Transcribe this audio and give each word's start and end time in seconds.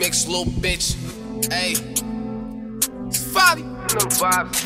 remix, 0.00 0.26
little 0.26 0.46
bitch. 0.46 0.96
Hey. 1.52 1.72
It's 3.08 3.20
Fabi. 3.20 3.64
No 3.92 4.06
vibes. 4.16 4.60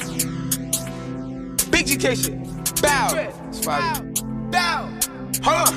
Big 1.71 1.87
GK 1.87 2.15
shit. 2.15 2.39
Bow. 2.83 3.09
It's 3.49 3.61
Fabi. 3.61 4.51
Bow. 4.51 4.89
Hold 5.43 5.69
on. 5.69 5.75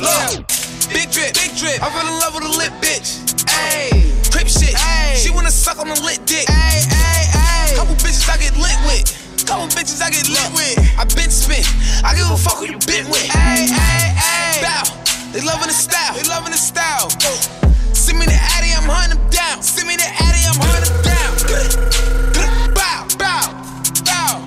Look. 0.00 0.46
Big 0.90 1.10
drip. 1.10 1.34
Big 1.34 1.56
drip. 1.56 1.82
I 1.82 1.90
fell 1.90 2.06
in 2.06 2.20
love 2.20 2.34
with 2.34 2.44
a 2.44 2.50
lit 2.56 2.72
bitch. 2.80 3.18
Ayy. 3.46 4.30
Crip 4.30 4.48
shit. 4.48 4.74
Ayy. 4.74 5.16
She 5.16 5.30
wanna 5.30 5.50
suck 5.50 5.78
on 5.78 5.88
a 5.88 5.94
lit 6.02 6.24
dick. 6.26 6.46
Ayy, 6.46 6.86
ayy, 6.86 7.26
ayy. 7.34 7.76
Couple 7.76 7.94
bitches 7.96 8.28
I 8.30 8.36
get 8.38 8.56
lit 8.56 8.78
with. 8.86 9.46
Couple 9.46 9.66
bitches 9.68 10.02
I 10.02 10.10
get 10.10 10.28
lit 10.28 10.52
with. 10.54 10.78
I 10.98 11.04
been 11.16 11.30
spit. 11.30 11.66
I 12.04 12.14
give 12.14 12.30
a 12.30 12.36
fuck 12.36 12.58
who 12.58 12.66
you 12.66 12.78
been 12.86 13.10
with. 13.10 13.26
Ayy, 13.30 13.66
ayy, 13.66 14.14
ayy. 14.14 14.62
Bow. 14.62 14.84
They 15.32 15.40
loving 15.40 15.68
the 15.68 15.74
style. 15.74 16.14
They 16.14 16.28
loving 16.28 16.52
the 16.52 16.58
style. 16.58 17.08
Send 18.10 18.18
me 18.18 18.26
the 18.26 18.42
Addy, 18.58 18.74
I'm 18.74 18.90
hunting 18.90 19.22
them 19.22 19.30
down. 19.30 19.62
Send 19.62 19.86
me 19.86 19.94
the 19.94 20.02
Addy, 20.02 20.42
I'm 20.42 20.58
hunting 20.58 20.82
them 20.82 21.14
down. 21.14 22.74
Bow, 22.74 23.06
bow, 23.14 23.46
bow. 24.02 24.42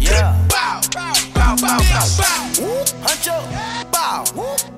Yeah. 0.00 0.32
Bow, 0.48 0.80
bow, 0.88 1.12
bow, 1.36 1.60
bow, 1.60 1.76
bow, 1.84 2.08
bow. 2.16 2.40
Huncho, 3.04 3.36
bow. 3.92 4.24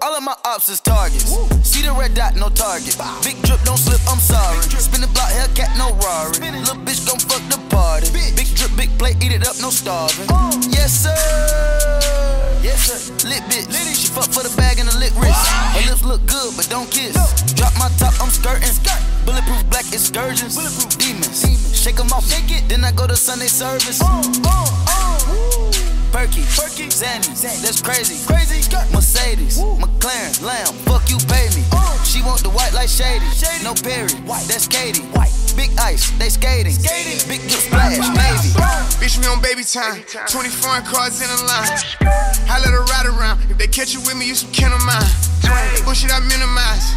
All 0.02 0.14
of 0.16 0.24
my 0.24 0.34
ops 0.44 0.70
is 0.70 0.80
targets. 0.80 1.30
See 1.62 1.82
the 1.82 1.92
red 1.92 2.14
dot, 2.14 2.34
no 2.34 2.48
target. 2.48 2.98
Big 3.22 3.40
drip, 3.42 3.62
don't 3.62 3.78
slip, 3.78 4.00
I'm 4.10 4.18
sorry. 4.18 4.58
Spin 4.62 5.00
the 5.00 5.06
block, 5.14 5.30
Hellcat, 5.30 5.78
no 5.78 5.94
Rari. 6.02 6.50
Little 6.50 6.82
bitch 6.82 7.06
gon' 7.06 7.20
fuck 7.20 7.46
the 7.46 7.62
party. 7.70 8.10
Big 8.10 8.34
drip, 8.56 8.74
big 8.76 8.90
plate, 8.98 9.22
eat 9.22 9.30
it 9.30 9.46
up, 9.46 9.54
no 9.62 9.70
starving. 9.70 10.26
Yes, 10.74 11.06
sir. 11.06 12.51
Yes, 12.62 12.86
sir. 12.86 13.28
Lit 13.28 13.42
bitch. 13.50 13.66
She 13.98 14.08
fuck 14.08 14.30
for 14.30 14.42
the 14.42 14.54
bag 14.56 14.78
and 14.78 14.88
the 14.88 14.96
lit 14.98 15.12
wrist. 15.18 15.42
Her 15.74 15.84
lips 15.90 16.04
look 16.04 16.24
good, 16.26 16.54
but 16.56 16.68
don't 16.70 16.90
kiss. 16.90 17.14
Drop 17.54 17.74
my 17.78 17.90
top, 17.98 18.14
I'm 18.22 18.30
skirting. 18.30 18.70
Skirt. 18.70 19.02
Bulletproof 19.26 19.68
black 19.68 19.86
excursions. 19.92 20.56
Demons. 20.96 21.42
Shake 21.74 21.98
'em 21.98 22.12
off. 22.12 22.24
Shake 22.26 22.50
it. 22.50 22.68
Then 22.68 22.84
I 22.84 22.92
go 22.92 23.06
to 23.06 23.16
Sunday 23.16 23.48
service. 23.48 24.00
Oh, 24.02 24.22
oh, 24.46 24.86
oh. 24.88 25.52
Perky, 26.12 26.44
Perky, 26.54 26.92
Zanny, 26.92 27.24
that's 27.64 27.80
crazy, 27.80 28.20
crazy. 28.26 28.60
Mercedes, 28.92 29.58
McLaren, 29.58 30.42
Lamb, 30.44 30.74
fuck 30.84 31.08
you, 31.08 31.16
pay 31.24 31.48
me. 31.56 31.64
She 32.12 32.20
want 32.20 32.44
the 32.44 32.52
white 32.52 32.76
like 32.76 32.92
shady, 32.92 33.24
no 33.64 33.72
Perry, 33.72 34.12
that's 34.44 34.68
Katie. 34.68 35.00
White. 35.16 35.32
Big 35.56 35.72
ice, 35.80 36.12
they 36.20 36.28
skating, 36.28 36.76
skating. 36.76 37.16
big 37.24 37.40
good 37.48 37.56
splash, 37.56 37.96
Navy. 37.96 38.52
Bitch, 39.00 39.16
me 39.16 39.24
on 39.32 39.40
baby 39.40 39.64
time. 39.64 40.04
20 40.28 40.52
foreign 40.52 40.84
cars 40.84 41.24
in 41.24 41.28
a 41.32 41.40
line. 41.48 41.72
I 42.52 42.60
let 42.60 42.76
her 42.76 42.84
ride 42.84 43.08
around. 43.08 43.40
If 43.48 43.56
they 43.56 43.66
catch 43.66 43.96
you 43.96 44.00
with 44.04 44.12
me, 44.20 44.28
you 44.28 44.34
some 44.34 44.52
kin 44.52 44.76
of 44.76 44.84
mine. 44.84 45.08
Bullshit 45.88 46.12
I 46.12 46.20
minimize. 46.28 46.92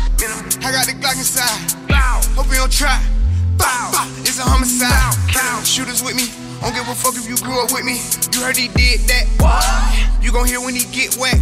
I 0.59 0.75
got 0.75 0.83
the 0.83 0.99
Glock 0.99 1.15
inside. 1.15 1.63
Bow, 1.87 2.19
Hope 2.35 2.51
you 2.51 2.59
don't 2.59 2.67
try. 2.67 2.99
Bow. 3.55 3.95
It's 4.27 4.35
a 4.39 4.43
homicide. 4.43 5.15
Shooters 5.63 6.03
with 6.03 6.19
me. 6.19 6.27
Don't 6.59 6.75
give 6.75 6.91
a 6.91 6.95
fuck 6.95 7.15
if 7.15 7.23
you 7.23 7.39
grew 7.39 7.63
up 7.63 7.71
with 7.71 7.87
me. 7.87 8.03
You 8.35 8.43
heard 8.43 8.59
he 8.59 8.67
did 8.67 9.07
that. 9.07 9.31
What? 9.39 9.63
You 10.19 10.33
gon' 10.35 10.45
hear 10.45 10.59
when 10.59 10.75
he 10.75 10.83
get 10.91 11.15
wet. 11.15 11.39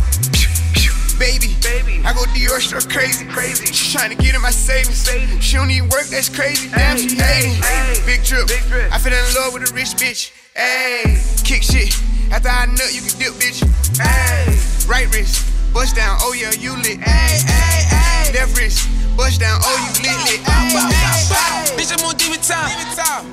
Baby, 1.20 1.56
Baby. 1.62 2.02
I 2.04 2.14
go 2.14 2.24
Dior 2.34 2.60
struck 2.60 2.90
crazy, 2.90 3.26
crazy. 3.26 3.66
She 3.68 3.96
tryna 3.96 4.18
get 4.18 4.36
in 4.36 4.42
my 4.42 4.52
savings. 4.52 5.08
She 5.44 5.56
don't 5.56 5.68
need 5.68 5.84
work, 5.84 6.06
that's 6.10 6.28
crazy. 6.30 6.70
Damn, 6.70 6.98
she 6.98 7.16
hating. 7.16 7.62
Hey. 7.62 7.96
Big 8.06 8.24
drip. 8.24 8.48
Big 8.48 8.64
drip. 8.68 8.92
I 8.92 8.98
fell 8.98 9.14
in 9.14 9.36
love 9.36 9.54
with 9.54 9.70
a 9.70 9.74
rich 9.74 9.96
bitch. 9.96 10.32
Ayy, 10.56 11.46
kick 11.46 11.64
shit. 11.64 11.94
After 12.32 12.50
I 12.50 12.66
nut, 12.66 12.94
you 12.94 13.02
can 13.02 13.18
dip, 13.20 13.34
bitch. 13.42 13.64
Ayy, 14.02 14.90
right 14.90 15.08
wrist, 15.14 15.46
bust 15.74 15.96
down. 15.96 16.18
Oh 16.22 16.34
yeah, 16.34 16.52
you 16.52 16.76
lit. 16.78 17.00
Ayy, 17.00 17.40
ayy, 17.46 17.82
ayy. 17.90 18.34
Left 18.34 18.58
wrist, 18.58 18.90
bust 19.16 19.40
down. 19.40 19.60
Oh 19.64 19.78
you 19.82 20.10
lit, 20.10 20.18
lit. 20.28 20.42
Ayy, 20.42 20.76
ayy, 20.76 21.32
ayy. 21.32 21.78
Bitch, 21.78 21.92
I'm 21.94 22.06
on 22.06 22.18
demon 22.18 22.40
time. 22.42 22.70
Demon 22.70 22.96
time. 22.96 23.26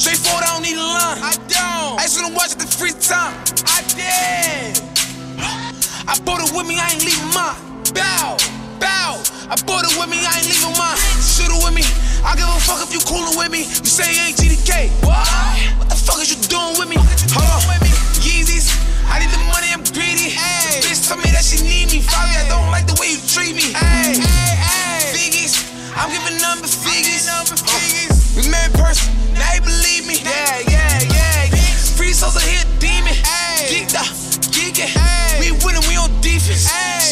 Straightforward, 0.00 0.44
I 0.44 0.52
don't 0.52 0.62
need 0.62 0.76
a 0.76 0.82
line. 0.82 1.20
I 1.22 1.34
don't. 1.48 2.00
I 2.00 2.02
just 2.02 2.20
wanna 2.20 2.34
watch 2.34 2.52
it 2.52 2.58
the 2.58 2.66
free 2.66 2.92
time. 2.92 3.36
I 3.66 3.80
did. 3.94 4.93
I 6.06 6.18
bought 6.24 6.40
it 6.44 6.52
with 6.54 6.66
me, 6.68 6.76
I 6.78 6.92
ain't 6.92 7.04
leaving 7.04 7.32
mine. 7.32 7.56
Bow, 7.94 8.36
bow. 8.80 9.22
I 9.48 9.56
bought 9.64 9.84
it 9.84 9.94
with 9.96 10.08
me, 10.08 10.20
I 10.20 10.40
ain't 10.40 10.48
leaving 10.48 10.76
mine. 10.76 10.98
Shoot 11.20 11.48
it 11.48 11.60
with 11.64 11.74
me. 11.74 11.84
I 12.24 12.36
give 12.36 12.48
a 12.48 12.60
fuck 12.60 12.80
if 12.84 12.92
you 12.92 13.00
coolin' 13.04 13.36
with 13.36 13.50
me. 13.52 13.68
You 13.68 13.88
say 13.88 14.08
you 14.12 14.22
ain't 14.28 14.36
GDK. 14.36 14.88
What? 15.04 15.24
What 15.80 15.88
the 15.88 15.96
fuck 15.96 16.20
is 16.20 16.32
you 16.32 16.40
doing 16.48 16.76
with 16.80 16.88
me? 16.88 16.96
Hold 17.32 17.48
on. 17.48 17.60
Yeezys. 18.20 18.72
I 19.08 19.20
need 19.20 19.32
the 19.32 19.40
money, 19.48 19.68
I'm 19.72 19.84
greedy. 19.92 20.32
Hey. 20.32 20.80
Bitch 20.80 21.04
told 21.08 21.20
me 21.20 21.28
that 21.32 21.44
she 21.44 21.60
need 21.64 21.92
me. 21.92 22.00
Fabi, 22.00 22.36
I 22.36 22.48
don't 22.48 22.72
like 22.72 22.88
the 22.88 22.96
way 23.00 23.16
you 23.16 23.20
treat 23.24 23.52
me. 23.56 23.76
Hey, 23.76 24.16
hey, 24.16 24.54
hey. 24.60 25.12
Figgies. 25.12 25.60
I'm 25.96 26.10
giving 26.10 26.40
number 26.40 26.66
figures. 26.66 27.24
We 28.34 28.48
met 28.50 28.66
in 28.66 28.72
person, 28.72 29.14
now 29.38 29.46
you 29.54 29.60
believe 29.60 30.08
me. 30.08 30.18
Yeah, 30.18 30.58
yeah, 30.66 31.06
yeah. 31.06 31.54
Free 31.94 32.12
souls 32.12 32.34
are 32.34 32.42
here, 32.42 32.66
demon. 32.80 33.14
Geeked 33.70 33.94
up, 33.94 34.10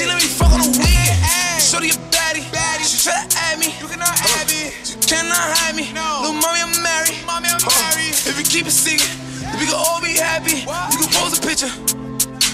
She 0.02 0.08
let 0.10 0.18
me 0.18 0.26
fuck 0.26 0.50
on 0.50 0.58
the 0.58 0.66
weekend. 0.82 1.62
Shorty 1.62 1.94
a 1.94 1.98
baddie. 2.10 2.42
She 2.82 2.98
try 3.06 3.22
to 3.22 3.38
add 3.38 3.62
me. 3.62 3.70
You 3.78 3.86
cannot 3.86 4.10
add 4.34 4.50
me. 4.50 4.74
She 4.82 4.98
cannot 4.98 5.38
hide 5.38 5.78
me. 5.78 5.94
Little 5.94 6.34
mommy, 6.42 6.58
I'm 6.58 6.74
married. 6.82 7.22
Mommy, 7.22 7.46
I'm 7.46 7.62
married. 7.62 8.10
If 8.26 8.34
you 8.34 8.42
keep 8.42 8.66
it 8.66 8.74
secret, 8.74 9.06
we 9.62 9.70
can 9.70 9.78
all 9.78 10.02
be 10.02 10.18
happy. 10.18 10.66
You 10.66 10.98
can 10.98 11.10
pose 11.14 11.38
a 11.38 11.41
picture. 11.41 11.70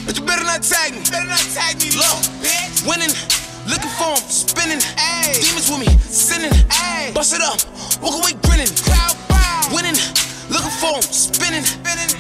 But 0.05 0.21
you 0.21 0.29
better 0.29 0.45
not 0.45 0.61
tag 0.61 0.93
me. 0.93 1.01
Better 1.09 1.25
not 1.25 1.41
tag 1.57 1.81
me, 1.81 1.97
low. 1.97 2.21
Bitch. 2.45 2.85
Winning, 2.85 3.17
looking 3.65 3.93
for 3.97 4.13
him, 4.13 4.21
spinning. 4.29 4.85
Demons 5.41 5.73
with 5.73 5.81
me, 5.81 5.89
sinning. 6.05 6.53
Bust 7.17 7.33
it 7.33 7.41
up, 7.41 7.65
walk 8.05 8.21
away 8.21 8.37
grinning. 8.45 8.69
Winning, 9.73 9.97
looking 9.97 10.17
for 10.17 10.18
him, 10.81 11.03
spinning. 11.03 11.65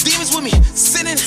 Demons 0.02 0.34
with 0.34 0.44
me, 0.44 0.52
sinning. 0.74 1.18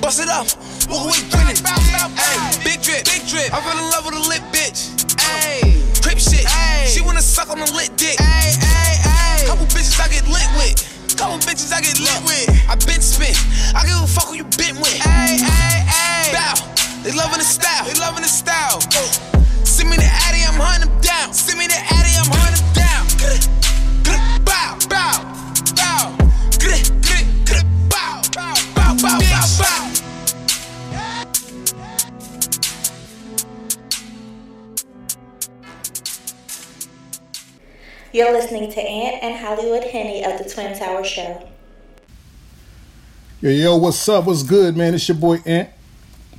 Bust 0.00 0.20
it 0.20 0.28
up, 0.28 0.46
walk 0.90 1.06
away 1.06 1.22
grinning. 1.30 1.58
Ay, 1.64 2.50
big 2.64 2.82
drip, 2.82 3.04
big 3.04 3.22
drip. 3.26 3.54
I 3.54 3.60
fell 3.62 3.78
in 3.78 3.86
love 3.90 4.04
with 4.06 4.18
a 4.18 4.24
lit 4.28 4.42
bitch. 4.50 4.90
Ay, 5.22 5.62
crip 6.02 6.18
shit. 6.18 6.46
She 6.88 7.00
wanna 7.00 7.22
suck 7.22 7.50
on 7.50 7.58
a 7.60 7.68
lit 7.72 7.94
dick. 7.96 8.18
Hey, 8.18 8.58
hey, 8.58 8.94
hey. 8.98 9.46
Couple 9.46 9.66
bitches 9.66 10.00
I 10.00 10.08
get 10.08 10.26
lit 10.26 10.48
with. 10.58 10.82
Couple 11.16 11.38
bitches 11.38 11.72
I 11.72 11.80
get 11.80 12.00
lit 12.00 12.20
with. 12.26 12.50
I 12.68 12.74
been 12.86 13.00
spit. 13.00 13.38
I 13.74 13.86
give 13.86 14.02
a 14.02 14.06
fuck 14.06 14.28
who 14.28 14.34
you 14.34 14.44
been 14.58 14.76
with. 14.80 14.98
Bow. 16.34 16.54
They 17.02 17.12
loving 17.12 17.38
the 17.38 17.46
style. 17.46 17.84
They 17.84 17.94
loving 18.00 18.22
the 18.22 18.28
style. 18.28 18.80
Send 19.64 19.90
me 19.90 19.96
the 19.96 20.10
Addy, 20.26 20.42
I'm 20.42 20.58
hunting 20.58 20.90
them 20.90 21.00
down. 21.00 21.32
Send 21.32 21.58
me 21.58 21.66
the 21.66 21.78
Addy, 21.78 22.12
I'm 22.18 22.30
hunting 22.30 22.58
them 22.58 22.74
down. 22.74 23.61
You're 38.12 38.32
listening 38.32 38.70
to 38.70 38.80
Ant 38.80 39.22
and 39.22 39.36
Hollywood 39.44 39.84
Henny 39.84 40.24
of 40.24 40.38
the 40.38 40.48
Twin 40.48 40.76
Tower 40.78 41.02
Show. 41.04 41.48
Yo, 43.40 43.50
yo, 43.50 43.76
what's 43.76 44.06
up? 44.08 44.26
What's 44.26 44.42
good, 44.42 44.76
man? 44.76 44.94
It's 44.94 45.08
your 45.08 45.16
boy 45.16 45.38
Ant, 45.46 45.70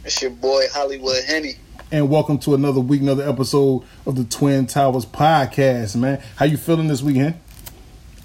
It's 0.05 0.21
your 0.21 0.31
boy 0.31 0.65
Hollywood 0.71 1.23
Henny. 1.25 1.55
and 1.91 2.09
welcome 2.09 2.37
to 2.39 2.53
another 2.53 2.79
week, 2.79 3.01
another 3.01 3.27
episode 3.27 3.83
of 4.05 4.15
the 4.15 4.23
Twin 4.23 4.67
Towers 4.67 5.05
podcast, 5.05 5.95
man. 5.95 6.21
How 6.35 6.45
you 6.45 6.57
feeling 6.57 6.87
this 6.87 7.01
weekend? 7.01 7.39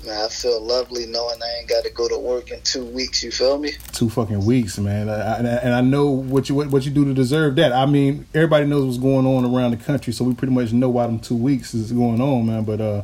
Man, 0.04 0.24
I 0.24 0.28
feel 0.28 0.60
lovely 0.62 1.06
knowing 1.06 1.42
I 1.42 1.58
ain't 1.60 1.68
got 1.68 1.84
to 1.84 1.90
go 1.90 2.06
to 2.06 2.18
work 2.18 2.50
in 2.50 2.60
two 2.62 2.84
weeks. 2.84 3.22
You 3.24 3.30
feel 3.30 3.58
me? 3.58 3.72
Two 3.92 4.10
fucking 4.10 4.44
weeks, 4.44 4.78
man. 4.78 5.08
I, 5.08 5.14
I, 5.14 5.36
and 5.38 5.74
I 5.74 5.80
know 5.80 6.10
what 6.10 6.48
you 6.50 6.54
what, 6.54 6.68
what 6.68 6.84
you 6.84 6.90
do 6.90 7.04
to 7.06 7.14
deserve 7.14 7.56
that. 7.56 7.72
I 7.72 7.86
mean, 7.86 8.26
everybody 8.34 8.66
knows 8.66 8.84
what's 8.84 8.98
going 8.98 9.26
on 9.26 9.44
around 9.46 9.70
the 9.72 9.76
country, 9.78 10.12
so 10.12 10.24
we 10.24 10.34
pretty 10.34 10.52
much 10.52 10.72
know 10.72 10.90
why 10.90 11.06
them 11.06 11.18
two 11.18 11.36
weeks 11.36 11.72
is 11.74 11.92
going 11.92 12.20
on, 12.20 12.46
man. 12.46 12.64
But 12.64 12.80
uh, 12.80 13.02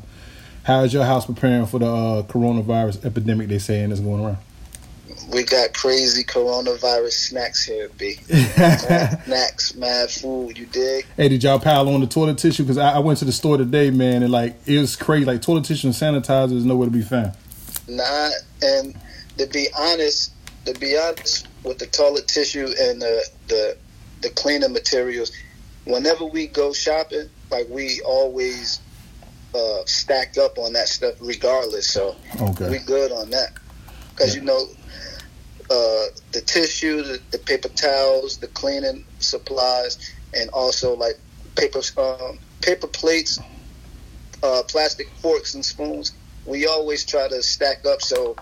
how 0.65 0.83
is 0.83 0.93
your 0.93 1.05
house 1.05 1.27
preparing 1.27 1.67
for 1.67 1.79
the 1.79 1.87
uh, 1.87 2.23
coronavirus 2.23 3.05
epidemic 3.05 3.49
they 3.49 3.59
saying 3.59 3.93
is 3.93 4.01
going 4.01 4.25
around? 4.25 4.39
We 5.31 5.45
got 5.45 5.75
crazy 5.75 6.25
coronavirus 6.25 7.13
snacks 7.13 7.65
here, 7.65 7.91
B. 7.99 8.17
mad 8.31 9.21
snacks, 9.25 9.75
mad 9.75 10.11
food. 10.11 10.59
You 10.59 10.67
dig? 10.67 11.07
Hey, 11.17 11.29
did 11.29 11.43
y'all 11.43 11.59
pile 11.59 11.89
on 11.89 12.01
the 12.01 12.07
toilet 12.07 12.39
tissue? 12.39 12.63
Because 12.63 12.79
I, 12.79 12.93
I 12.93 12.99
went 12.99 13.19
to 13.19 13.25
the 13.25 13.33
store 13.33 13.59
today, 13.59 13.91
man, 13.91 14.23
and 14.23 14.33
like 14.33 14.57
it 14.67 14.79
was 14.79 14.97
crazy. 14.97 15.25
Like 15.25 15.43
toilet 15.43 15.65
tissue 15.65 15.89
and 15.89 15.95
sanitizer 15.95 16.53
is 16.53 16.65
nowhere 16.65 16.87
to 16.87 16.93
be 16.93 17.03
found. 17.03 17.33
Nah, 17.87 18.31
and 18.63 18.97
to 19.39 19.47
be 19.47 19.69
honest, 19.79 20.33
to 20.65 20.75
be 20.75 20.97
honest, 20.97 21.47
with 21.63 21.79
the 21.79 21.87
toilet 21.87 22.27
tissue 22.27 22.67
and 22.81 23.03
the 23.03 23.29
the 23.49 23.77
the 24.23 24.31
cleaning 24.31 24.73
materials, 24.73 25.31
whenever 25.85 26.25
we 26.25 26.47
go 26.47 26.73
shopping, 26.73 27.29
like 27.51 27.69
we 27.69 28.01
always 28.05 28.81
uh, 29.55 29.85
stack 29.87 30.37
up 30.39 30.59
on 30.59 30.73
that 30.73 30.89
stuff, 30.89 31.15
regardless. 31.21 31.91
So 31.91 32.17
Okay. 32.41 32.71
we 32.71 32.79
good 32.79 33.13
on 33.13 33.31
that 33.31 33.53
because 34.11 34.35
you 34.35 34.43
know 34.43 34.69
uh, 35.71 36.07
the 36.33 36.43
tissue, 36.45 37.03
the, 37.03 37.21
the 37.31 37.39
paper 37.39 37.69
towels, 37.69 38.39
the 38.39 38.49
cleaning 38.49 39.05
supplies, 39.19 40.13
and 40.35 40.51
also 40.51 40.95
like 40.95 41.19
paper 41.57 41.81
um, 41.99 42.39
paper 42.61 42.87
plates, 42.87 43.39
uh, 44.43 44.63
plastic 44.69 45.09
forks 45.21 45.55
and 45.55 45.65
spoons. 45.65 46.13
We 46.47 46.67
always 46.67 47.05
try 47.07 47.29
to 47.29 47.43
stack 47.43 47.87
up 47.87 48.03
so 48.03 48.37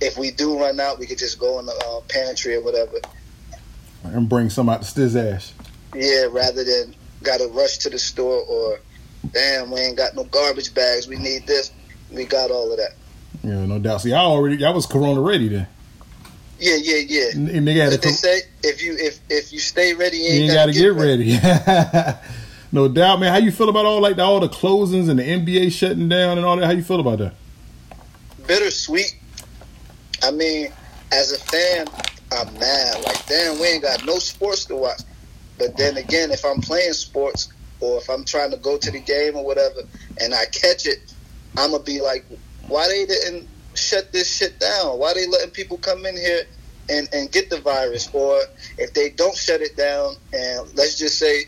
if 0.00 0.16
we 0.18 0.30
do 0.30 0.58
run 0.58 0.80
out, 0.80 0.98
we 0.98 1.06
could 1.06 1.18
just 1.18 1.38
go 1.38 1.58
in 1.58 1.66
the 1.66 1.72
uh, 1.72 2.00
pantry 2.08 2.54
or 2.54 2.62
whatever. 2.62 2.98
And 4.04 4.28
bring 4.28 4.50
some 4.50 4.68
out 4.68 4.82
to 4.82 4.88
Stiz 4.88 5.16
Ash. 5.16 5.52
Yeah, 5.94 6.26
rather 6.30 6.64
than 6.64 6.94
gotta 7.22 7.48
rush 7.48 7.78
to 7.78 7.90
the 7.90 7.98
store 7.98 8.42
or 8.42 8.80
damn, 9.30 9.70
we 9.70 9.80
ain't 9.80 9.96
got 9.96 10.14
no 10.14 10.24
garbage 10.24 10.74
bags. 10.74 11.06
We 11.06 11.16
need 11.16 11.46
this. 11.46 11.72
We 12.10 12.24
got 12.24 12.50
all 12.50 12.70
of 12.70 12.78
that. 12.78 12.92
Yeah, 13.42 13.64
no 13.66 13.78
doubt. 13.78 14.02
See, 14.02 14.12
I 14.12 14.20
already, 14.20 14.56
y'all 14.56 14.74
was 14.74 14.86
Corona 14.86 15.20
ready 15.20 15.48
then. 15.48 15.66
Yeah, 16.58 16.76
yeah, 16.76 16.96
yeah. 17.08 17.30
And 17.34 17.48
and 17.48 17.66
they 17.66 17.74
got 17.74 17.90
But 17.90 18.02
they 18.02 18.10
say 18.10 18.42
if 18.62 18.82
you 18.82 18.94
if 18.96 19.18
if 19.28 19.52
you 19.52 19.58
stay 19.58 19.94
ready, 19.94 20.18
you 20.18 20.22
you 20.22 20.30
ain't, 20.30 20.42
ain't 20.44 20.54
got 20.54 20.66
to 20.66 20.72
get 20.72 20.92
ready. 20.92 21.36
no 22.72 22.86
doubt, 22.86 23.18
man. 23.18 23.32
How 23.32 23.38
you 23.38 23.50
feel 23.50 23.68
about 23.68 23.84
all 23.84 24.00
like 24.00 24.16
all 24.18 24.38
the 24.38 24.48
closings 24.48 25.08
and 25.08 25.18
the 25.18 25.24
NBA 25.24 25.72
shutting 25.72 26.08
down 26.08 26.38
and 26.38 26.46
all 26.46 26.56
that? 26.56 26.66
How 26.66 26.70
you 26.70 26.84
feel 26.84 27.00
about 27.00 27.18
that? 27.18 27.34
Bittersweet. 28.46 29.16
I 30.22 30.30
mean, 30.30 30.72
as 31.10 31.32
a 31.32 31.38
fan, 31.38 31.86
I'm 32.30 32.52
mad. 32.54 33.02
Like, 33.04 33.26
damn, 33.26 33.58
we 33.58 33.66
ain't 33.66 33.82
got 33.82 34.04
no 34.06 34.20
sports 34.20 34.64
to 34.66 34.76
watch. 34.76 35.00
But 35.58 35.76
then 35.76 35.96
again, 35.96 36.30
if 36.30 36.44
I'm 36.44 36.60
playing 36.60 36.92
sports 36.92 37.52
or 37.82 37.98
if 37.98 38.08
I'm 38.08 38.24
trying 38.24 38.52
to 38.52 38.56
go 38.56 38.78
to 38.78 38.90
the 38.90 39.00
game 39.00 39.36
or 39.36 39.44
whatever, 39.44 39.80
and 40.20 40.32
I 40.32 40.44
catch 40.46 40.86
it, 40.86 41.12
I'm 41.56 41.72
gonna 41.72 41.82
be 41.82 42.00
like, 42.00 42.24
why 42.68 42.86
they 42.88 43.04
didn't 43.04 43.48
shut 43.74 44.12
this 44.12 44.34
shit 44.34 44.58
down? 44.60 44.98
Why 44.98 45.14
they 45.14 45.26
letting 45.26 45.50
people 45.50 45.78
come 45.78 46.06
in 46.06 46.16
here 46.16 46.44
and, 46.88 47.08
and 47.12 47.30
get 47.30 47.50
the 47.50 47.60
virus? 47.60 48.08
Or 48.12 48.40
if 48.78 48.94
they 48.94 49.10
don't 49.10 49.36
shut 49.36 49.60
it 49.60 49.76
down, 49.76 50.14
and 50.32 50.74
let's 50.76 50.96
just 50.96 51.18
say 51.18 51.46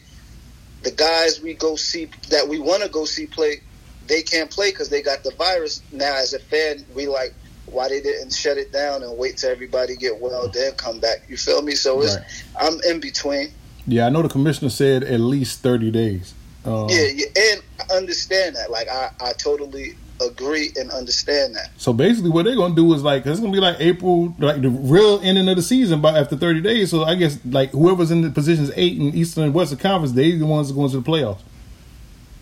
the 0.83 0.91
guys 0.91 1.41
we 1.41 1.55
go 1.55 1.77
see 1.77 2.11
that 2.31 2.47
we 2.47 2.59
want 2.59 2.83
to 2.83 2.89
go 2.89 3.05
see 3.05 3.27
play, 3.27 3.61
they 4.09 4.23
can't 4.23 4.51
play 4.51 4.71
because 4.71 4.91
they 4.91 5.03
got 5.03 5.23
the 5.23 5.33
virus. 5.37 5.83
Now, 5.93 6.17
as 6.17 6.35
a 6.35 6.41
fan, 6.41 6.85
we 6.95 7.07
like 7.07 7.33
why 7.67 7.89
they 7.89 8.01
didn't 8.01 8.33
shut 8.33 8.59
it 8.59 8.73
down 8.73 9.03
and 9.03 9.17
wait 9.17 9.39
till 9.39 9.51
everybody 9.51 9.97
get 9.97 10.21
well, 10.21 10.49
then 10.49 10.73
come 10.75 10.99
back. 10.99 11.25
You 11.29 11.37
feel 11.37 11.63
me? 11.63 11.73
So 11.73 12.03
it's 12.03 12.17
Right. 12.17 12.25
I'm 12.61 12.81
in 12.89 13.01
between. 13.01 13.53
Yeah, 13.87 14.07
I 14.07 14.11
know 14.11 14.23
the 14.23 14.29
commissioner 14.29 14.71
said 14.71 15.03
at 15.03 15.21
least 15.21 15.61
thirty 15.61 15.91
days. 15.91 16.35
Uh, 16.65 16.87
Yeah, 16.91 17.07
yeah, 17.15 17.27
and 17.53 17.63
I 17.79 17.95
understand 17.95 18.57
that. 18.57 18.71
Like 18.71 18.89
I, 18.89 19.11
I 19.21 19.33
totally 19.35 19.97
agree 20.21 20.73
and 20.77 20.91
understand 20.91 21.55
that. 21.57 21.71
So 21.77 21.93
basically, 21.93 22.31
what 22.31 22.45
they're 22.45 22.57
gonna 22.57 22.75
do 22.75 22.93
is 22.95 23.03
like 23.03 23.27
it's 23.27 23.41
gonna 23.41 23.53
be 23.53 23.61
like 23.61 23.77
April, 23.81 24.35
like 24.39 24.63
the 24.63 24.71
real 24.71 25.21
ending 25.23 25.49
of 25.49 25.57
the 25.57 25.63
season, 25.63 26.01
but 26.01 26.17
after 26.17 26.37
thirty 26.37 26.61
days. 26.61 26.91
So 26.91 27.05
I 27.05 27.15
guess 27.15 27.39
like 27.45 27.71
whoever's 27.71 28.11
in 28.11 28.23
the 28.23 28.31
positions 28.31 28.71
eight 28.77 28.97
in 28.99 29.15
Eastern 29.15 29.45
and 29.45 29.55
Western 29.55 29.79
Conference, 29.79 30.13
they 30.13 30.33
the 30.33 30.47
ones 30.47 30.73
going 30.73 30.91
to 30.91 31.01
the 31.01 31.11
playoffs. 31.11 31.41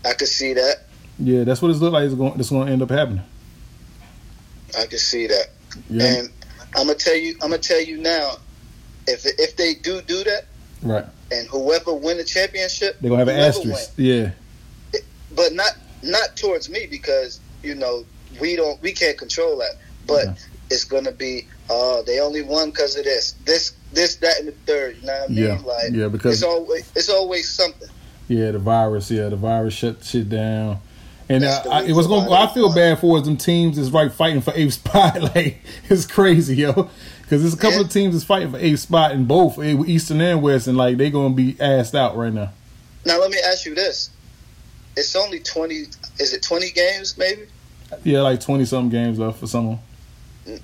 I 0.05 0.13
could 0.13 0.27
see 0.27 0.53
that. 0.53 0.83
Yeah, 1.19 1.43
that's 1.43 1.61
what 1.61 1.71
it's 1.71 1.79
look 1.79 1.93
like. 1.93 2.05
It's 2.05 2.13
going. 2.13 2.39
It's 2.39 2.49
going 2.49 2.67
to 2.67 2.73
end 2.73 2.81
up 2.81 2.89
happening. 2.89 3.23
I 4.77 4.85
can 4.85 4.97
see 4.97 5.27
that. 5.27 5.47
Yeah. 5.89 6.05
And 6.05 6.29
I'm 6.75 6.87
gonna 6.87 6.95
tell 6.95 7.15
you, 7.15 7.33
I'm 7.41 7.49
gonna 7.49 7.59
tell 7.59 7.81
you 7.81 7.97
now, 7.97 8.37
if 9.07 9.25
if 9.25 9.55
they 9.55 9.75
do 9.75 10.01
do 10.01 10.23
that, 10.23 10.45
right. 10.81 11.05
And 11.33 11.47
whoever 11.47 11.93
win 11.93 12.17
the 12.17 12.23
championship, 12.23 12.97
They're 13.01 13.09
gonna 13.09 13.19
have 13.25 13.27
an 13.27 13.39
asterisk. 13.39 13.91
Yeah. 13.97 14.31
but 15.35 15.53
not 15.53 15.71
not 16.03 16.35
towards 16.35 16.69
me 16.69 16.85
because 16.89 17.39
you 17.63 17.75
know 17.75 18.05
we 18.39 18.55
don't 18.55 18.81
we 18.81 18.91
can't 18.91 19.17
control 19.17 19.57
that. 19.57 19.75
But 20.05 20.25
Yeah. 20.25 20.33
it's 20.69 20.83
gonna 20.83 21.11
be, 21.11 21.47
uh, 21.69 22.01
they 22.03 22.19
only 22.19 22.41
won 22.41 22.71
because 22.71 22.97
of 22.97 23.05
this, 23.05 23.35
this, 23.45 23.73
this, 23.93 24.15
that, 24.17 24.39
and 24.39 24.49
the 24.49 24.51
third. 24.65 24.97
You 24.99 25.07
know 25.07 25.13
what 25.13 25.29
I 25.29 25.33
mean? 25.33 25.43
Yeah. 25.43 25.59
Like, 25.65 25.91
Yeah, 25.91 26.07
because- 26.09 26.33
it's 26.35 26.43
always 26.43 26.89
it's 26.95 27.09
always 27.09 27.49
something. 27.49 27.87
Yeah, 28.27 28.51
the 28.51 28.59
virus. 28.59 29.09
Yeah, 29.11 29.29
the 29.29 29.35
virus 29.35 29.73
shut 29.73 30.03
shit 30.03 30.29
down. 30.29 30.79
And 31.29 31.45
uh, 31.45 31.63
I, 31.71 31.83
it 31.83 31.93
was 31.93 32.07
going. 32.07 32.29
I 32.31 32.53
feel 32.53 32.73
bad 32.73 32.99
for 32.99 33.19
them 33.21 33.37
teams 33.37 33.77
is 33.77 33.91
right 33.91 34.11
fighting 34.11 34.41
for 34.41 34.51
eighth 34.55 34.73
spot. 34.85 35.21
Like 35.21 35.61
it's 35.89 36.05
crazy, 36.05 36.55
yo. 36.57 36.89
Because 37.23 37.41
there's 37.41 37.53
a 37.53 37.57
couple 37.57 37.79
Yeah. 37.79 37.85
of 37.85 37.91
teams 37.91 38.13
that's 38.13 38.25
fighting 38.25 38.51
for 38.51 38.57
eighth 38.57 38.81
spot 38.81 39.11
in 39.13 39.25
both 39.25 39.57
eh, 39.59 39.75
Eastern 39.87 40.21
and 40.21 40.41
West, 40.41 40.67
and 40.67 40.77
like 40.77 40.97
they're 40.97 41.09
gonna 41.09 41.33
be 41.33 41.53
assed 41.55 41.95
out 41.95 42.15
right 42.15 42.31
now. 42.33 42.51
Now 43.05 43.19
let 43.19 43.31
me 43.31 43.37
ask 43.45 43.65
you 43.65 43.73
this: 43.75 44.09
It's 44.95 45.15
only 45.15 45.39
twenty. 45.39 45.85
Is 46.19 46.33
it 46.33 46.43
twenty 46.43 46.69
games? 46.71 47.17
Maybe. 47.17 47.43
Yeah, 48.03 48.21
like 48.21 48.39
twenty 48.41 48.65
something 48.65 48.89
games 48.89 49.19
left 49.19 49.39
for 49.39 49.47
someone. 49.47 49.79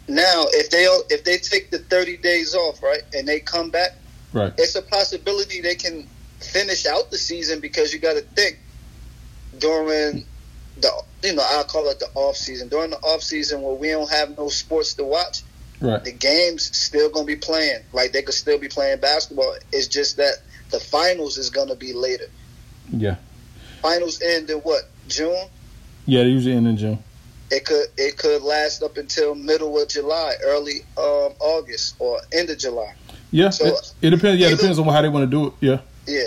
Now, 0.07 0.43
if 0.51 0.69
they 0.69 0.83
if 1.09 1.23
they 1.23 1.37
take 1.37 1.71
the 1.71 1.79
thirty 1.79 2.17
days 2.17 2.53
off, 2.53 2.83
right, 2.83 3.01
and 3.13 3.27
they 3.27 3.39
come 3.39 3.69
back, 3.69 3.95
Right. 4.33 4.53
it's 4.57 4.75
a 4.75 4.81
possibility 4.81 5.61
they 5.61 5.75
can 5.75 6.07
finish 6.39 6.85
out 6.85 7.09
the 7.11 7.17
season 7.17 7.59
because 7.61 7.93
you 7.93 7.99
got 7.99 8.13
to 8.13 8.21
think 8.21 8.57
during 9.57 10.25
the 10.79 10.91
you 11.23 11.33
know 11.33 11.43
I'll 11.49 11.63
call 11.63 11.87
it 11.89 11.99
the 11.99 12.07
off 12.15 12.35
season 12.37 12.67
during 12.69 12.91
the 12.91 12.97
off 12.97 13.21
season 13.23 13.61
where 13.61 13.73
we 13.73 13.89
don't 13.89 14.09
have 14.09 14.37
no 14.37 14.49
sports 14.49 14.93
to 14.95 15.03
watch. 15.03 15.41
Right. 15.81 16.03
The 16.03 16.11
games 16.11 16.75
still 16.75 17.09
gonna 17.09 17.25
be 17.25 17.37
playing 17.37 17.83
like 17.93 18.11
they 18.11 18.21
could 18.21 18.35
still 18.35 18.59
be 18.59 18.67
playing 18.67 18.99
basketball. 18.99 19.55
It's 19.71 19.87
just 19.87 20.17
that 20.17 20.35
the 20.71 20.79
finals 20.79 21.37
is 21.37 21.49
gonna 21.49 21.75
be 21.75 21.93
later. 21.93 22.25
Yeah. 22.91 23.15
Finals 23.81 24.21
end 24.21 24.49
in 24.49 24.57
what 24.59 24.83
June? 25.07 25.47
Yeah, 26.05 26.23
they 26.23 26.29
usually 26.29 26.55
end 26.55 26.67
in 26.67 26.75
June. 26.75 26.99
It 27.49 27.65
could 27.65 27.87
it 27.97 28.17
could 28.17 28.41
last 28.41 28.83
up 28.83 28.97
until 28.97 29.35
middle 29.35 29.79
of 29.81 29.87
July, 29.87 30.33
early 30.43 30.81
um, 30.97 31.33
August, 31.39 31.95
or 31.99 32.19
end 32.31 32.49
of 32.49 32.57
July. 32.57 32.93
Yeah. 33.31 33.49
So, 33.49 33.67
it, 33.67 33.93
it 34.01 34.09
depends. 34.09 34.41
Yeah, 34.41 34.47
it 34.47 34.57
depends 34.57 34.79
on 34.79 34.85
how 34.85 35.01
they 35.01 35.09
want 35.09 35.29
to 35.29 35.37
do 35.37 35.47
it. 35.47 35.53
Yeah. 35.61 35.79
Yeah. 36.05 36.23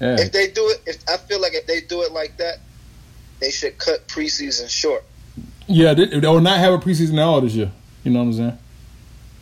Yeah. 0.00 0.20
If 0.20 0.32
they 0.32 0.50
do 0.50 0.68
it, 0.68 0.82
if 0.86 1.08
I 1.08 1.16
feel 1.16 1.40
like 1.40 1.54
if 1.54 1.66
they 1.66 1.80
do 1.80 2.02
it 2.02 2.12
like 2.12 2.36
that, 2.36 2.58
they 3.40 3.50
should 3.50 3.78
cut 3.78 4.06
preseason 4.08 4.68
short. 4.68 5.04
Yeah. 5.66 5.94
They, 5.94 6.26
or 6.26 6.40
not 6.40 6.58
have 6.58 6.74
a 6.74 6.78
preseason 6.78 7.14
at 7.14 7.20
all 7.20 7.40
this 7.40 7.54
year. 7.54 7.72
You 8.06 8.12
know 8.12 8.20
what 8.20 8.26
I'm 8.26 8.32
saying? 8.34 8.58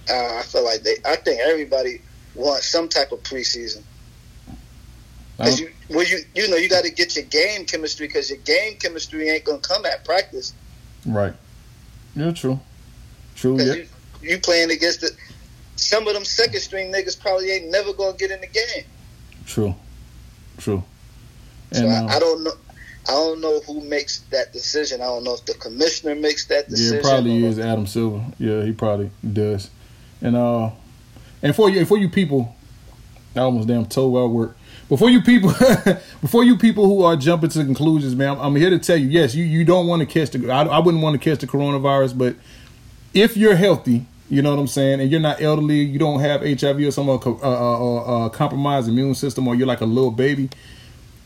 Uh, 0.08 0.38
I 0.38 0.42
feel 0.42 0.64
like 0.64 0.82
they. 0.82 0.94
I 1.04 1.16
think 1.16 1.38
everybody 1.38 2.00
wants 2.34 2.66
some 2.66 2.88
type 2.88 3.12
of 3.12 3.22
preseason. 3.22 3.82
Cause 5.36 5.60
you, 5.60 5.70
well, 5.90 6.06
you 6.06 6.20
you 6.34 6.48
know 6.48 6.56
you 6.56 6.70
got 6.70 6.84
to 6.84 6.90
get 6.90 7.14
your 7.14 7.26
game 7.26 7.66
chemistry 7.66 8.06
because 8.06 8.30
your 8.30 8.38
game 8.38 8.78
chemistry 8.78 9.28
ain't 9.28 9.44
gonna 9.44 9.58
come 9.58 9.84
at 9.84 10.06
practice. 10.06 10.54
Right. 11.04 11.34
Yeah. 12.16 12.32
True. 12.32 12.58
True. 13.36 13.60
Yeah. 13.60 13.74
you 13.74 13.86
you 14.22 14.38
playing 14.38 14.70
against 14.70 15.02
the 15.02 15.10
some 15.76 16.08
of 16.08 16.14
them 16.14 16.24
second 16.24 16.60
string 16.60 16.90
niggas 16.90 17.20
probably 17.20 17.50
ain't 17.50 17.70
never 17.70 17.92
gonna 17.92 18.16
get 18.16 18.30
in 18.30 18.40
the 18.40 18.46
game. 18.46 18.84
True. 19.44 19.74
True. 20.56 20.82
So 21.72 21.82
And, 21.82 21.92
I, 21.92 22.04
uh, 22.04 22.16
I 22.16 22.18
don't 22.18 22.44
know. 22.44 22.52
I 23.06 23.12
don't 23.12 23.40
know 23.40 23.60
who 23.60 23.82
makes 23.82 24.20
that 24.30 24.52
decision. 24.52 25.00
I 25.00 25.04
don't 25.04 25.24
know 25.24 25.34
if 25.34 25.44
the 25.44 25.54
commissioner 25.54 26.14
makes 26.14 26.46
that 26.46 26.68
decision. 26.68 26.98
it 26.98 27.02
probably 27.02 27.44
is 27.44 27.58
Adam 27.58 27.86
Silver. 27.86 28.24
Yeah, 28.38 28.62
he 28.62 28.72
probably 28.72 29.10
does. 29.30 29.70
And 30.22 30.36
uh, 30.36 30.70
and 31.42 31.54
for 31.54 31.68
you, 31.68 31.84
for 31.84 31.98
you 31.98 32.08
people, 32.08 32.56
I 33.36 33.40
almost 33.40 33.68
damn 33.68 33.86
told 33.86 34.12
where 34.12 34.22
I 34.22 34.26
work. 34.26 34.56
Before 34.88 35.10
you 35.10 35.22
people, 35.22 35.50
before 36.20 36.44
you 36.44 36.56
people 36.56 36.86
who 36.86 37.02
are 37.02 37.16
jumping 37.16 37.50
to 37.50 37.64
conclusions, 37.64 38.14
man, 38.14 38.30
I'm, 38.30 38.40
I'm 38.40 38.56
here 38.56 38.70
to 38.70 38.78
tell 38.78 38.96
you. 38.96 39.08
Yes, 39.08 39.34
you 39.34 39.44
you 39.44 39.64
don't 39.64 39.86
want 39.86 40.00
to 40.00 40.06
catch 40.06 40.30
the. 40.30 40.50
I, 40.50 40.64
I 40.64 40.78
wouldn't 40.78 41.02
want 41.02 41.20
to 41.20 41.30
catch 41.30 41.40
the 41.40 41.46
coronavirus, 41.46 42.16
but 42.16 42.36
if 43.12 43.36
you're 43.36 43.56
healthy, 43.56 44.06
you 44.28 44.42
know 44.42 44.50
what 44.50 44.58
I'm 44.58 44.66
saying, 44.66 45.00
and 45.00 45.10
you're 45.10 45.20
not 45.20 45.40
elderly, 45.40 45.80
you 45.80 45.98
don't 45.98 46.20
have 46.20 46.40
HIV 46.40 46.80
or 46.80 46.90
some 46.90 47.08
uh, 47.08 47.16
uh, 47.16 47.38
uh, 47.42 48.26
uh, 48.26 48.28
compromised 48.30 48.88
immune 48.88 49.14
system, 49.14 49.46
or 49.46 49.54
you're 49.54 49.66
like 49.66 49.80
a 49.80 49.86
little 49.86 50.10
baby, 50.10 50.48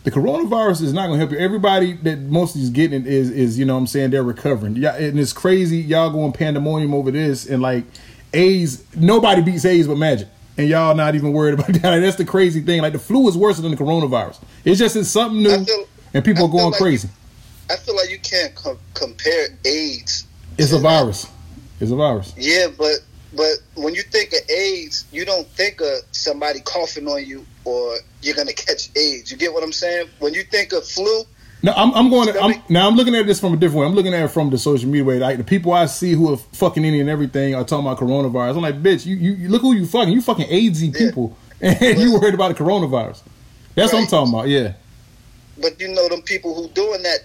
the 0.05 0.11
coronavirus 0.11 0.83
is 0.83 0.93
not 0.93 1.07
going 1.09 1.19
to 1.19 1.27
help 1.27 1.33
you. 1.33 1.39
Everybody 1.39 1.93
that 1.95 2.19
most 2.21 2.57
is 2.57 2.71
getting 2.71 3.03
it 3.03 3.07
is 3.07 3.31
is 3.31 3.59
you 3.59 3.65
know 3.65 3.75
what 3.75 3.81
I'm 3.81 3.87
saying 3.87 4.11
they're 4.11 4.23
recovering. 4.23 4.77
Yeah, 4.77 4.95
and 4.97 5.19
it's 5.19 5.33
crazy. 5.33 5.79
Y'all 5.79 6.11
going 6.11 6.33
pandemonium 6.33 6.95
over 6.95 7.11
this 7.11 7.47
and 7.47 7.61
like 7.63 7.85
AIDS. 8.33 8.85
Nobody 8.97 9.43
beats 9.43 9.65
AIDS 9.65 9.89
but 9.89 9.97
Magic, 9.97 10.29
and 10.57 10.69
y'all 10.69 10.95
not 10.95 11.15
even 11.15 11.33
worried 11.33 11.55
about 11.59 11.69
that. 11.75 11.99
That's 12.01 12.17
the 12.17 12.25
crazy 12.25 12.61
thing. 12.61 12.81
Like 12.83 12.93
the 12.93 12.99
flu 12.99 13.29
is 13.29 13.37
worse 13.37 13.59
than 13.59 13.71
the 13.71 13.77
coronavirus. 13.77 14.39
It's 14.65 14.79
just 14.79 14.97
it's 14.97 15.09
something 15.09 15.43
new, 15.43 15.65
feel- 15.65 15.87
and 16.15 16.25
people 16.25 16.45
are 16.45 16.51
going 16.51 16.71
like- 16.71 16.81
crazy. 16.81 17.09
I 17.71 17.77
feel 17.77 17.97
like 17.97 18.09
you 18.11 18.19
can't 18.21 18.55
com- 18.55 18.79
compare 18.95 19.49
AIDS. 19.67 20.27
It's 20.57 20.73
a 20.73 20.79
virus. 20.79 21.27
It's 21.81 21.91
a 21.91 21.97
virus. 21.97 22.33
Yeah, 22.37 22.69
but 22.79 23.01
but 23.39 23.53
when 23.81 23.95
you 23.95 24.03
think 24.03 24.33
of 24.33 24.41
AIDS, 24.51 25.05
you 25.13 25.25
don't 25.25 25.47
think 25.47 25.81
of 25.81 26.01
somebody 26.11 26.59
coughing 26.59 27.07
on 27.07 27.25
you 27.25 27.47
or 27.65 27.97
you're 28.21 28.35
gonna 28.35 28.53
catch 28.53 28.91
AIDS. 28.97 29.31
You 29.31 29.37
get 29.37 29.55
what 29.55 29.63
I'm 29.63 29.73
saying? 29.73 30.09
When 30.19 30.35
you 30.35 30.43
think 30.43 30.73
of 30.73 30.85
flu, 30.85 31.23
No, 31.63 31.73
I'm, 31.77 31.95
I'm 31.95 32.11
going. 32.11 32.33
To, 32.33 32.41
I'm, 32.41 32.61
now 32.69 32.89
I'm 32.89 32.97
looking 32.97 33.15
at 33.15 33.27
this 33.29 33.39
from 33.39 33.55
a 33.55 33.57
different 33.57 33.83
way. 33.83 33.87
I'm 33.87 33.95
looking 33.95 34.13
at 34.13 34.25
it 34.25 34.29
from 34.33 34.51
the 34.51 34.59
social 34.59 34.89
media 34.89 35.05
way. 35.05 35.21
Like 35.21 35.39
the 35.39 35.45
people 35.45 35.73
I 35.73 35.87
see 35.87 36.15
who 36.15 36.35
are 36.35 36.37
fucking 36.37 36.85
any 36.85 36.99
and 37.01 37.09
everything 37.09 37.55
are 37.55 37.63
talking 37.63 37.87
about 37.87 37.99
coronavirus. 37.99 38.57
I'm 38.57 38.63
like, 38.63 38.83
bitch, 38.83 39.07
you, 39.07 39.15
you, 39.15 39.33
you 39.35 39.49
look 39.49 39.63
who 39.63 39.73
you 39.73 39.87
fucking. 39.87 40.13
You 40.13 40.21
fucking 40.21 40.49
AIDSy 40.49 40.97
people, 40.97 41.39
and 41.61 41.97
you 42.01 42.15
worried 42.15 42.35
about 42.35 42.57
the 42.57 42.65
coronavirus. 42.65 43.23
That's 43.77 43.93
what 43.93 44.03
I'm 44.03 44.09
talking 44.09 44.35
about. 44.35 44.49
Yeah, 44.49 44.73
but 45.61 45.81
you 45.81 45.87
know 45.89 46.09
them 46.09 46.23
people 46.23 46.57
who 46.57 46.69
doing 46.71 47.05
that, 47.05 47.21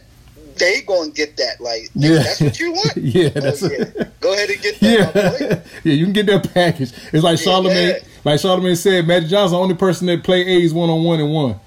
they 0.58 0.82
gonna 0.82 1.12
get 1.12 1.38
that. 1.38 1.60
Like, 1.60 1.90
Yeah. 1.96 2.24
that's 2.24 2.42
what 2.42 2.60
you 2.60 2.72
want. 2.74 2.98
Yeah, 2.98 3.30
Oh, 3.36 3.40
that's- 3.40 3.62
yeah. 3.62 4.04
Go 4.20 4.34
ahead 4.34 4.50
and 4.50 4.62
get 4.62 4.80
that. 4.80 5.40
yeah, 5.42 5.60
yeah. 5.84 5.94
You 5.94 6.06
can 6.06 6.14
get 6.14 6.26
that 6.28 6.54
package. 6.54 6.92
It's 7.12 7.24
like 7.24 7.38
Charlemagne. 7.40 7.90
Yeah. 7.90 7.98
Like 8.24 8.40
Charlemagne 8.40 8.76
said, 8.78 9.06
Magic 9.06 9.30
Johnson, 9.30 9.58
the 9.58 9.62
only 9.62 9.76
person 9.76 10.08
that 10.08 10.24
play 10.24 10.42
A's 10.46 10.74
one 10.74 10.90
on 10.90 11.04
one 11.04 11.20
and 11.20 11.34
one. 11.34 11.60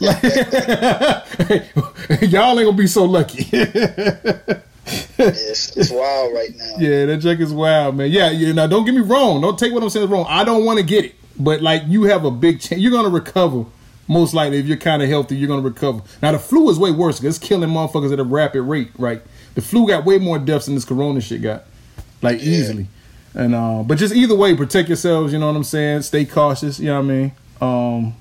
Like, 0.00 0.22
Y'all 2.32 2.58
ain't 2.58 2.66
gonna 2.66 2.72
be 2.72 2.88
so 2.88 3.04
lucky. 3.04 3.46
It's, 5.22 5.76
it's 5.76 5.90
wild 5.90 6.32
right 6.34 6.50
now. 6.56 6.74
Yeah, 6.78 7.06
that 7.06 7.18
junk 7.18 7.40
is 7.40 7.52
wild, 7.52 7.96
man. 7.96 8.10
Yeah, 8.10 8.30
yeah. 8.30 8.52
Now, 8.52 8.66
don't 8.66 8.84
get 8.84 8.94
me 8.94 9.00
wrong. 9.02 9.40
Don't 9.40 9.58
take 9.58 9.72
what 9.72 9.82
I'm 9.82 9.90
saying 9.90 10.08
wrong. 10.10 10.26
I 10.28 10.44
don't 10.44 10.64
want 10.64 10.78
to 10.80 10.84
get 10.84 11.04
it, 11.04 11.14
but 11.38 11.62
like 11.62 11.82
you 11.86 12.04
have 12.04 12.24
a 12.24 12.30
big 12.30 12.60
chance. 12.60 12.80
You're 12.80 12.92
gonna 12.92 13.08
recover. 13.08 13.64
Most 14.10 14.34
likely, 14.34 14.58
if 14.58 14.66
you're 14.66 14.76
kind 14.76 15.02
of 15.02 15.08
healthy, 15.08 15.36
you're 15.36 15.46
gonna 15.46 15.62
recover. 15.62 16.02
Now, 16.20 16.32
the 16.32 16.40
flu 16.40 16.68
is 16.68 16.80
way 16.80 16.90
worse 16.90 17.20
because 17.20 17.36
it's 17.36 17.46
killing 17.46 17.70
motherfuckers 17.70 18.12
at 18.12 18.18
a 18.18 18.24
rapid 18.24 18.62
rate. 18.62 18.90
Right? 18.98 19.22
The 19.54 19.62
flu 19.62 19.86
got 19.86 20.04
way 20.04 20.18
more 20.18 20.36
deaths 20.36 20.66
than 20.66 20.74
this 20.74 20.84
corona 20.84 21.20
shit 21.20 21.42
got, 21.42 21.62
like 22.20 22.40
easily. 22.40 22.88
And 23.34 23.54
uh, 23.54 23.84
but 23.86 23.98
just 23.98 24.12
either 24.12 24.34
way, 24.34 24.56
protect 24.56 24.88
yourselves. 24.88 25.32
You 25.32 25.38
know 25.38 25.46
what 25.46 25.54
I'm 25.54 25.62
saying? 25.62 26.02
Stay 26.02 26.24
cautious. 26.24 26.80
You 26.80 26.86
know 26.86 27.00
what 27.00 27.04
I 27.04 27.14
mean? 27.14 27.32
Um, 27.60 28.14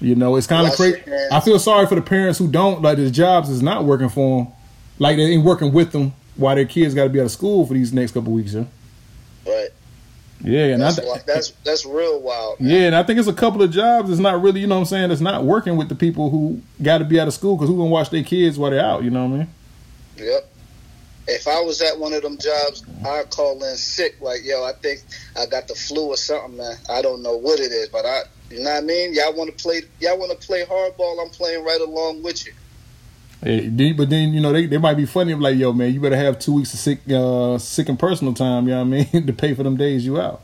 you 0.00 0.14
know, 0.14 0.36
it's 0.36 0.46
kind 0.46 0.68
of 0.68 0.74
crazy. 0.74 1.02
I 1.32 1.40
feel 1.40 1.58
sorry 1.58 1.88
for 1.88 1.96
the 1.96 2.02
parents 2.02 2.38
who 2.38 2.46
don't 2.46 2.80
like 2.80 2.96
their 2.96 3.10
jobs 3.10 3.48
is 3.48 3.62
not 3.62 3.84
working 3.84 4.08
for 4.08 4.44
them, 4.44 4.52
like 5.00 5.16
they 5.16 5.24
ain't 5.24 5.44
working 5.44 5.72
with 5.72 5.90
them 5.90 6.14
while 6.36 6.54
their 6.54 6.64
kids 6.64 6.94
got 6.94 7.04
to 7.04 7.10
be 7.10 7.18
out 7.18 7.24
of 7.24 7.32
school 7.32 7.66
for 7.66 7.74
these 7.74 7.92
next 7.92 8.12
couple 8.12 8.32
weeks. 8.32 8.54
Yeah, 8.54 8.66
yeah, 10.42 10.66
and 10.66 10.82
I 10.82 10.92
that's, 10.92 10.96
th- 10.96 11.24
that's 11.26 11.50
that's 11.64 11.86
real 11.86 12.20
wild. 12.20 12.60
Man. 12.60 12.70
yeah, 12.70 12.86
and 12.86 12.96
I 12.96 13.02
think 13.02 13.18
it's 13.18 13.28
a 13.28 13.32
couple 13.32 13.62
of 13.62 13.70
jobs 13.70 14.10
It's 14.10 14.20
not 14.20 14.40
really, 14.40 14.60
you 14.60 14.66
know 14.66 14.76
what 14.76 14.82
I'm 14.82 14.86
saying, 14.86 15.10
it's 15.10 15.20
not 15.20 15.44
working 15.44 15.76
with 15.76 15.88
the 15.88 15.94
people 15.94 16.30
who 16.30 16.60
got 16.82 16.98
to 16.98 17.04
be 17.04 17.20
out 17.20 17.28
of 17.28 17.34
school 17.34 17.56
because 17.56 17.68
who 17.68 17.76
gonna 17.76 17.90
watch 17.90 18.10
their 18.10 18.22
kids 18.22 18.58
while 18.58 18.70
they're 18.70 18.84
out? 18.84 19.02
You 19.04 19.10
know 19.10 19.26
what 19.26 19.34
I 19.34 19.38
mean? 19.38 19.48
Yep. 20.16 20.46
If 21.28 21.46
I 21.46 21.60
was 21.60 21.80
at 21.82 21.98
one 21.98 22.12
of 22.12 22.22
them 22.22 22.38
jobs, 22.38 22.84
I'd 23.06 23.30
call 23.30 23.62
in 23.62 23.76
sick. 23.76 24.20
Like, 24.20 24.40
yo, 24.42 24.64
I 24.64 24.72
think 24.72 25.00
I 25.38 25.46
got 25.46 25.68
the 25.68 25.74
flu 25.74 26.08
or 26.08 26.16
something, 26.16 26.56
man. 26.56 26.76
I 26.88 27.02
don't 27.02 27.22
know 27.22 27.36
what 27.36 27.60
it 27.60 27.72
is, 27.72 27.88
but 27.88 28.04
I, 28.04 28.22
you 28.50 28.62
know 28.62 28.70
what 28.70 28.82
I 28.82 28.86
mean. 28.86 29.14
Y'all 29.14 29.34
want 29.34 29.56
to 29.56 29.62
play? 29.62 29.82
Y'all 30.00 30.18
want 30.18 30.32
to 30.32 30.46
play 30.46 30.64
hardball? 30.64 31.22
I'm 31.22 31.30
playing 31.30 31.64
right 31.64 31.80
along 31.80 32.22
with 32.22 32.46
you. 32.46 32.52
Hey, 33.42 33.68
then- 33.68 33.96
but 33.96 34.10
then 34.10 34.34
you 34.34 34.40
know 34.40 34.52
they, 34.52 34.66
they 34.66 34.76
might 34.78 34.94
be 34.94 35.06
funny 35.06 35.34
like, 35.34 35.56
yo, 35.56 35.72
man, 35.72 35.94
you 35.94 36.00
better 36.00 36.16
have 36.16 36.38
two 36.38 36.52
weeks 36.54 36.74
of 36.74 36.80
sick 36.80 37.00
uh 37.10 37.56
sick 37.58 37.88
and 37.88 37.98
personal 37.98 38.34
time. 38.34 38.64
You 38.68 38.74
know 38.74 38.84
what 38.84 38.96
I 38.98 39.04
mean 39.12 39.26
to 39.26 39.32
pay 39.32 39.54
for 39.54 39.62
them 39.62 39.76
days 39.76 40.04
you 40.04 40.20
out. 40.20 40.42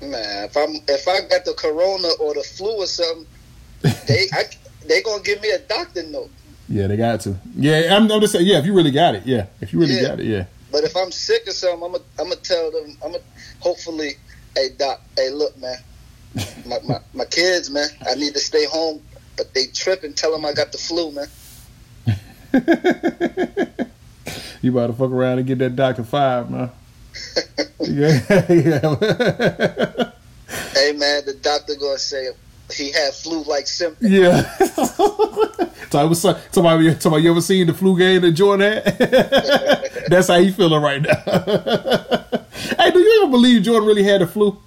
Man, 0.00 0.44
if 0.44 0.56
I'm 0.56 0.76
if 0.88 1.08
I 1.08 1.20
got 1.28 1.44
the 1.44 1.54
corona 1.54 2.08
or 2.20 2.34
the 2.34 2.42
flu 2.42 2.70
or 2.76 2.86
something, 2.86 3.26
they 4.06 4.26
I, 4.32 4.44
they 4.86 5.02
gonna 5.02 5.22
give 5.22 5.40
me 5.42 5.50
a 5.50 5.58
doctor 5.58 6.02
note. 6.04 6.30
Yeah, 6.68 6.86
they 6.86 6.96
got 6.96 7.20
to. 7.22 7.36
Yeah, 7.56 7.96
I'm, 7.96 8.10
I'm 8.10 8.20
just 8.20 8.32
saying. 8.32 8.46
Yeah, 8.46 8.58
if 8.58 8.64
you 8.66 8.74
really 8.74 8.92
got 8.92 9.16
it, 9.16 9.26
yeah, 9.26 9.46
if 9.60 9.72
you 9.72 9.80
really 9.80 9.96
Yeah. 9.96 10.02
got 10.08 10.20
it, 10.20 10.26
yeah. 10.26 10.44
But 10.70 10.84
if 10.84 10.96
I'm 10.96 11.10
sick 11.10 11.48
or 11.48 11.50
something, 11.50 11.82
I'm 11.84 11.92
gonna 11.92 12.04
I'm 12.20 12.28
gonna 12.28 12.36
tell 12.36 12.70
them. 12.70 12.96
I'm 13.04 13.10
gonna 13.12 13.24
hopefully, 13.58 14.12
hey 14.56 14.68
doc, 14.78 15.00
hey 15.16 15.30
look, 15.30 15.58
man, 15.58 15.76
my, 16.66 16.78
my 16.86 17.00
my 17.12 17.24
kids, 17.24 17.68
man, 17.70 17.88
I 18.08 18.14
need 18.14 18.34
to 18.34 18.38
stay 18.40 18.66
home, 18.66 19.02
but 19.36 19.52
they 19.52 19.66
tripping. 19.74 20.12
Tell 20.14 20.30
them 20.30 20.44
I 20.44 20.52
got 20.52 20.70
the 20.70 20.78
flu, 20.78 21.10
man. 21.10 21.26
You 24.62 24.72
about 24.72 24.88
to 24.88 24.92
fuck 24.92 25.10
around 25.10 25.38
and 25.38 25.46
get 25.46 25.58
that 25.60 25.74
Doctor 25.74 26.04
Five, 26.04 26.50
man. 26.50 26.70
yeah, 27.80 28.20
yeah. 28.50 30.10
Hey 30.74 30.92
man, 30.92 31.24
the 31.24 31.38
doctor 31.40 31.74
gonna 31.76 31.96
say 31.98 32.28
he 32.70 32.92
had 32.92 33.14
flu-like 33.14 33.66
symptoms. 33.66 34.10
Yeah. 34.10 34.42
so 34.58 35.98
I 35.98 36.04
was 36.04 36.20
talking 36.22 36.40
about, 36.58 36.80
you- 36.80 36.90
talking 36.92 37.08
about 37.12 37.22
you 37.22 37.30
ever 37.30 37.40
seen 37.40 37.66
the 37.68 37.74
flu 37.74 37.96
game 37.98 38.20
that 38.20 38.32
Jordan 38.32 38.82
had? 38.82 38.84
That's 40.08 40.28
how 40.28 40.38
he 40.38 40.50
feeling 40.52 40.82
right 40.82 41.00
now. 41.00 41.14
hey, 41.24 42.90
do 42.90 42.98
you 42.98 43.22
ever 43.22 43.30
believe 43.30 43.62
Jordan 43.62 43.88
really 43.88 44.02
had 44.04 44.20
the 44.20 44.26
flu? 44.26 44.58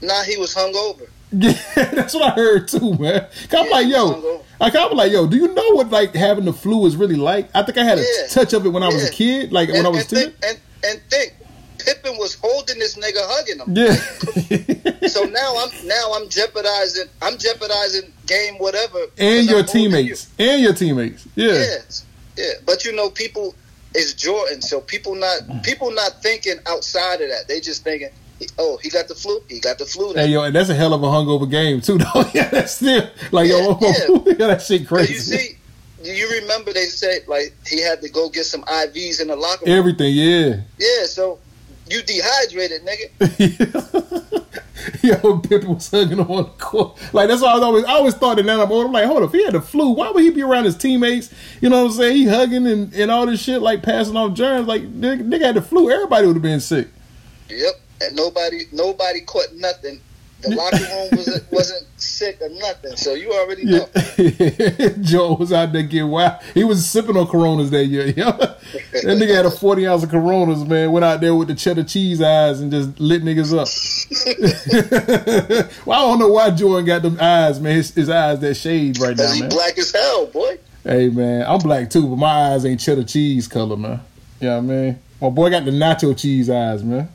Nah, 0.00 0.22
he 0.22 0.36
was 0.36 0.54
hungover. 0.54 1.08
Yeah, 1.32 1.52
that's 1.92 2.14
what 2.14 2.22
I 2.24 2.34
heard 2.34 2.68
too, 2.68 2.94
man. 2.98 3.26
I'm 3.52 3.64
Yeah, 3.66 3.70
like, 3.72 3.86
yo, 3.88 4.44
like 4.62 4.76
I'm 4.76 4.96
like, 4.96 5.12
yo, 5.12 5.26
do 5.26 5.36
you 5.36 5.52
know 5.52 5.70
what 5.72 5.90
like 5.90 6.14
having 6.14 6.44
the 6.44 6.52
flu 6.52 6.86
is 6.86 6.96
really 6.96 7.16
like? 7.16 7.48
I 7.54 7.62
think 7.62 7.78
I 7.78 7.84
had 7.84 7.98
a 7.98 8.02
Yeah. 8.02 8.28
touch 8.28 8.52
of 8.52 8.64
it 8.64 8.68
when 8.68 8.82
I 8.82 8.88
was 8.88 9.08
a 9.08 9.10
kid, 9.10 9.52
like 9.52 9.68
when 9.70 9.84
I 9.84 9.88
was 9.88 10.10
and, 10.12 10.32
ten. 10.32 10.34
and, 10.48 10.58
and 10.84 11.00
think, 11.10 11.34
Pippen 11.84 12.16
was 12.16 12.36
holding 12.40 12.78
this 12.78 12.96
nigga, 12.96 13.18
hugging 13.18 13.58
him. 13.58 13.76
Yeah, 13.76 15.08
So 15.08 15.24
now 15.24 15.54
I'm 15.58 15.86
now 15.88 16.12
I'm 16.14 16.28
jeopardizing. 16.28 17.08
I'm 17.20 17.38
jeopardizing 17.38 18.12
game 18.26 18.54
whatever. 18.58 19.00
And 19.18 19.48
your 19.48 19.60
I'm 19.60 19.66
teammates, 19.66 20.30
and 20.38 20.62
your 20.62 20.74
teammates. 20.74 21.26
you. 21.34 21.48
Yeah, 21.48 21.54
Yes, 21.54 22.06
yeah. 22.36 22.52
But 22.64 22.84
you 22.84 22.94
know, 22.94 23.10
people 23.10 23.54
is 23.94 24.14
Jordan, 24.14 24.62
so 24.62 24.80
people 24.80 25.14
not 25.16 25.40
mm. 25.42 25.62
people 25.64 25.90
not 25.90 26.22
thinking 26.22 26.56
outside 26.66 27.20
of 27.20 27.28
that. 27.30 27.48
They 27.48 27.60
just 27.60 27.82
thinking, 27.82 28.10
oh, 28.58 28.78
he 28.82 28.88
got 28.90 29.08
the 29.08 29.14
flu. 29.14 29.40
He 29.48 29.60
got 29.60 29.78
the 29.78 29.84
flu. 29.84 30.14
Hey 30.14 30.28
yo, 30.28 30.42
and 30.42 30.54
that's 30.54 30.68
a 30.68 30.74
hell 30.74 30.94
of 30.94 31.02
a 31.02 31.06
hungover 31.06 31.50
game 31.50 31.80
too, 31.80 31.98
though. 32.14 32.24
yeah, 32.34 32.48
that's 32.48 32.72
still 32.76 33.08
like 33.30 33.48
yo, 33.48 33.78
Yeah, 33.80 33.92
yeah. 34.26 34.46
that 34.48 34.62
shit 34.62 34.86
crazy. 34.86 35.12
you 35.14 35.18
see, 35.20 35.58
do 36.04 36.10
you 36.12 36.28
remember 36.40 36.72
they 36.72 36.86
said 36.86 37.22
like 37.28 37.54
he 37.66 37.80
had 37.80 38.00
to 38.02 38.08
go 38.08 38.28
get 38.28 38.44
some 38.44 38.62
IVs 38.64 39.20
in 39.20 39.28
the 39.28 39.36
locker 39.36 39.64
room? 39.66 39.76
Everything, 39.78 40.12
yeah. 40.14 40.60
Yeah, 40.78 41.04
so 41.06 41.38
you 41.88 42.02
dehydrated, 42.02 42.82
nigga. 42.86 44.42
Yo, 45.02 45.38
Pippen 45.38 45.74
was 45.74 45.88
hugging 45.90 46.18
him 46.18 46.28
on 46.30 46.44
the 46.44 46.50
court. 46.58 46.98
Like 47.12 47.28
that's 47.28 47.40
why 47.40 47.52
I 47.52 47.54
was 47.54 47.62
always 47.62 47.84
I 47.84 47.92
always 47.92 48.14
thought 48.14 48.36
that 48.36 48.44
now 48.44 48.62
I'm 48.62 48.72
old. 48.72 48.86
I'm 48.86 48.92
like, 48.92 49.04
hold 49.06 49.22
up, 49.22 49.28
if 49.28 49.32
he 49.32 49.44
had 49.44 49.54
the 49.54 49.60
flu, 49.60 49.90
why 49.90 50.10
would 50.10 50.22
he 50.22 50.30
be 50.30 50.42
around 50.42 50.64
his 50.64 50.76
teammates? 50.76 51.32
You 51.60 51.68
know 51.68 51.82
what 51.84 51.90
I'm 51.92 51.96
saying? 51.96 52.16
He 52.16 52.26
hugging 52.26 52.66
and, 52.66 52.92
and 52.94 53.10
all 53.10 53.26
this 53.26 53.40
shit, 53.40 53.62
like 53.62 53.82
passing 53.82 54.16
off 54.16 54.34
germs. 54.34 54.66
Like 54.66 54.82
nigga, 54.82 55.22
nigga 55.22 55.42
had 55.42 55.54
the 55.56 55.62
flu, 55.62 55.88
everybody 55.90 56.26
would 56.26 56.34
have 56.36 56.42
been 56.42 56.60
sick. 56.60 56.88
Yep, 57.48 57.74
and 58.02 58.16
nobody 58.16 58.64
nobody 58.72 59.20
caught 59.20 59.52
nothing. 59.54 60.00
The 60.42 60.50
locker 60.56 60.76
room 60.76 61.08
wasn't 61.12 61.52
wasn't 61.52 61.86
sick 61.96 62.38
or 62.40 62.48
nothing. 62.48 62.96
So 62.96 63.14
you 63.14 63.32
already 63.32 63.64
know. 63.64 63.86
Yeah. 64.18 64.88
Joe 65.00 65.34
was 65.34 65.52
out 65.52 65.72
there 65.72 65.82
getting 65.82 66.08
wild. 66.10 66.42
He 66.54 66.64
was 66.64 66.84
sipping 66.84 67.16
on 67.16 67.28
Coronas 67.28 67.70
that 67.70 67.86
year. 67.86 68.06
Yo. 68.06 68.32
that 68.32 68.58
nigga 69.04 69.36
had 69.36 69.46
a 69.46 69.50
40 69.50 69.86
ounce 69.86 70.02
of 70.02 70.10
Coronas, 70.10 70.64
man. 70.64 70.90
Went 70.90 71.04
out 71.04 71.20
there 71.20 71.34
with 71.34 71.48
the 71.48 71.54
cheddar 71.54 71.84
cheese 71.84 72.20
eyes 72.20 72.60
and 72.60 72.72
just 72.72 72.98
lit 72.98 73.22
niggas 73.22 73.52
up. 73.52 73.68
well, 75.86 75.98
I 75.98 76.02
don't 76.02 76.18
know 76.18 76.28
why 76.28 76.50
Jordan 76.50 76.86
got 76.86 77.02
them 77.02 77.18
eyes, 77.20 77.60
man. 77.60 77.76
His, 77.76 77.94
his 77.94 78.10
eyes 78.10 78.40
that 78.40 78.54
shade 78.56 78.98
right 78.98 79.16
now, 79.16 79.32
man. 79.38 79.48
black 79.48 79.78
as 79.78 79.92
hell, 79.92 80.26
boy. 80.26 80.58
Hey 80.84 81.08
man, 81.10 81.46
I'm 81.46 81.60
black 81.60 81.90
too, 81.90 82.08
but 82.08 82.16
my 82.16 82.52
eyes 82.52 82.66
ain't 82.66 82.80
cheddar 82.80 83.04
cheese 83.04 83.46
color, 83.46 83.76
man. 83.76 84.00
You 84.40 84.48
know 84.48 84.56
what 84.56 84.62
I 84.64 84.66
mean? 84.66 84.98
My 85.20 85.28
boy 85.30 85.50
got 85.50 85.64
the 85.64 85.70
nacho 85.70 86.18
cheese 86.18 86.50
eyes, 86.50 86.82
man. 86.82 87.08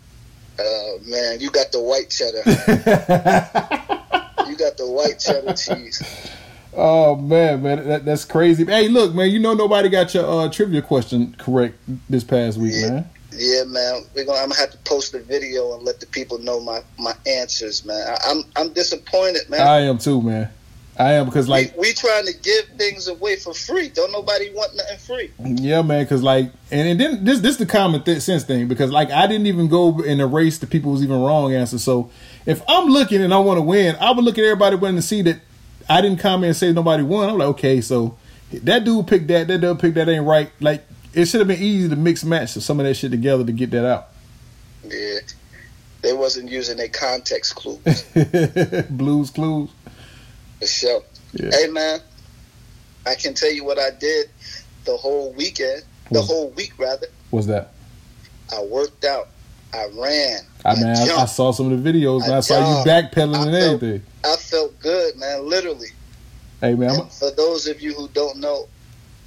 Oh 0.60 1.00
man, 1.06 1.40
you 1.40 1.52
got 1.52 1.72
the 1.72 1.82
white 1.82 2.10
cheddar. 2.10 2.38
you 4.50 4.56
got 4.58 4.78
the 4.78 4.88
white 4.90 5.20
cheddar 5.20 5.54
cheese. 5.54 6.02
Oh 6.76 7.16
man, 7.16 7.62
man, 7.64 7.88
that, 7.88 8.06
that's 8.06 8.26
crazy. 8.26 8.66
Hey, 8.66 8.88
look, 8.88 9.14
man, 9.14 9.30
you 9.30 9.40
know 9.40 9.54
nobody 9.54 9.90
got 9.90 10.14
your 10.14 10.26
uh, 10.26 10.50
trivia 10.50 10.82
question 10.82 11.36
correct 11.38 11.76
this 12.10 12.24
past 12.24 12.58
week, 12.58 12.74
Yeah. 12.76 12.90
man. 12.90 13.10
Yeah, 13.32 13.64
man. 13.66 14.04
We're 14.16 14.26
gonna. 14.26 14.40
I'm 14.40 14.50
gonna 14.50 14.60
have 14.62 14.72
to 14.72 14.78
post 14.80 15.14
a 15.14 15.20
video 15.20 15.76
and 15.76 15.84
let 15.84 16.00
the 16.00 16.08
people 16.08 16.40
know 16.40 16.60
my 16.60 16.82
my 16.98 17.14
answers, 17.28 17.86
man. 17.86 18.08
I, 18.08 18.18
I'm 18.32 18.44
I'm 18.56 18.74
disappointed, 18.74 19.48
man. 19.50 19.62
I 19.62 19.82
am 19.82 20.00
too, 20.00 20.22
man. 20.22 20.50
I 21.00 21.14
am 21.14 21.26
because 21.26 21.48
like 21.48 21.74
we, 21.76 21.90
we 21.90 21.94
trying 21.94 22.26
to 22.26 22.34
give 22.34 22.66
things 22.78 23.08
away 23.08 23.36
for 23.36 23.54
free. 23.54 23.90
Don't 23.90 24.12
nobody 24.12 24.52
want 24.54 24.76
nothing 24.76 24.98
free. 24.98 25.32
Yeah, 25.40 25.84
man, 25.84 26.04
because 26.04 26.24
like, 26.24 26.52
and, 26.72 26.88
and 26.88 27.00
then 27.00 27.24
this 27.24 27.40
this 27.40 27.58
the 27.58 27.68
common 27.68 28.02
th- 28.02 28.22
sense 28.22 28.44
thing 28.44 28.68
because 28.68 28.92
like 28.92 29.12
I 29.12 29.28
didn't 29.28 29.46
even 29.46 29.68
go 29.68 30.02
and 30.02 30.20
erase 30.20 30.58
the 30.58 30.66
people 30.66 30.92
who's 30.92 31.04
even 31.04 31.22
wrong 31.22 31.54
answer. 31.54 31.78
So 31.78 32.10
if 32.48 32.64
I'm 32.68 32.90
looking 32.90 33.22
and 33.22 33.32
I 33.32 33.38
want 33.38 33.58
to 33.58 33.62
win, 33.62 33.96
I 33.98 34.12
would 34.12 34.26
look 34.26 34.40
at 34.40 34.44
everybody 34.44 34.76
wanting 34.76 34.96
to 34.96 35.02
see 35.04 35.22
that 35.24 35.40
I 35.88 36.02
didn't 36.02 36.20
comment 36.20 36.46
and 36.46 36.56
say 36.56 36.74
nobody 36.74 37.04
won. 37.04 37.30
I'm 37.30 37.38
like, 37.38 37.48
okay, 37.50 37.80
so 37.80 38.18
that 38.52 38.84
dude 38.84 39.08
picked 39.08 39.28
that, 39.28 39.48
that 39.48 39.62
dude 39.62 39.80
picked 39.80 39.96
that 39.96 40.10
ain't 40.10 40.26
right. 40.26 40.50
Like 40.60 40.84
it 41.14 41.26
should 41.26 41.42
have 41.42 41.48
been 41.48 41.62
easy 41.62 41.90
to 41.90 41.96
mix 41.96 42.24
match 42.24 42.50
some 42.50 42.80
of 42.80 42.88
that 42.88 42.96
shit 42.96 43.12
together 43.12 43.44
to 43.44 43.52
get 43.52 43.70
that 43.70 43.86
out. 43.86 44.08
Yeah, 44.84 45.20
they 46.02 46.14
wasn't 46.14 46.50
using 46.50 46.78
their 46.78 46.90
context 46.90 47.56
clue 47.56 47.80
Blues 48.90 49.30
clues. 49.30 49.70
For 50.60 50.68
sure. 50.68 51.02
Yeah. 51.34 51.52
Hey, 51.52 51.68
man, 51.68 52.00
I 53.06 53.16
can 53.16 53.34
tell 53.34 53.52
you 53.52 53.64
what 53.64 53.80
I 53.80 53.90
did 53.92 54.30
the 54.86 54.96
whole 54.98 55.32
weekend, 55.34 55.84
the 56.12 56.20
What? 56.20 56.28
whole 56.28 56.50
week 56.52 56.74
rather. 56.78 57.08
What's 57.30 57.48
that? 57.48 57.74
I 58.54 58.64
worked 58.64 59.04
out. 59.06 59.28
I 59.74 59.88
ran. 59.94 60.40
I 60.64 60.76
mean, 60.76 60.86
I, 60.86 61.04
I 61.22 61.26
saw 61.26 61.52
some 61.52 61.72
of 61.72 61.84
the 61.84 61.92
videos 61.94 62.24
I, 62.30 62.38
I 62.38 62.40
saw 62.40 62.60
you 62.84 62.90
backpedaling 62.90 63.36
I 63.36 63.42
and 63.44 63.52
felt- 63.52 63.84
everything. 63.84 64.04
I 64.24 64.36
felt 64.38 64.80
good, 64.80 65.18
man. 65.18 65.48
Literally. 65.48 65.88
Hey 66.62 66.74
man, 66.74 67.08
for 67.10 67.30
those 67.32 67.68
of 67.68 67.82
you 67.82 67.94
who 67.94 68.08
don't 68.10 68.38
know, 68.40 68.68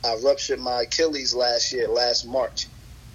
I 0.04 0.16
ruptured 0.24 0.58
my 0.58 0.82
Achilles 0.82 1.32
last 1.34 1.72
year, 1.72 1.86
last 1.86 2.26
March. 2.26 2.66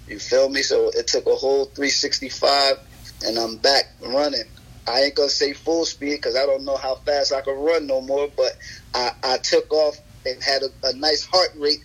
You 0.08 0.18
feel 0.18 0.48
me? 0.48 0.62
So 0.62 0.88
it 0.94 1.06
took 1.08 1.26
a 1.26 1.34
whole 1.34 1.66
365, 1.66 2.78
and 3.26 3.36
I'm 3.38 3.56
back 3.58 3.84
running. 4.06 4.44
I 4.88 5.02
ain't 5.02 5.14
gonna 5.14 5.28
say 5.28 5.52
full 5.52 5.84
speed 5.84 6.16
because 6.16 6.36
I 6.36 6.46
don't 6.46 6.64
know 6.64 6.76
how 6.76 6.96
fast 6.96 7.32
I 7.32 7.40
can 7.40 7.54
run 7.54 7.86
no 7.86 8.00
more. 8.00 8.28
But 8.36 8.56
I, 8.94 9.10
I 9.24 9.38
took 9.38 9.70
off 9.72 9.96
and 10.24 10.42
had 10.42 10.62
a, 10.62 10.68
a 10.88 10.92
nice 10.94 11.24
heart 11.24 11.50
rate 11.56 11.80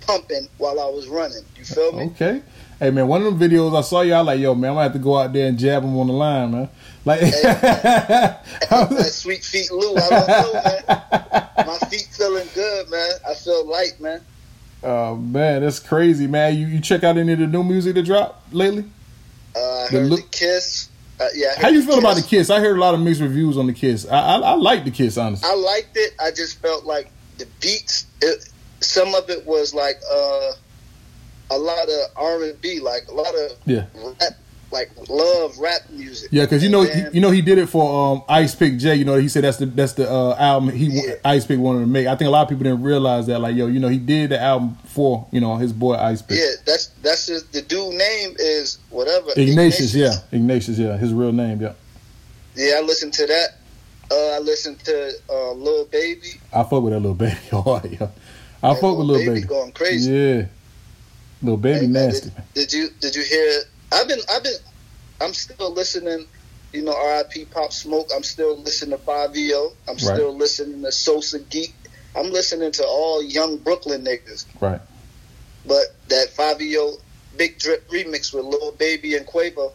pumping 0.00 0.48
while 0.58 0.80
I 0.80 0.86
was 0.86 1.08
running. 1.08 1.42
You 1.56 1.64
feel 1.64 1.92
me? 1.92 2.04
Okay. 2.06 2.42
Hey 2.78 2.90
man, 2.90 3.08
one 3.08 3.22
of 3.24 3.38
them 3.38 3.50
videos 3.50 3.76
I 3.76 3.80
saw 3.80 4.02
y'all 4.02 4.22
like, 4.24 4.38
yo 4.40 4.54
man, 4.54 4.70
I'm 4.70 4.74
gonna 4.76 4.82
have 4.84 4.92
to 4.92 4.98
go 4.98 5.16
out 5.16 5.32
there 5.32 5.48
and 5.48 5.58
jab 5.58 5.82
him 5.82 5.96
on 5.98 6.06
the 6.08 6.12
line, 6.12 6.50
man. 6.52 6.68
Like, 7.06 7.20
That 7.32 9.08
sweet 9.12 9.44
feet 9.44 9.70
Lou, 9.70 9.96
I 9.96 10.08
don't 10.10 10.28
know, 10.28 10.52
man. 10.52 11.66
My 11.66 11.78
feet 11.88 12.08
feel 12.12 12.28
feeling 12.28 12.48
good, 12.54 12.90
man. 12.90 13.10
I 13.28 13.34
feel 13.34 13.66
light, 13.66 14.00
man. 14.00 14.20
Oh 14.82 15.16
man, 15.16 15.62
that's 15.62 15.78
crazy, 15.80 16.26
man. 16.26 16.54
You 16.54 16.66
you 16.66 16.80
check 16.80 17.02
out 17.02 17.16
any 17.16 17.32
of 17.32 17.38
the 17.38 17.46
new 17.46 17.64
music 17.64 17.94
that 17.94 18.02
dropped 18.04 18.52
lately? 18.52 18.84
Uh, 19.56 19.58
I 19.58 19.86
The 19.90 19.98
heard 20.00 20.06
look- 20.10 20.20
the 20.20 20.26
Kiss. 20.38 20.85
Uh, 21.18 21.28
yeah. 21.34 21.58
How 21.60 21.68
you 21.68 21.82
feel 21.82 21.98
about 21.98 22.16
the 22.16 22.20
Kiss. 22.22 22.30
Kiss? 22.48 22.50
I 22.50 22.60
heard 22.60 22.76
a 22.76 22.80
lot 22.80 22.94
of 22.94 23.00
mixed 23.00 23.20
reviews 23.22 23.56
on 23.56 23.66
the 23.66 23.72
Kiss. 23.72 24.06
I 24.06 24.18
I, 24.18 24.38
I 24.38 24.54
like 24.54 24.84
the 24.84 24.90
Kiss, 24.90 25.16
honestly. 25.16 25.48
I 25.50 25.54
liked 25.54 25.96
it. 25.96 26.14
I 26.20 26.30
just 26.30 26.60
felt 26.60 26.84
like 26.84 27.10
the 27.38 27.46
beats. 27.60 28.06
It, 28.20 28.48
some 28.80 29.14
of 29.14 29.30
it 29.30 29.46
was 29.46 29.72
like 29.72 29.96
uh, 30.12 30.50
a 31.50 31.58
lot 31.58 31.88
of 31.88 32.00
R 32.16 32.42
and 32.44 32.60
B, 32.60 32.80
like 32.80 33.08
a 33.08 33.14
lot 33.14 33.34
of 33.34 33.52
Yeah. 33.64 33.86
rap, 33.94 34.32
like 34.72 34.90
love 35.08 35.56
rap 35.58 35.82
music. 35.90 36.28
Yeah, 36.32 36.44
because 36.44 36.62
you 36.62 36.68
know, 36.70 36.84
then- 36.84 37.10
you 37.14 37.20
know, 37.20 37.30
he 37.30 37.40
did 37.40 37.58
it 37.58 37.68
for 37.68 38.12
um, 38.12 38.22
Ice 38.28 38.54
Pick 38.54 38.76
J. 38.78 38.96
You 38.96 39.04
know, 39.04 39.14
he 39.16 39.28
said 39.28 39.44
that's 39.44 39.58
the 39.58 39.66
that's 39.66 39.92
the 39.94 40.10
uh, 40.10 40.34
album 40.38 40.70
he 40.70 40.86
Yeah. 40.86 41.14
Ice 41.24 41.46
Pick 41.46 41.58
wanted 41.58 41.80
to 41.80 41.86
make. 41.86 42.06
I 42.06 42.16
think 42.16 42.26
a 42.28 42.30
lot 42.30 42.42
of 42.42 42.48
people 42.48 42.64
didn't 42.64 42.82
realize 42.82 43.26
that. 43.28 43.38
Like, 43.40 43.54
yo, 43.56 43.66
you 43.68 43.78
know, 43.80 43.88
he 43.88 43.98
did 43.98 44.30
the 44.30 44.40
album 44.40 44.76
for 44.86 45.26
you 45.30 45.40
know 45.40 45.56
his 45.56 45.72
boy 45.72 45.94
Ice 45.94 46.20
Pick. 46.22 46.38
yeah, 46.38 46.50
that's 46.66 46.86
that's 47.02 47.26
just 47.26 47.52
the 47.52 47.62
dude 47.62 47.94
name 47.94 48.34
is 48.38 48.78
whatever 48.90 49.30
Ignatius, 49.36 49.94
yeah, 49.94 50.14
Ignatius, 50.32 50.78
yeah, 50.78 50.96
his 50.96 51.12
real 51.12 51.32
name, 51.32 51.60
yeah. 51.60 51.72
Yeah, 52.56 52.74
I 52.78 52.80
listened 52.82 53.12
to 53.14 53.26
that. 53.26 53.48
Uh, 54.10 54.36
I 54.36 54.38
listened 54.38 54.78
to 54.84 55.12
uh, 55.28 55.52
Lil 55.52 55.84
Baby. 55.86 56.40
I 56.52 56.62
fuck 56.62 56.82
with 56.82 56.92
that 56.92 57.00
little 57.00 57.14
baby 57.14 57.36
hard, 57.50 57.84
yeah. 58.00 58.08
I 58.62 58.70
And 58.70 58.78
fuck 58.78 58.96
with 58.98 59.06
little 59.06 59.34
baby. 59.34 59.46
going 59.46 59.72
crazy. 59.72 60.10
Yeah, 60.12 60.46
little 61.42 61.56
baby 61.56 61.80
Hey, 61.86 61.92
nasty. 61.92 62.30
Did, 62.30 62.68
did 62.68 62.72
you 62.72 62.88
did 63.00 63.14
you 63.14 63.22
hear? 63.22 63.62
I've 63.96 64.08
been 64.08 64.20
I've 64.30 64.42
been 64.42 64.58
I'm 65.20 65.32
still 65.32 65.72
listening. 65.72 66.26
You 66.72 66.82
know, 66.82 66.94
R.I.P. 66.94 67.46
Pop 67.46 67.72
Smoke. 67.72 68.08
I'm 68.14 68.22
still 68.22 68.58
listening 68.58 68.98
to 68.98 69.04
Fivio. 69.04 69.72
I'm 69.88 69.98
still 69.98 70.36
listening 70.36 70.82
to 70.82 70.92
Sosa 70.92 71.38
Geek. 71.38 71.74
I'm 72.14 72.30
listening 72.32 72.72
to 72.72 72.84
all 72.84 73.22
young 73.22 73.56
Brooklyn 73.58 74.04
niggas. 74.04 74.44
Right. 74.60 74.80
But 75.64 75.94
that 76.08 76.28
Fivio 76.36 77.00
Big 77.38 77.58
Drip 77.58 77.88
remix 77.88 78.34
with 78.34 78.44
Lil 78.44 78.72
Baby 78.72 79.16
and 79.16 79.26
Quavo. 79.26 79.72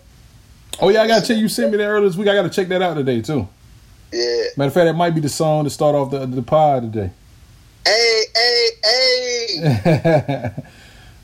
Oh 0.80 0.90
yeah, 0.90 1.02
I 1.02 1.08
gotta 1.08 1.26
check. 1.26 1.38
You 1.38 1.48
sent 1.48 1.72
me 1.72 1.78
that 1.78 1.86
earlier 1.86 2.08
this 2.08 2.18
week. 2.18 2.28
I 2.28 2.36
gotta 2.36 2.50
check 2.50 2.68
that 2.68 2.82
out 2.82 2.96
today 2.96 3.22
too. 3.22 3.48
Yeah. 4.12 4.44
Matter 4.58 4.68
of 4.68 4.74
fact, 4.74 4.86
that 4.86 4.96
might 4.96 5.16
be 5.16 5.22
the 5.22 5.30
song 5.30 5.64
to 5.64 5.70
start 5.70 5.96
off 5.96 6.12
the 6.12 6.26
the 6.26 6.42
pod 6.42 6.94
today. 6.94 7.12
Hey, 7.86 8.24
hey, 8.36 8.70
hey. 9.84 10.52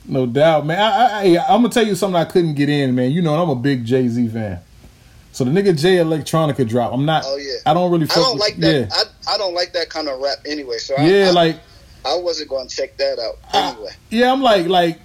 no 0.07 0.25
doubt, 0.25 0.65
man. 0.65 0.79
I, 0.79 1.35
I, 1.35 1.45
I'm 1.49 1.61
gonna 1.61 1.69
tell 1.69 1.85
you 1.85 1.95
something 1.95 2.15
I 2.15 2.25
couldn't 2.25 2.55
get 2.55 2.69
in, 2.69 2.95
man. 2.95 3.11
You 3.11 3.21
know, 3.21 3.35
I'm 3.41 3.49
a 3.49 3.55
big 3.55 3.85
Jay 3.85 4.07
Z 4.07 4.27
fan. 4.29 4.59
So 5.31 5.43
the 5.43 5.51
nigga 5.51 5.79
Jay 5.79 5.97
Electronica 5.97 6.67
drop. 6.67 6.93
I'm 6.93 7.05
not. 7.05 7.23
Oh, 7.25 7.37
yeah. 7.37 7.57
I 7.65 7.73
don't 7.73 7.91
really. 7.91 8.05
I 8.09 8.15
don't 8.15 8.33
with, 8.33 8.41
like 8.41 8.55
that. 8.57 8.73
Yeah, 8.73 8.87
I, 8.91 9.35
I 9.35 9.37
don't 9.37 9.53
like 9.53 9.73
that 9.73 9.89
kind 9.89 10.07
of 10.07 10.19
rap 10.19 10.37
anyway. 10.45 10.77
So 10.77 10.95
I, 10.97 11.05
yeah, 11.05 11.27
I, 11.27 11.31
like 11.31 11.59
I 12.05 12.15
wasn't 12.15 12.49
going 12.49 12.67
to 12.67 12.75
check 12.75 12.97
that 12.97 13.19
out 13.19 13.35
I- 13.53 13.71
anyway. 13.71 13.91
yeah. 14.09 14.31
I'm 14.31 14.41
like, 14.41 14.65
like, 14.67 14.99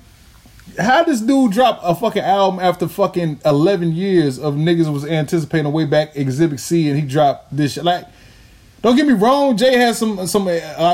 how 0.79 1.05
this 1.05 1.21
dude 1.21 1.53
drop 1.53 1.81
a 1.83 1.95
fucking 1.95 2.23
album 2.23 2.61
after 2.61 2.89
fucking 2.89 3.41
11 3.45 3.93
years 3.93 4.39
of 4.39 4.55
niggas 4.55 4.91
was 4.91 5.05
anticipating 5.05 5.67
a 5.67 5.71
way 5.71 5.85
back 5.85 6.17
Exhibit 6.17 6.61
C, 6.61 6.89
and 6.89 6.99
he 6.99 7.07
dropped 7.07 7.55
this 7.55 7.73
shit. 7.75 7.85
Like, 7.85 8.07
don't 8.83 8.97
get 8.97 9.07
me 9.07 9.13
wrong, 9.13 9.57
Jay 9.57 9.77
has 9.77 9.99
some 9.99 10.27
some. 10.27 10.47
Uh, 10.49 10.51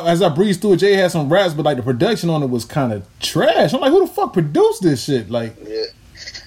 as 0.06 0.20
I 0.22 0.28
breezed 0.28 0.60
through 0.60 0.74
it, 0.74 0.76
Jay 0.78 0.94
had 0.94 1.10
some 1.10 1.32
raps, 1.32 1.54
but 1.54 1.64
like 1.64 1.76
the 1.78 1.82
production 1.82 2.28
on 2.30 2.42
it 2.42 2.50
was 2.50 2.64
kind 2.64 2.92
of 2.92 3.06
trash. 3.20 3.72
I'm 3.72 3.80
like, 3.80 3.90
who 3.90 4.00
the 4.06 4.12
fuck 4.12 4.32
produced 4.34 4.82
this 4.82 5.04
shit? 5.04 5.30
Like, 5.30 5.54
Yeah. 5.66 5.84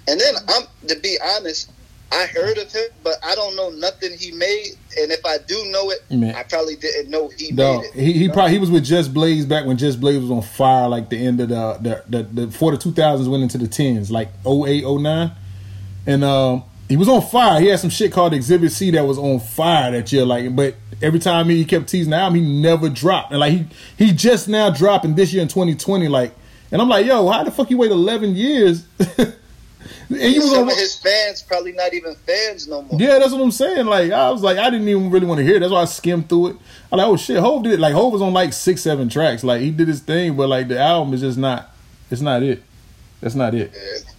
And 0.07 0.19
then 0.19 0.33
I'm 0.47 0.63
to 0.89 0.99
be 0.99 1.17
honest, 1.35 1.71
I 2.11 2.25
heard 2.25 2.57
of 2.57 2.71
him, 2.71 2.85
but 3.03 3.13
I 3.23 3.33
don't 3.35 3.55
know 3.55 3.69
nothing 3.69 4.17
he 4.17 4.31
made. 4.33 4.71
And 4.99 5.11
if 5.11 5.25
I 5.25 5.37
do 5.47 5.65
know 5.71 5.89
it, 5.91 5.99
Man. 6.11 6.35
I 6.35 6.43
probably 6.43 6.75
didn't 6.75 7.09
know 7.09 7.29
he 7.29 7.51
Dog, 7.51 7.81
made 7.81 7.87
it. 7.87 7.93
he 7.95 8.13
he 8.13 8.29
probably 8.29 8.51
he 8.51 8.59
was 8.59 8.69
with 8.69 8.83
Just 8.83 9.13
Blaze 9.13 9.45
back 9.45 9.65
when 9.65 9.77
Just 9.77 9.99
Blaze 10.01 10.21
was 10.21 10.29
on 10.31 10.41
fire, 10.41 10.87
like 10.89 11.09
the 11.09 11.17
end 11.25 11.39
of 11.39 11.49
the 11.49 11.77
the 11.81 12.03
the, 12.17 12.23
the 12.23 12.45
before 12.47 12.71
the 12.71 12.77
two 12.77 12.91
thousands 12.91 13.29
went 13.29 13.43
into 13.43 13.57
the 13.57 13.67
tens, 13.67 14.11
like 14.11 14.29
08, 14.45 14.83
09. 14.85 15.31
and 16.07 16.23
um 16.23 16.63
he 16.89 16.97
was 16.97 17.07
on 17.07 17.21
fire. 17.21 17.61
He 17.61 17.67
had 17.67 17.79
some 17.79 17.89
shit 17.89 18.11
called 18.11 18.33
Exhibit 18.33 18.71
C 18.73 18.91
that 18.91 19.05
was 19.05 19.17
on 19.17 19.39
fire 19.39 19.91
that 19.91 20.11
year, 20.11 20.25
like. 20.25 20.53
But 20.53 20.75
every 21.01 21.19
time 21.19 21.49
he, 21.49 21.65
kept 21.65 21.87
teasing 21.89 22.11
the 22.11 22.17
album, 22.17 22.39
he 22.39 22.61
never 22.61 22.89
dropped, 22.89 23.31
and 23.31 23.39
like 23.39 23.53
he 23.53 23.65
he 23.97 24.11
just 24.13 24.47
now 24.47 24.69
dropping 24.69 25.15
this 25.15 25.33
year 25.33 25.41
in 25.41 25.47
twenty 25.47 25.75
twenty, 25.75 26.07
like. 26.07 26.33
And 26.73 26.81
I'm 26.81 26.87
like, 26.87 27.05
yo, 27.05 27.27
how 27.29 27.43
the 27.43 27.51
fuck 27.51 27.69
you 27.69 27.77
wait 27.77 27.91
eleven 27.91 28.33
years? 28.33 28.85
and 28.99 29.33
you 30.09 30.41
was 30.41 30.51
Some 30.51 30.63
on. 30.63 30.71
of 30.71 30.77
his 30.77 30.95
fans 30.97 31.41
probably 31.41 31.73
not 31.73 31.93
even 31.93 32.15
fans 32.15 32.67
no 32.67 32.81
more. 32.83 32.99
Yeah, 32.99 33.19
that's 33.19 33.33
what 33.33 33.41
I'm 33.41 33.51
saying. 33.51 33.87
Like 33.87 34.11
I 34.11 34.29
was 34.29 34.41
like, 34.41 34.57
I 34.57 34.69
didn't 34.69 34.87
even 34.87 35.09
really 35.09 35.25
want 35.25 35.39
to 35.39 35.43
hear. 35.43 35.57
It. 35.57 35.59
That's 35.59 35.71
why 35.73 35.81
I 35.81 35.85
skimmed 35.85 36.29
through 36.29 36.47
it. 36.47 36.55
I'm 36.91 36.97
like, 36.97 37.07
oh 37.07 37.17
shit, 37.17 37.37
Hove 37.39 37.63
did 37.63 37.73
it. 37.73 37.79
Like 37.81 37.93
Hove 37.93 38.13
was 38.13 38.21
on 38.21 38.31
like 38.33 38.53
six, 38.53 38.81
seven 38.81 39.09
tracks. 39.09 39.43
Like 39.43 39.59
he 39.61 39.71
did 39.71 39.87
his 39.89 39.99
thing, 39.99 40.37
but 40.37 40.47
like 40.47 40.67
the 40.69 40.79
album 40.79 41.13
is 41.13 41.19
just 41.21 41.37
not. 41.37 41.71
It's 42.09 42.21
not 42.21 42.41
it. 42.43 42.63
That's 43.19 43.35
not 43.35 43.53
it. 43.53 43.71
Yeah. 43.73 44.11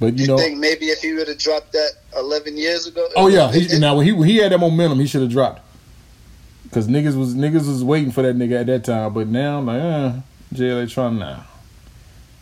But 0.00 0.14
you 0.18 0.22
You 0.22 0.26
know, 0.28 0.36
think 0.38 0.58
maybe 0.58 0.86
if 0.86 1.00
he 1.00 1.12
would 1.14 1.26
have 1.28 1.38
dropped 1.38 1.72
that 1.72 1.90
11 2.16 2.56
years 2.56 2.86
ago? 2.86 3.06
oh 3.16 3.28
yeah. 3.28 3.50
He, 3.50 3.78
now 3.78 3.96
when 3.96 4.04
he 4.06 4.12
when 4.12 4.28
he 4.28 4.36
had 4.36 4.52
that 4.52 4.58
momentum, 4.58 5.00
he 5.00 5.06
should 5.06 5.22
have 5.22 5.30
dropped. 5.30 5.62
Cause 6.70 6.86
niggas 6.86 7.16
was 7.18 7.34
niggas 7.34 7.66
was 7.66 7.82
waiting 7.82 8.10
for 8.10 8.22
that 8.22 8.36
nigga 8.36 8.60
at 8.60 8.66
that 8.66 8.84
time, 8.84 9.14
but 9.14 9.26
now 9.28 9.58
I'm 9.58 9.66
like, 9.66 9.80
uh, 9.82 10.12
Jay 10.52 10.68
Electron 10.70 11.18
now. 11.18 11.44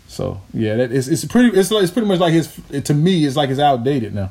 So 0.09 0.41
yeah, 0.53 0.77
that 0.77 0.93
it's 0.93 1.07
it's 1.09 1.25
pretty 1.25 1.57
it's 1.59 1.71
like 1.71 1.85
it's 1.85 1.93
pretty 1.93 2.09
much 2.09 2.19
like 2.21 2.33
his 2.33 2.61
to 2.85 2.95
me 2.95 3.25
it's 3.25 3.37
like 3.37 3.51
it's 3.51 3.61
outdated 3.61 4.15
now. 4.15 4.31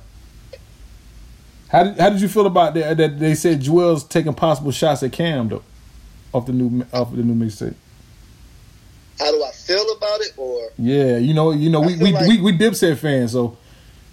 How 1.69 1.84
did 1.84 1.97
how 1.99 2.10
did 2.10 2.21
you 2.21 2.27
feel 2.27 2.45
about 2.45 2.73
that? 2.75 2.97
That 2.97 3.19
they 3.19 3.36
said 3.36 3.62
Juelz 3.62 4.08
taking 4.08 4.34
possible 4.34 4.71
shots 4.71 5.01
at 5.03 5.12
Cam 5.13 5.49
though, 5.49 5.63
off 6.34 6.45
the 6.45 6.53
new 6.53 6.86
off 6.93 7.12
the 7.12 7.23
new 7.23 7.34
mixtape. 7.45 7.75
how 9.19 9.31
do 9.31 9.43
I 9.43 9.51
feel 9.51 9.91
about 9.97 10.21
it? 10.21 10.34
Or 10.38 10.69
Yeah, 10.77 11.17
you 11.17 11.34
know, 11.34 11.51
you 11.51 11.69
know, 11.69 11.81
we 11.81 11.95
we, 11.97 12.12
like- 12.12 12.27
we 12.27 12.41
we 12.41 12.58
Dipset 12.58 12.97
fans, 12.97 13.31
so 13.31 13.58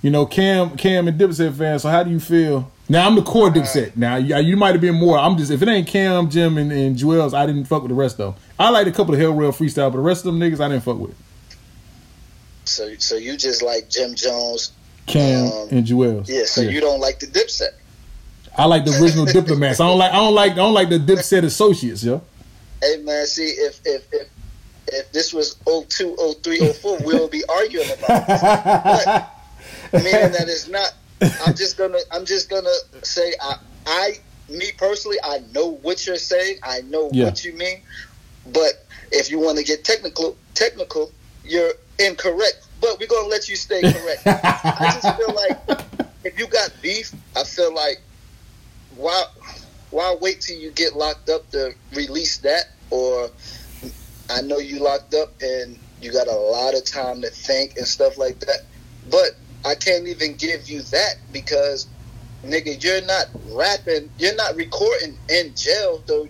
you 0.02 0.10
know, 0.10 0.26
Cam 0.26 0.76
Cam 0.76 1.08
and 1.08 1.18
Dipset 1.18 1.54
fans. 1.56 1.82
So 1.82 1.88
how 1.88 2.02
do 2.02 2.10
you 2.10 2.20
feel? 2.20 2.70
Now 2.88 3.06
I'm 3.06 3.14
the 3.14 3.22
core 3.22 3.48
Dipset. 3.50 3.96
Now 3.96 4.16
you, 4.16 4.36
you 4.36 4.56
might 4.56 4.72
have 4.72 4.80
been 4.80 4.96
more. 4.96 5.16
I'm 5.18 5.36
just 5.38 5.50
if 5.50 5.62
it 5.62 5.68
ain't 5.68 5.86
Cam, 5.88 6.28
Jim, 6.28 6.58
and, 6.58 6.70
and 6.72 6.96
Juelz, 6.96 7.32
I 7.32 7.46
didn't 7.46 7.64
fuck 7.64 7.82
with 7.82 7.88
the 7.90 7.94
rest 7.94 8.18
though. 8.18 8.34
I 8.58 8.68
liked 8.70 8.88
a 8.88 8.92
couple 8.92 9.14
of 9.14 9.20
Hell 9.20 9.32
Rell 9.32 9.52
freestyle, 9.52 9.90
but 9.90 9.96
the 9.96 9.98
rest 10.00 10.26
of 10.26 10.32
them 10.34 10.40
niggas 10.40 10.60
I 10.60 10.68
didn't 10.68 10.82
fuck 10.84 10.98
with. 10.98 11.14
so 12.64 12.94
so 12.98 13.16
you 13.16 13.36
just 13.36 13.62
like 13.62 13.88
Jim 13.88 14.14
Jones? 14.14 14.72
Cam 15.06 15.46
Um, 15.52 15.68
and 15.70 15.86
Juelz. 15.86 16.28
Yeah. 16.28 16.44
So 16.44 16.60
you 16.60 16.80
don't 16.80 17.00
like 17.00 17.18
the 17.20 17.26
Dipset? 17.26 17.70
I 18.56 18.66
like 18.66 18.84
the 18.84 18.92
original 19.02 19.24
diplomats. 19.24 19.80
I 19.80 19.86
don't 19.86 19.98
like 19.98 20.12
I 20.12 20.16
don't 20.16 20.34
like 20.34 20.52
I 20.52 20.56
don't 20.56 20.74
like 20.74 20.88
the 20.90 20.98
Dipset 20.98 21.44
associates, 21.44 22.04
yo. 22.04 22.20
Hey 22.82 22.96
man, 23.02 23.24
see 23.26 23.44
if 23.46 23.80
if 23.84 24.06
if 24.12 24.28
if 24.88 25.12
this 25.12 25.32
was 25.32 25.56
02, 25.66 26.16
03, 26.42 26.72
04, 26.74 26.98
we'll 27.04 27.28
be 27.28 27.42
arguing 27.48 27.88
about 27.92 28.24
it. 28.28 29.24
But 29.41 29.41
meaning 29.92 30.32
that 30.32 30.48
it's 30.48 30.68
not. 30.68 30.92
I'm 31.44 31.54
just 31.54 31.76
gonna. 31.78 31.98
I'm 32.10 32.24
just 32.24 32.48
gonna 32.50 32.70
say. 33.02 33.34
I. 33.40 33.56
I. 33.86 34.12
Me 34.48 34.66
personally, 34.76 35.16
I 35.24 35.38
know 35.52 35.72
what 35.82 36.06
you're 36.06 36.16
saying. 36.16 36.58
I 36.62 36.80
know 36.82 37.10
Yeah. 37.12 37.24
what 37.26 37.44
you 37.44 37.52
mean. 37.54 37.80
But 38.52 38.84
if 39.12 39.30
you 39.30 39.38
want 39.38 39.56
to 39.58 39.64
get 39.64 39.84
technical, 39.84 40.36
technical, 40.54 41.10
you're 41.44 41.72
incorrect. 41.98 42.66
But 42.80 42.98
we're 42.98 43.06
gonna 43.06 43.28
let 43.28 43.48
you 43.48 43.56
stay 43.56 43.82
correct. 43.82 44.26
I 44.64 44.90
just 44.92 45.16
feel 45.16 45.32
like 45.34 45.58
if 46.24 46.38
you 46.38 46.46
got 46.48 46.70
beef, 46.82 47.12
I 47.36 47.44
feel 47.44 47.72
like 47.74 48.00
why 48.96 49.24
why 49.90 50.16
wait 50.20 50.40
till 50.40 50.58
you 50.58 50.70
get 50.72 50.96
locked 50.96 51.28
up 51.30 51.48
to 51.52 51.72
release 51.94 52.38
that? 52.38 52.64
Or 52.90 53.30
I 54.28 54.40
know 54.42 54.58
you 54.58 54.80
locked 54.80 55.14
up 55.14 55.30
and 55.40 55.78
you 56.00 56.12
got 56.12 56.26
a 56.26 56.32
lot 56.34 56.74
of 56.74 56.84
time 56.84 57.22
to 57.22 57.30
think 57.30 57.76
and 57.76 57.86
stuff 57.86 58.18
like 58.18 58.40
that. 58.40 58.62
But 59.10 59.30
I 59.64 59.74
can't 59.74 60.06
even 60.08 60.34
give 60.36 60.68
you 60.68 60.82
that 60.82 61.16
because 61.32 61.86
nigga, 62.44 62.82
you're 62.82 63.02
not 63.02 63.26
rapping, 63.50 64.10
you're 64.18 64.34
not 64.34 64.56
recording 64.56 65.16
in 65.28 65.54
jail. 65.54 66.02
So 66.06 66.28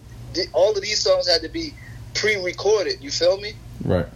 all 0.53 0.77
of 0.77 0.83
these 0.83 1.01
songs 1.01 1.29
had 1.29 1.43
to 1.43 1.49
be 1.49 1.75
pre-recorded. 2.15 3.03
You 3.03 3.11
feel 3.11 3.39
me? 3.41 3.53
Right. 3.85 4.07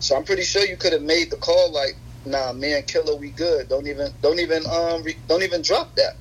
So 0.00 0.16
I'm 0.16 0.24
pretty 0.24 0.42
sure 0.42 0.64
you 0.64 0.76
could 0.76 0.92
have 0.92 1.02
made 1.02 1.30
the 1.30 1.36
call 1.36 1.72
like, 1.72 1.96
nah, 2.24 2.52
man, 2.52 2.82
Killer, 2.84 3.16
we 3.16 3.30
good. 3.30 3.68
Don't 3.68 3.86
even, 3.86 4.12
don't 4.22 4.38
even, 4.38 4.64
um, 4.66 5.02
re- 5.02 5.16
don't 5.28 5.42
even 5.42 5.62
drop 5.62 5.94
that. 5.96 6.16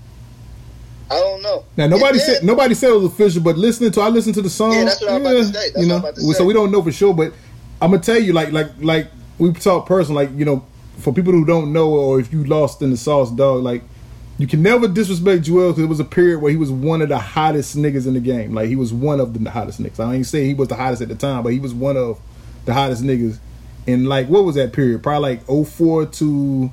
I 1.12 1.16
don't 1.16 1.42
know. 1.42 1.66
Now 1.76 1.88
nobody 1.88 2.20
said 2.20 2.44
nobody 2.44 2.76
said 2.76 2.90
it 2.92 2.94
was 2.94 3.06
official, 3.06 3.42
but 3.42 3.58
listening 3.58 3.92
to 3.94 4.02
I 4.02 4.10
listened 4.10 4.36
to 4.36 4.44
the 4.44 4.50
song. 4.50 4.74
Yeah, 4.74 4.84
that's 4.84 5.02
what 5.02 5.12
I'm 5.12 5.22
about 5.22 5.32
to 5.32 5.44
say. 5.46 5.52
That's 5.52 5.66
you 5.70 5.80
what 5.80 5.88
know, 5.88 5.96
I'm 5.96 6.00
about 6.02 6.16
to 6.16 6.34
so 6.36 6.46
we 6.46 6.54
don't 6.54 6.72
know 6.72 6.84
for 6.84 6.92
sure, 6.92 7.16
but 7.16 7.34
I'm 7.82 7.90
gonna 7.90 8.04
tell 8.04 8.20
you, 8.20 8.32
like, 8.32 8.52
like, 8.52 8.68
like 8.80 9.08
we 9.40 9.52
talk 9.54 9.88
personal, 9.88 10.22
like 10.22 10.30
you 10.38 10.46
know, 10.46 10.68
for 11.00 11.14
people 11.14 11.34
who 11.34 11.46
don't 11.46 11.72
know, 11.74 11.90
or 11.90 12.20
if 12.20 12.32
you 12.34 12.44
lost 12.44 12.82
in 12.82 12.92
the 12.92 12.98
sauce, 12.98 13.32
dog, 13.32 13.64
like 13.64 13.82
you 14.38 14.48
can 14.48 14.62
never 14.62 14.88
disrespect 14.88 15.44
Joel 15.44 15.72
because 15.72 15.84
it 15.84 15.88
was 15.88 16.00
a 16.00 16.06
period 16.06 16.40
where 16.42 16.52
he 16.52 16.58
was 16.58 16.72
one 16.72 17.02
of 17.02 17.10
the 17.10 17.18
hottest 17.20 17.76
niggas 17.76 18.08
in 18.08 18.14
the 18.14 18.20
game. 18.22 18.54
Like 18.54 18.68
he 18.70 18.76
was 18.76 18.94
one 18.94 19.20
of 19.20 19.42
the 19.42 19.50
hottest 19.50 19.82
niggas. 19.82 20.00
I 20.00 20.16
ain't 20.16 20.26
say 20.26 20.46
he 20.46 20.54
was 20.54 20.68
the 20.70 20.76
hottest 20.76 21.02
at 21.02 21.10
the 21.10 21.16
time, 21.16 21.44
but 21.44 21.52
he 21.54 21.60
was 21.60 21.74
one 21.74 21.98
of 21.98 22.20
the 22.66 22.74
hottest 22.74 23.04
niggas. 23.04 23.40
And 23.88 24.08
like, 24.08 24.28
what 24.28 24.44
was 24.46 24.56
that 24.56 24.72
period? 24.72 25.02
Probably 25.04 25.38
like 25.38 25.66
04 25.68 26.06
to. 26.06 26.72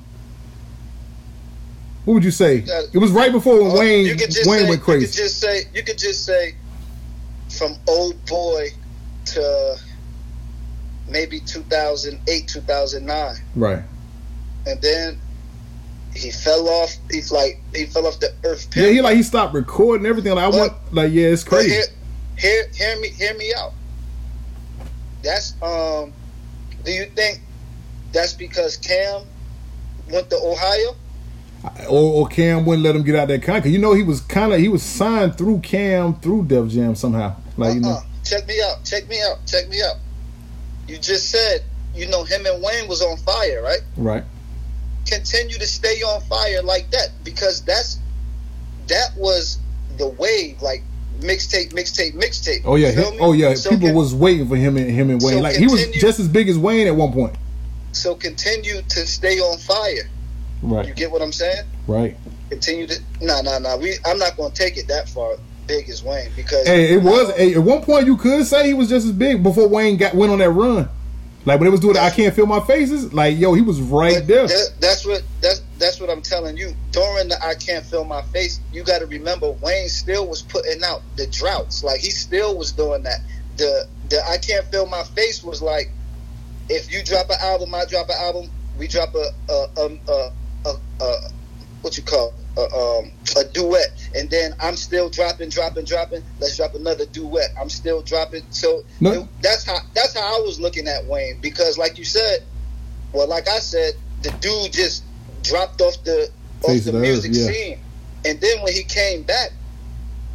What 2.05 2.13
would 2.13 2.23
you 2.23 2.31
say? 2.31 2.57
Yeah. 2.59 2.81
It 2.93 2.99
was 2.99 3.11
right 3.11 3.31
before 3.33 3.61
when 3.61 3.71
Oh, 3.71 3.79
Wayne 3.79 4.05
you 4.05 4.15
could 4.15 4.31
just 4.31 4.49
Wayne 4.49 4.59
say, 4.61 4.69
went 4.69 4.79
You 4.79 4.85
crazy. 4.85 5.05
could 5.07 5.15
just 5.15 5.39
say, 5.41 5.63
you 5.73 5.83
could 5.83 5.97
just 5.97 6.25
say, 6.25 6.55
from 7.49 7.73
old 7.87 8.23
boy 8.27 8.69
to 9.25 9.75
maybe 11.09 11.39
2008, 11.41 12.47
2009, 12.47 13.35
Right. 13.55 13.83
And 14.67 14.81
then 14.81 15.19
he 16.13 16.31
fell 16.31 16.67
off. 16.67 16.95
He's 17.09 17.31
like 17.31 17.61
he 17.73 17.85
fell 17.85 18.07
off 18.07 18.19
the 18.19 18.33
earth. 18.43 18.67
Yeah, 18.75 18.89
he 18.89 19.01
like 19.01 19.15
he 19.15 19.23
stopped 19.23 19.53
recording 19.53 20.05
everything. 20.05 20.33
Like 20.33 20.53
I 20.53 20.57
want, 20.57 20.73
like 20.91 21.11
yeah, 21.11 21.27
it's 21.27 21.43
crazy. 21.43 21.69
hear, 21.71 21.83
hear, 22.37 22.67
hear 22.73 22.99
me, 22.99 23.09
hear 23.09 23.33
me 23.35 23.53
out. 23.55 23.73
That's 25.23 25.53
um. 25.61 26.13
Do 26.83 26.91
you 26.91 27.05
think 27.05 27.41
that's 28.13 28.33
because 28.33 28.77
Cam 28.77 29.23
went 30.11 30.29
to 30.29 30.37
Ohio? 30.37 30.95
Or, 31.89 32.21
or 32.21 32.27
Cam 32.27 32.65
wouldn't 32.65 32.85
let 32.85 32.95
him 32.95 33.03
get 33.03 33.15
out 33.15 33.27
that 33.27 33.43
contract. 33.43 33.67
You 33.67 33.79
know, 33.79 33.93
he 33.93 34.03
was 34.03 34.21
kind 34.21 34.53
of 34.53 34.59
he 34.59 34.69
was 34.69 34.83
signed 34.83 35.37
through 35.37 35.59
Cam 35.59 36.15
through 36.15 36.45
Def 36.45 36.69
Jam 36.69 36.95
somehow. 36.95 37.35
Like 37.57 37.75
you 37.75 37.81
know, 37.81 37.89
Uh-uh. 37.89 38.03
Check 38.23 38.47
me 38.47 38.61
out. 38.61 38.83
Check 38.85 39.07
me 39.07 39.21
out. 39.21 39.45
Check 39.45 39.69
me 39.69 39.81
out. 39.81 39.97
You 40.87 40.97
just 40.97 41.29
said 41.29 41.63
you 41.97 42.07
know 42.07 42.23
him 42.23 42.45
and 42.45 42.63
Wayne 42.63 42.87
was 42.87 43.01
on 43.01 43.17
fire, 43.17 43.61
right? 43.61 43.81
right? 43.97 44.23
Continue 45.07 45.57
to 45.57 45.65
stay 45.67 46.01
on 46.01 46.21
fire 46.21 46.61
like 46.63 46.89
that 46.91 47.09
because 47.23 47.61
that's 47.63 47.99
that 48.87 49.09
was 49.17 49.59
the 49.97 50.07
wave, 50.07 50.61
like 50.61 50.83
mixtape, 51.19 51.71
mixtape, 51.73 52.13
mixtape. 52.15 52.61
Oh 52.65 52.75
yeah, 52.75 52.89
You 52.89 52.93
feel 52.95 53.11
he- 53.11 53.17
me? 53.17 53.23
oh 53.23 53.33
yeah. 53.33 53.53
So 53.55 53.69
People 53.71 53.93
was 53.93 54.13
waiting 54.13 54.47
for 54.47 54.55
him 54.55 54.77
and 54.77 54.89
him 54.89 55.09
and 55.09 55.21
Wayne. 55.21 55.35
So 55.37 55.39
like 55.41 55.55
he 55.55 55.67
was 55.67 55.87
just 55.91 56.19
as 56.19 56.27
big 56.27 56.49
as 56.49 56.57
Wayne 56.57 56.87
at 56.87 56.95
one 56.95 57.11
point. 57.13 57.35
so 57.91 58.15
continue 58.15 58.81
to 58.81 59.07
stay 59.07 59.39
on 59.39 59.57
fire. 59.57 60.09
Right. 60.61 60.87
You 60.87 60.93
get 60.93 61.11
what 61.11 61.21
I'm 61.21 61.31
saying? 61.31 61.65
right. 61.87 62.15
Continue 62.49 62.87
to 62.87 62.99
nah 63.21 63.41
nah 63.41 63.59
nah. 63.59 63.75
We 63.77 63.95
I'm 64.05 64.17
not 64.19 64.37
gonna 64.37 64.53
take 64.53 64.77
it 64.77 64.87
that 64.87 65.09
far 65.09 65.35
big 65.67 65.89
as 65.89 66.01
Wayne 66.03 66.29
because 66.35 66.65
Hey, 66.65 66.93
it 66.93 67.03
was 67.03 67.29
hey, 67.35 67.53
at 67.55 67.59
one 67.61 67.81
point 67.81 68.05
you 68.07 68.15
could 68.15 68.45
say 68.45 68.65
he 68.67 68.73
was 68.73 68.87
just 68.87 69.05
as 69.05 69.11
big 69.11 69.43
before 69.43 69.67
Wayne 69.67 69.97
got 69.97 70.13
went 70.15 70.31
on 70.31 70.39
that 70.39 70.51
run. 70.51 70.87
Like 71.47 71.59
when 71.61 71.65
they 71.67 71.71
was 71.71 71.79
doing, 71.79 71.93
the 71.93 72.01
I 72.01 72.09
can't 72.09 72.35
feel 72.35 72.45
my 72.45 72.59
faces. 72.59 73.13
Like 73.13 73.37
yo, 73.37 73.53
he 73.53 73.61
was 73.61 73.79
right 73.81 74.25
there. 74.27 74.47
that- 74.47 74.73
that's 74.81 75.05
what 75.05 75.23
that's 75.41 75.61
that's 75.79 76.01
what 76.01 76.09
I'm 76.09 76.21
telling 76.21 76.57
you. 76.57 76.75
During 76.91 77.29
the 77.29 77.41
I 77.41 77.55
can't 77.55 77.85
feel 77.85 78.03
my 78.03 78.21
face, 78.21 78.59
you 78.73 78.83
got 78.83 78.99
to 78.99 79.05
remember 79.05 79.51
Wayne 79.51 79.87
still 79.87 80.27
was 80.27 80.41
putting 80.41 80.83
out 80.83 81.01
the 81.15 81.25
droughts. 81.27 81.83
Like 81.85 82.01
he 82.01 82.09
still 82.11 82.57
was 82.57 82.73
doing 82.73 83.03
that. 83.03 83.19
The 83.55 83.87
the 84.09 84.21
I 84.29 84.37
can't 84.37 84.65
feel 84.65 84.85
my 84.87 85.03
face 85.03 85.41
was 85.41 85.61
like, 85.61 85.89
if 86.69 86.91
you 86.93 87.01
drop 87.03 87.29
an 87.29 87.37
album, 87.41 87.73
I 87.73 87.85
drop 87.85 88.09
an 88.09 88.15
album. 88.19 88.49
We 88.77 88.87
drop 88.89 89.15
a 89.15 89.29
a 89.49 89.67
a, 89.77 90.11
a, 90.11 90.31
a, 90.65 91.03
a 91.03 91.13
what 91.87 91.97
you 91.97 92.03
call 92.03 92.33
a, 92.57 92.61
um, 92.75 93.11
a 93.37 93.45
duet, 93.53 93.87
and 94.13 94.29
then 94.29 94.53
I'm 94.61 94.75
still 94.75 95.09
dropping, 95.09 95.47
dropping, 95.49 95.85
dropping. 95.85 96.21
Let's 96.41 96.57
drop 96.57 96.75
another 96.75 97.05
duet. 97.05 97.49
I'm 97.59 97.69
still 97.69 98.01
dropping. 98.01 98.43
So 98.49 98.83
No. 98.99 99.11
it- 99.13 99.27
that's 99.41 99.63
how 99.63 99.77
that's 99.93 100.13
how 100.13 100.37
I 100.37 100.41
was 100.41 100.59
looking 100.59 100.87
at 100.87 101.05
Wayne 101.05 101.39
because, 101.41 101.77
like 101.77 101.97
you 101.97 102.03
said, 102.03 102.43
well, 103.13 103.27
like 103.27 103.47
I 103.47 103.59
said, 103.59 103.93
the 104.21 104.31
dude 104.41 104.73
just 104.73 105.03
dropped 105.43 105.79
off 105.81 106.03
the 106.03 106.29
off 106.63 106.73
the 106.83 106.91
the 106.91 106.97
earth, 106.97 107.01
music 107.01 107.31
yeah. 107.33 107.45
scene, 107.47 107.79
and 108.25 108.41
then 108.41 108.61
when 108.63 108.73
he 108.73 108.83
came 108.83 109.23
back, 109.23 109.51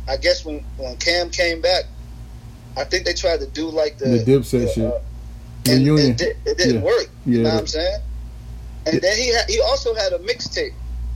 I 0.08 0.16
guess 0.16 0.42
when 0.44 0.64
when 0.78 0.96
Cam 0.96 1.28
came 1.28 1.60
back, 1.60 1.84
I 2.78 2.84
think 2.84 3.04
they 3.04 3.12
tried 3.12 3.40
to 3.40 3.46
do 3.46 3.68
like 3.68 3.98
the 3.98 4.08
The 4.08 4.24
Dipset 4.24 4.50
the, 4.64 4.68
shit. 4.72 4.84
uh, 4.86 4.98
and 5.68 5.84
Reunion. 5.84 6.12
It, 6.12 6.36
it 6.46 6.56
didn't 6.56 6.76
Yeah. 6.76 6.80
work. 6.80 7.10
You 7.26 7.36
Yeah. 7.38 7.42
know 7.42 7.50
what 7.50 7.60
I'm 7.60 7.66
saying? 7.66 8.00
And 8.86 9.00
then 9.00 9.16
he 9.16 9.28
had, 9.28 9.48
he 9.48 9.60
also 9.60 9.94
had 9.94 10.12
a 10.12 10.18
mixtape. 10.18 10.72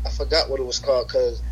I 0.07 0.11
forgot 0.11 0.49
what 0.49 0.61
it 0.61 0.67
was 0.67 0.79
called 0.79 1.09
because 1.09 1.43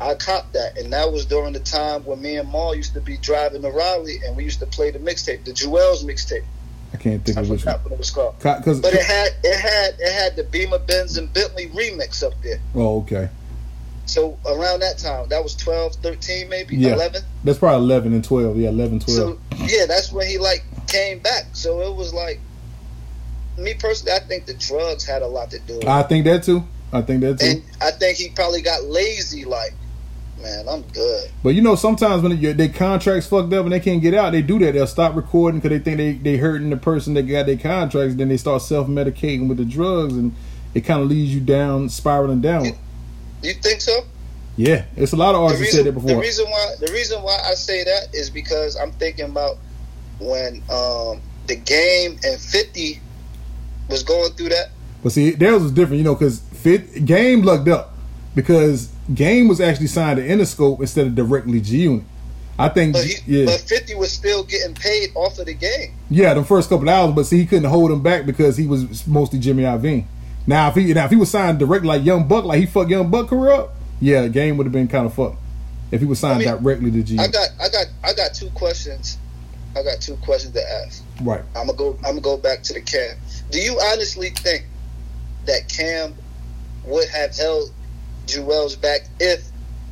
I 0.00 0.14
copped 0.14 0.52
that, 0.54 0.76
and 0.78 0.92
that 0.92 1.12
was 1.12 1.24
during 1.26 1.52
the 1.52 1.60
time 1.60 2.04
when 2.04 2.20
me 2.20 2.36
and 2.36 2.48
Maul 2.48 2.74
used 2.74 2.94
to 2.94 3.00
be 3.00 3.16
driving 3.18 3.62
to 3.62 3.70
Raleigh, 3.70 4.18
and 4.26 4.36
we 4.36 4.42
used 4.44 4.58
to 4.60 4.66
play 4.66 4.90
the 4.90 4.98
mixtape, 4.98 5.44
the 5.44 5.52
Juelz 5.52 6.04
mixtape. 6.04 6.44
I 6.92 6.96
can't 6.96 7.24
think 7.24 7.38
I 7.38 7.42
of 7.42 7.48
which 7.48 7.64
one. 7.64 7.76
what 7.76 7.92
it 7.92 7.98
was 7.98 8.10
called. 8.10 8.36
Because 8.38 8.80
But 8.80 8.92
it 8.94 9.02
had 9.02 9.28
it 9.42 9.58
had 9.60 9.94
it 9.98 10.12
had 10.12 10.36
the 10.36 10.44
Beamer 10.44 10.78
Benz 10.80 11.16
and 11.16 11.32
Bentley 11.32 11.68
remix 11.68 12.22
up 12.22 12.34
there. 12.42 12.58
oh 12.74 12.98
okay, 13.02 13.30
So 14.06 14.36
around 14.44 14.80
that 14.80 14.98
time, 14.98 15.28
that 15.30 15.42
was 15.42 15.54
12, 15.54 15.94
13 15.96 16.48
maybe, 16.50 16.76
Yeah. 16.76 16.94
11. 16.94 17.22
that's 17.44 17.58
probably 17.60 17.78
eleven 17.84 18.12
and 18.12 18.24
twelve. 18.24 18.56
Yeah, 18.58 18.68
11, 18.70 19.00
12. 19.00 19.16
So 19.16 19.38
yeah, 19.56 19.86
that's 19.86 20.12
when 20.12 20.26
he 20.26 20.36
like 20.38 20.64
came 20.88 21.20
back. 21.20 21.44
So 21.52 21.80
it 21.80 21.94
was 21.96 22.12
like 22.12 22.40
me 23.56 23.74
personally, 23.74 24.12
I 24.12 24.18
think 24.20 24.46
the 24.46 24.54
drugs 24.54 25.04
had 25.04 25.22
a 25.22 25.26
lot 25.26 25.50
to 25.52 25.58
do 25.60 25.74
with 25.74 25.84
it. 25.84 25.88
I 25.88 26.02
think 26.02 26.24
that 26.24 26.42
too. 26.42 26.64
I 26.92 27.02
think 27.02 27.22
that 27.22 27.40
too. 27.40 27.46
And 27.46 27.62
I 27.80 27.90
think 27.92 28.18
he 28.18 28.30
probably 28.30 28.60
got 28.60 28.84
lazy, 28.84 29.44
like, 29.44 29.72
man, 30.40 30.68
I'm 30.68 30.82
good. 30.82 31.30
But 31.42 31.50
you 31.50 31.62
know, 31.62 31.74
sometimes 31.74 32.22
when 32.22 32.36
your 32.38 32.52
their 32.52 32.68
contracts 32.68 33.26
fucked 33.26 33.52
up 33.52 33.64
and 33.64 33.72
they 33.72 33.80
can't 33.80 34.02
get 34.02 34.14
out, 34.14 34.32
they 34.32 34.42
do 34.42 34.58
that. 34.58 34.72
They'll 34.72 34.86
stop 34.86 35.16
recording 35.16 35.60
because 35.60 35.78
they 35.78 35.82
think 35.82 35.96
they 35.96 36.12
they 36.12 36.36
hurting 36.36 36.70
the 36.70 36.76
person 36.76 37.14
that 37.14 37.22
got 37.22 37.46
their 37.46 37.56
contracts. 37.56 38.16
Then 38.16 38.28
they 38.28 38.36
start 38.36 38.62
self 38.62 38.88
medicating 38.88 39.48
with 39.48 39.58
the 39.58 39.64
drugs, 39.64 40.14
and 40.14 40.34
it 40.74 40.82
kind 40.82 41.00
of 41.00 41.08
leads 41.08 41.34
you 41.34 41.40
down, 41.40 41.88
spiraling 41.88 42.40
down. 42.40 42.66
You 43.42 43.54
think 43.54 43.80
so? 43.80 44.04
Yeah, 44.56 44.84
it's 44.96 45.12
a 45.12 45.16
lot 45.16 45.34
of 45.34 45.40
artists 45.40 45.62
reason, 45.62 45.78
said 45.78 45.86
that 45.86 45.92
before. 45.92 46.10
the 46.10 46.20
reason 46.20 46.46
why 46.50 46.74
the 46.78 46.92
reason 46.92 47.22
why 47.22 47.38
I 47.44 47.54
say 47.54 47.84
that 47.84 48.14
is 48.14 48.28
because 48.28 48.76
I'm 48.76 48.92
thinking 48.92 49.24
about 49.24 49.56
when 50.18 50.62
um, 50.70 51.22
the 51.46 51.56
game 51.56 52.18
and 52.22 52.38
Fifty 52.38 53.00
was 53.88 54.02
going 54.02 54.32
through 54.32 54.50
that. 54.50 54.70
But 55.02 55.12
see, 55.12 55.30
theirs 55.30 55.62
was 55.62 55.72
different, 55.72 55.98
you 55.98 56.04
know, 56.04 56.14
because 56.14 56.40
Fit 56.62 57.04
Game 57.04 57.42
lucked 57.42 57.68
up 57.68 57.94
because 58.34 58.88
Game 59.14 59.48
was 59.48 59.60
actually 59.60 59.88
signed 59.88 60.18
to 60.18 60.26
Interscope 60.26 60.80
instead 60.80 61.06
of 61.06 61.14
directly 61.14 61.60
G 61.60 61.82
Unit. 61.82 62.04
I 62.58 62.68
think, 62.68 62.92
But 62.92 63.04
he, 63.04 63.14
yeah, 63.26 63.46
but 63.46 63.60
Fifty 63.60 63.94
was 63.94 64.12
still 64.12 64.44
getting 64.44 64.74
paid 64.74 65.10
off 65.14 65.38
of 65.38 65.46
the 65.46 65.54
game. 65.54 65.94
yeah, 66.10 66.34
the 66.34 66.44
first 66.44 66.68
couple 66.68 66.88
of 66.88 66.94
hours, 66.94 67.14
but 67.14 67.24
see, 67.24 67.38
he 67.38 67.46
couldn't 67.46 67.68
hold 67.68 67.90
him 67.90 68.02
back 68.02 68.26
because 68.26 68.56
he 68.56 68.66
was 68.66 69.06
mostly 69.06 69.38
Jimmy 69.38 69.62
Iovine. 69.62 70.04
Now, 70.46 70.68
if 70.68 70.74
he 70.74 70.92
now 70.92 71.06
if 71.06 71.10
he 71.10 71.16
was 71.16 71.30
signed 71.30 71.58
directly 71.58 71.88
like 71.88 72.04
Young 72.04 72.28
Buck, 72.28 72.44
like 72.44 72.60
he 72.60 72.66
fucked 72.66 72.90
Young 72.90 73.10
Buck 73.10 73.28
career 73.28 73.52
up, 73.52 73.74
yeah, 74.00 74.28
Game 74.28 74.56
would 74.58 74.66
have 74.66 74.72
been 74.72 74.86
kind 74.88 75.06
of 75.06 75.14
fucked 75.14 75.36
if 75.90 76.00
he 76.00 76.06
was 76.06 76.18
signed 76.18 76.42
I 76.42 76.52
mean, 76.52 76.62
directly 76.62 76.90
to 76.90 77.02
G 77.02 77.18
I 77.18 77.26
got 77.28 77.48
I 77.60 77.68
got 77.68 77.86
I 78.04 78.12
got 78.12 78.34
two 78.34 78.50
questions. 78.50 79.18
I 79.74 79.82
got 79.82 80.00
two 80.02 80.16
questions 80.16 80.52
to 80.52 80.62
ask. 80.84 81.02
Right. 81.22 81.42
I'm 81.56 81.66
gonna 81.66 81.78
go. 81.78 81.94
I'm 81.98 82.12
gonna 82.16 82.20
go 82.20 82.36
back 82.36 82.62
to 82.64 82.74
the 82.74 82.82
Cam. 82.82 83.16
Do 83.50 83.58
you 83.58 83.80
honestly 83.92 84.28
think 84.30 84.66
that 85.46 85.68
Cam 85.68 86.14
would 86.84 87.08
have 87.08 87.36
held 87.36 87.72
Juelz 88.26 88.80
back 88.80 89.02
if 89.20 89.44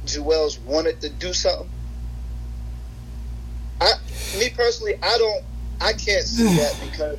Juelz 0.07 0.61
wanted 0.63 1.01
to 1.03 1.09
do 1.09 1.33
something? 1.33 1.69
I, 3.81 3.93
me 4.39 4.51
personally, 4.51 4.95
I 5.03 5.19
don't. 5.19 5.45
I 5.81 5.93
can't 5.93 6.25
see 6.25 6.45
that 6.57 6.79
because 6.91 7.19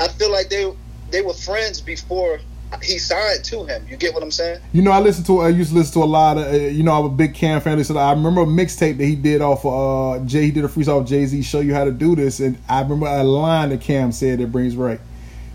I 0.00 0.08
feel 0.08 0.32
like 0.32 0.48
they 0.48 0.72
they 1.10 1.22
were 1.22 1.34
friends 1.34 1.80
before 1.80 2.40
he 2.82 2.98
signed 2.98 3.44
to 3.44 3.64
him. 3.64 3.86
You 3.88 3.96
get 3.96 4.14
what 4.14 4.22
I'm 4.22 4.30
saying? 4.30 4.60
You 4.72 4.82
know, 4.82 4.90
I 4.90 5.00
listened 5.00 5.26
to. 5.26 5.40
I 5.40 5.48
used 5.48 5.70
to 5.70 5.76
listen 5.76 5.94
to 5.94 6.04
a 6.04 6.06
lot 6.06 6.38
of. 6.38 6.52
Uh, 6.52 6.56
you 6.56 6.82
know, 6.82 6.92
I'm 6.92 7.04
a 7.04 7.10
big 7.10 7.34
Cam 7.34 7.60
fan. 7.60 7.78
Listen, 7.78 7.96
I 7.96 8.10
remember 8.10 8.42
a 8.42 8.46
mixtape 8.46 8.98
that 8.98 9.04
he 9.04 9.14
did 9.14 9.40
off 9.40 9.64
of 9.64 10.22
uh, 10.22 10.24
Jay. 10.24 10.46
He 10.46 10.50
did 10.50 10.64
a 10.64 10.68
freestyle 10.68 11.02
off 11.02 11.06
Jay 11.08 11.24
Z. 11.26 11.42
Show 11.42 11.60
you 11.60 11.74
how 11.74 11.84
to 11.84 11.92
do 11.92 12.16
this, 12.16 12.40
and 12.40 12.58
I 12.68 12.80
remember 12.82 13.06
a 13.06 13.22
line 13.22 13.70
that 13.70 13.80
Cam 13.80 14.12
said 14.12 14.40
that 14.40 14.50
brings 14.50 14.76
right. 14.76 15.00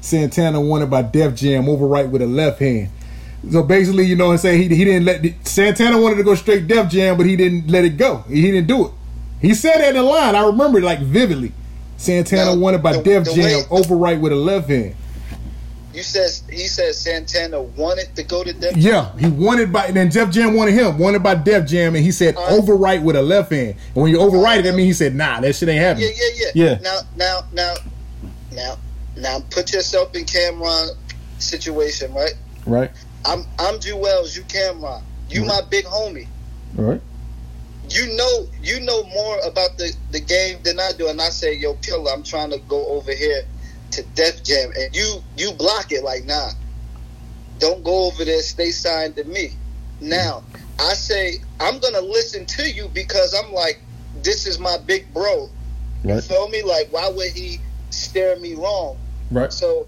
Santana 0.02 0.62
wanted 0.62 0.90
by 0.90 1.02
Def 1.02 1.36
Jam 1.36 1.68
over 1.68 1.86
right 1.86 2.08
with 2.08 2.22
a 2.22 2.28
left 2.28 2.60
hand. 2.60 2.90
So 3.52 3.64
basically, 3.64 4.06
you 4.06 4.16
know 4.16 4.28
what 4.28 4.32
I'm 4.34 4.38
saying? 4.40 4.70
He, 4.70 4.76
he 4.76 4.84
didn't 4.86 5.06
let 5.06 5.22
the, 5.22 5.34
Santana 5.44 6.00
wanted 6.00 6.16
to 6.16 6.24
go 6.24 6.36
straight 6.36 6.68
Def 6.68 6.90
Jam, 6.90 7.16
but 7.18 7.26
he 7.26 7.36
didn't 7.36 7.70
let 7.70 7.86
it 7.86 7.98
go. 7.98 8.18
He 8.28 8.42
didn't 8.42 8.68
do 8.68 8.88
it. 8.88 8.92
He 9.42 9.54
said 9.54 9.78
that 9.80 9.90
in 9.90 9.96
the 9.96 10.04
line. 10.04 10.36
I 10.36 10.46
remember 10.46 10.80
it 10.80 10.84
like 10.84 11.00
vividly. 11.00 11.54
Santana 11.98 12.54
Now, 12.56 12.58
wanted 12.58 12.84
by 12.84 12.94
the- 12.98 13.04
Def 13.04 13.24
the 13.26 13.34
Jam 13.34 13.44
way- 13.46 13.64
over 13.72 13.96
right 13.96 14.20
with 14.20 14.32
a 14.34 14.36
left 14.36 14.70
hand. 14.70 14.96
You 15.94 16.04
says 16.04 16.44
he 16.50 16.68
said 16.68 16.94
Santana 16.94 17.62
wanted 17.62 18.16
to 18.16 18.24
go 18.24 18.44
to 18.44 18.54
Def. 18.54 18.74
Jam. 18.74 18.80
Yeah, 18.82 19.18
he 19.18 19.28
wanted 19.28 19.74
by 19.74 19.90
then 19.92 20.10
Def 20.10 20.30
Jam 20.30 20.54
wanted 20.54 20.74
him, 20.74 20.98
wanted 21.00 21.24
by 21.24 21.36
Def 21.36 21.66
Jam, 21.68 21.96
and 21.96 22.04
he 22.06 22.12
said 22.12 22.36
All 22.36 22.46
right. 22.46 22.62
overwrite 22.64 23.04
with 23.04 23.16
a 23.16 23.22
left 23.22 23.52
hand. 23.52 23.76
And 23.96 24.04
when 24.04 24.12
you 24.12 24.20
overwrite 24.20 24.60
it, 24.60 24.62
that 24.64 24.76
means 24.76 24.88
he 24.88 24.94
said, 24.94 25.16
nah, 25.16 25.40
that 25.42 25.54
shit 25.56 25.68
ain't 25.68 25.78
Yeah, 25.78 25.88
happening. 25.88 26.12
yeah, 26.16 26.52
yeah. 26.54 26.66
Yeah. 26.66 26.80
Now, 26.82 27.00
now, 27.18 27.40
now, 27.54 27.74
now, 28.54 28.78
now, 29.18 29.40
put 29.50 29.74
yourself 29.74 30.14
in 30.16 30.26
Cam'ron 30.26 30.90
situation, 31.40 32.14
right? 32.14 32.36
Right, 32.66 32.92
I'm 33.26 33.44
I'm 33.60 33.80
Juelz, 33.80 34.36
you 34.36 34.44
Cam'ron, 34.44 35.02
you 35.30 35.46
my 35.46 35.62
big 35.70 35.86
homie. 35.86 36.28
right. 36.76 37.02
You 37.90 38.16
know, 38.16 38.46
you 38.62 38.80
know 38.82 39.04
more 39.06 39.40
about 39.46 39.78
the 39.78 39.92
the 40.12 40.20
game 40.20 40.60
than 40.64 40.80
I 40.80 40.92
do, 40.98 41.08
and 41.10 41.20
I 41.20 41.30
say, 41.30 41.56
yo, 41.58 41.74
killer, 41.76 42.12
I'm 42.12 42.24
trying 42.24 42.52
to 42.52 42.60
go 42.68 42.86
over 42.88 43.12
here 43.12 43.42
to 43.92 44.04
Def 44.16 44.44
Jam, 44.44 44.72
and 44.78 44.96
you 44.96 45.22
you 45.38 45.52
block 45.54 45.92
it 45.92 46.04
like, 46.04 46.26
nah, 46.26 46.50
don't 47.58 47.84
go 47.84 48.06
over 48.06 48.24
there, 48.26 48.42
stay 48.42 48.70
signed 48.72 49.16
to 49.16 49.24
me. 49.24 49.54
Now, 50.02 50.44
I 50.80 50.94
say 50.94 51.40
I'm 51.60 51.80
gonna 51.80 52.02
listen 52.02 52.46
to 52.46 52.70
you 52.70 52.90
because 52.94 53.34
I'm 53.34 53.52
like, 53.54 53.82
this 54.22 54.46
is 54.46 54.60
my 54.60 54.78
big 54.86 55.12
bro. 55.14 55.50
You 56.04 56.14
Right. 56.14 56.24
feel 56.24 56.48
me? 56.48 56.62
Like, 56.64 56.88
why 56.92 57.10
would 57.10 57.32
he 57.32 57.60
steer 57.90 58.38
me 58.40 58.54
wrong? 58.54 58.96
Right. 59.32 59.52
So 59.52 59.88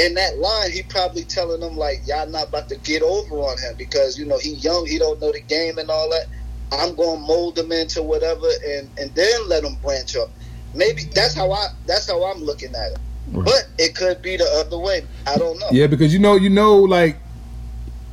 in 0.00 0.14
that 0.14 0.38
line, 0.38 0.70
he 0.70 0.82
probably 0.82 1.24
telling 1.24 1.60
them 1.60 1.76
like, 1.76 2.00
y'all 2.06 2.26
not 2.26 2.48
about 2.48 2.68
to 2.70 2.76
get 2.76 3.02
over 3.02 3.36
on 3.36 3.58
him 3.58 3.74
because 3.76 4.18
you 4.18 4.24
know 4.24 4.38
he 4.38 4.54
young, 4.54 4.86
he 4.86 4.98
don't 4.98 5.20
know 5.20 5.32
the 5.32 5.40
game 5.40 5.78
and 5.78 5.90
all 5.90 6.08
that. 6.10 6.26
I'm 6.72 6.94
going 6.94 7.20
to 7.20 7.26
mold 7.26 7.58
him 7.58 7.72
into 7.72 8.02
whatever, 8.02 8.46
and 8.66 8.88
and 8.98 9.14
then 9.14 9.48
let 9.48 9.64
him 9.64 9.74
branch 9.82 10.16
up. 10.16 10.30
maybe 10.74 11.04
that's 11.14 11.34
how 11.34 11.50
I 11.50 11.68
that's 11.86 12.08
how 12.08 12.24
I'm 12.24 12.42
looking 12.42 12.74
at 12.74 12.92
it. 12.92 12.98
Right. 13.32 13.44
But 13.44 13.68
it 13.78 13.94
could 13.94 14.22
be 14.22 14.36
the 14.36 14.48
other 14.64 14.78
way. 14.78 15.04
I 15.26 15.36
don't 15.36 15.58
know. 15.58 15.68
Yeah, 15.70 15.86
because 15.86 16.12
you 16.12 16.18
know, 16.18 16.36
you 16.36 16.50
know, 16.50 16.76
like 16.76 17.16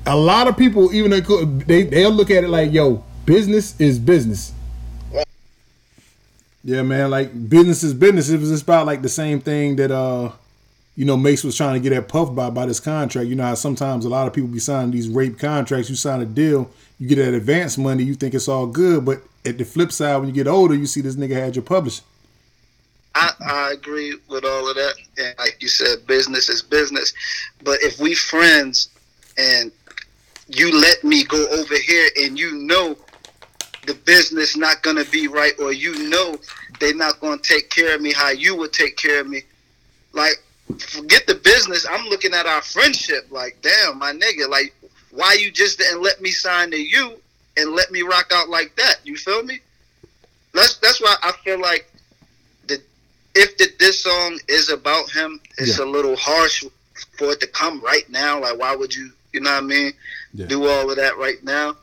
a 0.06 0.15
lot 0.15 0.47
of 0.47 0.58
people, 0.58 0.93
even 0.93 1.12
they 1.12 1.21
could, 1.21 1.62
they 1.62 1.84
they'll 1.84 2.12
look 2.12 2.32
at 2.32 2.43
it 2.43 2.50
like, 2.50 2.71
yo, 2.71 3.04
business 3.26 3.80
is 3.80 4.00
business. 4.00 4.54
Right. 5.12 5.28
Yeah, 6.63 6.82
man, 6.82 7.10
like 7.12 7.50
business 7.50 7.84
is 7.84 7.93
business. 7.93 8.30
It 8.30 8.39
was 8.39 8.50
just 8.50 8.63
about 8.63 8.86
like 8.86 9.02
the 9.02 9.10
same 9.10 9.39
thing 9.39 9.76
that 9.78 9.91
uh, 9.91 10.32
you 10.98 11.06
know, 11.06 11.16
Mase 11.16 11.44
was 11.44 11.56
trying 11.56 11.76
to 11.76 11.80
get 11.80 11.96
that 11.96 12.08
Puff 12.08 12.34
by 12.34 12.50
by 12.50 12.66
this 12.66 12.80
contract. 12.80 13.30
You 13.30 13.36
know 13.36 13.44
how 13.44 13.54
sometimes 13.54 14.04
a 14.04 14.10
lot 14.10 14.28
of 14.28 14.34
people 14.34 14.50
be 14.50 14.58
signing 14.58 14.90
these 14.90 15.08
rape 15.08 15.38
contracts. 15.38 15.92
You 15.92 15.96
sign 15.96 16.22
a 16.22 16.26
deal, 16.26 16.72
you 17.00 17.08
get 17.08 17.18
that 17.18 17.36
advance 17.36 17.78
money, 17.78 18.04
you 18.04 18.16
think 18.16 18.34
it's 18.34 18.48
all 18.48 18.66
good, 18.66 19.06
but 19.06 19.22
at 19.46 19.60
the 19.60 19.64
flip 19.64 19.92
side, 19.92 20.18
when 20.18 20.28
you 20.28 20.34
get 20.34 20.48
older, 20.48 20.74
you 20.74 20.88
see 20.88 21.02
this 21.02 21.16
nigga 21.16 21.36
had 21.36 21.56
your 21.56 21.62
publishing. 21.62 22.04
I, 23.14 23.32
I 23.46 23.72
agree 23.74 24.18
with 24.28 24.44
all 24.44 24.68
of 24.68 24.76
that. 24.76 24.96
And 25.20 25.36
like 25.38 25.58
you 25.60 25.68
said, 25.68 26.08
business 26.08 26.50
is 26.50 26.64
business. 26.64 27.14
But 27.64 27.82
if 27.82 28.00
we 28.00 28.16
friends 28.16 28.90
and 29.38 29.72
you 30.48 30.76
let 30.80 31.04
me 31.04 31.24
go 31.26 31.48
over 31.48 31.76
here 31.76 32.10
and 32.18 32.40
you 32.40 32.56
know 32.56 32.98
the 33.86 33.94
business 33.94 34.58
not 34.58 34.82
gonna 34.82 35.06
be 35.06 35.28
right 35.28 35.54
or 35.60 35.72
you 35.72 36.10
know 36.10 36.36
they're 36.80 36.96
not 36.96 37.20
gonna 37.20 37.38
take 37.38 37.70
care 37.70 37.96
of 37.96 38.02
me 38.02 38.14
how 38.14 38.30
you 38.30 38.56
would 38.56 38.74
take 38.74 38.98
care 38.98 39.22
of 39.22 39.28
me, 39.28 39.44
like 40.14 40.42
forget 40.80 41.26
the 41.28 41.36
business. 41.36 41.86
I'm 41.90 42.06
looking 42.08 42.34
at 42.34 42.46
our 42.46 42.62
friendship 42.62 43.28
like, 43.32 43.58
damn, 43.62 43.98
my 43.98 44.12
nigga, 44.12 44.50
like 44.50 44.74
why 45.12 45.34
you 45.40 45.52
just 45.52 45.80
didn't 45.80 46.02
let 46.02 46.22
me 46.22 46.32
sign 46.32 46.72
to 46.72 46.78
you 46.82 47.14
and 47.56 47.72
let 47.72 47.92
me 47.92 48.02
rock 48.02 48.32
out 48.34 48.50
like 48.50 48.76
that? 48.76 48.98
You 49.04 49.16
feel 49.16 49.44
me? 49.44 49.60
That's 50.54 50.78
that's 50.78 51.02
why 51.02 51.16
I 51.24 51.32
feel 51.44 51.60
like 51.60 51.90
the 52.68 52.82
if 53.36 53.58
the 53.58 53.68
this 53.80 54.04
song 54.04 54.40
is 54.48 54.70
about 54.70 55.10
him, 55.12 55.40
it's 55.58 55.78
Yeah. 55.80 55.86
a 55.86 55.88
little 55.88 56.16
harsh 56.16 56.64
for 57.18 57.32
it 57.32 57.40
to 57.42 57.48
come 57.48 57.80
right 57.82 58.10
now. 58.10 58.40
Like 58.42 58.58
why 58.60 58.76
would 58.76 58.94
you 58.96 59.12
you 59.34 59.40
know 59.42 59.52
what 59.52 59.64
I 59.64 59.66
mean? 59.66 59.94
Yeah. 60.34 60.48
Do 60.48 60.68
all 60.68 60.90
of 60.90 60.98
that 60.98 61.18
right 61.18 61.44
now. 61.44 61.76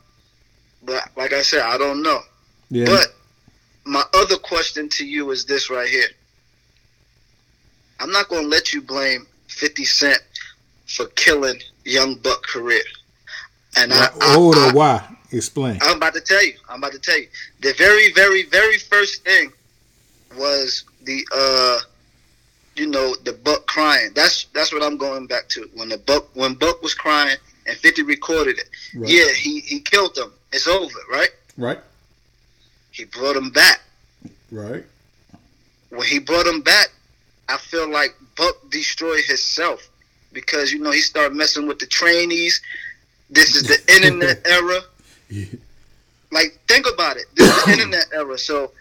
But 0.83 1.09
like 1.15 1.33
I 1.33 1.41
said, 1.41 1.61
I 1.61 1.77
don't 1.77 2.03
know. 2.03 2.19
Yeah, 2.69 2.85
But 2.85 3.07
my 3.85 4.03
other 4.13 4.37
question 4.37 4.89
to 4.89 5.05
you 5.05 5.31
is 5.31 5.45
this 5.45 5.69
right 5.69 5.87
here. 5.89 6.07
I'm 7.99 8.11
not 8.11 8.29
gonna 8.29 8.47
let 8.47 8.73
you 8.73 8.81
blame 8.81 9.27
50 9.47 9.85
Cent 9.85 10.21
for 10.85 11.05
killing 11.15 11.59
Young 11.83 12.15
Buck 12.15 12.43
career. 12.43 12.83
And 13.77 13.93
I, 13.93 14.05
I, 14.21 14.33
hold 14.33 14.55
I, 14.55 14.69
on, 14.69 14.75
why? 14.75 15.15
Explain. 15.31 15.79
I'm 15.81 15.97
about 15.97 16.13
to 16.13 16.21
tell 16.21 16.43
you. 16.43 16.53
I'm 16.69 16.79
about 16.79 16.93
to 16.93 16.99
tell 16.99 17.17
you. 17.19 17.27
The 17.61 17.73
very, 17.73 18.11
very, 18.13 18.43
very 18.43 18.77
first 18.77 19.23
thing 19.23 19.51
was 20.37 20.83
the 21.03 21.25
uh 21.33 21.79
you 22.75 22.87
know, 22.87 23.15
the 23.23 23.31
Buck 23.33 23.65
crying. 23.67 24.11
That's 24.13 24.45
that's 24.53 24.73
what 24.73 24.83
I'm 24.83 24.97
going 24.97 25.27
back 25.27 25.47
to. 25.49 25.69
When 25.75 25.89
the 25.89 25.97
Buck 25.97 26.27
when 26.35 26.55
Buck 26.55 26.81
was 26.81 26.93
crying 26.93 27.37
and 27.67 27.77
50 27.77 28.03
recorded 28.03 28.59
it. 28.59 28.69
Right. 28.95 29.09
Yeah, 29.09 29.31
he 29.33 29.61
he 29.61 29.79
killed 29.79 30.17
him. 30.17 30.31
It's 30.51 30.67
over, 30.67 30.99
right? 31.11 31.29
Right, 31.57 31.79
He 32.91 33.05
brought 33.05 33.37
him 33.37 33.49
back. 33.49 33.81
right. 34.51 34.83
When 35.89 36.05
he 36.05 36.19
brought 36.19 36.45
him 36.45 36.61
back, 36.61 36.89
I 37.47 37.57
feel 37.57 37.89
like 37.89 38.15
Buck 38.35 38.69
destroyed 38.69 39.23
himself 39.25 39.89
because 40.33 40.71
you 40.71 40.79
know 40.79 40.91
he 40.91 41.01
started 41.01 41.35
messing 41.35 41.67
with 41.67 41.79
the 41.79 41.85
trainees. 41.85 42.61
This 43.29 43.55
is 43.55 43.63
the 43.63 43.93
internet 43.95 44.45
era. 44.45 44.81
Like 46.31 46.59
think 46.67 46.85
about 46.91 47.17
it. 47.17 47.25
This 47.35 47.47
is 47.55 47.65
the 47.65 47.71
internet 47.71 48.05
era. 48.13 48.37
So 48.37 48.71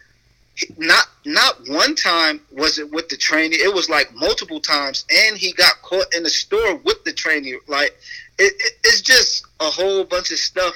not 0.77 1.07
not 1.25 1.57
one 1.69 1.95
time 1.95 2.41
was 2.53 2.79
it 2.79 2.91
with 2.91 3.09
the 3.09 3.17
trainee. 3.17 3.57
It 3.57 3.73
was 3.73 3.89
like 3.89 4.13
multiple 4.15 4.61
times, 4.61 5.05
and 5.11 5.37
he 5.37 5.53
got 5.53 5.81
caught 5.83 6.13
in 6.15 6.23
the 6.23 6.31
store 6.31 6.77
with 6.77 7.03
the 7.05 7.13
trainee. 7.13 7.57
Like 7.67 7.97
it, 8.39 8.53
it, 8.59 8.73
it's 8.85 9.01
just 9.01 9.47
a 9.61 9.71
whole 9.71 10.05
bunch 10.05 10.31
of 10.33 10.39
stuff. 10.39 10.75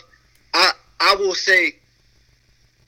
I 0.54 0.72
I 1.00 1.16
will 1.18 1.34
say. 1.34 1.74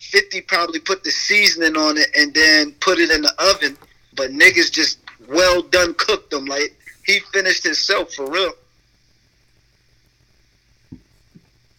50 0.03 0.41
probably 0.41 0.81
put 0.81 1.05
the 1.05 1.11
seasoning 1.11 1.77
on 1.77 1.97
it 1.97 2.09
and 2.17 2.35
then 2.35 2.73
put 2.81 2.99
it 2.99 3.11
in 3.11 3.21
the 3.21 3.33
oven, 3.39 3.77
but 4.21 4.33
niggas 4.33 4.71
just 4.71 4.99
well 5.31 5.63
done 5.63 5.95
cooked 5.95 6.31
them. 6.31 6.45
Like 6.45 6.79
he 7.07 7.21
finished 7.33 7.65
himself 7.65 8.13
for 8.13 8.31
real. 8.31 8.53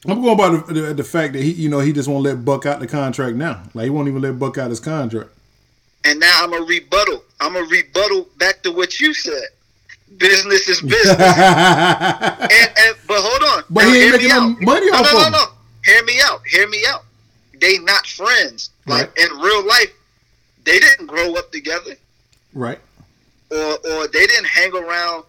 I'm 0.07 0.19
going 0.23 0.35
by 0.35 0.49
the, 0.49 0.73
the, 0.73 0.93
the 0.95 1.03
fact 1.03 1.33
that 1.33 1.43
he, 1.43 1.51
you 1.51 1.69
know, 1.69 1.79
he 1.79 1.93
just 1.93 2.09
won't 2.09 2.23
let 2.23 2.43
Buck 2.43 2.65
out 2.65 2.79
the 2.79 2.87
contract 2.87 3.37
now. 3.37 3.61
Like 3.75 3.83
he 3.83 3.89
won't 3.91 4.07
even 4.07 4.23
let 4.23 4.39
Buck 4.39 4.57
out 4.57 4.71
his 4.71 4.79
contract. 4.79 5.29
And 6.03 6.19
now 6.19 6.31
I'm 6.41 6.51
a 6.53 6.65
rebuttal. 6.65 7.23
I'm 7.39 7.55
a 7.55 7.61
rebuttal 7.61 8.27
back 8.39 8.63
to 8.63 8.71
what 8.71 8.99
you 8.99 9.13
said. 9.13 9.49
Business 10.17 10.67
is 10.67 10.81
business. 10.81 11.09
and, 11.19 11.21
and 11.21 12.95
but 13.07 13.19
hold 13.19 13.43
on. 13.55 13.63
But 13.69 13.83
Now, 13.83 13.91
he 13.93 14.01
ain't 14.01 14.11
making 14.13 14.29
no 14.29 14.49
money 14.61 14.89
no, 14.89 14.97
off 14.97 15.13
no, 15.13 15.25
of 15.27 15.31
no, 15.31 15.37
no. 15.37 15.45
Hear 15.85 16.03
me 16.05 16.19
out. 16.23 16.41
Hear 16.47 16.67
me 16.67 16.83
out. 16.87 17.03
They 17.59 17.77
not 17.77 18.07
friends. 18.07 18.71
Like 18.87 19.15
in 19.15 19.29
real 19.37 19.63
life, 19.67 19.93
they 20.63 20.79
didn't 20.79 21.05
grow 21.05 21.35
up 21.35 21.51
together. 21.51 21.95
Right. 22.53 22.79
or 23.49 23.57
or 23.89 24.07
they 24.07 24.25
didn't 24.27 24.47
hang 24.47 24.73
around 24.73 25.23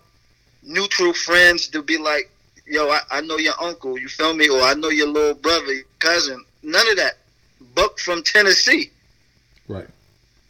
neutral 0.62 1.12
friends 1.12 1.68
to 1.68 1.82
be 1.82 1.98
like, 1.98 2.30
yo, 2.66 2.88
I, 2.88 3.00
I 3.10 3.20
know 3.22 3.36
your 3.38 3.54
uncle, 3.60 3.98
you 3.98 4.08
feel 4.08 4.34
me, 4.34 4.48
or 4.48 4.60
I 4.60 4.74
know 4.74 4.90
your 4.90 5.08
little 5.08 5.34
brother, 5.34 5.72
your 5.72 5.84
cousin. 5.98 6.44
None 6.62 6.88
of 6.88 6.96
that. 6.96 7.14
Buck 7.74 7.98
from 7.98 8.22
Tennessee, 8.22 8.90
Right. 9.68 9.86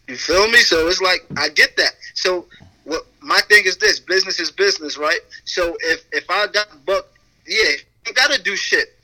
you 0.09 0.17
feel 0.17 0.49
me? 0.51 0.59
So 0.59 0.89
it's 0.89 1.01
like 1.01 1.25
I 1.37 1.49
get 1.51 1.77
that. 1.77 1.93
So 2.15 2.47
what 2.85 3.05
my 3.21 3.41
thing 3.49 3.65
is 3.65 3.77
this: 3.77 4.01
business 4.01 4.41
is 4.41 4.51
business, 4.51 4.97
right? 4.99 5.21
So 5.45 5.77
if 5.81 6.05
if 6.13 6.29
I 6.29 6.47
got 6.49 6.69
Buck, 6.85 7.07
yeah, 7.47 7.73
he 8.07 8.13
gotta 8.13 8.43
do 8.43 8.57
shit. 8.57 8.97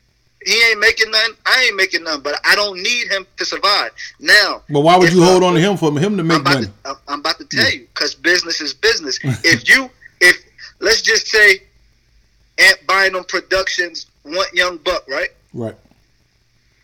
He 0.44 0.52
ain't 0.70 0.78
making 0.78 1.10
none. 1.10 1.30
I 1.46 1.64
ain't 1.66 1.76
making 1.76 2.04
none. 2.04 2.20
But 2.20 2.40
I 2.44 2.54
don't 2.54 2.80
need 2.82 3.08
him 3.08 3.26
to 3.36 3.44
survive. 3.44 3.90
Now, 4.20 4.62
But 4.70 4.80
why 4.80 4.96
would 4.96 5.12
you 5.12 5.22
hold 5.22 5.42
on 5.42 5.54
to 5.54 5.60
him 5.60 5.76
for 5.76 5.90
him 5.98 6.16
to 6.16 6.20
I'm 6.22 6.26
make 6.28 6.42
money? 6.44 6.66
to, 6.66 6.72
I'm- 6.84 6.96
I'm 7.08 7.20
about 7.20 7.38
to 7.38 7.44
tell 7.44 7.70
you 7.70 7.86
because 7.92 8.14
business 8.14 8.60
is 8.60 8.72
business. 8.72 9.18
if 9.44 9.68
you, 9.68 9.90
if 10.20 10.36
let's 10.80 11.02
just 11.02 11.26
say, 11.26 11.62
Ant 12.58 12.78
Bynum 12.86 13.24
Productions 13.24 14.06
want 14.24 14.52
Young 14.54 14.78
Buck, 14.78 15.04
right? 15.08 15.30
Right. 15.54 15.74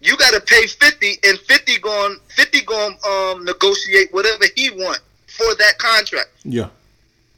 You 0.01 0.17
got 0.17 0.35
to 0.35 0.41
pay 0.41 0.67
fifty, 0.67 1.17
and 1.27 1.39
fifty 1.41 1.79
going, 1.79 2.19
fifty 2.35 2.61
going 2.61 2.97
um 3.09 3.45
negotiate 3.45 4.13
whatever 4.13 4.45
he 4.57 4.71
want 4.71 4.99
for 5.29 5.55
that 5.57 5.79
contract. 5.79 6.29
Yeah. 6.45 6.69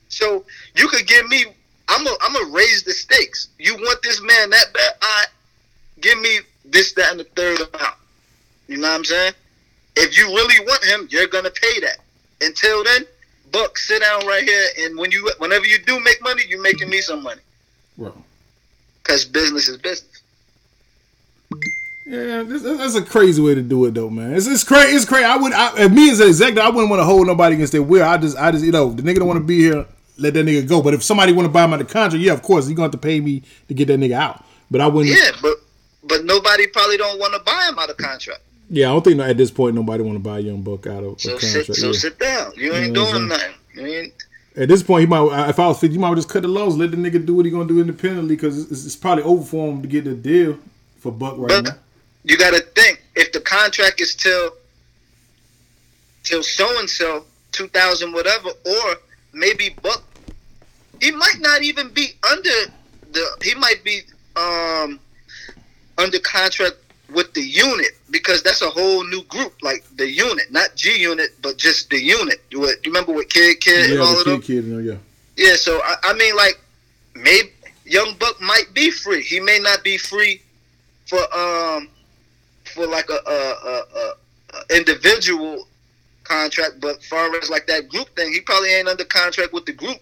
So 0.09 0.45
you 0.75 0.89
could 0.89 1.07
give 1.07 1.29
me, 1.29 1.45
I'm 1.89 2.07
a, 2.07 2.11
I'm 2.23 2.33
gonna 2.33 2.47
raise 2.53 2.83
the 2.83 2.93
stakes. 2.93 3.49
You 3.59 3.75
want 3.77 4.03
this 4.03 4.21
man 4.21 4.51
that 4.51 4.67
bad? 4.75 4.93
I 5.01 5.25
give 6.01 6.19
me 6.19 6.41
this, 6.65 6.93
that, 6.95 7.13
and 7.13 7.21
the 7.21 7.25
third 7.25 7.59
amount. 7.59 7.95
You 8.69 8.79
know 8.79 8.89
what 8.89 8.97
I'm 8.97 9.05
saying? 9.05 9.33
If 9.97 10.19
you 10.19 10.27
really 10.27 10.65
want 10.67 10.85
him, 10.85 11.09
you're 11.11 11.27
gonna 11.27 11.51
pay 11.51 11.81
that. 11.81 11.99
Until 12.41 12.85
then, 12.85 13.07
Buck, 13.53 13.79
sit 13.79 14.03
down 14.03 14.27
right 14.27 14.43
here, 14.43 14.69
and 14.81 14.99
when 14.99 15.11
you, 15.11 15.31
whenever 15.39 15.67
you 15.67 15.79
do 15.79 16.01
make 16.01 16.21
money, 16.23 16.43
you're 16.49 16.63
making 16.63 16.91
me 16.91 17.01
some 17.01 17.23
money. 17.23 17.41
Right. 17.97 18.13
Cause 19.05 19.25
business 19.25 19.69
is 19.69 19.79
business. 19.79 20.23
Yeah, 22.07 22.45
this, 22.45 22.63
that's 22.63 22.95
a 22.95 23.03
crazy 23.03 23.43
way 23.43 23.57
to 23.57 23.63
do 23.63 23.85
it, 23.87 23.95
though, 23.95 24.09
man. 24.11 24.33
It's, 24.35 24.47
it's 24.47 24.63
crazy. 24.63 24.95
It's 24.95 25.05
crazy. 25.05 25.25
I 25.25 25.37
would, 25.37 25.53
I, 25.53 25.87
if 25.87 25.93
me 25.93 26.11
as 26.11 26.21
an 26.21 26.29
executive, 26.29 26.63
I 26.63 26.69
wouldn't 26.69 26.89
want 26.89 27.01
to 27.01 27.05
hold 27.05 27.27
nobody 27.27 27.57
against 27.57 27.73
their 27.73 27.83
will. 27.83 28.05
I 28.05 28.17
just, 28.17 28.37
I 28.37 28.53
just, 28.53 28.65
you 28.65 28.71
know, 28.71 28.93
the 28.93 29.03
nigga 29.03 29.17
don't 29.17 29.27
want 29.27 29.41
to 29.41 29.45
be 29.45 29.59
here. 29.59 29.87
Let 30.17 30.35
that 30.35 30.47
nigga 30.47 30.69
go. 30.69 30.83
But 30.83 30.95
if 30.95 31.03
somebody 31.03 31.33
want 31.33 31.47
to 31.47 31.53
buy 31.53 31.65
him 31.65 31.75
out 31.75 31.81
of 31.81 31.89
the 31.89 31.93
contract, 31.93 32.23
yeah, 32.23 32.33
of 32.33 32.43
course, 32.43 32.69
you 32.69 32.77
gonna 32.77 32.85
have 32.85 32.93
to 32.93 32.99
pay 32.99 33.19
me 33.19 33.43
to 33.67 33.75
get 33.75 33.89
that 33.89 33.99
nigga 33.99 34.13
out. 34.13 34.45
But 34.71 34.81
I 34.81 34.87
wouldn't. 34.87 35.17
Yeah, 35.17 35.33
but 35.43 35.57
but 36.09 36.25
nobody 36.25 36.67
probably 36.67 36.97
don't 36.97 37.19
want 37.19 37.35
to 37.35 37.41
buy 37.41 37.67
him 37.69 37.79
out 37.79 37.91
of 37.91 37.97
contract. 37.97 38.41
Yeah, 38.69 38.89
I 38.89 38.93
don't 38.93 39.05
think 39.05 39.21
at 39.21 39.37
this 39.37 39.51
point 39.51 39.75
nobody 39.77 40.03
want 40.03 40.17
to 40.17 40.23
buy 40.23 40.39
Young 40.41 40.63
Buck 40.63 40.87
out 40.87 41.05
of 41.05 41.17
a 41.17 41.19
So 41.21 41.31
contract. 41.39 41.67
sit, 41.67 41.77
so 41.77 41.87
yeah. 41.89 41.93
sit 41.93 42.19
down. 42.19 42.53
You 42.57 42.75
ain't 42.75 42.93
know 42.93 43.11
doing 43.13 43.29
nothing. 43.29 43.55
You 43.75 43.87
ain't. 43.87 44.13
At 44.57 44.69
this 44.69 44.83
point, 44.83 45.03
he 45.03 45.07
might. 45.07 45.49
If 45.51 45.59
I 45.61 45.67
was 45.69 45.79
50, 45.79 45.93
you 45.95 46.01
might 46.01 46.15
just 46.15 46.29
cut 46.31 46.43
the 46.43 46.49
lows, 46.49 46.77
let 46.77 46.91
the 46.91 46.97
nigga 46.97 47.25
do 47.25 47.35
what 47.35 47.45
he 47.45 47.51
gonna 47.53 47.69
do 47.69 47.79
independently, 47.81 48.35
because 48.37 48.71
it's, 48.71 48.87
it's 48.87 48.97
probably 48.97 49.23
over 49.23 49.45
for 49.45 49.71
him 49.71 49.83
to 49.83 49.89
get 49.89 50.05
the 50.05 50.15
deal 50.15 50.59
for 50.99 51.13
Buck 51.13 51.35
right 51.37 51.49
But 51.49 51.65
now. 51.65 51.71
you 52.25 52.39
got 52.39 52.55
to 52.55 52.61
think 52.61 53.03
if 53.15 53.33
the 53.33 53.41
contract 53.41 54.01
is 54.01 54.15
till 54.17 54.53
till 56.25 56.43
so 56.43 56.79
and 56.81 56.89
so 56.89 57.25
two 57.53 57.69
thousand 57.69 58.13
whatever, 58.13 58.49
or 58.49 58.97
maybe 59.33 59.77
Buck, 59.83 60.03
he 61.03 61.11
might 61.13 61.37
not 61.41 61.63
even 61.63 61.91
be 61.91 62.09
under 62.31 62.73
the. 63.13 63.27
He 63.43 63.55
might 63.55 63.85
be 63.85 64.01
um 64.37 64.99
under 65.99 66.19
contract 66.21 66.77
with 67.13 67.33
the 67.35 67.41
unit 67.43 67.93
because 68.11 68.43
that's 68.43 68.63
a 68.63 68.71
whole 68.71 69.05
new 69.07 69.23
group, 69.25 69.55
like 69.63 69.85
the 69.97 70.09
unit, 70.11 70.51
not 70.51 70.75
G 70.75 70.99
unit, 71.01 71.31
but 71.43 71.57
just 71.57 71.89
the 71.91 71.99
unit. 72.03 72.43
You, 72.51 72.67
you 72.67 72.77
remember 72.87 73.13
with 73.13 73.29
Kidd 73.29 73.61
Kidd 73.61 73.91
and 73.91 74.01
all 74.01 74.13
Yeah, 74.15 74.19
of 74.21 74.25
them? 74.25 74.41
kid, 74.41 74.47
kid, 74.47 74.65
you 74.65 74.73
know, 74.75 74.79
yeah. 74.81 74.99
Yeah, 75.37 75.55
so 75.57 75.81
I, 75.85 75.97
I 76.05 76.13
mean, 76.15 76.35
like, 76.35 76.59
maybe 77.15 77.51
Young 77.85 78.15
Buck 78.19 78.41
might 78.41 78.67
be 78.75 78.91
free. 78.91 79.23
He 79.23 79.39
may 79.39 79.59
not 79.59 79.85
be 79.85 79.97
free 79.99 80.43
for 81.07 81.19
um 81.37 81.89
for 82.65 82.87
like 82.87 83.09
a, 83.11 83.21
a, 83.31 83.39
a, 83.71 84.15
a, 84.75 84.77
individual 84.77 85.69
contract, 86.25 86.81
but 86.81 87.03
far 87.05 87.33
as 87.37 87.49
like 87.49 87.67
that 87.69 87.89
group 87.89 88.09
thing, 88.17 88.33
he 88.33 88.41
probably 88.41 88.71
ain't 88.75 88.89
under 88.89 89.05
contract 89.05 89.53
with 89.53 89.67
the 89.67 89.73
group. 89.73 89.99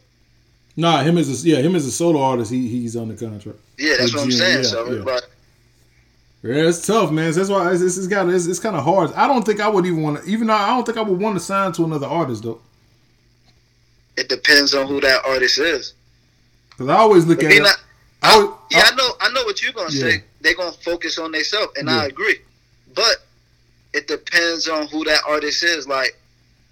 Nah, 0.77 1.03
him 1.03 1.19
as 1.19 1.29
a 1.45 1.49
yeah, 1.49 1.59
him 1.59 1.77
as 1.77 1.85
a 1.87 1.93
solo 1.93 2.21
artist, 2.23 2.51
he 2.51 2.67
he's 2.69 2.97
under 2.97 3.15
contract. 3.15 3.59
Yeah, 3.77 3.97
that's 3.99 4.13
With 4.13 4.15
what 4.15 4.25
I'm 4.25 4.33
saying. 4.33 4.57
yeah, 4.59 4.63
so, 4.63 4.91
yeah. 4.91 5.03
but 5.05 5.29
Yeah, 6.47 6.69
it's 6.69 6.87
tough, 6.87 7.11
man. 7.11 7.33
That's 7.33 7.49
why 7.49 7.73
it's, 7.73 7.81
it's, 7.81 7.97
it's 7.97 8.07
got 8.07 8.29
it's, 8.29 8.45
it's 8.47 8.59
kind 8.59 8.77
of 8.77 8.85
hard. 8.85 9.11
I 9.15 9.27
don't 9.27 9.45
think 9.47 9.61
I 9.61 9.69
would 9.69 9.87
even 9.87 10.03
want 10.03 10.23
to, 10.23 10.29
even 10.31 10.47
though 10.49 10.53
I 10.53 10.67
don't 10.69 10.85
think 10.85 10.99
I 10.99 11.01
would 11.01 11.19
want 11.19 11.37
to 11.37 11.41
sign 11.41 11.73
to 11.73 11.85
another 11.85 12.07
artist 12.07 12.43
though, 12.43 12.61
it 14.17 14.29
depends 14.29 14.75
on 14.75 14.87
who 14.87 15.01
that 15.01 15.25
artist 15.25 15.59
is. 15.59 15.95
because 16.71 16.89
I 16.89 16.97
always 16.97 17.25
look 17.25 17.39
If 17.43 17.47
at 17.51 17.53
it. 17.57 17.63
not, 17.63 17.77
I 18.23 18.39
would- 18.39 18.51
yeah, 18.71 18.79
I- 18.85 18.91
I 18.93 18.95
know, 18.95 19.11
I 19.21 19.33
know 19.33 19.45
what 19.45 19.63
you're 19.63 19.73
gonna 19.73 19.91
Yeah. 19.93 20.01
say. 20.11 20.25
They're 20.43 20.55
gonna 20.55 20.73
focus 20.85 21.19
on 21.19 21.33
themselves, 21.33 21.73
and 21.77 21.89
I 21.89 22.07
agree. 22.07 22.41
But 22.95 23.25
it 23.95 24.07
depends 24.07 24.69
on 24.69 24.87
who 24.89 25.03
that 25.05 25.23
artist 25.27 25.63
is. 25.65 25.89
Like, 25.89 26.15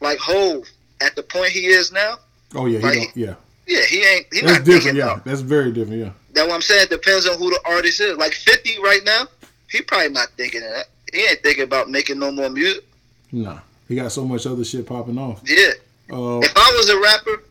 like 0.01 0.19
Hove, 0.19 0.69
at 1.01 1.17
the 1.17 1.23
point 1.23 1.51
he 1.51 1.67
is 1.67 1.91
now, 1.93 2.19
oh 2.55 2.67
yeah, 2.67 2.79
he 2.81 2.85
Like, 2.85 2.95
don't, 2.95 3.17
yeah, 3.17 3.35
yeah, 3.67 3.85
he 3.87 4.03
ain't. 4.05 4.27
He 4.33 4.41
that's 4.43 4.53
not 4.59 4.65
different. 4.67 4.97
Yeah, 4.99 5.05
about. 5.13 5.25
that's 5.25 5.41
very 5.41 5.73
different. 5.73 6.01
Yeah, 6.03 6.11
That's 6.35 6.47
what 6.49 6.55
I'm 6.57 6.63
saying. 6.63 6.83
It 6.83 6.91
depends 6.91 7.27
on 7.27 7.39
who 7.39 7.49
the 7.51 7.61
artist 7.65 8.01
is. 8.01 8.19
Like 8.19 8.35
50 8.35 8.79
right 8.81 9.03
now, 9.05 9.27
he 9.73 9.83
probably 9.83 10.11
not 10.11 10.29
thinking 10.37 10.63
of 10.63 10.69
that. 10.71 10.87
He 11.13 11.21
ain't 11.23 11.43
thinking 11.43 11.65
about 11.65 11.91
making 11.91 12.19
no 12.19 12.31
more 12.31 12.49
music. 12.51 12.85
nah, 13.33 13.59
he 13.89 13.95
got 13.97 14.13
so 14.13 14.25
much 14.25 14.47
other 14.47 14.65
shit 14.65 14.87
popping 14.87 15.19
off. 15.19 15.41
Yeah. 15.45 15.73
Uh, 16.13 16.39
If 16.41 16.53
I 16.57 16.73
was 16.77 16.89
a 16.91 17.01
rapper, 17.01 17.43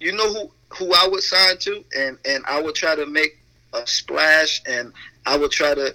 you 0.00 0.12
know 0.12 0.32
who 0.32 0.50
who 0.76 0.92
I 0.94 1.08
would 1.08 1.22
sign 1.22 1.58
to, 1.58 1.84
and 1.96 2.16
and 2.24 2.44
I 2.46 2.60
would 2.62 2.74
try 2.74 2.94
to 2.94 3.06
make 3.06 3.38
a 3.72 3.86
splash, 3.86 4.62
and 4.66 4.92
I 5.26 5.36
would 5.36 5.50
try 5.50 5.74
to 5.74 5.94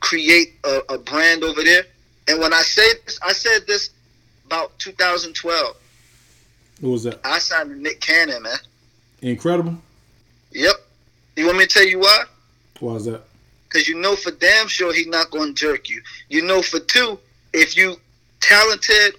create 0.00 0.54
a, 0.64 0.80
a 0.90 0.98
brand 0.98 1.42
over 1.44 1.62
there. 1.62 1.84
And 2.28 2.40
when 2.40 2.52
I 2.52 2.62
say 2.62 2.86
this, 3.04 3.18
I 3.22 3.32
said 3.32 3.66
this 3.66 3.90
about 4.46 4.78
2012. 4.78 5.76
what 6.80 6.90
was 6.90 7.04
that? 7.04 7.20
I 7.24 7.38
signed 7.38 7.70
to 7.70 7.76
Nick 7.80 8.00
Cannon, 8.00 8.42
man. 8.42 8.56
Incredible. 9.22 9.76
Yep. 10.52 10.74
You 11.36 11.46
want 11.46 11.58
me 11.58 11.66
to 11.66 11.70
tell 11.70 11.86
you 11.86 11.98
why? 12.00 12.24
Why 12.80 12.94
is 12.96 13.04
that? 13.06 13.22
Because 13.68 13.88
you 13.88 13.96
know 13.96 14.16
for 14.16 14.30
damn 14.30 14.68
sure 14.68 14.92
he's 14.92 15.06
not 15.06 15.30
going 15.30 15.54
to 15.54 15.54
jerk 15.54 15.88
you. 15.88 16.00
You 16.28 16.42
know 16.42 16.62
for 16.62 16.78
two, 16.80 17.18
if 17.52 17.76
you 17.76 17.96
talented, 18.40 19.16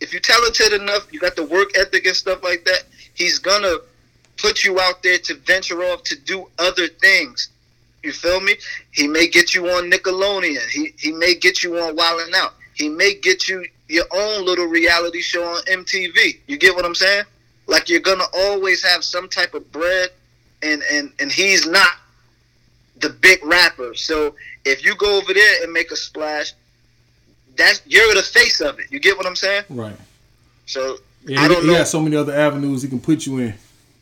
if 0.00 0.12
you 0.12 0.20
talented 0.20 0.72
enough, 0.72 1.12
you 1.12 1.20
got 1.20 1.36
the 1.36 1.44
work 1.44 1.76
ethic 1.76 2.06
and 2.06 2.16
stuff 2.16 2.42
like 2.42 2.64
that, 2.64 2.84
he's 3.14 3.38
to 3.38 3.82
put 4.36 4.64
you 4.64 4.80
out 4.80 5.02
there 5.02 5.18
to 5.18 5.34
venture 5.34 5.82
off 5.84 6.02
to 6.04 6.16
do 6.16 6.46
other 6.58 6.88
things. 6.88 7.48
You 8.02 8.12
feel 8.12 8.40
me? 8.40 8.56
He 8.92 9.06
may 9.06 9.28
get 9.28 9.54
you 9.54 9.68
on 9.68 9.90
Nickelodeon. 9.90 10.66
He 10.70 10.94
he 10.98 11.12
may 11.12 11.34
get 11.34 11.62
you 11.62 11.78
on 11.78 11.96
Wildin' 11.96 12.34
Out. 12.34 12.54
He 12.74 12.88
may 12.88 13.14
get 13.14 13.48
you 13.48 13.66
your 13.88 14.06
own 14.10 14.46
little 14.46 14.66
reality 14.66 15.20
show 15.20 15.44
on 15.44 15.62
MTV. 15.64 16.38
You 16.46 16.56
get 16.56 16.74
what 16.74 16.86
I'm 16.86 16.94
saying? 16.94 17.24
Like 17.66 17.88
you're 17.90 18.00
gonna 18.00 18.24
always 18.34 18.82
have 18.82 19.04
some 19.04 19.28
type 19.28 19.52
of 19.52 19.70
bread, 19.70 20.10
and 20.62 20.82
and 20.90 21.12
and 21.18 21.30
he's 21.30 21.66
not 21.66 21.92
the 23.00 23.10
big 23.10 23.44
rapper. 23.44 23.94
So 23.94 24.34
if 24.64 24.84
you 24.84 24.94
go 24.96 25.18
over 25.18 25.32
there 25.34 25.62
and 25.64 25.72
make 25.72 25.90
a 25.90 25.96
splash, 25.96 26.52
that's 27.56 27.82
you're 27.86 28.14
the 28.14 28.22
face 28.22 28.60
of 28.60 28.78
it. 28.78 28.86
You 28.90 29.00
get 29.00 29.16
what 29.16 29.26
I'm 29.26 29.36
saying? 29.36 29.64
Right. 29.68 29.96
So 30.66 30.96
Yeah, 31.26 31.40
I 31.42 31.48
don't 31.48 31.62
he, 31.62 31.66
know 31.68 31.72
he 31.74 31.78
got 31.78 31.88
so 31.88 32.00
many 32.00 32.16
other 32.16 32.32
avenues 32.34 32.82
he 32.82 32.88
can 32.88 33.00
put 33.00 33.26
you 33.26 33.38
in. 33.38 33.54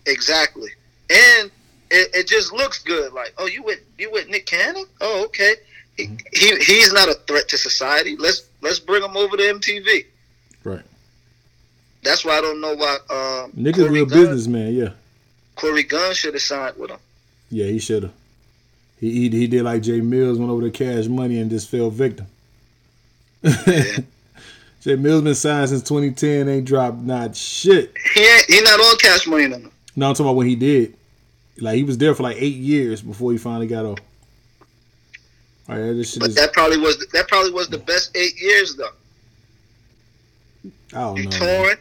exactly, 0.06 0.70
and 1.10 1.50
it, 1.90 2.10
it 2.14 2.26
just 2.28 2.52
looks 2.52 2.82
good. 2.82 3.12
Like, 3.12 3.32
oh, 3.38 3.46
you 3.46 3.62
with 3.62 3.80
you 3.98 4.10
with 4.12 4.28
Nick 4.28 4.46
Cannon? 4.46 4.84
Oh, 5.00 5.24
okay. 5.26 5.54
He, 5.96 6.06
he 6.32 6.56
he's 6.56 6.92
not 6.92 7.08
a 7.08 7.14
threat 7.14 7.48
to 7.48 7.58
society. 7.58 8.16
Let's 8.16 8.42
let's 8.60 8.78
bring 8.78 9.02
him 9.02 9.16
over 9.16 9.36
to 9.36 9.42
MTV. 9.42 10.04
Right. 10.64 10.82
That's 12.04 12.24
why 12.24 12.38
I 12.38 12.40
don't 12.40 12.60
know 12.60 12.74
why 12.76 12.94
um, 13.10 13.52
Niggas 13.52 13.74
Corey 13.76 13.90
real 13.90 14.06
Gunn, 14.06 14.20
businessman. 14.26 14.74
Yeah. 14.74 14.90
Corey 15.56 15.82
Gunz 15.84 16.14
should 16.14 16.34
have 16.34 16.42
signed 16.42 16.76
with 16.76 16.90
him. 16.90 16.98
Yeah, 17.50 17.66
he 17.66 17.78
should 17.80 18.04
have. 18.04 18.12
He, 19.00 19.28
he 19.28 19.28
he 19.30 19.46
did 19.46 19.62
like 19.62 19.82
Jae 19.82 20.02
Millz 20.02 20.38
went 20.38 20.50
over 20.50 20.62
to 20.62 20.70
Cash 20.70 21.06
Money 21.06 21.38
and 21.40 21.50
just 21.50 21.68
fell 21.68 21.90
victim. 21.90 22.26
Jae 23.44 24.04
Millz 24.84 25.22
been 25.24 25.34
signed 25.34 25.68
since 25.68 25.82
2010, 25.82 26.48
ain't 26.48 26.64
dropped 26.64 26.98
not 26.98 27.36
shit. 27.36 27.94
He 28.14 28.20
ain't 28.20 28.44
he 28.48 28.60
not 28.62 28.80
on 28.80 28.96
Cash 28.98 29.26
Money 29.26 29.48
no. 29.48 29.58
No, 29.96 30.08
I'm 30.08 30.14
talking 30.14 30.26
about 30.26 30.36
when 30.36 30.46
he 30.46 30.56
did. 30.56 30.94
Like 31.60 31.76
he 31.76 31.84
was 31.84 31.98
there 31.98 32.14
for 32.14 32.22
like 32.22 32.36
eight 32.38 32.54
years 32.56 33.02
before 33.02 33.32
he 33.32 33.38
finally 33.38 33.66
got 33.66 33.84
off. 33.84 33.98
All 35.68 35.76
right, 35.76 35.92
this 35.92 36.12
shit 36.12 36.20
But 36.20 36.30
is. 36.30 36.34
that 36.36 36.52
probably 36.52 36.78
was 36.78 37.04
that 37.12 37.28
probably 37.28 37.50
was 37.52 37.68
the 37.68 37.78
best 37.78 38.16
eight 38.16 38.40
years 38.40 38.76
though. 38.76 38.88
I 40.94 41.00
don't 41.00 41.16
You 41.18 41.24
know. 41.28 41.38
man. 41.40 41.76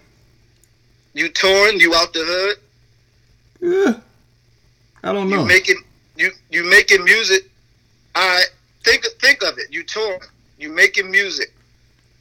you 1.13 1.29
torn, 1.29 1.79
you 1.79 1.95
out 1.95 2.11
the 2.13 2.19
hood, 2.25 2.57
Yeah, 3.87 3.99
I 5.03 5.13
don't 5.13 5.29
know. 5.29 5.41
you 5.41 5.45
making 5.47 5.77
you 6.17 6.31
you 6.49 6.69
making 6.69 7.03
music. 7.03 7.49
I 8.15 8.43
think 8.83 9.05
think 9.21 9.43
of 9.43 9.57
it. 9.57 9.71
You 9.71 9.83
touring, 9.83 10.19
you 10.57 10.69
making 10.69 11.09
music. 11.09 11.53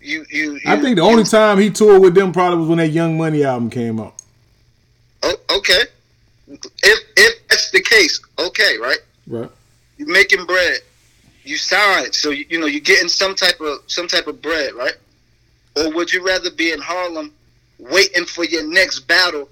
You 0.00 0.24
you. 0.30 0.54
you 0.54 0.60
I 0.66 0.80
think 0.80 0.96
the 0.96 1.02
only 1.02 1.24
time 1.24 1.58
he 1.58 1.70
toured 1.70 2.02
with 2.02 2.14
them 2.14 2.32
probably 2.32 2.60
was 2.60 2.68
when 2.68 2.78
that 2.78 2.88
Young 2.88 3.16
Money 3.16 3.44
album 3.44 3.70
came 3.70 3.98
out. 3.98 4.14
Oh, 5.22 5.34
okay. 5.56 5.80
If 6.48 6.98
if 7.16 7.48
that's 7.48 7.70
the 7.70 7.80
case, 7.80 8.20
okay, 8.38 8.76
right? 8.78 8.98
Right. 9.26 9.50
You 9.96 10.06
making 10.06 10.44
bread. 10.44 10.80
You 11.42 11.56
signed, 11.56 12.14
so 12.14 12.30
you, 12.30 12.44
you 12.48 12.60
know 12.60 12.66
you're 12.66 12.80
getting 12.80 13.08
some 13.08 13.34
type 13.34 13.60
of 13.60 13.78
some 13.86 14.08
type 14.08 14.26
of 14.26 14.42
bread, 14.42 14.74
right? 14.74 14.94
Or 15.76 15.92
would 15.92 16.12
you 16.12 16.26
rather 16.26 16.50
be 16.50 16.72
in 16.72 16.80
Harlem, 16.80 17.32
waiting 17.78 18.24
for 18.24 18.44
your 18.44 18.66
next 18.66 19.00
battle? 19.00 19.48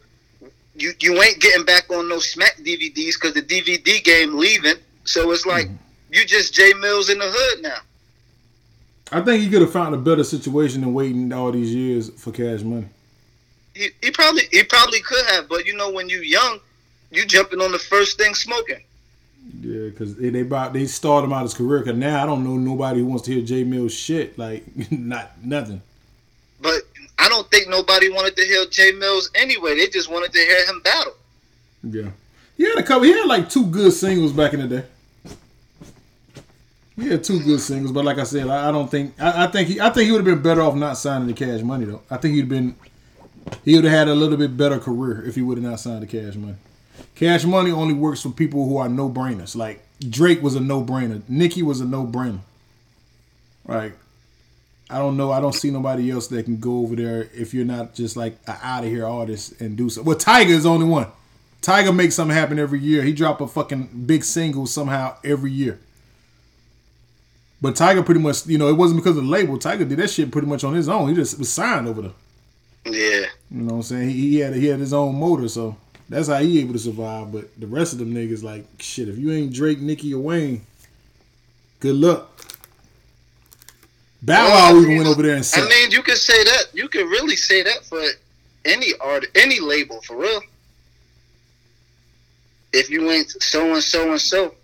You 0.76 0.92
you 1.00 1.22
ain't 1.22 1.40
getting 1.40 1.64
back 1.64 1.90
on 1.90 2.08
no 2.08 2.18
Smack 2.18 2.56
DVDs 2.58 3.14
because 3.14 3.34
the 3.34 3.42
DVD 3.42 4.02
game 4.02 4.36
leaving. 4.36 4.76
So 5.04 5.30
it's 5.30 5.46
like 5.46 5.66
mm-hmm. 5.66 5.76
you 6.14 6.24
just 6.24 6.54
Jae 6.54 6.72
Millz 6.72 7.10
in 7.10 7.18
the 7.18 7.30
hood 7.30 7.62
now. 7.62 7.78
I 9.12 9.20
think 9.20 9.42
he 9.42 9.50
could 9.50 9.60
have 9.60 9.72
found 9.72 9.94
a 9.94 9.98
better 9.98 10.24
situation 10.24 10.80
than 10.80 10.92
waiting 10.94 11.32
all 11.32 11.52
these 11.52 11.72
years 11.72 12.10
for 12.10 12.32
Cash 12.32 12.62
Money. 12.62 12.86
He, 13.74 13.90
he 14.02 14.10
probably 14.10 14.42
he 14.50 14.64
probably 14.64 15.00
could 15.00 15.24
have, 15.26 15.48
but 15.48 15.66
you 15.66 15.76
know 15.76 15.90
when 15.90 16.08
you 16.08 16.20
young, 16.20 16.58
you 17.10 17.24
jumping 17.26 17.60
on 17.60 17.72
the 17.72 17.78
first 17.78 18.18
thing 18.18 18.34
smoking. 18.34 18.82
Yeah, 19.60 19.90
because 19.90 20.16
they, 20.16 20.30
they 20.30 20.40
about 20.40 20.72
they 20.72 20.86
started 20.86 21.26
him 21.26 21.32
out 21.32 21.42
his 21.42 21.54
career. 21.54 21.82
Cause 21.82 21.94
now 21.94 22.22
I 22.22 22.26
don't 22.26 22.44
know 22.44 22.56
nobody 22.56 23.00
who 23.00 23.06
wants 23.06 23.24
to 23.24 23.32
hear 23.32 23.42
Jae 23.42 23.68
Millz 23.68 23.90
shit. 23.90 24.38
Like 24.38 24.64
not 24.90 25.32
nothing. 25.44 25.82
But 26.60 26.82
I 27.24 27.28
don't 27.30 27.50
think 27.50 27.70
nobody 27.70 28.10
wanted 28.10 28.36
to 28.36 28.44
hear 28.44 28.66
Jae 28.66 28.92
Millz 29.00 29.30
anyway. 29.34 29.76
They 29.76 29.86
just 29.86 30.10
wanted 30.10 30.30
to 30.34 30.38
hear 30.38 30.66
him 30.66 30.82
battle. 30.82 31.14
Yeah, 31.82 32.10
he 32.54 32.64
had 32.64 32.76
a 32.76 32.82
couple. 32.82 33.04
He 33.04 33.12
had 33.12 33.26
like 33.26 33.48
two 33.48 33.64
good 33.64 33.94
singles 33.94 34.32
back 34.32 34.52
in 34.52 34.60
the 34.60 34.68
day. 34.68 34.84
He 36.96 37.08
had 37.08 37.24
two 37.24 37.42
good 37.42 37.60
singles, 37.60 37.92
but 37.92 38.04
like 38.04 38.18
I 38.18 38.24
said, 38.24 38.46
I, 38.48 38.68
I 38.68 38.72
don't 38.72 38.90
think. 38.90 39.14
I, 39.18 39.44
I 39.44 39.46
think 39.46 39.68
he. 39.68 39.80
I 39.80 39.88
think 39.88 40.04
he 40.04 40.12
would 40.12 40.18
have 40.18 40.36
been 40.36 40.42
better 40.42 40.60
off 40.60 40.74
not 40.74 40.98
signing 40.98 41.26
the 41.26 41.32
Cash 41.32 41.62
Money 41.62 41.86
though. 41.86 42.02
I 42.10 42.18
think 42.18 42.34
he'd 42.34 42.48
been. 42.48 42.76
He 43.64 43.74
would 43.74 43.84
have 43.84 43.92
had 43.92 44.08
a 44.08 44.14
little 44.14 44.36
bit 44.36 44.56
better 44.58 44.78
career 44.78 45.24
if 45.26 45.34
he 45.34 45.40
would 45.40 45.56
have 45.56 45.64
not 45.64 45.80
signed 45.80 46.02
the 46.02 46.06
Cash 46.06 46.34
Money. 46.34 46.56
Cash 47.14 47.44
Money 47.44 47.70
only 47.70 47.94
works 47.94 48.20
for 48.20 48.30
people 48.30 48.68
who 48.68 48.76
are 48.76 48.88
no 48.88 49.08
brainers. 49.08 49.56
Like 49.56 49.82
Drake 49.98 50.42
was 50.42 50.56
a 50.56 50.60
no 50.60 50.84
brainer. 50.84 51.22
Nicki 51.26 51.62
was 51.62 51.80
a 51.80 51.86
no 51.86 52.06
brainer. 52.06 52.40
Right. 53.64 53.94
I 54.94 54.98
don't 54.98 55.16
know. 55.16 55.32
I 55.32 55.40
don't 55.40 55.54
see 55.54 55.72
nobody 55.72 56.08
else 56.12 56.28
that 56.28 56.44
can 56.44 56.58
go 56.60 56.78
over 56.78 56.94
there 56.94 57.28
if 57.34 57.52
you're 57.52 57.64
not 57.64 57.94
just 57.94 58.16
like 58.16 58.36
an 58.46 58.56
out 58.62 58.84
of 58.84 58.90
here 58.90 59.04
artist 59.04 59.60
and 59.60 59.76
do 59.76 59.90
something. 59.90 60.08
Well, 60.08 60.16
Tyga 60.16 60.50
is 60.50 60.62
the 60.62 60.70
only 60.70 60.86
one. 60.86 61.08
Tyga 61.62 61.92
makes 61.92 62.14
something 62.14 62.36
happen 62.36 62.60
every 62.60 62.78
year. 62.78 63.02
He 63.02 63.12
drop 63.12 63.40
a 63.40 63.48
fucking 63.48 64.04
big 64.06 64.22
single 64.22 64.66
somehow 64.66 65.16
every 65.24 65.50
year. 65.50 65.80
But 67.60 67.74
Tyga 67.74 68.04
pretty 68.04 68.20
much, 68.20 68.46
you 68.46 68.56
know, 68.56 68.68
it 68.68 68.74
wasn't 68.76 69.00
because 69.00 69.16
of 69.16 69.24
the 69.24 69.28
label. 69.28 69.58
Tyga 69.58 69.88
did 69.88 69.98
that 69.98 70.10
shit 70.10 70.30
pretty 70.30 70.46
much 70.46 70.62
on 70.62 70.74
his 70.74 70.88
own. 70.88 71.08
He 71.08 71.14
just 71.16 71.40
was 71.40 71.52
signed 71.52 71.88
over 71.88 72.02
there. 72.02 72.12
Yeah. 72.84 73.26
You 73.50 73.62
know 73.62 73.72
what 73.72 73.74
I'm 73.74 73.82
saying? 73.82 74.10
He, 74.10 74.30
he 74.30 74.36
had 74.36 74.54
he 74.54 74.66
had 74.66 74.78
his 74.78 74.92
own 74.92 75.18
motor, 75.18 75.48
so 75.48 75.76
that's 76.08 76.28
how 76.28 76.38
he 76.38 76.60
able 76.60 76.74
to 76.74 76.78
survive. 76.78 77.32
But 77.32 77.58
the 77.58 77.66
rest 77.66 77.94
of 77.94 77.98
them 77.98 78.14
niggas, 78.14 78.44
like 78.44 78.64
shit, 78.78 79.08
if 79.08 79.18
you 79.18 79.32
ain't 79.32 79.52
Drake, 79.52 79.80
Nicki, 79.80 80.14
or 80.14 80.20
Wayne, 80.20 80.64
good 81.80 81.96
luck. 81.96 82.30
Bow 84.24 84.48
Wow 84.48 84.80
even 84.80 84.96
went 84.96 85.08
over 85.08 85.22
there 85.22 85.32
and 85.32 85.40
I 85.40 85.42
said, 85.42 85.68
mean, 85.68 85.90
you 85.90 86.02
could 86.02 86.16
say 86.16 86.42
that. 86.44 86.66
You 86.72 86.88
could 86.88 87.06
really 87.06 87.36
say 87.36 87.62
that 87.62 87.84
for 87.84 88.02
any 88.64 88.92
art, 89.00 89.26
any 89.34 89.60
label, 89.60 90.00
for 90.02 90.16
real. 90.16 90.40
If 92.72 92.90
you 92.90 93.10
ain't 93.10 93.30
so 93.42 93.74
and 93.74 93.82
so 93.82 94.10
and 94.12 94.20
so, 94.20 94.54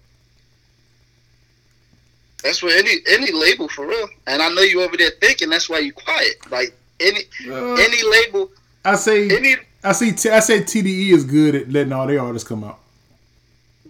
that's 2.43 2.63
what 2.63 2.73
any 2.73 2.97
any 3.09 3.33
label 3.33 3.69
for 3.69 3.87
real. 3.87 4.09
And 4.27 4.41
I 4.43 4.49
know 4.49 4.63
you 4.63 4.83
over 4.83 4.97
there 4.97 5.11
thinking 5.21 5.51
that's 5.51 5.69
why 5.69 5.79
you 5.79 5.93
quiet. 5.93 6.37
Like 6.51 6.75
any 6.99 7.21
Uh, 7.47 7.75
any 7.75 8.03
label, 8.03 8.51
I 8.85 8.97
say, 8.97 9.31
any. 9.37 9.57
I 9.85 9.93
see, 9.93 10.13
T- 10.13 10.31
I 10.31 10.41
say 10.41 10.61
TDE 10.61 11.11
is 11.13 11.25
good 11.25 11.55
at 11.55 11.71
letting 11.71 11.93
all 11.93 12.07
their 12.07 12.21
artists 12.21 12.49
come 12.49 12.65
out. 12.65 12.79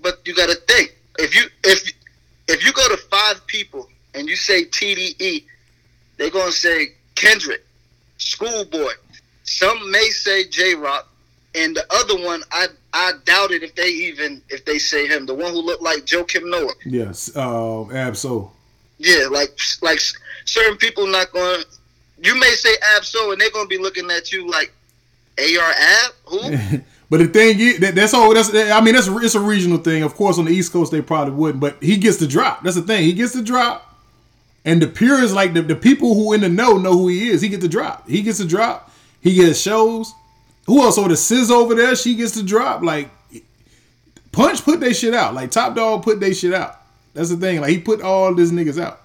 But 0.02 0.20
you 0.24 0.34
got 0.34 0.48
to 0.48 0.56
think 0.56 0.96
if 1.18 1.34
you 1.34 1.48
if 1.64 1.92
if 2.48 2.64
you 2.66 2.72
go 2.72 2.88
to 2.88 2.96
five 2.96 3.46
people 3.46 3.88
and 4.14 4.28
you 4.28 4.36
say 4.36 4.64
TDE, 4.64 5.44
they're 6.20 6.30
gonna 6.30 6.52
say 6.52 6.92
Kendrick. 7.14 7.64
Schoolboy. 8.18 8.92
Some 9.44 9.90
may 9.90 10.10
say 10.10 10.46
Jay 10.46 10.74
Rock, 10.74 11.08
and 11.54 11.74
the 11.74 11.86
other 11.90 12.22
one, 12.22 12.42
I 12.52 12.66
I 12.92 13.12
doubt 13.24 13.52
it 13.52 13.62
if 13.62 13.74
they 13.74 13.88
even 13.88 14.42
if 14.50 14.66
they 14.66 14.78
say 14.78 15.06
him. 15.06 15.24
The 15.24 15.34
one 15.34 15.52
who 15.52 15.62
looked 15.62 15.82
like 15.82 16.04
Joakim 16.04 16.50
Noah. 16.50 16.74
Yes, 16.84 17.34
uh, 17.34 17.90
Ab-Soul. 17.90 18.52
Yeah, 18.98 19.28
like 19.30 19.58
like 19.80 19.98
certain 20.44 20.76
people 20.76 21.06
not 21.06 21.32
going. 21.32 21.62
You 22.22 22.38
may 22.38 22.50
say 22.50 22.74
Ab-Soul, 22.96 23.32
and 23.32 23.40
they're 23.40 23.50
gonna 23.50 23.66
be 23.66 23.78
looking 23.78 24.10
at 24.10 24.30
you 24.30 24.46
like 24.46 24.72
AR 25.38 25.72
Ab. 25.72 26.12
Who? 26.26 26.80
But 27.10 27.18
the 27.18 27.26
thing 27.26 27.58
is, 27.58 27.80
that, 27.80 27.96
that's 27.96 28.14
all. 28.14 28.32
That's 28.32 28.54
I 28.54 28.80
mean, 28.80 28.94
that's 28.94 29.08
it's 29.08 29.34
a 29.34 29.40
regional 29.40 29.78
thing. 29.78 30.04
Of 30.04 30.14
course, 30.14 30.38
on 30.38 30.44
the 30.44 30.52
East 30.52 30.72
Coast 30.72 30.92
they 30.92 31.02
probably 31.02 31.34
wouldn't, 31.34 31.60
but 31.60 31.82
he 31.82 31.96
gets 31.96 32.18
the 32.18 32.26
drop. 32.28 32.62
That's 32.62 32.76
the 32.76 32.82
thing. 32.82 33.02
He 33.02 33.12
gets 33.12 33.32
the 33.32 33.42
drop, 33.42 33.89
and 34.64 34.82
the 34.82 34.86
purists, 34.86 35.34
like 35.34 35.54
the, 35.54 35.62
the 35.62 35.76
people 35.76 36.14
who 36.14 36.32
in 36.32 36.42
the 36.42 36.48
know, 36.48 36.76
know 36.76 36.92
who 36.92 37.08
he 37.08 37.28
is. 37.28 37.40
He 37.40 37.48
gets 37.48 37.62
the 37.62 37.68
drop. 37.68 38.08
He 38.08 38.22
gets 38.22 38.38
the 38.38 38.44
drop. 38.44 38.90
He 39.20 39.34
gets 39.34 39.60
shows. 39.60 40.14
Who 40.66 40.82
else? 40.82 40.98
Or 40.98 41.08
the 41.08 41.16
Sis 41.16 41.50
over 41.50 41.74
there, 41.74 41.96
she 41.96 42.14
gets 42.14 42.32
the 42.32 42.42
drop. 42.42 42.82
Like 42.82 43.10
Punch 44.32 44.64
put 44.64 44.80
they 44.80 44.92
shit 44.92 45.14
out. 45.14 45.34
Like 45.34 45.50
Top 45.50 45.74
Dawg 45.74 46.02
put 46.02 46.20
they 46.20 46.32
shit 46.32 46.54
out. 46.54 46.80
That's 47.14 47.30
the 47.30 47.36
thing. 47.36 47.60
Like 47.60 47.70
he 47.70 47.78
put 47.78 48.00
all 48.02 48.34
these 48.34 48.52
niggas 48.52 48.80
out. 48.80 49.00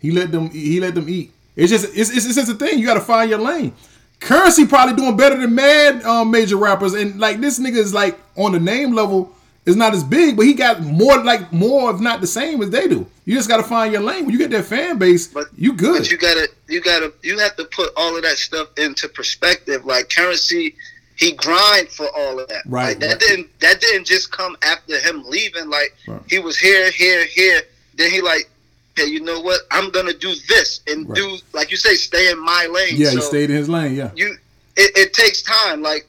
He 0.00 0.10
let 0.10 0.32
them. 0.32 0.50
He 0.50 0.80
let 0.80 0.94
them 0.94 1.08
eat. 1.08 1.32
It's 1.56 1.70
just. 1.70 1.86
It's. 1.96 2.10
It's, 2.10 2.26
it's 2.26 2.34
just 2.34 2.50
a 2.50 2.54
thing. 2.54 2.78
You 2.78 2.86
got 2.86 2.94
to 2.94 3.00
find 3.00 3.30
your 3.30 3.38
lane. 3.38 3.72
Curren$y 4.20 4.66
probably 4.66 4.96
doing 4.96 5.16
better 5.16 5.36
than 5.36 5.54
mad 5.54 6.02
um, 6.02 6.30
major 6.30 6.56
rappers, 6.56 6.94
and 6.94 7.18
like 7.18 7.40
this 7.40 7.58
nigga 7.58 7.76
is 7.76 7.92
like 7.92 8.18
on 8.36 8.52
the 8.52 8.60
name 8.60 8.92
level 8.92 9.33
is 9.66 9.76
not 9.76 9.94
as 9.94 10.04
big, 10.04 10.36
but 10.36 10.44
he 10.46 10.52
got 10.52 10.80
more 10.82 11.22
like 11.24 11.52
more 11.52 11.90
if 11.94 12.00
not 12.00 12.20
the 12.20 12.26
same 12.26 12.62
as 12.62 12.70
they 12.70 12.86
do. 12.88 13.06
You 13.24 13.34
just 13.36 13.48
got 13.48 13.56
to 13.58 13.62
find 13.62 13.92
your 13.92 14.02
lane. 14.02 14.24
When 14.26 14.32
you 14.32 14.38
get 14.38 14.50
that 14.50 14.64
fan 14.66 14.98
base, 14.98 15.26
But 15.28 15.46
you 15.56 15.72
good. 15.72 16.00
But 16.02 16.10
you 16.10 16.18
gotta, 16.18 16.48
you 16.68 16.80
gotta, 16.82 17.12
you 17.22 17.38
have 17.38 17.56
to 17.56 17.64
put 17.64 17.90
all 17.96 18.14
of 18.16 18.22
that 18.22 18.36
stuff 18.36 18.68
into 18.76 19.08
perspective. 19.08 19.86
Like 19.86 20.10
Curren$y, 20.10 20.72
he 21.16 21.32
grind 21.32 21.88
for 21.88 22.06
all 22.14 22.38
of 22.40 22.48
that. 22.48 22.62
Right, 22.66 22.88
Like, 22.88 22.98
that 23.00 23.06
right. 23.08 23.20
didn't 23.20 23.60
that 23.60 23.80
didn't 23.80 24.04
just 24.04 24.30
come 24.30 24.56
after 24.62 24.98
him 24.98 25.24
leaving. 25.26 25.70
Like 25.70 25.94
Right. 26.06 26.20
he 26.28 26.38
was 26.40 26.58
here, 26.58 26.90
here, 26.90 27.24
here. 27.24 27.62
Then 27.96 28.10
he 28.10 28.20
like, 28.20 28.50
hey, 28.96 29.06
you 29.06 29.20
know 29.20 29.40
what? 29.40 29.60
I'm 29.70 29.90
gonna 29.90 30.12
do 30.12 30.34
this 30.48 30.80
and 30.86 31.08
Right. 31.08 31.16
do 31.16 31.38
like 31.54 31.70
you 31.70 31.78
say, 31.78 31.94
stay 31.94 32.30
in 32.30 32.38
my 32.38 32.66
lane. 32.66 32.96
yeah, 32.96 33.10
he 33.10 33.20
stayed 33.22 33.48
in 33.48 33.56
his 33.56 33.68
lane. 33.70 33.94
Yeah, 33.94 34.10
You, 34.14 34.36
it, 34.76 34.90
it 34.96 35.12
takes 35.14 35.40
time. 35.40 35.80
Like, 35.80 36.06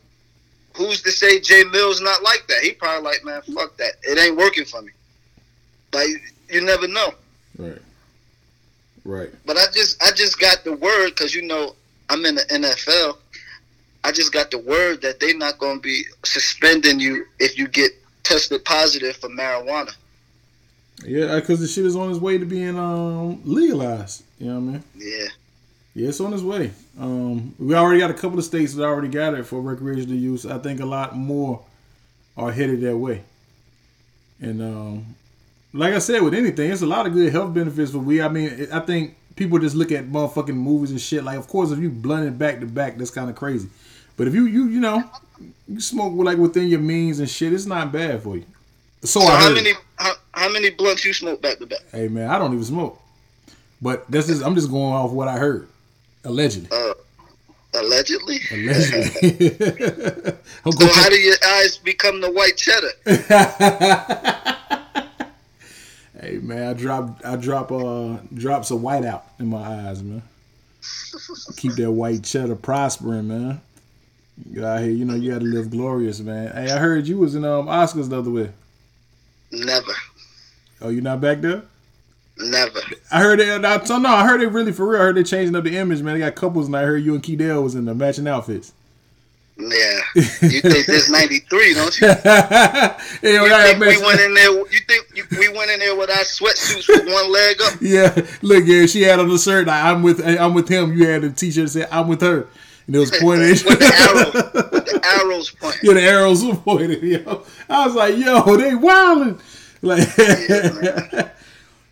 who's 0.76 1.02
to 1.02 1.12
say 1.12 1.40
Jae 1.40 1.64
Millz 1.72 2.02
not 2.02 2.24
like 2.24 2.46
that? 2.48 2.62
He 2.62 2.72
probably 2.72 3.04
like, 3.04 3.24
man, 3.24 3.42
fuck 3.42 3.76
that. 3.78 3.94
It 4.04 4.20
ain't 4.20 4.38
working 4.38 4.66
for 4.66 4.82
me. 4.82 4.92
Like, 5.94 6.10
you 6.50 6.62
never 6.62 6.88
know. 6.88 7.14
right, 7.58 7.82
right. 9.04 9.30
But 9.46 9.58
I 9.58 9.66
just 9.74 10.02
I 10.04 10.12
just 10.12 10.40
got 10.40 10.64
the 10.64 10.74
word 10.74 11.10
because 11.10 11.34
you 11.34 11.42
know 11.42 11.76
I'm 12.10 12.26
in 12.26 12.36
the 12.36 12.42
NFL. 12.44 13.18
I 14.04 14.12
just 14.12 14.32
got 14.32 14.52
the 14.52 14.60
word 14.60 15.02
that 15.02 15.20
they're 15.20 15.38
not 15.38 15.58
going 15.58 15.78
to 15.78 15.82
be 15.82 16.04
suspending 16.24 17.00
you 17.00 17.26
if 17.40 17.58
you 17.58 17.68
get 17.68 17.92
tested 18.24 18.64
positive 18.64 19.16
for 19.16 19.30
marijuana. 19.30 19.96
Yeah, 21.04 21.36
because 21.40 21.60
the 21.60 21.68
shit 21.68 21.86
is 21.86 21.96
on 21.96 22.12
its 22.12 22.20
way 22.20 22.38
to 22.38 22.46
being 22.46 22.78
um 22.78 23.42
legalized. 23.44 24.24
You 24.40 24.48
know 24.48 24.60
what 24.60 24.60
I 24.60 24.72
mean? 24.74 24.84
Yeah, 24.98 25.28
Yeah, 25.96 26.10
it's 26.10 26.20
on 26.20 26.34
its 26.34 26.44
way. 26.44 26.72
Um, 27.00 27.56
we 27.58 27.74
already 27.74 28.02
got 28.02 28.12
a 28.12 28.14
couple 28.14 28.38
of 28.38 28.44
states 28.44 28.74
that 28.74 28.84
already 28.84 29.08
got 29.08 29.34
it 29.34 29.46
for 29.46 29.62
recreational 29.62 30.18
use. 30.18 30.46
I 30.46 30.58
think 30.58 30.82
a 30.82 30.86
lot 30.86 31.16
more 31.16 31.64
are 32.36 32.52
headed 32.52 32.82
that 32.82 32.98
way. 32.98 33.24
And 34.42 34.62
um, 34.62 35.06
like 35.72 35.94
I 35.94 36.00
said, 36.00 36.22
with 36.22 36.34
anything, 36.34 36.70
it's 36.70 36.82
a 36.82 36.86
lot 36.86 37.08
of 37.08 37.14
good 37.14 37.32
health 37.32 37.54
benefits 37.54 37.92
for 37.92 38.00
we. 38.00 38.22
I 38.22 38.28
mean, 38.28 38.68
I 38.74 38.82
think 38.82 39.16
people 39.38 39.58
just 39.58 39.74
look 39.76 39.94
at 39.94 40.06
motherfucking 40.06 40.54
movies 40.54 40.92
and 40.92 41.00
shit. 41.00 41.24
Like, 41.24 41.38
of 41.38 41.48
course, 41.48 41.72
if 41.72 41.80
you 41.80 41.90
blunt 41.90 42.28
it 42.28 42.38
back 42.38 42.60
to 42.60 42.66
back, 42.66 42.98
that's 42.98 43.12
kind 43.12 43.30
of 43.30 43.38
crazy. 43.38 43.70
But 44.18 44.28
if 44.28 44.34
you 44.34 44.46
you 44.46 44.68
you 44.68 44.82
know 44.82 45.02
you 45.68 45.80
smoke 45.80 46.14
like 46.16 46.38
within 46.38 46.68
your 46.68 46.80
means 46.80 47.20
and 47.20 47.30
shit, 47.30 47.54
it's 47.54 47.66
not 47.66 47.92
bad 47.94 48.22
for 48.22 48.36
you. 48.36 48.46
So, 49.02 49.22
So 49.22 49.28
I 49.28 49.40
how 49.40 49.54
many 49.54 49.72
how, 49.98 50.14
how 50.34 50.50
many 50.50 50.72
blunts 50.72 51.06
you 51.06 51.14
smoke 51.14 51.42
back 51.42 51.60
to 51.60 51.66
back? 51.66 51.82
Hey 51.92 52.10
man, 52.10 52.30
I 52.30 52.38
don't 52.38 52.52
even 52.54 52.66
smoke. 52.66 53.02
But 53.82 54.10
that's 54.10 54.28
just 54.28 54.44
I'm 54.44 54.56
just 54.56 54.70
going 54.70 54.94
off 54.94 55.12
what 55.12 55.28
I 55.28 55.38
heard. 55.38 55.68
Allegedly. 56.26 56.70
Uh, 56.72 56.94
allegedly. 57.76 58.40
Allegedly. 58.52 60.34
So 60.72 60.88
how 60.88 61.10
do 61.10 61.16
your 61.16 61.36
eyes 61.46 61.78
become 61.78 62.22
the 62.22 62.32
white 62.32 62.58
cheddar? 62.58 62.90
hey 66.20 66.38
man, 66.40 66.70
I 66.70 66.74
drop 66.74 67.22
I 67.24 67.36
drop 67.36 67.72
uh 67.72 68.18
drops 68.34 68.72
of 68.72 68.82
white 68.82 69.06
out 69.06 69.26
in 69.40 69.48
my 69.48 69.60
eyes, 69.62 70.02
man. 70.02 70.24
Keep 71.58 71.74
that 71.74 71.92
white 71.92 72.24
cheddar 72.24 72.56
prospering, 72.56 73.28
man. 73.28 73.62
You 74.50 74.66
out 74.66 74.82
here, 74.82 74.90
you 74.90 75.06
know, 75.06 75.14
you 75.14 75.32
gotta 75.34 75.46
live 75.46 75.70
glorious, 75.70 76.20
man. 76.20 76.52
Hey, 76.52 76.72
I 76.72 76.80
heard 76.80 77.08
you 77.08 77.20
was 77.20 77.36
in 77.36 77.46
um 77.46 77.68
Oscars 77.68 78.10
the 78.10 78.18
other 78.18 78.32
way. 78.32 78.50
Never, 79.52 79.94
Oh, 80.82 80.90
you 80.90 81.02
not 81.02 81.22
back 81.22 81.42
there? 81.42 81.62
Never. 82.38 82.80
I 83.12 83.20
heard 83.20 83.40
it. 83.40 83.66
I, 83.66 83.84
so 83.84 83.98
no, 83.98 84.10
I 84.10 84.26
heard 84.26 84.42
it 84.42 84.48
really 84.48 84.72
for 84.72 84.88
real. 84.88 85.02
I 85.02 85.06
heard 85.06 85.16
they 85.16 85.24
changing 85.24 85.56
up 85.56 85.64
the 85.64 85.78
image, 85.78 86.02
man. 86.02 86.16
They 86.16 86.20
got 86.20 86.36
couples, 86.36 86.68
and 86.68 86.76
I 86.76 86.84
heard 86.84 87.04
you 87.04 87.14
and 87.16 87.24
Keydale 87.24 87.64
was 87.64 87.76
in 87.76 87.86
the 87.86 87.94
matching 87.96 88.28
outfits. 88.28 88.74
Yeah, 89.58 90.02
you 90.16 90.60
think 90.62 90.86
this 90.86 91.10
'93, 91.10 91.74
don't 91.76 92.02
you? 92.02 92.08
yeah, 92.26 92.98
You 93.22 93.48
think 93.48 93.80
we 93.80 94.06
went 94.06 94.20
in 94.20 94.34
there? 94.34 94.52
You 94.52 94.80
think 94.86 95.06
you, 95.16 95.24
we 95.40 95.48
went 95.48 95.72
in 95.72 95.80
there 95.80 95.96
with 95.96 96.10
our 96.10 96.24
sweatsuits 96.26 96.88
with 96.90 97.06
one 97.08 97.32
leg 97.32 97.56
up? 97.62 97.74
Yeah, 97.82 98.14
look, 98.42 98.66
yeah, 98.66 98.86
she 98.86 99.04
had 99.04 99.20
on 99.22 99.30
the 99.30 99.38
shirt. 99.38 99.68
Like, 99.68 99.82
I'm 99.82 100.04
with, 100.04 100.20
I'm 100.26 100.54
with 100.54 100.68
him. 100.68 100.92
You 100.98 101.08
had 101.08 101.24
a 101.24 101.30
T-shirt 101.30 101.64
that 101.66 101.70
said, 101.70 101.88
"I'm 101.90 102.10
with 102.10 102.20
her," 102.20 102.50
and 102.88 102.96
it 102.98 103.00
was 103.00 103.12
pointed. 103.12 103.64
with 103.64 103.80
the 103.80 103.86
arrows, 103.96 104.34
with 104.74 104.86
the 104.86 105.02
arrows 105.06 105.52
pointing. 105.52 105.80
yeah, 105.84 105.94
the 105.94 106.02
arrows 106.04 106.44
were 106.44 106.56
pointed. 106.56 107.02
Yo, 107.02 107.46
I 107.70 107.86
was 107.86 107.96
like, 107.96 108.18
"Yo, 108.18 108.58
they 108.58 108.76
wilding." 108.76 109.40
Like, 109.82 110.00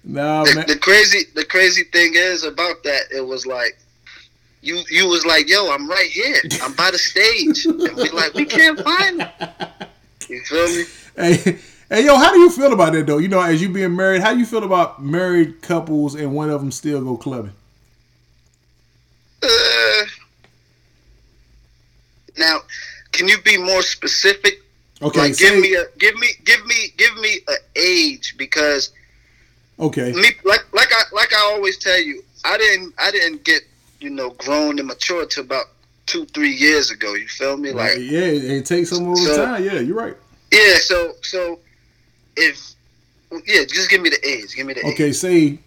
nah, 0.04 0.43
The, 0.43 0.56
man. 0.56 0.68
the 0.68 0.78
crazy, 0.78 1.26
the 1.34 1.45
crazy 1.45 1.84
thing 1.86 2.14
is 2.16 2.43
about 2.43 2.84
that. 2.84 3.04
It 3.12 3.26
was 3.26 3.45
like 3.45 3.78
you, 4.62 4.82
you 4.89 5.08
was 5.08 5.26
like, 5.26 5.49
"Yo, 5.49 5.70
I'm 5.72 5.89
right 5.89 6.10
here. 6.10 6.38
I'm 6.62 6.74
by 6.74 6.91
the 6.91 6.97
stage," 6.97 7.66
and 7.66 7.80
we 7.80 8.10
like, 8.10 8.34
we 8.34 8.45
can't 8.45 8.80
find 8.80 9.22
him. 9.22 9.30
You 10.30 10.41
feel 10.41 10.68
me? 10.68 10.86
Hey, 11.16 11.60
hey, 11.89 12.06
yo, 12.06 12.16
how 12.16 12.34
do 12.34 12.39
you 12.39 12.49
feel 12.49 12.72
about 12.74 12.93
that 12.93 13.06
though? 13.06 13.18
You 13.18 13.28
know, 13.28 13.41
as 13.41 13.62
you 13.62 13.70
being 13.70 13.95
married, 13.95 14.22
how 14.22 14.34
do 14.34 14.39
you 14.39 14.45
feel 14.45 14.64
about 14.64 15.04
married 15.04 15.62
couples 15.62 16.16
and 16.16 16.34
one 16.34 16.49
of 16.49 16.62
them 16.62 16.72
still 16.72 17.04
go 17.04 17.18
clubbing? 17.18 17.51
Uh, 19.43 20.06
now, 22.38 22.60
can 23.12 23.28
you 23.28 23.41
be 23.41 23.58
more 23.58 23.82
specific? 23.82 24.62
Okay, 25.01 25.20
like, 25.20 25.38
give 25.38 25.60
me 25.60 25.76
a, 25.76 25.84
give 25.97 26.16
me, 26.16 26.28
give 26.45 26.66
me, 26.66 26.93
give 26.97 27.16
me 27.18 27.39
a 27.49 27.56
age 27.76 28.36
because 28.38 28.91
okay, 29.80 30.12
me 30.14 30.30
like 30.44 30.66
like 30.74 30.92
I 30.92 31.04
like 31.14 31.34
I 31.34 31.42
always 31.54 31.78
tell 31.78 32.00
you, 32.00 32.24
I 32.46 32.58
didn't 32.58 32.94
I 33.00 33.12
didn't 33.12 33.44
get 33.44 33.62
you 34.00 34.10
know 34.10 34.32
grown 34.32 34.80
and 34.80 34.88
mature 34.88 35.26
till 35.26 35.44
about 35.44 35.66
two 36.06 36.26
three 36.28 36.52
years 36.52 36.92
ago. 36.92 37.14
You 37.14 37.28
feel 37.28 37.58
me? 37.58 37.72
Like 37.72 37.98
yeah, 37.98 38.20
it, 38.22 38.44
it 38.44 38.66
takes 38.66 38.90
some 38.90 39.16
So- 39.16 39.46
time. 39.46 39.64
Yeah, 39.64 39.80
you're 39.80 39.96
right. 39.98 40.16
yeah. 40.52 40.76
So 40.78 41.14
so 41.22 41.60
if 42.36 42.74
yeah, 43.48 43.64
just 43.68 43.90
give 43.90 44.02
me 44.02 44.10
the 44.10 44.28
age. 44.28 44.54
Give 44.56 44.66
me 44.68 44.74
the 44.74 44.86
age. 44.86 44.94
Okay, 44.94 45.12
say 45.12 45.60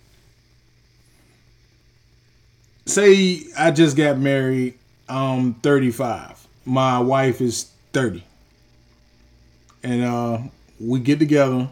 say 2.86 3.42
I 3.58 3.70
just 3.70 3.96
got 3.96 4.18
married. 4.18 4.74
I'm 5.08 5.54
35. 5.54 6.46
My 6.64 6.98
wife 6.98 7.40
is 7.40 7.70
30. 7.92 8.22
And 9.82 10.04
uh 10.04 10.38
we 10.80 11.00
get 11.00 11.18
together 11.18 11.68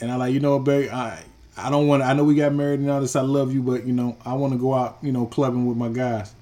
and 0.00 0.10
I 0.10 0.16
like, 0.16 0.32
you 0.32 0.40
know 0.40 0.56
what, 0.56 0.64
babe, 0.64 0.90
I 0.92 1.20
I 1.58 1.70
don't 1.70 1.86
want 1.86 2.02
I 2.02 2.12
know 2.12 2.24
we 2.24 2.34
got 2.34 2.52
married 2.54 2.80
and 2.80 2.90
all 2.90 3.00
this, 3.00 3.16
I 3.16 3.20
love 3.20 3.52
you, 3.52 3.62
but 3.62 3.84
you 3.84 3.92
know, 3.92 4.16
I 4.24 4.34
want 4.34 4.52
to 4.52 4.58
go 4.58 4.74
out, 4.74 4.98
you 5.02 5.12
know, 5.12 5.26
clubbing 5.26 5.66
with 5.66 5.76
my 5.76 5.88
guys. 5.88 6.34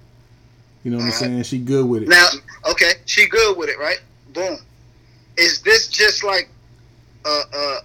You 0.84 0.92
know 0.92 0.98
what 0.98 1.06
I'm 1.06 1.12
saying? 1.12 1.42
She 1.42 1.58
good 1.58 1.88
with 1.88 2.02
it. 2.02 2.08
Now, 2.08 2.28
okay, 2.70 2.92
she 3.06 3.26
good 3.26 3.56
with 3.56 3.68
it, 3.68 3.78
right? 3.78 4.00
Boom. 4.32 4.58
Is 5.36 5.60
this 5.62 5.88
just 5.88 6.22
like 6.22 6.48
a 7.24 7.28
a, 7.28 7.78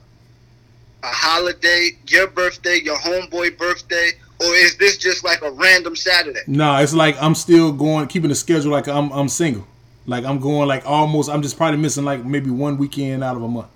a 1.03 1.07
holiday, 1.07 1.91
your 2.07 2.27
birthday, 2.27 2.79
your 2.83 2.97
homeboy 2.97 3.57
birthday, 3.57 4.11
or 4.39 4.53
is 4.53 4.77
this 4.77 4.97
just 4.97 5.23
like 5.23 5.41
a 5.41 5.51
random 5.51 5.95
Saturday? 5.95 6.41
No, 6.47 6.77
it's 6.77 6.93
like 6.93 7.15
I'm 7.21 7.35
still 7.35 7.71
going, 7.71 8.07
keeping 8.07 8.29
the 8.29 8.35
schedule 8.35 8.71
like 8.71 8.87
I'm 8.87 9.11
I'm 9.11 9.29
single. 9.29 9.65
Like 10.05 10.25
I'm 10.25 10.39
going 10.39 10.67
like 10.67 10.85
almost. 10.85 11.29
I'm 11.29 11.41
just 11.41 11.57
probably 11.57 11.79
missing 11.79 12.05
like 12.05 12.25
maybe 12.25 12.49
one 12.49 12.77
weekend 12.77 13.23
out 13.23 13.35
of 13.35 13.43
a 13.43 13.47
month. 13.47 13.67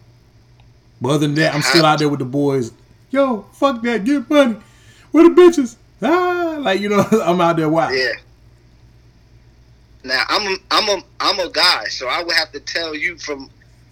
But 1.01 1.09
other 1.09 1.27
than 1.27 1.35
that, 1.35 1.53
I'm 1.53 1.61
still 1.61 1.85
out 1.85 1.99
there 1.99 2.09
with 2.09 2.19
the 2.19 2.25
boys. 2.25 2.71
Yo, 3.11 3.43
fuck 3.53 3.81
that, 3.83 4.03
get 4.03 4.29
money. 4.29 4.57
Where 5.11 5.29
the 5.29 5.35
bitches? 5.35 5.75
Ah, 6.01 6.57
like 6.59 6.79
you 6.81 6.89
know, 6.89 7.05
I'm 7.23 7.39
out 7.41 7.57
there 7.57 7.69
wild. 7.69 7.95
Yeah. 7.97 8.13
Now 10.03 10.23
I'm 10.29 10.47
a, 10.53 10.57
I'm 10.71 10.89
a 10.89 11.03
I'm 11.19 11.39
a 11.39 11.49
guy, 11.49 11.85
so 11.85 12.07
I 12.07 12.21
would 12.23 12.35
have 12.35 12.51
to 12.51 12.59
tell 12.59 12.95
you 12.95 13.17
from 13.17 13.49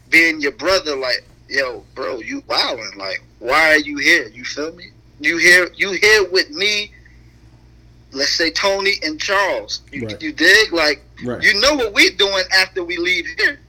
being 0.09 0.39
your 0.41 0.51
brother, 0.51 0.95
like, 0.95 1.23
yo, 1.49 1.83
bro, 1.95 2.19
you 2.19 2.43
wilding. 2.47 2.91
Like, 2.97 3.23
why 3.39 3.71
are 3.73 3.79
you 3.79 3.97
here? 3.97 4.27
You 4.27 4.43
feel 4.43 4.73
me? 4.73 4.85
You 5.19 5.37
here? 5.37 5.69
You 5.75 5.91
here 5.91 6.29
with 6.29 6.49
me? 6.51 6.91
let's 8.15 8.33
say 8.33 8.51
Tony 8.51 8.93
and 9.01 9.19
Charles. 9.19 9.81
You, 9.91 10.05
Right. 10.05 10.21
you 10.21 10.31
dig? 10.31 10.71
Like 10.71 11.01
Right. 11.23 11.41
you 11.41 11.59
know 11.59 11.73
what 11.73 11.93
we 11.95 12.11
doing 12.11 12.43
after 12.53 12.83
we 12.83 12.95
leave 12.97 13.25
here. 13.39 13.59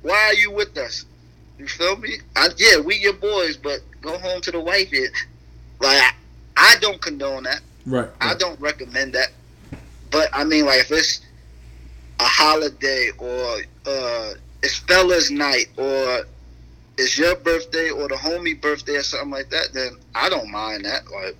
Why 0.00 0.16
are 0.18 0.32
you 0.34 0.50
with 0.50 0.74
us? 0.78 1.04
You 1.58 1.68
feel 1.68 1.96
me? 1.96 2.20
I, 2.34 2.48
yeah, 2.56 2.78
we 2.78 2.96
your 2.96 3.12
boys, 3.12 3.58
but 3.58 3.80
go 4.00 4.18
home 4.18 4.40
to 4.42 4.50
the 4.50 4.60
wife. 4.60 4.90
Here. 4.90 5.10
Like 5.80 5.98
I, 5.98 6.12
I 6.56 6.76
don't 6.80 7.00
condone 7.00 7.44
that. 7.44 7.60
Right. 7.86 8.08
I 8.20 8.34
don't 8.34 8.60
recommend 8.60 9.14
that. 9.14 9.28
But 10.10 10.28
I 10.32 10.44
mean, 10.44 10.66
like 10.66 10.80
if 10.80 10.90
it's 10.90 11.20
a 12.18 12.24
holiday 12.24 13.10
or 13.18 13.62
uh, 13.86 14.34
it's 14.62 14.78
fellas' 14.78 15.30
night 15.30 15.66
or 15.76 16.24
it's 16.98 17.16
your 17.16 17.34
birthday 17.36 17.90
or 17.90 18.08
the 18.08 18.14
homie 18.14 18.60
birthday 18.60 18.96
or 18.96 19.02
something 19.02 19.30
like 19.30 19.48
that, 19.50 19.68
then 19.72 19.96
I 20.14 20.28
don't 20.28 20.50
mind 20.50 20.84
that. 20.84 21.10
Like, 21.10 21.36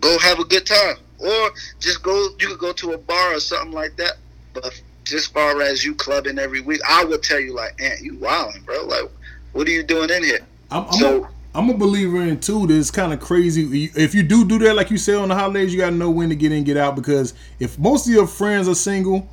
go 0.00 0.18
have 0.18 0.40
a 0.40 0.44
good 0.44 0.66
time, 0.66 0.96
or 1.18 1.50
just 1.78 2.02
go. 2.02 2.30
You 2.40 2.48
could 2.48 2.58
go 2.58 2.72
to 2.72 2.92
a 2.92 2.98
bar 2.98 3.34
or 3.34 3.40
something 3.40 3.72
like 3.72 3.96
that. 3.96 4.14
But 4.54 4.80
just 5.04 5.32
far 5.32 5.60
as 5.62 5.84
you 5.84 5.94
clubbing 5.94 6.38
every 6.38 6.60
week, 6.60 6.80
I 6.88 7.04
would 7.04 7.22
tell 7.22 7.38
you 7.38 7.54
like, 7.54 7.80
Aunt, 7.80 8.00
you 8.00 8.16
wilding, 8.18 8.62
bro. 8.62 8.84
Like, 8.86 9.04
what 9.52 9.68
are 9.68 9.70
you 9.70 9.82
doing 9.82 10.10
in 10.10 10.24
here? 10.24 10.40
I'm, 10.70 10.84
I'm, 10.86 10.92
So- 10.92 11.28
I'm 11.58 11.68
a 11.70 11.74
believer 11.74 12.22
in 12.22 12.38
too. 12.38 12.66
That 12.68 12.74
it's 12.78 12.90
kind 12.90 13.12
of 13.12 13.20
crazy. 13.20 13.90
If 13.96 14.14
you 14.14 14.22
do 14.22 14.46
do 14.46 14.58
that, 14.60 14.74
like 14.76 14.90
you 14.90 14.98
said 14.98 15.16
on 15.16 15.28
the 15.28 15.34
holidays, 15.34 15.72
you 15.72 15.78
got 15.80 15.90
to 15.90 15.96
know 15.96 16.08
when 16.10 16.28
to 16.28 16.36
get 16.36 16.52
in, 16.52 16.62
get 16.64 16.76
out. 16.76 16.94
Because 16.94 17.34
if 17.58 17.78
most 17.78 18.06
of 18.06 18.12
your 18.12 18.26
friends 18.28 18.68
are 18.68 18.74
single, 18.76 19.28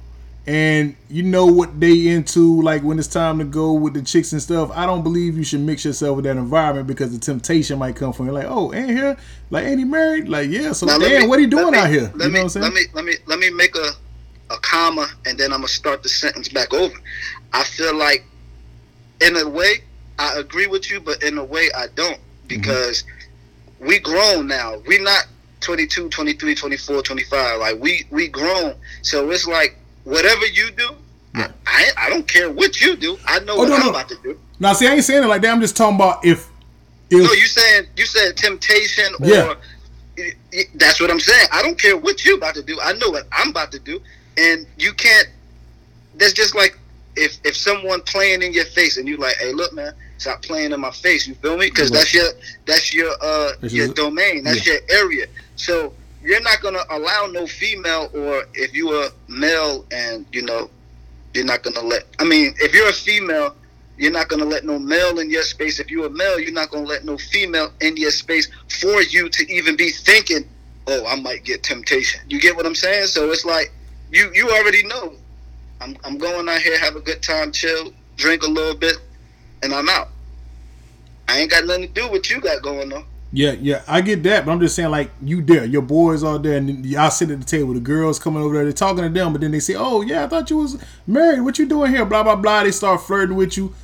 and 0.48 0.96
you 1.10 1.24
know 1.24 1.46
what 1.46 1.80
they 1.80 2.08
into, 2.08 2.62
like 2.62 2.84
when 2.84 3.00
it's 3.00 3.08
time 3.08 3.40
to 3.40 3.44
go 3.46 3.74
with 3.74 3.94
the 3.94 4.02
chicks 4.02 4.32
and 4.32 4.42
stuff, 4.42 4.72
I 4.74 4.86
don't 4.86 5.02
believe 5.04 5.38
you 5.38 5.44
should 5.44 5.60
mix 5.62 5.86
yourself 5.86 6.16
with 6.18 6.26
that 6.26 6.38
environment 6.38 6.88
because 6.88 7.12
the 7.12 7.20
temptation 7.20 7.78
might 7.80 7.96
come 7.96 8.12
from 8.14 8.28
you. 8.28 8.32
Like, 8.32 8.46
oh, 8.48 8.74
ain't 8.74 8.90
here, 8.92 9.18
like 9.50 9.66
ain't 9.66 9.80
he 9.80 9.86
married? 9.86 10.28
Like, 10.28 10.50
yeah. 10.50 10.72
So 10.72 10.86
Now, 10.88 10.98
damn, 11.00 11.24
me- 11.24 11.28
what 11.28 11.40
he 11.40 11.46
let 11.46 11.52
doing 11.52 11.72
me- 11.72 11.78
out 11.78 11.90
here? 11.90 12.02
Let 12.02 12.14
You 12.14 12.20
know 12.20 12.26
me, 12.30 12.34
what 12.34 12.42
I'm 12.44 12.50
saying? 12.50 12.64
Let 12.64 12.74
me 12.74 12.82
let 12.94 13.06
me 13.06 13.14
let 13.28 13.40
me 13.40 13.50
make 13.52 13.76
a 13.76 13.92
a 14.52 14.58
comma 14.58 15.08
and 15.26 15.38
then 15.40 15.52
I'm 15.52 15.60
gonna 15.60 15.68
start 15.68 16.04
the 16.04 16.10
sentence 16.10 16.50
back 16.50 16.74
over. 16.74 16.94
I 17.54 17.64
feel 17.64 17.96
like 17.96 18.24
in 19.22 19.36
a 19.38 19.48
way 19.50 19.84
I 20.20 20.38
agree 20.40 20.68
with 20.68 20.90
you, 20.90 21.00
but 21.00 21.22
in 21.24 21.38
a 21.38 21.44
way 21.44 21.70
I 21.76 21.88
don't 21.96 22.18
mm-hmm. 22.18 22.48
because 22.48 23.04
we 23.80 24.00
grown 24.00 24.48
now. 24.48 24.78
We 24.88 24.98
not 25.00 25.28
22, 25.62 26.10
23, 26.10 26.56
24, 26.56 27.02
25. 27.02 27.60
Like 27.60 27.80
we 27.80 28.06
we 28.12 28.28
grown. 28.28 28.76
So 29.02 29.30
it's 29.32 29.48
like 29.48 29.78
whatever 30.04 30.46
you 30.46 30.72
do, 30.72 30.90
Yeah. 31.36 31.52
I 31.68 31.90
I 31.98 32.10
don't 32.10 32.28
care 32.28 32.50
what 32.52 32.80
you 32.82 32.96
do. 32.96 33.18
I 33.26 33.40
know 33.40 33.54
Oh, 33.54 33.58
what 33.60 33.70
no, 33.70 33.76
I'm 33.76 33.82
no. 33.84 33.90
about 33.90 34.10
to 34.10 34.18
do. 34.24 34.40
now, 34.60 34.74
see, 34.74 34.88
I 34.88 34.94
ain't 34.94 35.04
saying 35.04 35.24
it 35.24 35.28
like 35.28 35.42
that. 35.42 35.52
I'm 35.52 35.62
just 35.62 35.76
talking 35.76 35.96
about 35.96 36.24
if, 36.26 36.48
if 37.10 37.24
No, 37.24 37.34
you 37.34 37.46
saying 37.48 37.88
you 37.98 38.06
said 38.06 38.38
temptation 38.38 39.12
or 39.22 39.28
Yeah. 39.28 39.54
that's 40.76 41.02
what 41.02 41.12
I'm 41.12 41.20
saying. 41.20 41.48
I 41.52 41.62
don't 41.62 41.80
care 41.80 41.98
what 41.98 42.24
you're 42.24 42.38
about 42.38 42.56
to 42.56 42.64
do. 42.64 42.80
I 42.82 42.94
know 42.94 43.10
what 43.10 43.28
I'm 43.32 43.50
about 43.50 43.72
to 43.74 43.80
do, 43.80 44.00
and 44.38 44.66
you 44.78 44.94
can't. 44.94 45.28
That's 46.16 46.32
just 46.34 46.56
like 46.56 46.78
if 47.16 47.38
if 47.44 47.56
someone 47.58 48.02
playing 48.02 48.42
in 48.42 48.54
your 48.54 48.66
face 48.66 48.98
and 48.98 49.08
you 49.08 49.18
like, 49.18 49.36
hey, 49.38 49.52
look, 49.52 49.74
man, 49.74 49.94
stop 50.18 50.42
playing 50.42 50.72
in 50.72 50.80
my 50.80 50.92
face. 50.92 51.28
You 51.28 51.36
feel 51.36 51.58
me? 51.58 51.68
Because 51.68 51.92
that's 51.92 52.14
your 52.14 52.30
that's 52.66 52.94
your 52.94 53.12
uh 53.22 53.52
That's 53.62 53.74
your 53.74 53.88
domain. 53.90 54.44
That's 54.44 54.66
your 54.66 54.80
area. 54.90 55.28
So 55.56 55.94
you're 56.24 56.42
not 56.42 56.62
gonna 56.62 56.84
allow 56.90 57.28
no 57.32 57.48
female, 57.48 58.10
or 58.14 58.46
if 58.54 58.74
you 58.74 58.90
are 58.90 59.08
a 59.08 59.32
male 59.32 59.86
and 59.92 60.26
you 60.32 60.42
know, 60.42 60.70
you're 61.34 61.46
not 61.46 61.64
gonna 61.64 61.82
let. 61.82 62.06
I 62.20 62.24
mean, 62.24 62.56
if 62.60 62.74
you're 62.74 62.90
a 62.90 62.94
female 62.94 63.56
you're 63.98 64.12
not 64.12 64.28
going 64.28 64.42
to 64.42 64.46
let 64.46 64.66
no 64.66 64.78
male 64.78 65.20
in 65.20 65.30
your 65.30 65.44
space. 65.44 65.80
If 65.80 65.90
you're 65.90 66.08
a 66.08 66.10
male, 66.10 66.40
you're 66.40 66.52
not 66.52 66.70
going 66.70 66.84
to 66.84 66.90
let 66.90 67.06
no 67.06 67.18
female 67.18 67.72
in 67.82 67.96
your 67.98 68.12
space 68.12 68.50
for 68.82 69.02
you 69.02 69.30
to 69.30 69.52
even 69.52 69.76
be 69.76 69.90
thinking, 69.90 70.48
oh, 70.88 71.06
I 71.06 71.20
might 71.20 71.44
get 71.44 71.64
temptation. 71.64 72.22
You 72.28 72.40
get 72.40 72.56
what 72.56 72.66
I'm 72.66 72.76
saying? 72.76 73.08
So 73.08 73.32
it's 73.32 73.46
like, 73.46 73.72
you 74.12 74.30
you 74.34 74.50
already 74.50 74.84
know. 74.84 75.14
I'm, 75.82 75.98
I'm 76.04 76.18
going 76.18 76.48
out 76.48 76.62
here, 76.62 76.78
have 76.80 76.96
a 76.96 77.02
good 77.02 77.22
time, 77.22 77.52
chill, 77.52 77.92
drink 78.16 78.44
a 78.44 78.48
little 78.48 78.76
bit, 78.76 78.98
and 79.66 79.74
I'm 79.74 79.90
out. 79.90 80.10
I 81.28 81.40
ain't 81.40 81.52
got 81.52 81.66
nothing 81.66 81.88
to 81.88 81.94
do 81.94 82.04
with 82.04 82.12
what 82.12 82.30
you 82.30 82.40
got 82.40 82.62
going 82.62 82.94
on. 82.94 83.06
Yeah, 83.32 83.52
yeah, 83.52 83.82
I 83.86 84.00
get 84.00 84.24
that, 84.24 84.46
but 84.46 84.54
I'm 84.54 84.62
just 84.62 84.76
saying, 84.76 84.92
like, 84.92 85.12
you 85.22 85.42
there, 85.42 85.66
your 85.66 85.82
boys 85.82 86.24
are 86.24 86.40
there, 86.40 86.56
and 86.58 86.86
y'all 86.86 87.12
sit 87.12 87.30
at 87.32 87.40
the 87.40 87.46
table, 87.46 87.74
the 87.74 87.82
girls 87.82 88.18
coming 88.18 88.42
over 88.42 88.54
there, 88.54 88.64
they're 88.64 88.72
talking 88.72 89.04
to 89.04 89.10
them, 89.10 89.34
but 89.34 89.42
then 89.42 89.52
they 89.52 89.60
say, 89.60 89.76
oh, 89.76 90.02
yeah, 90.02 90.24
I 90.24 90.28
thought 90.28 90.50
you 90.50 90.58
was 90.58 90.82
married, 91.06 91.42
what 91.42 91.60
you 91.60 91.66
doing 91.66 91.92
here, 91.92 92.06
blah, 92.06 92.24
blah, 92.24 92.38
blah, 92.38 92.64
they 92.64 92.72
start 92.72 93.02
flirting 93.02 93.36
with 93.36 93.58
you. 93.58 93.76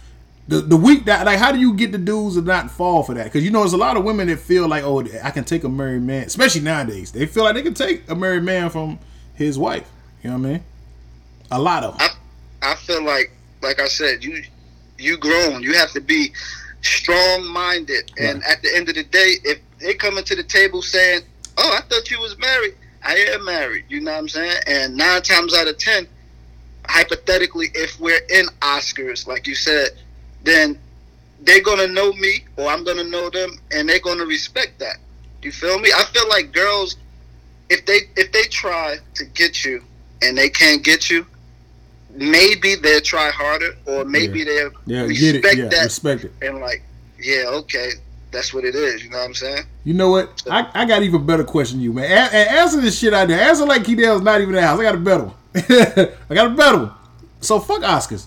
The, 0.47 0.61
the 0.61 0.77
week 0.77 1.05
that, 1.05 1.25
like, 1.25 1.37
how 1.37 1.51
do 1.51 1.59
you 1.59 1.73
get 1.73 1.91
the 1.91 1.97
dudes 1.97 2.35
to 2.35 2.41
not 2.41 2.71
fall 2.71 3.03
for 3.03 3.13
that? 3.13 3.25
Because, 3.25 3.43
you 3.43 3.51
know, 3.51 3.59
there's 3.59 3.73
a 3.73 3.77
lot 3.77 3.97
of 3.97 4.05
women 4.05 4.27
that 4.27 4.39
feel 4.39 4.67
like, 4.67 4.83
oh, 4.83 5.03
I 5.21 5.31
can 5.31 5.43
take 5.43 5.63
a 5.63 5.69
married 5.69 6.03
man, 6.03 6.23
especially 6.23 6.61
nowadays. 6.61 7.11
They 7.11 7.25
feel 7.25 7.43
like 7.43 7.55
they 7.55 7.61
can 7.61 7.73
take 7.73 8.09
a 8.09 8.15
married 8.15 8.43
man 8.43 8.69
from 8.69 8.99
his 9.33 9.57
wife. 9.57 9.89
You 10.23 10.29
know 10.29 10.37
what 10.37 10.47
I 10.47 10.51
mean? 10.51 10.63
A 11.51 11.59
lot 11.59 11.83
of 11.83 11.97
them. 11.97 12.09
I, 12.61 12.71
I 12.71 12.75
feel 12.75 13.03
like, 13.03 13.31
like 13.61 13.79
I 13.79 13.87
said, 13.87 14.23
you 14.23 14.43
you 15.01 15.17
grown. 15.17 15.63
You 15.63 15.73
have 15.73 15.91
to 15.91 16.01
be 16.01 16.31
strong 16.81 17.45
minded. 17.47 18.11
And 18.17 18.43
at 18.43 18.61
the 18.61 18.75
end 18.75 18.89
of 18.89 18.95
the 18.95 19.03
day, 19.03 19.35
if 19.43 19.59
they 19.79 19.93
coming 19.93 20.23
to 20.23 20.35
the 20.35 20.43
table 20.43 20.81
saying, 20.81 21.21
"Oh, 21.57 21.73
I 21.73 21.81
thought 21.81 22.09
you 22.11 22.19
was 22.19 22.37
married," 22.37 22.75
I 23.03 23.15
am 23.15 23.45
married. 23.45 23.85
You 23.89 24.01
know 24.01 24.11
what 24.11 24.19
I'm 24.19 24.29
saying? 24.29 24.63
And 24.67 24.95
nine 24.95 25.21
times 25.21 25.53
out 25.53 25.67
of 25.67 25.77
ten, 25.77 26.07
hypothetically, 26.87 27.71
if 27.73 27.99
we're 27.99 28.21
in 28.29 28.47
Oscars, 28.61 29.27
like 29.27 29.47
you 29.47 29.55
said, 29.55 29.91
then 30.43 30.79
they're 31.41 31.61
gonna 31.61 31.87
know 31.87 32.13
me 32.13 32.45
or 32.57 32.67
I'm 32.67 32.83
gonna 32.83 33.03
know 33.03 33.29
them, 33.29 33.59
and 33.71 33.89
they're 33.89 33.99
gonna 33.99 34.25
respect 34.25 34.79
that. 34.79 34.97
You 35.41 35.51
feel 35.51 35.79
me? 35.79 35.91
I 35.91 36.03
feel 36.05 36.27
like 36.29 36.51
girls, 36.51 36.95
if 37.69 37.85
they 37.85 38.01
if 38.15 38.31
they 38.31 38.43
try 38.43 38.97
to 39.15 39.25
get 39.25 39.65
you 39.65 39.83
and 40.21 40.37
they 40.37 40.49
can't 40.49 40.83
get 40.83 41.09
you, 41.09 41.25
maybe 42.15 42.75
they'll 42.75 43.01
try 43.01 43.29
harder, 43.31 43.75
or 43.85 44.05
maybe 44.05 44.39
Yeah. 44.39 44.45
they'll 44.45 44.71
Yeah, 44.85 45.01
respect 45.03 45.19
get 45.19 45.35
it. 45.35 45.57
Yeah, 45.57 45.67
that 45.69 45.83
respect 45.85 46.23
it. 46.25 46.31
and 46.41 46.59
like, 46.59 46.83
yeah, 47.19 47.45
okay, 47.47 47.91
that's 48.31 48.53
what 48.53 48.63
it 48.65 48.75
is. 48.75 49.03
You 49.03 49.09
know 49.09 49.17
what 49.19 49.25
I'm 49.25 49.33
saying? 49.33 49.63
You 49.83 49.93
know 49.93 50.09
what? 50.09 50.43
I, 50.49 50.67
I 50.73 50.85
got 50.85 51.03
even 51.03 51.25
better 51.25 51.43
question 51.43 51.77
than 51.77 51.83
you, 51.83 51.93
man. 51.93 52.05
A- 52.11 52.35
a- 52.35 52.51
answer 52.61 52.79
this 52.81 52.97
shit 52.97 53.13
out 53.13 53.27
there. 53.27 53.39
Answer 53.39 53.65
like 53.65 53.83
Keydale's 53.83 54.21
not 54.21 54.41
even 54.41 54.55
in 54.55 54.61
the 54.61 54.67
house. 54.67 54.79
I 54.79 54.83
got 54.83 54.95
a 54.95 54.97
better 54.99 55.23
one. 55.25 55.35
I 56.29 56.33
got 56.35 56.47
a 56.47 56.55
better 56.55 56.77
one. 56.77 56.91
So 57.41 57.59
fuck 57.59 57.81
Oscars. 57.81 58.25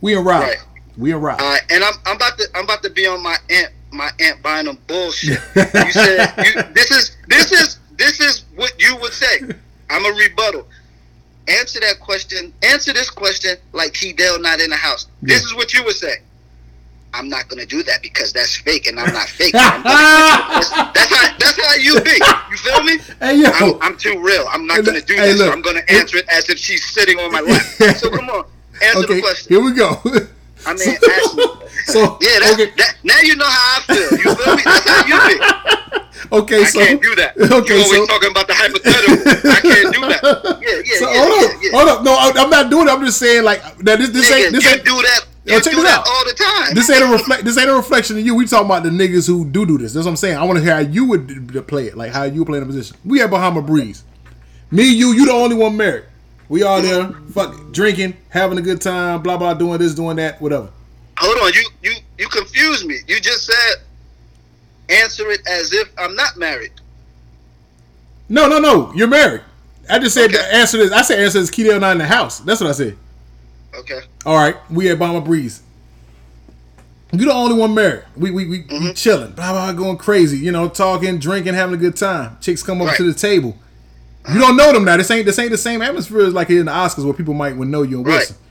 We 0.00 0.16
in 0.16 0.24
rock. 0.24 0.42
Right. 0.42 0.58
We 0.98 1.12
in 1.12 1.20
rock. 1.20 1.40
Right, 1.40 1.60
and 1.70 1.82
I'm, 1.84 1.94
I'm 2.04 2.16
about 2.16 2.36
to 2.38 2.48
I'm 2.54 2.64
about 2.64 2.82
to 2.82 2.90
be 2.90 3.06
on 3.06 3.22
my 3.22 3.36
aunt 3.50 3.68
my 3.92 4.10
aunt 4.20 4.42
buying 4.42 4.66
them 4.66 4.78
bullshit. 4.86 5.38
You 5.56 5.92
said 5.92 6.34
you, 6.38 6.62
this 6.74 6.90
is 6.90 7.16
this 7.28 7.52
is 7.52 7.78
this 7.96 8.20
is 8.20 8.44
what 8.56 8.72
you 8.82 8.96
would 8.96 9.12
say. 9.12 9.40
I'm 9.88 10.04
a 10.04 10.10
rebuttal. 10.10 10.66
Answer 11.48 11.80
that 11.80 11.98
question. 12.00 12.52
Answer 12.62 12.92
this 12.92 13.10
question 13.10 13.56
like 13.72 13.92
T 13.94 14.12
Dell 14.12 14.40
not 14.40 14.60
in 14.60 14.70
the 14.70 14.76
house. 14.76 15.06
This 15.22 15.42
is 15.44 15.54
what 15.54 15.74
you 15.74 15.84
would 15.84 15.96
say. 15.96 16.16
I'm 17.14 17.28
not 17.28 17.48
gonna 17.48 17.66
do 17.66 17.82
that 17.82 18.00
because 18.00 18.32
that's 18.32 18.56
fake, 18.56 18.86
and 18.86 18.98
I'm 18.98 19.12
not 19.12 19.28
fake. 19.38 19.54
I'm 19.54 19.82
that's, 19.82 20.70
that's 20.70 21.14
how 21.14 21.36
that's 21.38 21.66
how 21.66 21.74
you 21.74 22.00
be. 22.00 22.18
You 22.50 22.56
feel 22.56 22.82
me? 22.84 22.98
Hey, 23.20 23.36
yo. 23.42 23.50
I'm, 23.52 23.82
I'm 23.82 23.96
too 23.98 24.18
real. 24.20 24.46
I'm 24.50 24.66
not 24.66 24.84
gonna 24.84 25.00
do 25.02 25.14
hey, 25.14 25.32
this. 25.32 25.38
look. 25.38 25.52
I'm 25.52 25.62
gonna 25.62 25.82
answer 25.88 26.16
it 26.18 26.28
as 26.28 26.48
if 26.48 26.58
she's 26.58 26.84
sitting 26.92 27.18
on 27.18 27.32
my 27.32 27.40
lap. 27.40 27.62
So 27.98 28.08
come 28.08 28.30
on, 28.30 28.44
answer 28.82 28.98
okay, 29.00 29.14
the 29.16 29.20
question. 29.20 29.54
here 29.54 29.64
we 29.64 29.72
go. 29.74 30.00
I 30.64 30.74
mean, 30.74 30.96
so 31.86 32.18
Yeah, 32.20 32.38
that's, 32.38 32.52
okay, 32.52 32.70
that, 32.76 32.96
now 33.02 33.18
you 33.20 33.34
know 33.36 33.44
how 33.44 33.78
I 33.78 33.94
feel. 33.94 34.18
You 34.18 34.34
feel 34.34 34.56
me? 34.56 34.62
That's 34.64 34.88
how 34.88 35.06
you 35.06 35.38
be. 35.38 36.01
Okay, 36.32 36.62
I 36.62 36.64
so 36.64 36.78
can't 36.80 37.02
do 37.02 37.14
that. 37.16 37.36
Okay, 37.52 37.76
you 37.76 37.82
always 37.84 37.98
so 37.98 38.06
talking 38.06 38.30
about 38.30 38.46
the 38.48 38.54
hypothetical. 38.54 39.50
I 39.52 39.60
can't 39.60 39.94
do 39.94 40.00
that. 40.00 40.58
Yeah, 40.62 40.82
yeah, 40.84 40.98
so 40.98 41.10
yeah, 41.10 41.18
hold 41.26 41.40
yeah, 41.40 41.46
up, 41.46 41.62
yeah. 41.62 41.70
hold 41.72 41.88
up. 41.88 42.04
No, 42.04 42.12
I- 42.14 42.32
I'm 42.42 42.50
not 42.50 42.70
doing 42.70 42.88
it. 42.88 42.90
I'm 42.90 43.04
just 43.04 43.18
saying 43.18 43.44
like 43.44 43.60
that. 43.78 43.98
This, 43.98 44.10
this 44.10 44.30
ain't 44.32 44.52
this 44.52 44.64
you 44.64 44.70
ain't 44.70 44.84
do 44.84 44.94
that. 44.94 45.26
Yo, 45.44 45.54
You 45.56 45.60
check 45.60 45.72
do 45.72 45.82
this 45.82 45.90
that 45.90 45.98
out. 46.00 46.06
all 46.06 46.24
the 46.24 46.34
time. 46.34 46.74
this 46.74 46.88
ain't 46.90 47.02
a 47.02 47.06
reflect. 47.12 47.44
This 47.44 47.58
ain't 47.58 47.68
a 47.68 47.74
reflection 47.74 48.16
of 48.16 48.24
you. 48.24 48.34
We 48.36 48.46
talking 48.46 48.66
about 48.66 48.84
the 48.84 48.90
niggas 48.90 49.26
who 49.26 49.44
do 49.44 49.66
do 49.66 49.76
this. 49.76 49.92
That's 49.92 50.06
what 50.06 50.10
I'm 50.12 50.16
saying. 50.16 50.36
I 50.38 50.44
want 50.44 50.58
to 50.58 50.64
hear 50.64 50.74
how 50.74 50.80
you 50.80 51.04
would 51.06 51.66
play 51.66 51.86
it, 51.86 51.96
like 51.96 52.12
how 52.12 52.22
you 52.24 52.44
play 52.44 52.58
in 52.58 52.62
the 52.64 52.66
position. 52.72 52.96
We 53.04 53.20
at 53.22 53.30
Bahama 53.30 53.60
Breeze. 53.60 54.04
Me, 54.70 54.84
you, 54.84 55.12
you 55.12 55.26
the 55.26 55.32
only 55.32 55.56
one 55.56 55.76
married. 55.76 56.04
We 56.48 56.62
all 56.62 56.80
there, 56.80 57.08
fuck, 57.32 57.54
it, 57.54 57.72
drinking, 57.72 58.16
having 58.28 58.58
a 58.58 58.62
good 58.62 58.80
time, 58.80 59.22
blah 59.22 59.36
blah, 59.36 59.54
doing 59.54 59.78
this, 59.78 59.94
doing 59.94 60.16
that, 60.16 60.40
whatever. 60.40 60.68
Hold 61.18 61.38
on, 61.38 61.52
you 61.54 61.64
you 61.82 61.96
you 62.18 62.28
confuse 62.28 62.84
me. 62.84 62.98
You 63.08 63.20
just 63.20 63.44
said 63.46 63.76
answer 65.02 65.30
it 65.30 65.40
as 65.48 65.72
if 65.72 65.88
I'm 65.98 66.14
not 66.14 66.36
married. 66.36 66.72
No, 68.28 68.48
no, 68.48 68.58
no. 68.58 68.92
You're 68.94 69.08
married. 69.08 69.42
I 69.90 69.98
just 69.98 70.14
said 70.14 70.26
Okay. 70.26 70.36
the 70.36 70.54
answer 70.54 70.78
is. 70.78 70.92
I 70.92 71.02
said 71.02 71.18
answer 71.18 71.38
is 71.38 71.50
Keydale 71.50 71.80
not 71.80 71.92
in 71.92 71.98
the 71.98 72.06
house. 72.06 72.38
That's 72.40 72.60
what 72.60 72.70
I 72.70 72.72
said. 72.72 72.96
Okay. 73.74 74.00
All 74.24 74.36
right, 74.36 74.56
we 74.70 74.90
at 74.90 74.98
Bahama 74.98 75.20
Breeze. 75.20 75.62
You 77.12 77.26
the 77.26 77.32
only 77.32 77.58
one 77.58 77.74
married. 77.74 78.04
We 78.16 78.30
we 78.30 78.46
we, 78.46 78.62
Mm-hmm. 78.62 78.84
we 78.86 78.92
chilling, 78.94 79.32
blah 79.32 79.52
blah, 79.52 79.72
going 79.72 79.98
crazy. 79.98 80.38
You 80.38 80.52
know, 80.52 80.68
talking, 80.68 81.18
drinking, 81.18 81.54
having 81.54 81.74
a 81.74 81.78
good 81.78 81.96
time. 81.96 82.38
Chicks 82.40 82.62
come 82.62 82.80
up 82.80 82.88
Right. 82.88 82.96
to 82.98 83.02
the 83.12 83.18
table. 83.18 83.56
You 84.32 84.38
don't 84.40 84.56
know 84.56 84.72
them 84.72 84.84
now. 84.84 84.96
This 84.96 85.10
ain't 85.10 85.26
this 85.26 85.38
ain't 85.38 85.50
the 85.50 85.58
same 85.58 85.82
atmosphere 85.82 86.20
as 86.24 86.32
like 86.32 86.48
in 86.48 86.66
the 86.66 86.72
Oscars 86.72 87.04
where 87.04 87.12
people 87.12 87.34
might 87.34 87.56
would 87.56 87.68
know 87.68 87.82
you 87.82 87.96
and. 87.98 88.06
Wilson. 88.06 88.36
Right. 88.36 88.41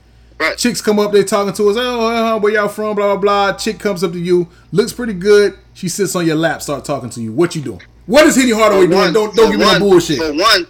Chicks 0.57 0.81
come 0.81 0.99
up, 0.99 1.11
they 1.11 1.23
talking 1.23 1.53
to 1.53 1.69
us. 1.69 1.77
Oh, 1.79 2.35
uh, 2.35 2.39
where 2.39 2.53
y'all 2.53 2.67
from? 2.67 2.95
Blah 2.95 3.15
blah 3.15 3.17
blah. 3.49 3.57
Chick 3.57 3.79
comes 3.79 4.03
up 4.03 4.11
to 4.13 4.19
you, 4.19 4.47
looks 4.71 4.93
pretty 4.93 5.13
good. 5.13 5.57
She 5.73 5.87
sits 5.89 6.15
on 6.15 6.25
your 6.25 6.35
lap, 6.35 6.61
start 6.61 6.83
talking 6.85 7.09
to 7.11 7.21
you. 7.21 7.31
What 7.31 7.55
you 7.55 7.61
doing? 7.61 7.81
What 8.07 8.25
is 8.27 8.35
Hitty 8.35 8.51
Hardaway 8.51 8.85
For 8.85 8.87
doing? 8.87 8.99
one- 8.99 9.13
Don't 9.13 9.35
don't 9.35 9.51
give 9.51 9.59
me 9.59 9.65
no 9.65 9.71
one- 9.73 9.79
bullshit. 9.81 10.17
For 10.17 10.33
one, 10.33 10.67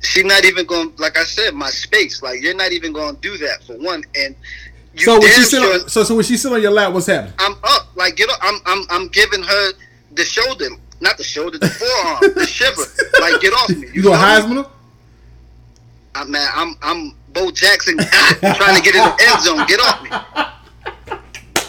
she 0.00 0.22
not 0.22 0.44
even 0.44 0.64
going. 0.66 0.92
Like 0.98 1.18
I 1.18 1.24
said, 1.24 1.54
my 1.54 1.68
space. 1.70 2.22
Like 2.22 2.40
you're 2.42 2.54
not 2.54 2.72
even 2.72 2.92
going 2.92 3.16
to 3.16 3.20
do 3.20 3.36
that 3.38 3.62
for 3.64 3.74
one. 3.78 4.04
And 4.14 4.34
you 4.94 5.00
So 5.04 5.18
when 5.18 5.28
she 5.32 5.42
sit 5.42 5.60
sure 5.62 5.74
on, 5.82 5.88
so 5.88 6.04
so 6.04 6.14
when 6.14 6.24
she 6.24 6.36
sit 6.36 6.52
on 6.52 6.62
your 6.62 6.70
lap, 6.70 6.92
what's 6.92 7.06
happening? 7.06 7.34
I'm 7.38 7.54
up. 7.64 7.88
Like 7.96 8.16
get 8.16 8.30
up. 8.30 8.38
I'm 8.42 8.60
I'm 8.66 8.84
I'm 8.90 9.08
giving 9.08 9.42
her 9.42 9.72
the 10.12 10.24
shoulder, 10.24 10.66
not 11.00 11.16
the 11.18 11.24
shoulder, 11.24 11.58
the 11.58 11.68
forearm, 11.68 12.34
the 12.34 12.46
shiver. 12.46 12.82
Like 13.20 13.40
get 13.40 13.52
off 13.52 13.68
me. 13.70 13.88
You 13.92 14.02
go 14.02 14.10
feel 14.12 14.12
me? 14.12 14.16
Heisman 14.18 14.64
her? 14.64 14.70
I, 16.14 16.24
man, 16.24 16.48
I'm 16.54 16.76
I'm 16.82 17.14
Bo 17.32 17.50
Jackson 17.50 17.96
trying 17.98 18.76
to 18.76 18.82
get 18.82 18.94
in 18.94 19.02
the 19.02 19.16
end 19.28 19.42
zone. 19.42 19.66
Get 19.66 19.80
off 19.80 20.02
me. 20.02 20.10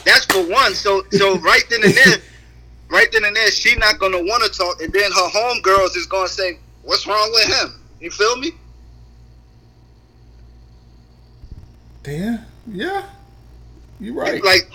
That's 0.05 0.25
for 0.25 0.41
one. 0.49 0.73
So 0.73 1.03
so 1.11 1.37
right 1.39 1.63
then 1.69 1.83
and 1.83 1.93
there, 1.93 2.17
right 2.89 3.11
then 3.11 3.25
and 3.25 3.35
there, 3.35 3.51
she 3.51 3.75
not 3.75 3.99
gonna 3.99 4.19
want 4.19 4.43
to 4.43 4.57
talk, 4.57 4.81
and 4.81 4.91
then 4.91 5.11
her 5.11 5.29
homegirls 5.29 5.95
is 5.95 6.05
gonna 6.05 6.27
say, 6.27 6.59
"What's 6.83 7.05
wrong 7.05 7.29
with 7.33 7.47
him?" 7.47 7.81
You 7.99 8.09
feel 8.09 8.37
me? 8.37 8.51
Yeah, 12.05 12.37
yeah. 12.67 13.03
You 13.99 14.13
right. 14.13 14.43
Like 14.43 14.69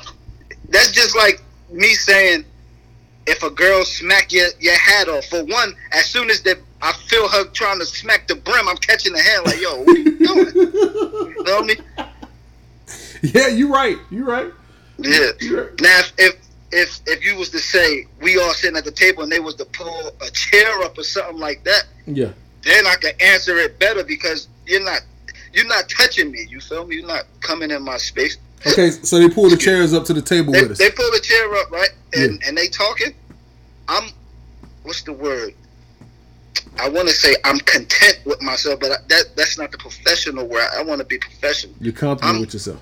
that's 0.69 0.93
just 0.93 1.17
like 1.17 1.43
me 1.71 1.89
saying, 1.95 2.45
if 3.27 3.43
a 3.43 3.51
girl 3.51 3.85
smack 3.85 4.33
your 4.33 4.49
your 4.61 4.77
hat 4.77 5.09
off. 5.09 5.25
For 5.27 5.45
one, 5.45 5.75
as 5.93 6.07
soon 6.07 6.31
as 6.31 6.43
that 6.43 6.59
I 6.85 6.93
feel 6.93 7.27
her 7.29 7.45
trying 7.47 7.79
to 7.81 7.87
smack 7.87 8.29
the 8.29 8.35
brim, 8.37 8.69
I'm 8.69 8.77
catching 8.77 9.13
the 9.15 9.21
hand 9.21 9.47
like, 9.47 9.61
"Yo, 9.61 9.83
what 9.83 9.97
are 9.97 10.01
you 10.01 10.19
doing?" 10.19 10.55
you 11.37 11.45
feel 11.45 11.65
me? 11.65 11.77
yeah, 13.23 13.49
you 13.49 13.73
right. 13.73 13.97
You 14.11 14.25
right. 14.25 14.53
Yeah. 14.99 15.31
Sure. 15.41 15.73
Now, 15.81 16.01
if, 16.01 16.13
if 16.19 16.35
if 16.73 17.01
if 17.07 17.25
you 17.25 17.37
was 17.37 17.51
to 17.51 17.59
say 17.59 18.07
we 18.21 18.39
all 18.39 18.53
sitting 18.53 18.77
at 18.77 18.85
the 18.85 18.91
table 18.91 19.23
and 19.23 19.33
they 19.33 19.41
was 19.41 19.55
to 19.57 19.65
pull 19.65 20.13
a 20.21 20.31
chair 20.31 20.83
up 20.83 20.99
or 20.99 21.03
something 21.05 21.39
like 21.39 21.65
that, 21.65 21.85
Yeah. 22.07 22.33
then 22.63 22.87
I 22.87 22.97
could 22.97 23.21
answer 23.21 23.57
it 23.59 23.79
better 23.79 24.05
because 24.05 24.49
you're 24.67 24.85
not 24.85 25.01
you're 25.53 25.67
not 25.67 25.89
touching 25.89 26.31
me. 26.31 26.47
You 26.51 26.61
feel 26.61 26.87
me? 26.87 26.97
You're 26.97 27.07
not 27.07 27.25
coming 27.41 27.71
in 27.71 27.83
my 27.83 27.97
space. 27.97 28.37
Okay, 28.67 28.91
so 28.91 29.19
they 29.19 29.29
pull 29.29 29.49
the 29.51 29.57
chairs 29.59 29.93
up 29.93 30.05
to 30.07 30.15
the 30.15 30.23
table 30.23 30.53
They, 30.53 30.63
with 30.63 30.73
us. 30.73 30.79
they 30.79 30.91
pull 30.91 31.11
the 31.13 31.21
chair 31.21 31.53
up, 31.57 31.71
right? 31.71 31.91
And 32.15 32.41
Yeah. 32.43 32.49
and 32.49 32.59
they 32.59 32.69
talking. 32.69 33.15
I'm 33.89 34.11
what's 34.83 35.03
the 35.03 35.13
word? 35.13 35.55
I 36.79 36.89
want 36.89 37.09
to 37.09 37.15
say 37.15 37.35
I'm 37.45 37.59
content 37.61 38.21
with 38.25 38.41
myself, 38.43 38.81
but 38.81 38.91
I, 38.91 38.97
that 39.09 39.25
that's 39.37 39.57
not 39.59 39.71
the 39.71 39.79
professional 39.79 40.47
word. 40.47 40.69
I 40.77 40.83
want 40.83 41.01
to 41.01 41.05
be 41.07 41.19
professional. 41.19 41.75
You're 41.81 41.93
comfortable 41.93 42.27
I'm- 42.27 42.35
um, 42.37 42.41
with 42.43 42.53
yourself. 42.55 42.81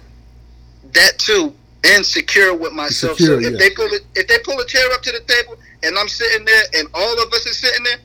that 0.92 1.18
too 1.18 1.54
and 1.84 2.06
secure 2.06 2.54
with 2.54 2.72
myself. 2.72 3.18
Secure, 3.18 3.40
so 3.40 3.46
if 3.46 3.52
yeah. 3.52 3.58
they 3.58 3.70
pull 3.74 3.86
it, 3.86 4.02
if 4.14 4.28
they 4.28 4.38
pull 4.44 4.58
a 4.60 4.66
chair 4.66 4.90
up 4.92 5.02
to 5.02 5.12
the 5.12 5.20
table 5.20 5.56
and 5.82 5.98
I'm 5.98 6.08
sitting 6.08 6.44
there 6.44 6.62
and 6.74 6.88
all 6.94 7.22
of 7.22 7.32
us 7.32 7.44
are 7.46 7.52
sitting 7.54 7.84
there 7.84 7.98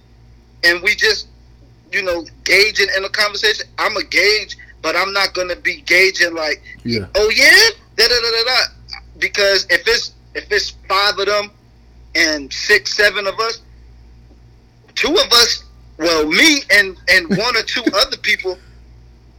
and 0.63 0.81
we 0.83 0.95
just 0.95 1.27
you 1.91 2.01
know 2.01 2.25
gauging 2.43 2.87
in 2.97 3.05
a 3.05 3.09
conversation, 3.09 3.65
I'm 3.77 3.95
a 3.97 4.03
gauge, 4.03 4.57
but 4.81 4.95
I'm 4.95 5.13
not 5.13 5.33
gonna 5.33 5.55
be 5.55 5.81
gauging 5.81 6.33
like, 6.35 6.61
Yeah. 6.83 7.05
oh 7.15 7.29
yeah, 7.29 7.51
da 7.95 8.07
da 8.07 8.15
da 8.19 8.31
da 8.31 8.43
da, 8.43 8.99
because 9.19 9.65
if 9.69 9.87
it's 9.87 10.13
if 10.35 10.51
it's 10.51 10.71
five 10.89 11.17
of 11.19 11.27
them 11.27 11.51
and 12.15 12.51
six 12.51 12.95
seven 12.95 13.25
of 13.27 13.39
us, 13.39 13.61
two 14.95 15.11
of 15.13 15.31
us, 15.31 15.63
well 15.97 16.25
me 16.27 16.61
and 16.71 16.97
and 17.09 17.29
one 17.37 17.55
or 17.55 17.63
two 17.63 17.83
other 18.01 18.17
people 18.17 18.57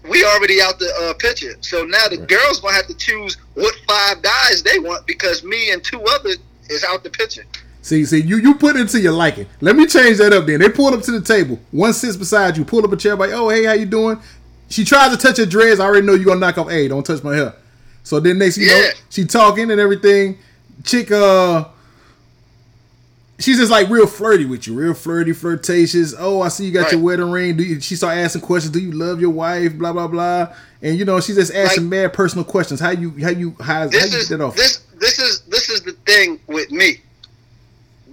we 0.08 0.24
already 0.24 0.60
out 0.62 0.78
the 0.78 0.90
uh, 1.02 1.14
picture. 1.14 1.52
So 1.60 1.84
now 1.84 2.08
the 2.08 2.18
Right. 2.18 2.28
girls 2.28 2.60
gonna 2.60 2.74
have 2.74 2.86
to 2.86 2.94
choose 2.94 3.36
what 3.54 3.74
five 3.86 4.22
guys 4.22 4.62
they 4.62 4.78
want 4.78 5.06
because 5.06 5.42
me 5.44 5.70
and 5.70 5.82
two 5.84 6.00
others 6.02 6.38
is 6.70 6.82
out 6.84 7.02
the 7.04 7.10
picture. 7.10 7.44
See, 7.82 8.04
see, 8.06 8.20
you 8.22 8.38
you 8.38 8.54
put 8.54 8.76
it 8.76 8.88
to 8.90 9.00
your 9.00 9.12
liking. 9.12 9.46
Let 9.60 9.76
me 9.76 9.86
change 9.86 10.18
that 10.18 10.32
up. 10.32 10.46
Then 10.46 10.60
they 10.60 10.68
pull 10.70 10.94
up 10.94 11.02
to 11.02 11.10
the 11.12 11.20
table. 11.20 11.58
One 11.72 11.92
sits 11.92 12.16
beside 12.16 12.56
you. 12.56 12.64
Pull 12.64 12.84
up 12.84 12.92
a 12.92 12.96
chair. 12.96 13.16
Like, 13.16 13.30
oh 13.32 13.48
hey, 13.50 13.64
how 13.64 13.72
you 13.72 13.86
doing? 13.86 14.18
She 14.70 14.84
tries 14.84 15.10
to 15.14 15.18
touch 15.20 15.36
her 15.38 15.46
dreads. 15.46 15.78
I 15.80 15.84
already 15.84 16.06
know 16.06 16.14
you 16.14 16.24
gonna 16.24 16.40
knock 16.40 16.56
off. 16.58 16.70
Hey, 16.70 16.88
don't 16.88 17.04
touch 17.04 17.22
my 17.22 17.34
hair. 17.36 17.54
So 18.02 18.18
then 18.20 18.38
next, 18.38 18.56
you 18.56 18.68
know, 18.68 18.76
Yeah. 18.80 18.90
she 19.10 19.24
talking 19.26 19.70
and 19.70 19.80
everything. 19.80 20.38
Chick, 20.84 21.10
uh, 21.10 21.64
she's 23.38 23.58
just 23.58 23.70
like 23.70 23.88
real 23.88 24.06
flirty 24.06 24.44
with 24.44 24.66
you, 24.66 24.74
real 24.74 24.94
flirty, 24.94 25.32
flirtatious. 25.32 26.14
Oh, 26.18 26.40
I 26.42 26.48
see 26.48 26.64
you 26.66 26.72
got 26.72 26.84
Right. 26.84 26.92
your 26.92 27.00
wedding 27.02 27.30
ring. 27.30 27.56
Do 27.56 27.62
you? 27.62 27.80
She 27.80 27.96
start 27.96 28.16
asking 28.16 28.42
questions. 28.42 28.72
Do 28.72 28.80
you 28.80 28.92
love 28.92 29.20
your 29.20 29.30
wife? 29.30 29.74
Blah 29.78 29.92
blah 29.92 30.08
blah. 30.08 30.54
And 30.82 30.98
you 30.98 31.04
know, 31.04 31.20
she's 31.20 31.36
just 31.36 31.52
asking 31.54 31.84
Like- 31.84 31.90
mad 31.90 32.12
personal 32.12 32.44
questions. 32.44 32.80
How 32.80 32.90
you 32.90 33.10
how 33.22 33.30
you 33.30 33.54
how, 33.60 33.64
how 33.64 33.82
you 33.84 33.90
This 33.90 34.10
get 34.10 34.20
is 34.20 34.28
that 34.28 34.40
off? 34.40 34.56
this 34.56 34.78
this 34.98 35.18
is 35.18 35.40
this 35.48 35.68
is 35.68 35.82
the 35.82 35.92
thing 36.06 36.40
with 36.46 36.70
me. 36.70 37.00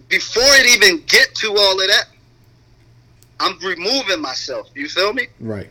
Before 0.09 0.43
it 0.45 0.67
even 0.77 1.03
get 1.07 1.33
to 1.35 1.47
all 1.49 1.81
of 1.81 1.87
that, 1.87 2.05
I'm 3.39 3.57
removing 3.59 4.21
myself. 4.21 4.69
You 4.75 4.87
feel 4.87 5.13
me? 5.13 5.27
Right. 5.39 5.67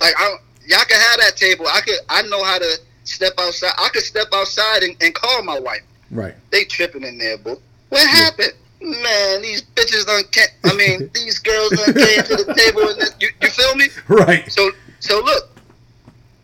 Like 0.00 0.14
I, 0.18 0.36
y'all 0.66 0.84
can 0.84 1.00
have 1.00 1.20
that 1.20 1.36
table. 1.36 1.66
I 1.68 1.80
could. 1.80 1.98
I 2.08 2.22
know 2.22 2.42
how 2.44 2.58
to 2.58 2.78
step 3.04 3.32
outside. 3.38 3.72
I 3.78 3.88
could 3.92 4.02
step 4.02 4.26
outside 4.34 4.82
and, 4.82 4.96
and 5.00 5.14
call 5.14 5.42
my 5.44 5.58
wife. 5.60 5.82
Right. 6.10 6.34
They 6.50 6.64
tripping 6.64 7.04
in 7.04 7.18
there, 7.18 7.38
boo. 7.38 7.58
What 7.88 8.08
happened? 8.08 8.52
Man, 8.82 9.42
these 9.42 9.62
bitches 9.62 10.04
don't. 10.06 10.26
I 10.64 10.76
mean, 10.76 11.10
these 11.14 11.38
girls 11.38 11.70
don't 11.70 11.96
came 11.96 12.22
to 12.24 12.44
the 12.44 12.54
table 12.54 12.88
and 12.88 13.14
you, 13.20 13.28
you 13.40 13.48
feel 13.48 13.74
me? 13.76 13.86
Right. 14.08 14.50
So, 14.50 14.70
so 15.00 15.20
look, 15.20 15.56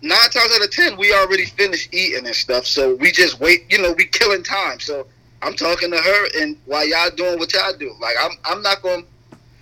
nine 0.03 0.31
times 0.31 0.51
out 0.55 0.65
of 0.65 0.71
ten, 0.71 0.97
we 0.97 1.13
already 1.13 1.47
finished 1.47 1.93
eating 1.93 2.27
and 2.27 2.35
stuff. 2.35 2.67
So 2.67 2.95
we 2.97 3.11
just 3.11 3.41
wait. 3.41 3.65
You 3.71 3.83
know, 3.83 3.93
we 3.93 4.07
killing 4.07 4.43
time. 4.43 4.81
So 4.81 5.07
I'm 5.43 5.55
talking 5.55 5.91
to 5.91 5.99
her, 5.99 6.43
and 6.43 6.57
while 6.67 6.87
y'all 6.87 7.11
doing 7.11 7.39
what 7.39 7.53
y'all 7.53 7.77
do, 7.77 7.93
like 8.01 8.15
I'm, 8.21 8.33
I'm 8.45 8.63
not 8.63 8.83
gonna 8.83 9.03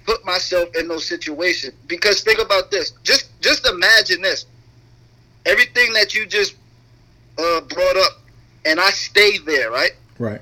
put 0.05 0.25
myself 0.25 0.69
in 0.77 0.89
those 0.89 1.07
situations 1.07 1.75
because 1.87 2.23
think 2.23 2.41
about 2.41 2.71
this. 2.71 2.93
Just, 3.03 3.29
just 3.41 3.67
imagine 3.67 4.23
this. 4.23 4.47
Everything 5.45 5.93
that 5.93 6.15
you 6.15 6.27
just 6.27 6.55
uh, 7.39 7.61
brought 7.63 7.97
up, 7.97 8.21
and 8.65 8.81
I 8.81 8.91
stay 8.91 9.39
there, 9.39 9.71
right? 9.71 9.93
Right. 10.19 10.41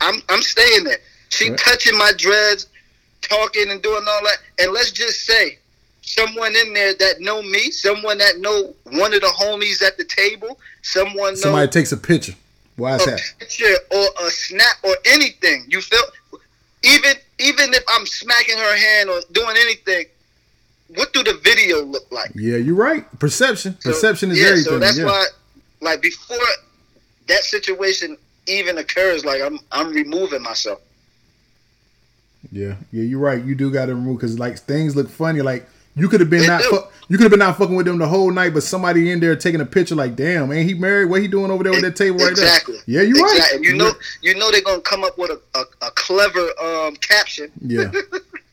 I'm 0.00 0.22
I'm 0.28 0.42
staying 0.42 0.84
there. 0.84 0.98
She 1.32 1.48
Right. 1.48 1.58
touching 1.58 1.96
my 1.96 2.12
dreads, 2.16 2.66
talking 3.22 3.70
and 3.70 3.82
doing 3.82 4.04
all 4.06 4.22
that. 4.24 4.38
And 4.58 4.72
let's 4.72 4.90
just 4.90 5.24
say 5.24 5.58
someone 6.02 6.54
in 6.54 6.74
there 6.74 6.94
that 6.94 7.20
know 7.20 7.42
me, 7.42 7.70
someone 7.70 8.18
that 8.18 8.38
know 8.38 8.74
one 8.84 9.14
of 9.14 9.22
the 9.22 9.28
homies 9.28 9.82
at 9.82 9.96
the 9.96 10.04
table, 10.04 10.60
someone 10.82 11.34
know 11.34 11.40
Somebody 11.40 11.68
takes 11.68 11.92
a 11.92 11.96
picture. 11.96 12.34
Why 12.76 12.96
is 12.96 13.06
a 13.06 13.10
that? 13.12 13.20
picture 13.38 13.74
or 13.90 14.08
a 14.26 14.30
snap 14.30 14.76
or 14.82 14.94
anything. 15.06 15.64
You 15.68 15.80
feel 15.80 16.02
even 16.82 17.14
even 17.38 17.72
if 17.72 17.84
I'm 17.88 18.06
smacking 18.06 18.58
her 18.58 18.76
hand 18.76 19.08
or 19.10 19.20
doing 19.32 19.56
anything, 19.58 20.06
what 20.88 21.12
do 21.12 21.22
the 21.22 21.34
video 21.34 21.82
look 21.82 22.10
like? 22.10 22.32
Yeah, 22.34 22.56
you're 22.56 22.74
right. 22.74 23.06
Perception. 23.18 23.76
So, 23.80 23.90
Perception 23.90 24.30
is 24.32 24.38
yeah, 24.38 24.48
everything. 24.48 24.64
So 24.64 24.78
that's 24.78 24.98
yeah. 24.98 25.06
why, 25.06 25.26
like 25.80 26.02
before 26.02 26.36
that 27.28 27.44
situation 27.44 28.16
even 28.46 28.76
occurs, 28.78 29.24
like 29.24 29.40
I'm 29.40 29.58
I'm 29.70 29.92
removing 29.92 30.42
myself. 30.42 30.80
Yeah, 32.50 32.76
yeah, 32.90 33.02
you're 33.02 33.20
right. 33.20 33.42
You 33.42 33.54
do 33.54 33.70
got 33.70 33.86
to 33.86 33.94
remove 33.94 34.18
because 34.18 34.38
like 34.38 34.58
things 34.58 34.96
look 34.96 35.08
funny. 35.08 35.42
Like 35.42 35.68
you 35.94 36.08
could 36.08 36.20
have 36.20 36.30
been 36.30 36.40
They 36.40 36.46
not 36.46 36.62
fuck, 36.62 36.92
you 37.08 37.18
could 37.18 37.24
have 37.24 37.30
been 37.30 37.40
not 37.40 37.58
fucking 37.58 37.76
with 37.76 37.86
them 37.86 37.98
the 37.98 38.08
whole 38.08 38.30
night, 38.30 38.54
but 38.54 38.62
somebody 38.62 39.10
in 39.10 39.20
there 39.20 39.36
taking 39.36 39.60
a 39.60 39.66
picture. 39.66 39.94
Like, 39.94 40.16
damn, 40.16 40.50
ain't 40.50 40.68
he 40.68 40.74
married? 40.74 41.10
What 41.10 41.20
he 41.20 41.28
doing 41.28 41.50
over 41.50 41.62
there 41.62 41.72
with 41.72 41.82
that 41.82 41.96
table 41.96 42.18
right 42.18 42.30
exactly. 42.30 42.76
there? 42.86 43.02
Yeah, 43.02 43.02
you're 43.02 43.26
exactly. 43.26 43.58
right. 43.58 43.66
You 43.66 43.76
know, 43.76 43.92
you 44.22 44.34
know 44.34 44.50
they're 44.50 44.62
gonna 44.62 44.80
come 44.80 45.04
up 45.04 45.18
with 45.18 45.30
a, 45.30 45.40
a, 45.54 45.86
a 45.86 45.90
clever 45.92 46.48
um, 46.60 46.96
caption. 46.96 47.52
Yeah. 47.60 47.92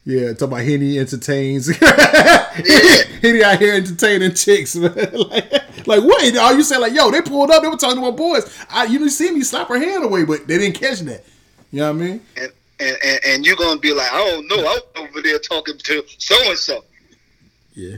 Yeah, 0.06 0.34
talk 0.34 0.48
about 0.48 0.62
Henny 0.62 0.98
entertains. 0.98 1.68
Henny 1.78 3.44
out 3.44 3.60
here 3.60 3.76
entertaining 3.76 4.34
chicks, 4.34 4.76
man. 4.76 4.92
like, 4.96 5.86
like 5.86 6.04
what? 6.04 6.36
Are 6.36 6.56
you 6.56 6.64
saying 6.64 6.82
like, 6.82 6.94
yo, 6.94 7.12
they 7.12 7.22
pulled 7.22 7.52
up, 7.52 7.62
they 7.62 7.68
were 7.68 7.76
talking 7.76 7.98
to 7.98 8.02
my 8.02 8.10
boys. 8.10 8.52
I 8.72 8.86
you 8.86 8.98
didn't 8.98 9.12
see 9.12 9.30
me 9.30 9.42
slap 9.42 9.68
her 9.68 9.78
hand 9.78 10.04
away, 10.04 10.26
but 10.26 10.48
they 10.48 10.58
didn't 10.58 10.80
catch 10.80 11.02
that. 11.02 11.24
You 11.72 11.82
know 11.82 11.94
what 11.94 12.02
I 12.02 12.06
mean? 12.06 12.22
And, 12.38 12.52
and, 12.80 12.98
and, 13.04 13.20
and 13.26 13.46
you're 13.46 13.56
gonna 13.56 13.80
be 13.80 13.94
like, 13.94 14.12
I 14.12 14.18
don't 14.18 14.48
know, 14.48 14.58
I 14.58 14.80
was 14.80 14.84
over 14.98 15.22
there 15.22 15.40
talking 15.40 15.78
to 15.78 16.04
so 16.18 16.36
and 16.50 16.58
so. 16.58 16.84
Yeah. 17.74 17.98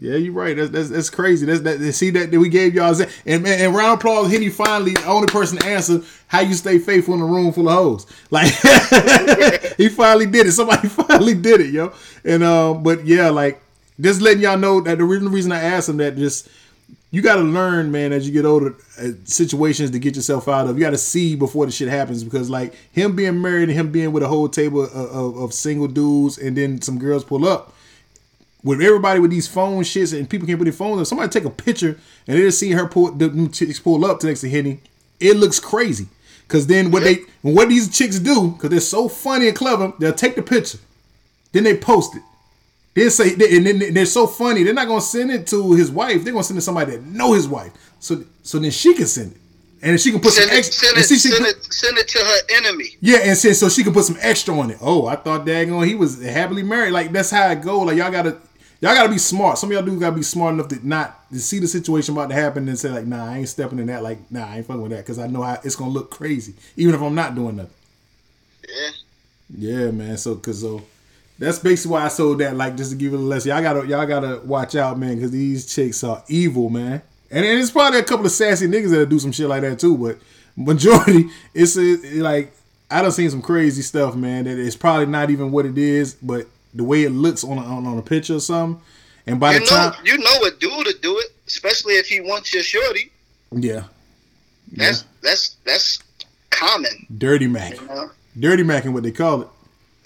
Yeah, 0.00 0.16
you're 0.16 0.32
right. 0.32 0.56
That's 0.56 0.70
that's, 0.70 0.90
that's 0.90 1.10
crazy. 1.10 1.44
That's 1.44 1.60
that. 1.62 1.92
See 1.92 2.10
that, 2.10 2.30
that 2.30 2.38
we 2.38 2.48
gave 2.48 2.74
y'all, 2.74 2.94
and 3.00 3.10
and, 3.26 3.46
and 3.46 3.74
round 3.74 3.98
applause. 3.98 4.30
Henny 4.30 4.48
finally 4.48 4.92
the 4.92 5.04
only 5.06 5.26
person 5.26 5.58
to 5.58 5.66
answer 5.66 6.02
how 6.28 6.40
you 6.40 6.54
stay 6.54 6.78
faithful 6.78 7.14
in 7.14 7.20
a 7.20 7.26
room 7.26 7.52
full 7.52 7.68
of 7.68 7.74
hoes. 7.74 8.06
Like 8.30 8.52
he 9.76 9.88
finally 9.88 10.26
did 10.26 10.46
it. 10.46 10.52
Somebody 10.52 10.88
finally 10.88 11.34
did 11.34 11.62
it, 11.62 11.72
yo. 11.72 11.92
And 12.24 12.44
um, 12.44 12.82
but 12.84 13.06
yeah, 13.06 13.30
like 13.30 13.60
just 14.00 14.20
letting 14.20 14.42
y'all 14.42 14.58
know 14.58 14.80
that 14.82 14.98
the 14.98 15.04
reason 15.04 15.32
reason 15.32 15.50
I 15.50 15.60
asked 15.60 15.88
him 15.88 15.96
that 15.96 16.16
just 16.16 16.48
you 17.10 17.22
got 17.22 17.36
to 17.36 17.42
learn, 17.42 17.90
man, 17.90 18.12
as 18.12 18.26
you 18.26 18.32
get 18.32 18.44
older, 18.44 18.76
uh, 19.00 19.08
situations 19.24 19.90
to 19.92 19.98
get 19.98 20.14
yourself 20.14 20.46
out 20.48 20.68
of. 20.68 20.76
You 20.76 20.84
got 20.84 20.90
to 20.90 20.98
see 20.98 21.36
before 21.36 21.64
the 21.66 21.72
shit 21.72 21.88
happens 21.88 22.22
because, 22.22 22.50
like, 22.50 22.74
him 22.92 23.16
being 23.16 23.40
married 23.40 23.70
and 23.70 23.78
him 23.78 23.90
being 23.90 24.12
with 24.12 24.22
a 24.22 24.28
whole 24.28 24.48
table 24.48 24.84
of, 24.84 24.92
of, 24.92 25.38
of 25.38 25.54
single 25.54 25.88
dudes, 25.88 26.36
and 26.38 26.56
then 26.56 26.82
some 26.82 26.98
girls 26.98 27.24
pull 27.24 27.46
up 27.46 27.72
with 28.62 28.82
everybody 28.82 29.20
with 29.20 29.30
these 29.30 29.48
phone 29.48 29.82
shits, 29.82 30.16
and 30.16 30.28
people 30.28 30.46
can't 30.46 30.58
put 30.58 30.64
their 30.64 30.72
phones 30.72 31.00
up. 31.00 31.06
Somebody 31.06 31.30
take 31.30 31.44
a 31.44 31.50
picture 31.50 31.98
and 32.26 32.36
they 32.36 32.42
just 32.42 32.58
see 32.58 32.72
her 32.72 32.86
pull 32.86 33.12
the 33.12 33.48
chicks 33.52 33.78
pull 33.78 34.04
up 34.04 34.20
to 34.20 34.26
next 34.26 34.40
to 34.40 34.50
Henny. 34.50 34.80
It 35.20 35.36
looks 35.36 35.60
crazy 35.60 36.08
because 36.46 36.66
then 36.66 36.90
what 36.90 37.02
they 37.02 37.20
what 37.42 37.68
these 37.68 37.96
chicks 37.96 38.18
do 38.18 38.50
because 38.50 38.70
they're 38.70 38.80
so 38.80 39.08
funny 39.08 39.48
and 39.48 39.56
clever, 39.56 39.92
they'll 39.98 40.12
take 40.12 40.34
the 40.34 40.42
picture, 40.42 40.78
then 41.52 41.64
they 41.64 41.76
post 41.76 42.16
it. 42.16 42.22
They 42.98 43.08
say, 43.10 43.32
and 43.32 43.66
then 43.66 43.94
they're 43.94 44.06
so 44.06 44.26
funny. 44.26 44.62
They're 44.62 44.74
not 44.74 44.88
gonna 44.88 45.00
send 45.00 45.30
it 45.30 45.46
to 45.48 45.72
his 45.74 45.90
wife. 45.90 46.24
They're 46.24 46.32
gonna 46.32 46.44
send 46.44 46.58
it 46.58 46.60
to 46.62 46.64
somebody 46.64 46.92
that 46.92 47.02
know 47.04 47.32
his 47.32 47.48
wife. 47.48 47.72
So, 48.00 48.24
so 48.42 48.58
then 48.58 48.70
she 48.70 48.94
can 48.94 49.06
send 49.06 49.32
it, 49.32 49.38
and 49.82 49.90
then 49.90 49.98
she 49.98 50.10
can 50.10 50.20
put 50.20 50.32
Send 50.32 50.48
some 50.50 50.56
it, 50.56 50.58
extra. 50.58 50.86
send, 50.88 50.98
it, 50.98 51.04
see, 51.04 51.16
send, 51.16 51.44
put- 51.44 51.56
it, 51.56 51.72
send 51.72 51.98
it 51.98 52.08
to 52.08 52.18
her 52.18 52.38
enemy. 52.56 52.96
yeah, 53.00 53.18
and 53.24 53.36
say, 53.36 53.52
so 53.52 53.68
she 53.68 53.82
can 53.82 53.92
put 53.92 54.04
some 54.04 54.16
extra 54.20 54.56
on 54.58 54.70
it. 54.70 54.78
Oh, 54.80 55.06
I 55.06 55.16
thought 55.16 55.44
daggone 55.46 55.86
he 55.86 55.94
was 55.94 56.22
happily 56.22 56.62
married. 56.62 56.92
Like 56.92 57.12
that's 57.12 57.30
how 57.30 57.48
it 57.50 57.60
go. 57.62 57.80
Like 57.80 57.96
y'all 57.96 58.10
gotta, 58.10 58.38
y'all 58.80 58.94
gotta 58.94 59.08
be 59.08 59.18
smart. 59.18 59.58
Some 59.58 59.70
of 59.70 59.74
y'all 59.74 59.84
do 59.84 59.98
gotta 59.98 60.16
be 60.16 60.22
smart 60.22 60.54
enough 60.54 60.68
to 60.68 60.86
not 60.86 61.28
to 61.30 61.40
see 61.40 61.58
the 61.58 61.66
situation 61.68 62.14
about 62.14 62.28
to 62.30 62.34
happen 62.34 62.68
and 62.68 62.78
say 62.78 62.90
like, 62.90 63.06
nah, 63.06 63.32
I 63.32 63.38
ain't 63.38 63.48
stepping 63.48 63.78
in 63.80 63.86
that. 63.88 64.02
Like, 64.02 64.18
nah, 64.30 64.46
I 64.46 64.56
ain't 64.58 64.66
fucking 64.66 64.82
with 64.82 64.92
that 64.92 64.98
because 65.04 65.18
I 65.18 65.26
know 65.26 65.42
how 65.42 65.58
it's 65.64 65.76
gonna 65.76 65.90
look 65.90 66.10
crazy, 66.10 66.54
even 66.76 66.94
if 66.94 67.00
I'm 67.02 67.14
not 67.14 67.34
doing 67.34 67.56
nothing. 67.56 67.74
Yeah. 68.68 68.90
Yeah, 69.56 69.90
man. 69.90 70.16
So, 70.18 70.36
cause 70.36 70.60
so 70.60 70.82
that's 71.38 71.58
basically 71.58 71.92
why 71.92 72.04
I 72.04 72.08
sold 72.08 72.38
that. 72.40 72.56
Like, 72.56 72.76
just 72.76 72.90
to 72.90 72.96
give 72.96 73.12
it 73.12 73.16
a 73.16 73.20
lesson, 73.20 73.50
y'all 73.50 73.62
gotta 73.62 73.86
y'all 73.86 74.06
gotta 74.06 74.40
watch 74.44 74.74
out, 74.74 74.98
man, 74.98 75.16
because 75.16 75.30
these 75.30 75.72
chicks 75.72 76.02
are 76.04 76.22
evil, 76.28 76.68
man. 76.70 77.02
And, 77.30 77.44
and 77.44 77.60
it's 77.60 77.70
probably 77.70 77.98
a 78.00 78.04
couple 78.04 78.26
of 78.26 78.32
sassy 78.32 78.66
niggas 78.66 78.90
that 78.90 79.08
do 79.08 79.18
some 79.18 79.32
shit 79.32 79.48
like 79.48 79.60
that 79.62 79.78
too, 79.78 79.96
but 79.96 80.18
majority, 80.56 81.28
it's 81.54 81.76
a, 81.76 81.96
like 82.20 82.52
I 82.90 83.02
done 83.02 83.12
seen 83.12 83.30
some 83.30 83.42
crazy 83.42 83.82
stuff, 83.82 84.14
man. 84.16 84.44
That 84.44 84.58
it's 84.58 84.76
probably 84.76 85.06
not 85.06 85.30
even 85.30 85.52
what 85.52 85.66
it 85.66 85.76
is, 85.78 86.14
but 86.14 86.46
the 86.74 86.84
way 86.84 87.02
it 87.04 87.10
looks 87.10 87.44
on 87.44 87.58
a, 87.58 87.62
on, 87.62 87.86
on 87.86 87.98
a 87.98 88.02
picture 88.02 88.36
or 88.36 88.40
something. 88.40 88.82
And 89.26 89.38
by 89.38 89.52
You 89.54 89.58
the 89.60 89.64
know, 89.66 89.70
time, 89.90 89.94
you 90.06 90.16
know 90.18 90.44
a 90.44 90.50
dude 90.52 90.86
to 90.86 90.94
do 91.02 91.18
it, 91.18 91.32
especially 91.46 91.94
if 91.94 92.06
he 92.08 92.20
wants 92.20 92.52
your 92.54 92.62
shorty. 92.62 93.10
yeah, 93.52 93.84
That's 94.72 95.04
that's 95.22 95.56
that's 95.64 95.98
common. 96.50 97.06
dirty 97.18 97.46
Mac, 97.46 97.78
You 97.78 97.86
know? 97.88 98.10
dirty 98.38 98.62
Mac, 98.62 98.84
and 98.86 98.94
what 98.94 99.02
they 99.02 99.12
call 99.12 99.42
it. 99.42 99.48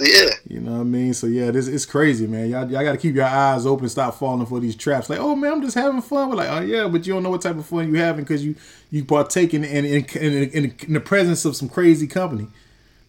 Yeah. 0.03 0.31
You 0.49 0.61
know 0.61 0.73
what 0.73 0.81
I 0.81 0.85
mean? 0.85 1.15
So 1.15 1.27
yeah, 1.27 1.51
this 1.51 1.69
it's 1.69 1.87
crazy, 1.87 2.27
man. 2.27 2.51
Y'all, 2.51 2.71
y'all 2.71 2.83
got 2.83 2.93
to 2.93 2.99
keep 2.99 3.15
your 3.15 3.25
eyes 3.25 3.67
open, 3.67 3.89
stop 3.89 4.15
falling 4.15 4.47
for 4.47 4.61
these 4.61 4.77
traps. 4.77 5.09
Like, 5.09 5.21
oh 5.21 5.37
man, 5.37 5.53
I'm 5.53 5.63
just 5.63 5.75
having 5.77 6.03
fun. 6.03 6.29
We're 6.29 6.37
like, 6.37 6.51
oh 6.51 6.61
yeah, 6.61 6.89
but 6.89 7.07
you 7.07 7.13
don't 7.13 7.23
know 7.23 7.31
what 7.31 7.43
type 7.43 7.57
of 7.57 7.67
fun 7.67 7.89
you 7.93 8.01
having 8.01 8.25
because 8.25 8.45
you 8.45 8.57
you 8.91 9.05
partake 9.05 9.55
in 9.55 9.65
in, 9.65 9.85
in, 9.85 10.05
in, 10.05 10.75
in 10.79 10.93
the 10.93 11.01
presence 11.01 11.45
of 11.45 11.57
some 11.57 11.69
crazy 11.69 12.07
company 12.07 12.49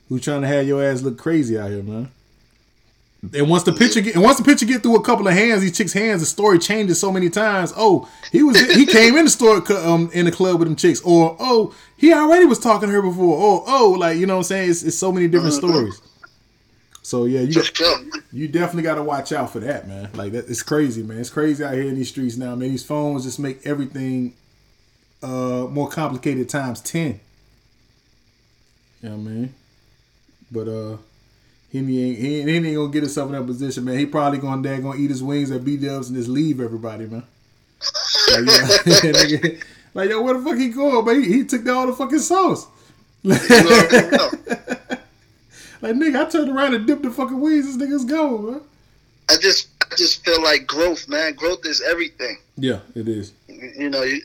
who's 0.10 0.22
trying 0.22 0.41
to 0.41 0.48
have 0.48 0.68
your 0.68 0.84
ass 0.84 1.02
look 1.02 1.18
crazy 1.18 1.58
out 1.58 1.70
here, 1.70 1.84
man. 1.84 2.12
And 3.34 3.50
once 3.50 3.64
the 3.64 3.72
picture 3.72 4.02
get 4.02 4.16
and 4.16 4.24
once 4.24 4.38
the 4.38 4.44
picture 4.44 4.66
get 4.66 4.84
through 4.84 4.98
a 4.98 5.04
couple 5.04 5.28
of 5.28 5.34
hands, 5.34 5.62
these 5.62 5.76
chicks' 5.76 5.94
hands, 5.94 6.22
the 6.22 6.26
story 6.26 6.60
changes 6.60 7.00
so 7.00 7.10
many 7.10 7.30
times. 7.30 7.72
Oh, 7.78 8.10
he 8.34 8.44
was 8.44 8.60
he 8.76 8.86
came 8.86 9.16
in 9.16 9.26
the 9.26 9.32
store 9.32 9.64
um 9.78 10.10
in 10.14 10.26
the 10.26 10.32
club 10.32 10.60
with 10.60 10.68
them 10.68 10.76
chicks, 10.76 11.00
or 11.02 11.38
oh 11.39 11.74
he 11.96 12.14
already 12.14 12.46
was 12.46 12.60
talking 12.60 12.89
to 12.89 12.94
her 12.94 13.02
before, 13.02 13.38
or 13.38 13.64
oh 13.66 13.96
like 13.98 14.18
you 14.18 14.26
know 14.26 14.36
what 14.36 14.39
I'm 14.39 14.44
saying? 14.44 14.70
It's, 14.72 14.84
it's 14.84 14.98
so 14.98 15.12
many 15.12 15.30
different 15.30 15.54
stories. 15.54 16.02
So 17.04 17.26
yeah, 17.26 17.41
you 17.41 17.62
you 18.32 18.47
definitely 18.47 18.84
got 18.84 18.95
to 18.95 19.04
watch 19.04 19.34
out 19.34 19.51
for 19.51 19.60
that, 19.60 19.88
man. 19.88 20.10
Like 20.14 20.32
that, 20.32 20.49
it's 20.49 20.64
crazy, 20.64 21.04
man. 21.04 21.20
It's 21.20 21.30
crazy 21.30 21.64
out 21.64 21.74
here 21.74 21.84
in 21.84 21.95
these 21.95 22.08
streets 22.10 22.38
now, 22.38 22.56
man. 22.56 22.70
These 22.70 22.86
phones 22.86 23.26
just 23.26 23.39
make 23.39 23.66
everything 23.66 24.34
uh 25.22 25.68
more 25.70 25.89
complicated 25.89 26.47
times 26.47 26.80
ten. 26.80 27.20
You 29.01 29.10
know 29.10 29.16
what 29.16 29.22
I 29.22 29.32
mean? 29.32 29.54
But 30.49 30.68
uh, 30.70 30.97
he 31.70 31.80
ain't 31.80 31.89
he 31.89 32.39
ain't, 32.39 32.49
he 32.49 32.56
ain't 32.56 32.76
gonna 32.76 32.89
get 32.89 33.04
himself 33.04 33.28
in 33.30 33.36
that 33.36 33.45
position, 33.45 33.84
man. 33.84 33.97
He 33.97 34.06
probably 34.06 34.39
gonna 34.39 34.64
dad 34.64 34.82
gonna 34.82 34.97
eat 34.97 35.10
his 35.10 35.22
wings 35.22 35.51
at 35.51 35.66
B 35.66 35.76
Dubs 35.76 36.08
and 36.08 36.18
just 36.18 36.30
leave 36.30 36.62
everybody, 36.62 37.08
man. 37.08 37.24
Like, 38.32 38.45
like, 39.93 40.10
yo, 40.10 40.22
where 40.22 40.36
the 40.36 40.41
fuck 40.41 40.58
he 40.58 40.70
going, 40.70 41.06
man? 41.06 41.22
He, 41.22 41.34
he 41.34 41.43
took 41.43 41.66
down 41.66 41.76
all 41.76 41.88
the 41.88 41.93
fucking 41.93 42.20
sauce. 42.20 42.68
You 45.84 45.90
already 45.90 46.12
know. 46.12 46.14
Like 46.14 46.14
nigga, 46.14 46.28
I 46.28 46.30
turned 46.30 46.50
around 46.50 46.74
and 46.74 46.88
dipped 46.88 47.04
the 47.04 47.12
fucking 47.12 47.40
weeds. 47.40 47.78
This 47.78 47.90
nigga's 47.90 48.06
gone, 48.06 48.52
man. 48.52 48.62
I 49.30 49.38
just 49.38 49.70
I 49.92 49.96
just 49.96 50.24
feel 50.26 50.42
like 50.42 50.68
growth, 50.68 51.08
man. 51.08 51.34
Growth 51.36 51.66
is 51.66 51.82
everything. 51.82 52.38
Yeah, 52.58 52.80
it 52.96 53.08
is. 53.08 53.34
You, 53.48 53.90
know, 53.90 54.04
you 54.04 54.22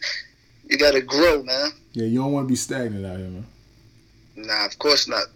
you 0.69 0.79
gotta 0.79 1.01
grow, 1.01 1.43
man. 1.43 1.71
Yeah, 1.93 2.07
you 2.07 2.19
don't 2.19 2.33
want 2.33 2.47
to 2.47 2.49
be 2.49 2.57
stagnant 2.57 3.07
out 3.07 3.19
here, 3.19 3.29
man. 3.29 3.47
Nah, 4.37 4.67
of 4.67 4.79
course 4.79 5.09
not. 5.09 5.27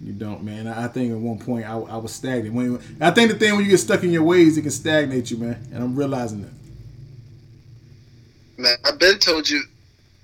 You 0.00 0.12
don't, 0.12 0.42
man. 0.42 0.66
I 0.66 0.88
think 0.88 1.12
at 1.12 1.18
one 1.18 1.38
point 1.38 1.66
I, 1.66 1.72
I 1.78 1.96
was 1.96 2.12
stagnant. 2.12 2.54
When 2.54 2.80
I 3.00 3.10
think 3.10 3.30
the 3.30 3.38
thing 3.38 3.54
when 3.54 3.64
you 3.64 3.70
get 3.70 3.78
stuck 3.78 4.02
in 4.02 4.10
your 4.10 4.22
ways, 4.22 4.56
it 4.56 4.62
can 4.62 4.70
stagnate 4.70 5.30
you, 5.30 5.36
man. 5.36 5.68
And 5.72 5.82
I'm 5.82 5.94
realizing 5.94 6.42
that. 6.42 6.52
Man, 8.56 8.76
I've 8.84 8.98
been 8.98 9.18
told 9.18 9.48
you, 9.48 9.62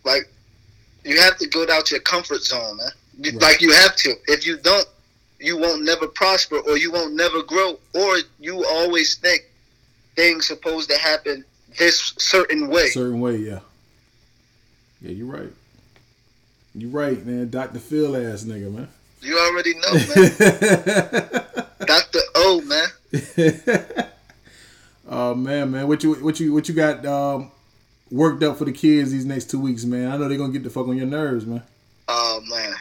like, 0.05 0.31
you 1.05 1.20
have 1.20 1.37
to 1.39 1.49
get 1.49 1.70
out 1.70 1.91
your 1.91 2.01
comfort 2.01 2.43
zone, 2.43 2.77
man. 2.79 2.89
You, 3.18 3.33
Right. 3.33 3.43
Like 3.43 3.61
you 3.62 3.72
have 3.72 3.97
to. 3.97 4.14
If 4.29 4.47
you 4.47 4.59
don't, 4.59 4.87
you 5.41 5.59
won't 5.59 5.84
never 5.84 6.07
prosper, 6.07 6.59
or 6.59 6.76
you 6.76 6.93
won't 6.93 7.14
never 7.14 7.43
grow, 7.43 7.78
or 7.95 8.18
you 8.41 8.64
always 8.66 9.16
think 9.16 9.45
things 10.14 10.47
supposed 10.47 10.91
to 10.91 10.99
happen 10.99 11.45
this 11.78 12.14
certain 12.18 12.68
way. 12.68 12.89
certain 12.89 13.20
way, 13.20 13.37
yeah. 13.37 13.61
Yeah, 15.01 15.12
you're 15.12 15.26
right. 15.26 15.53
You're 16.74 16.91
right, 16.91 17.24
man. 17.24 17.51
Dr. 17.51 17.78
Phil 17.78 18.16
ass 18.16 18.45
nigga, 18.45 18.72
man. 18.72 18.89
You 19.20 19.39
already 19.39 19.74
know, 19.74 19.93
man. 20.14 21.66
Doctor 21.87 22.20
O, 22.34 22.61
man. 22.62 22.89
oh 25.09 25.34
man, 25.34 25.70
man. 25.70 25.89
What 25.89 26.03
you 26.03 26.14
what 26.14 26.41
you 26.41 26.53
what 26.53 26.68
you 26.68 26.74
got 26.74 27.05
um 27.07 27.51
worked 28.11 28.43
up 28.43 28.59
for 28.59 28.64
the 28.64 28.72
kids 28.72 29.11
these 29.11 29.24
next 29.24 29.51
two 29.51 29.61
weeks, 29.61 29.84
man? 29.84 30.11
I 30.11 30.16
know 30.16 30.28
they're 30.28 30.39
gonna 30.39 30.53
get 30.53 30.64
the 30.64 30.70
fuck 30.70 30.89
on 30.89 30.97
your 30.97 31.07
nerves, 31.07 31.47
man. 31.47 31.62
Oh 32.09 32.41
man, 32.49 32.74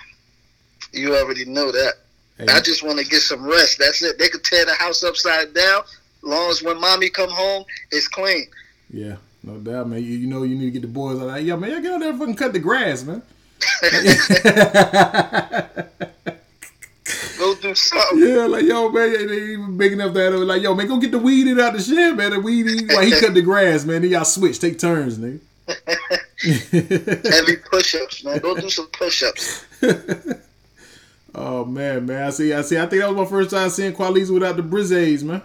you 0.92 1.16
already 1.16 1.46
know 1.46 1.72
that. 1.72 1.94
Hey, 2.38 2.46
I 2.50 2.60
just 2.60 2.84
want 2.84 3.00
to 3.00 3.06
get 3.06 3.22
some 3.22 3.46
rest. 3.46 3.80
That's 3.80 4.04
it. 4.04 4.20
They 4.20 4.28
could 4.28 4.44
tear 4.44 4.66
the 4.66 4.74
house 4.74 5.04
upside 5.04 5.54
down. 5.54 5.84
Long 6.22 6.50
as 6.50 6.62
when 6.62 6.80
mommy 6.80 7.10
come 7.10 7.30
home, 7.30 7.64
it's 7.92 8.08
clean. 8.08 8.48
yeah, 8.90 9.16
no 9.44 9.58
doubt, 9.58 9.90
man. 9.90 10.04
You, 10.04 10.18
you 10.18 10.28
know 10.28 10.44
you 10.44 10.56
need 10.56 10.66
to 10.66 10.72
get 10.72 10.82
the 10.82 10.88
boys 10.88 11.20
out. 11.20 11.28
Like, 11.28 11.46
yeah, 11.46 11.56
man, 11.56 11.72
y'all 11.72 11.82
get 11.82 11.94
out 11.94 12.00
there 12.00 12.10
and 12.10 12.20
fucking 12.20 12.36
cut 12.36 12.54
the 12.54 12.60
grass, 12.60 13.04
man. 13.04 13.22
Go 17.38 17.54
do 17.56 17.76
something. 17.76 18.20
Yeah, 18.20 18.46
like 18.46 18.64
yo, 18.64 18.90
man, 18.90 19.12
they 19.12 19.20
ain't 19.20 19.32
even 19.32 19.78
big 19.78 19.94
enough 19.94 20.14
that 20.14 20.32
like 20.32 20.62
yo, 20.62 20.74
man, 20.74 20.88
go 20.88 20.98
get 20.98 21.12
the 21.12 21.20
weed 21.20 21.48
in 21.48 21.60
out 21.60 21.74
the 21.74 21.82
shed, 21.82 22.18
man. 22.18 22.32
The 22.32 22.40
weed 22.40 22.90
while 22.90 23.02
he 23.02 23.12
cut 23.12 23.34
the 23.34 23.42
grass, 23.42 23.86
man. 23.86 24.02
Then 24.02 24.12
y'all 24.12 24.26
switch, 24.26 24.60
take 24.60 24.80
turns, 24.80 25.18
nigga. 25.18 25.40
Heavy 27.32 27.58
push-ups, 27.58 28.24
man. 28.24 28.40
Go 28.40 28.56
do 28.56 28.70
some 28.70 28.88
push-ups. 28.88 29.66
oh 31.36 31.66
man, 31.66 32.06
man, 32.06 32.24
I 32.24 32.30
see, 32.32 32.54
I 32.54 32.62
see. 32.62 32.78
I 32.78 32.86
think 32.88 33.02
that 33.02 33.14
was 33.14 33.18
my 33.18 33.38
first 33.38 33.52
time 33.52 33.70
seeing 33.70 33.94
Qualies 33.94 34.34
without 34.34 34.56
the 34.56 34.64
brizzes, 34.64 35.24
man. 35.24 35.42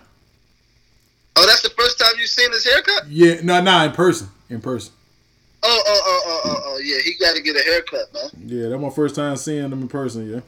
Oh, 1.36 1.46
that's 1.46 1.62
the 1.62 1.70
first 1.70 1.98
time 1.98 2.12
you 2.18 2.26
seen 2.26 2.50
his 2.52 2.64
haircut? 2.64 3.08
Yeah, 3.08 3.40
no, 3.42 3.60
nah, 3.60 3.84
in 3.84 3.92
person, 3.92 4.28
in 4.48 4.60
person. 4.60 4.92
Oh, 5.62 5.82
oh, 5.86 6.00
oh, 6.04 6.22
oh, 6.26 6.40
oh, 6.44 6.62
oh. 6.66 6.78
Yeah, 6.78 6.98
he 7.04 7.14
got 7.14 7.36
to 7.36 7.42
get 7.42 7.56
a 7.56 7.62
haircut, 7.62 8.12
man. 8.14 8.30
Yeah, 8.46 8.68
that's 8.68 8.80
my 8.80 8.90
first 8.90 9.14
time 9.14 9.36
seeing 9.36 9.64
him 9.64 9.72
in 9.72 9.88
person. 9.88 10.30
Yeah, 10.30 10.40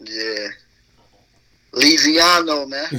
Yeah. 0.00 0.48
Lisiano, 1.72 2.68
man. 2.68 2.86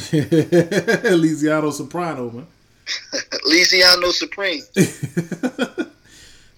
Lisiano 1.18 1.72
Soprano, 1.72 2.30
man. 2.30 2.47
Lisiano 3.47 4.11
Supreme. 4.11 4.61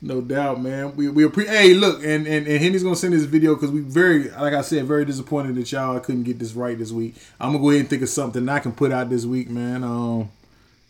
No 0.01 0.21
doubt, 0.21 0.61
man. 0.61 0.95
We 0.95 1.09
we 1.09 1.23
appre- 1.25 1.47
Hey, 1.47 1.73
look, 1.73 2.03
and 2.03 2.27
and, 2.27 2.45
and 2.47 2.61
Henny's 2.61 2.83
gonna 2.83 2.95
send 2.95 3.13
this 3.13 3.23
video 3.23 3.55
because 3.55 3.71
we 3.71 3.81
very, 3.81 4.29
like 4.29 4.53
I 4.53 4.61
said, 4.61 4.85
very 4.85 5.05
disappointed 5.05 5.55
that 5.55 5.71
y'all 5.71 5.99
couldn't 5.99 6.23
get 6.23 6.37
this 6.37 6.53
right 6.53 6.77
this 6.77 6.91
week. 6.91 7.15
I'm 7.39 7.49
gonna 7.51 7.63
go 7.63 7.69
ahead 7.71 7.81
and 7.81 7.89
think 7.89 8.03
of 8.03 8.09
something 8.09 8.47
I 8.47 8.59
can 8.59 8.73
put 8.73 8.91
out 8.91 9.09
this 9.09 9.25
week, 9.25 9.49
man. 9.49 9.83
Um, 9.83 10.29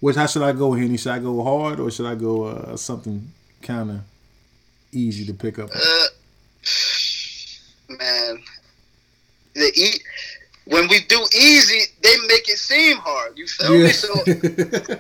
which 0.02 0.18
how 0.18 0.26
should 0.26 0.42
I 0.44 0.52
go, 0.52 0.74
Henny? 0.74 0.98
Should 0.98 1.14
I 1.14 1.20
go 1.20 1.42
hard 1.42 1.80
or 1.80 1.90
should 1.90 2.06
I 2.06 2.16
go 2.16 2.44
uh, 2.46 2.76
something 2.76 3.32
kind 3.62 3.92
of 3.92 4.00
easy 4.92 5.26
to 5.26 5.34
pick 5.34 5.58
up? 5.58 5.70
Uh, 5.74 6.06
man, 7.90 8.44
the 9.54 9.72
e- 9.74 10.02
when 10.66 10.88
we 10.90 11.00
do 11.08 11.26
easy, 11.34 11.80
they 12.02 12.16
make 12.28 12.50
it 12.50 12.58
seem 12.58 12.98
hard. 12.98 13.38
You 13.38 13.48
feel 13.48 13.72
me? 13.80 13.88
So 13.90 14.14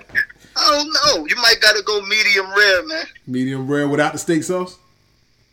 I 0.58 0.70
don't 0.72 0.91
know. 0.93 1.26
You 1.28 1.36
might 1.38 1.58
gotta 1.62 1.84
go 1.84 2.01
medium 2.01 2.49
rare, 2.49 2.86
man. 2.88 3.05
Medium 3.28 3.68
rare 3.68 3.88
without 3.88 4.14
the 4.14 4.20
steak 4.20 4.43
sauce. 4.43 4.78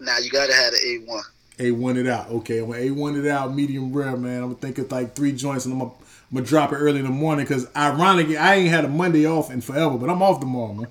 Now 0.01 0.19
you 0.19 0.31
gotta 0.31 0.55
have 0.55 0.73
the 0.73 0.79
A 0.87 0.99
one. 1.07 1.25
A 1.59 1.71
one 1.71 1.97
it 1.97 2.07
out. 2.07 2.29
Okay, 2.31 2.61
gonna 2.61 2.79
A 2.79 2.91
one 2.91 3.17
it 3.17 3.27
out, 3.27 3.55
medium 3.55 3.93
rare, 3.93 4.17
man. 4.17 4.39
I'm 4.43 4.49
gonna 4.49 4.55
think 4.57 4.79
it's 4.79 4.91
like 4.91 5.15
three 5.15 5.33
joints, 5.33 5.67
and 5.67 5.75
I'm 5.75 5.79
gonna, 5.81 5.93
I'm 5.93 6.35
gonna 6.37 6.47
drop 6.47 6.73
it 6.73 6.77
early 6.77 6.99
in 6.99 7.05
the 7.05 7.11
morning. 7.13 7.47
Cause 7.47 7.67
ironically, 7.77 8.37
I 8.37 8.55
ain't 8.57 8.71
had 8.71 8.85
a 8.85 8.89
Monday 8.89 9.27
off 9.27 9.51
in 9.51 9.61
forever, 9.61 9.97
but 9.99 10.09
I'm 10.11 10.23
off 10.23 10.41
tomorrow, 10.41 10.73
man. 10.73 10.89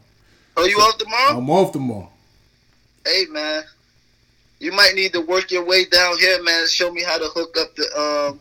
Oh, 0.55 0.66
you 0.66 0.78
off 0.78 0.97
tomorrow? 0.97 1.38
I'm 1.38 1.49
off 1.49 1.72
tomorrow. 1.72 2.09
hey, 3.05 3.26
man. 3.30 3.64
You 4.59 4.72
might 4.72 4.93
need 4.95 5.11
to 5.14 5.20
work 5.20 5.51
your 5.51 5.66
way 5.66 5.84
down 5.86 6.18
here, 6.20 6.41
man. 6.43 6.68
Show 6.70 6.91
me 6.91 7.03
how 7.03 7.18
to 7.18 7.26
hook 7.26 7.57
up 7.59 7.76
the 7.76 7.99
um 7.99 8.39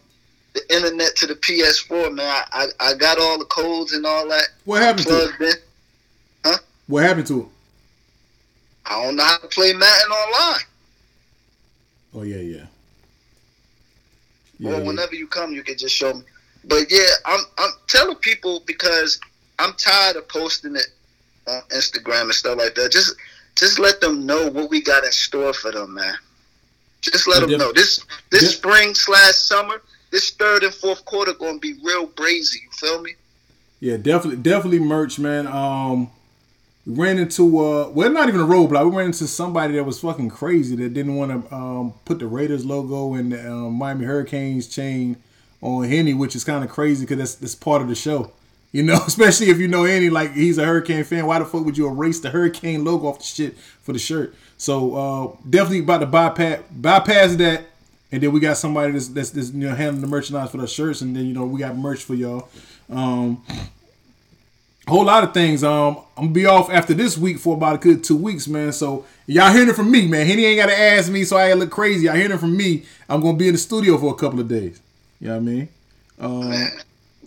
the 0.54 0.74
internet 0.74 1.16
to 1.16 1.26
the 1.26 1.34
PS4, 1.34 2.14
man. 2.14 2.26
I 2.26 2.66
I, 2.80 2.90
I 2.90 2.94
got 2.94 3.18
all 3.18 3.38
the 3.38 3.44
codes 3.46 3.92
and 3.92 4.04
all 4.06 4.28
that 4.28 4.48
What 4.64 4.82
happened 4.82 5.06
to 5.08 5.34
it? 5.40 5.56
in. 6.44 6.52
What 6.88 7.04
happened 7.04 7.26
to 7.28 7.40
it? 7.42 7.46
I 8.84 9.02
don't 9.02 9.16
know 9.16 9.24
how 9.24 9.38
to 9.38 9.48
play 9.48 9.72
Madden 9.72 10.10
online. 10.10 10.60
Oh 12.14 12.22
yeah, 12.22 12.36
yeah. 12.36 12.66
Yeah, 14.58 14.76
yeah. 14.76 14.78
whenever 14.80 15.14
you 15.14 15.26
come, 15.26 15.52
you 15.52 15.62
can 15.62 15.76
just 15.78 15.94
show 15.94 16.12
me. 16.12 16.22
But 16.64 16.90
yeah, 16.90 17.06
I'm 17.24 17.40
I'm 17.58 17.70
telling 17.88 18.16
people 18.16 18.62
because 18.66 19.18
I'm 19.58 19.72
tired 19.74 20.16
of 20.16 20.28
posting 20.28 20.76
it 20.76 20.86
on 21.46 21.62
Instagram 21.70 22.22
and 22.22 22.34
stuff 22.34 22.58
like 22.58 22.74
that. 22.74 22.92
Just 22.92 23.16
just 23.56 23.78
let 23.78 24.00
them 24.00 24.26
know 24.26 24.48
what 24.48 24.70
we 24.70 24.82
got 24.82 25.04
in 25.04 25.12
store 25.12 25.52
for 25.52 25.70
them, 25.72 25.94
man. 25.94 26.14
Just 27.00 27.26
let 27.26 27.40
them 27.40 27.58
know 27.58 27.72
this 27.72 28.04
this 28.30 28.54
spring 28.56 28.94
slash 28.94 29.34
summer, 29.34 29.82
this 30.12 30.30
third 30.30 30.62
and 30.62 30.72
fourth 30.72 31.04
quarter 31.04 31.32
gonna 31.32 31.58
be 31.58 31.72
real 31.82 32.06
brazy. 32.06 32.62
You 32.62 32.70
feel 32.72 33.02
me? 33.02 33.14
Yeah, 33.80 33.96
definitely, 33.96 34.40
definitely 34.40 34.78
merch, 34.78 35.18
man. 35.18 35.48
Um, 35.48 36.10
we 36.86 36.94
ran 36.94 37.18
into 37.18 37.58
uh, 37.58 37.88
well, 37.88 38.12
not 38.12 38.28
even 38.28 38.40
a 38.40 38.44
roadblock. 38.44 38.88
We 38.88 38.96
ran 38.96 39.06
into 39.06 39.26
somebody 39.26 39.74
that 39.74 39.84
was 39.84 40.00
fucking 40.00 40.30
crazy 40.30 40.76
that 40.76 40.94
didn't 40.94 41.16
want 41.16 41.48
to 41.48 41.54
um 41.54 41.94
put 42.04 42.20
the 42.20 42.26
Raiders 42.26 42.64
logo 42.64 43.14
and 43.14 43.32
the 43.32 43.52
um, 43.52 43.72
Miami 43.72 44.04
Hurricanes 44.04 44.68
chain 44.68 45.16
on 45.60 45.84
Henny, 45.84 46.14
which 46.14 46.36
is 46.36 46.44
kind 46.44 46.62
of 46.62 46.70
crazy 46.70 47.04
because 47.04 47.18
that's 47.18 47.34
that's 47.34 47.54
part 47.54 47.82
of 47.82 47.88
the 47.88 47.94
show. 47.94 48.30
You 48.70 48.82
know, 48.82 49.00
especially 49.06 49.48
if 49.48 49.58
you 49.58 49.68
know 49.68 49.84
any, 49.84 50.10
like 50.10 50.32
he's 50.34 50.58
a 50.58 50.64
Hurricane 50.64 51.04
fan. 51.04 51.26
Why 51.26 51.38
the 51.38 51.44
fuck 51.46 51.64
would 51.64 51.78
you 51.78 51.88
erase 51.88 52.20
the 52.20 52.30
Hurricane 52.30 52.84
logo 52.84 53.08
off 53.08 53.18
the 53.18 53.24
shit 53.24 53.58
for 53.58 53.92
the 53.92 53.98
shirt? 53.98 54.34
So 54.58 54.94
uh, 54.94 55.36
definitely 55.48 55.80
about 55.80 55.98
to 55.98 56.06
bypass 56.06 56.60
bypass 56.70 57.36
that. 57.36 57.64
And 58.12 58.22
then 58.22 58.30
we 58.30 58.40
got 58.40 58.58
somebody 58.58 58.92
that's, 58.92 59.08
that's, 59.08 59.30
that's 59.30 59.50
you 59.50 59.68
know 59.68 59.74
handling 59.74 60.02
the 60.02 60.06
merchandise 60.06 60.50
for 60.50 60.58
the 60.58 60.66
shirts, 60.66 61.00
and 61.00 61.16
then 61.16 61.26
you 61.26 61.32
know 61.32 61.44
we 61.44 61.58
got 61.58 61.76
merch 61.76 62.04
for 62.04 62.14
y'all. 62.14 62.48
Um, 62.90 63.42
whole 64.86 65.04
lot 65.04 65.24
of 65.24 65.32
things. 65.32 65.64
Um, 65.64 65.96
I'm 66.16 66.24
gonna 66.24 66.34
be 66.34 66.46
off 66.46 66.70
after 66.70 66.92
this 66.92 67.16
week 67.16 67.38
for 67.38 67.56
about 67.56 67.76
a 67.76 67.78
good 67.78 68.04
two 68.04 68.16
weeks, 68.16 68.46
man. 68.46 68.72
So 68.72 69.06
y'all 69.26 69.50
hearing 69.50 69.70
it 69.70 69.76
from 69.76 69.90
me, 69.90 70.06
man. 70.06 70.26
Henny 70.26 70.44
ain't 70.44 70.58
gotta 70.60 70.78
ask 70.78 71.10
me, 71.10 71.24
so 71.24 71.38
I 71.38 71.50
ain't 71.50 71.58
look 71.58 71.70
crazy. 71.70 72.04
Y'all 72.06 72.14
hearing 72.14 72.32
it 72.32 72.38
from 72.38 72.56
me. 72.56 72.84
I'm 73.08 73.22
gonna 73.22 73.36
be 73.36 73.48
in 73.48 73.54
the 73.54 73.58
studio 73.58 73.96
for 73.96 74.12
a 74.12 74.16
couple 74.16 74.40
of 74.40 74.48
days. 74.48 74.80
You 75.18 75.28
know 75.28 75.34
what 75.34 75.40
I 75.40 75.44
mean? 75.44 75.68
Um, 76.18 76.52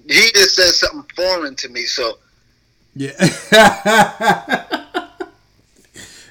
He 0.08 0.32
just 0.34 0.56
said 0.56 0.72
something 0.72 1.10
foreign 1.16 1.56
to 1.56 1.70
me, 1.70 1.82
so 1.84 2.20
yeah. 2.96 3.12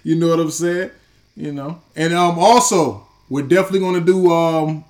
you 0.05 0.15
know 0.15 0.29
what 0.29 0.39
I'm 0.39 0.51
saying? 0.51 0.91
You 1.37 1.53
know. 1.53 1.83
And 1.97 2.15
um 2.15 2.39
also, 2.39 3.07
we're 3.29 3.43
definitely 3.47 3.81
gonna 3.81 4.01
do 4.01 4.31
um 4.33 4.85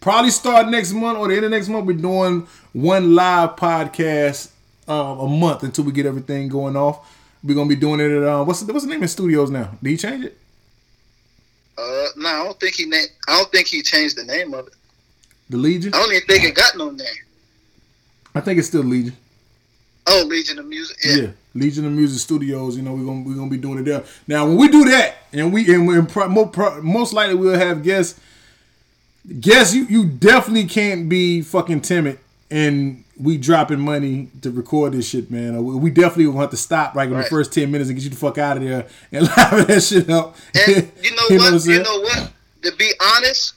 probably 0.00 0.30
start 0.30 0.68
next 0.68 0.92
month 0.92 1.18
or 1.18 1.28
the 1.28 1.36
end 1.36 1.44
of 1.44 1.50
next 1.50 1.68
month, 1.68 1.86
we're 1.86 1.92
doing 1.96 2.46
one 2.72 3.14
live 3.14 3.56
podcast 3.56 4.50
um, 4.86 5.18
a 5.20 5.28
month 5.28 5.62
until 5.64 5.84
we 5.84 5.92
get 5.92 6.06
everything 6.06 6.48
going 6.48 6.76
off. 6.76 7.14
We're 7.42 7.54
gonna 7.54 7.68
be 7.68 7.76
doing 7.76 8.00
it 8.00 8.10
at 8.10 8.22
um, 8.28 8.46
what's 8.46 8.60
the, 8.62 8.72
what's 8.72 8.84
the 8.84 8.90
name 8.90 9.02
of 9.02 9.10
studios 9.10 9.50
now? 9.50 9.70
Did 9.82 9.90
he 9.90 9.96
change 9.96 10.24
it? 10.24 10.38
uh 11.78 12.08
no, 12.16 12.28
I 12.28 12.44
don't 12.44 12.58
think 12.60 12.74
he 12.74 12.86
na- 12.86 12.96
I 13.28 13.36
don't 13.38 13.52
think 13.52 13.68
he 13.68 13.82
changed 13.82 14.16
the 14.16 14.24
name 14.24 14.52
of 14.54 14.66
it. 14.66 14.74
The 15.50 15.56
Legion? 15.56 15.94
I 15.94 15.98
don't 15.98 16.12
even 16.12 16.26
think 16.26 16.44
it 16.44 16.54
got 16.54 16.76
no 16.76 16.90
name. 16.90 17.06
I 18.34 18.40
think 18.40 18.58
it's 18.58 18.68
still 18.68 18.82
Legion. 18.82 19.16
Oh, 20.06 20.24
Legion 20.26 20.58
of 20.58 20.66
Music. 20.66 20.96
Yeah. 21.04 21.16
Yeah, 21.16 21.30
Legion 21.58 21.84
of 21.86 21.92
Music 21.92 22.20
Studios. 22.20 22.76
You 22.76 22.82
know, 22.82 22.92
we're 22.94 23.04
gonna 23.04 23.22
we're 23.22 23.34
gonna 23.34 23.50
be 23.50 23.56
doing 23.56 23.78
it 23.78 23.84
there. 23.84 24.04
Now, 24.26 24.46
when 24.46 24.56
we 24.56 24.68
do 24.68 24.84
that, 24.86 25.16
and 25.32 25.52
we 25.52 25.72
and 25.72 25.86
we 25.86 26.00
pro, 26.02 26.28
mo- 26.28 26.46
pro, 26.46 26.80
most 26.82 27.12
likely 27.12 27.34
we'll 27.34 27.58
have 27.58 27.82
guests. 27.82 28.18
Guess 29.40 29.74
you 29.74 29.84
you 29.84 30.06
definitely 30.06 30.64
can't 30.64 31.08
be 31.08 31.42
fucking 31.42 31.82
timid 31.82 32.18
and 32.50 33.04
we 33.20 33.36
dropping 33.36 33.80
money 33.80 34.28
to 34.42 34.50
record 34.50 34.92
this 34.92 35.08
shit, 35.08 35.30
man. 35.30 35.56
Uh, 35.56 35.60
We 35.60 35.90
definitely 35.90 36.24
gonna 36.26 36.40
have 36.40 36.50
to 36.50 36.56
stop 36.56 36.94
like 36.94 37.10
in 37.10 37.16
the 37.16 37.24
first 37.24 37.52
ten 37.52 37.70
minutes 37.70 37.90
and 37.90 37.98
get 37.98 38.04
you 38.04 38.10
the 38.10 38.16
fuck 38.16 38.38
out 38.38 38.56
of 38.56 38.62
there 38.62 38.86
and 39.12 39.22
live 39.36 39.66
that 39.66 39.82
shit 39.82 40.08
up. 40.08 40.36
And 40.54 40.90
you 41.02 41.10
know 41.14 41.22
I'm 41.46 41.52
what? 41.54 41.64
you 41.66 41.82
know 41.82 42.00
what? 42.00 42.32
To 42.62 42.72
be 42.76 42.92
honest, 43.16 43.54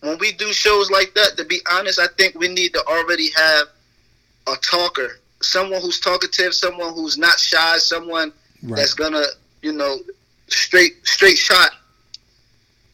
when 0.00 0.18
we 0.18 0.32
do 0.32 0.52
shows 0.52 0.90
like 0.90 1.14
that, 1.14 1.36
to 1.36 1.44
be 1.44 1.58
honest, 1.70 1.98
I 1.98 2.06
think 2.16 2.38
we 2.38 2.48
need 2.48 2.72
to 2.74 2.84
already 2.86 3.30
have 3.30 3.66
a 4.46 4.56
talker, 4.56 5.18
someone 5.40 5.80
who's 5.80 6.00
talkative, 6.00 6.54
someone 6.54 6.94
who's 6.94 7.16
not 7.18 7.38
shy, 7.38 7.78
someone 7.78 8.32
Right. 8.62 8.76
that's 8.78 8.94
gonna, 8.94 9.24
you 9.62 9.72
know, 9.72 9.98
straight 10.48 11.06
straight 11.06 11.38
shot, 11.38 11.70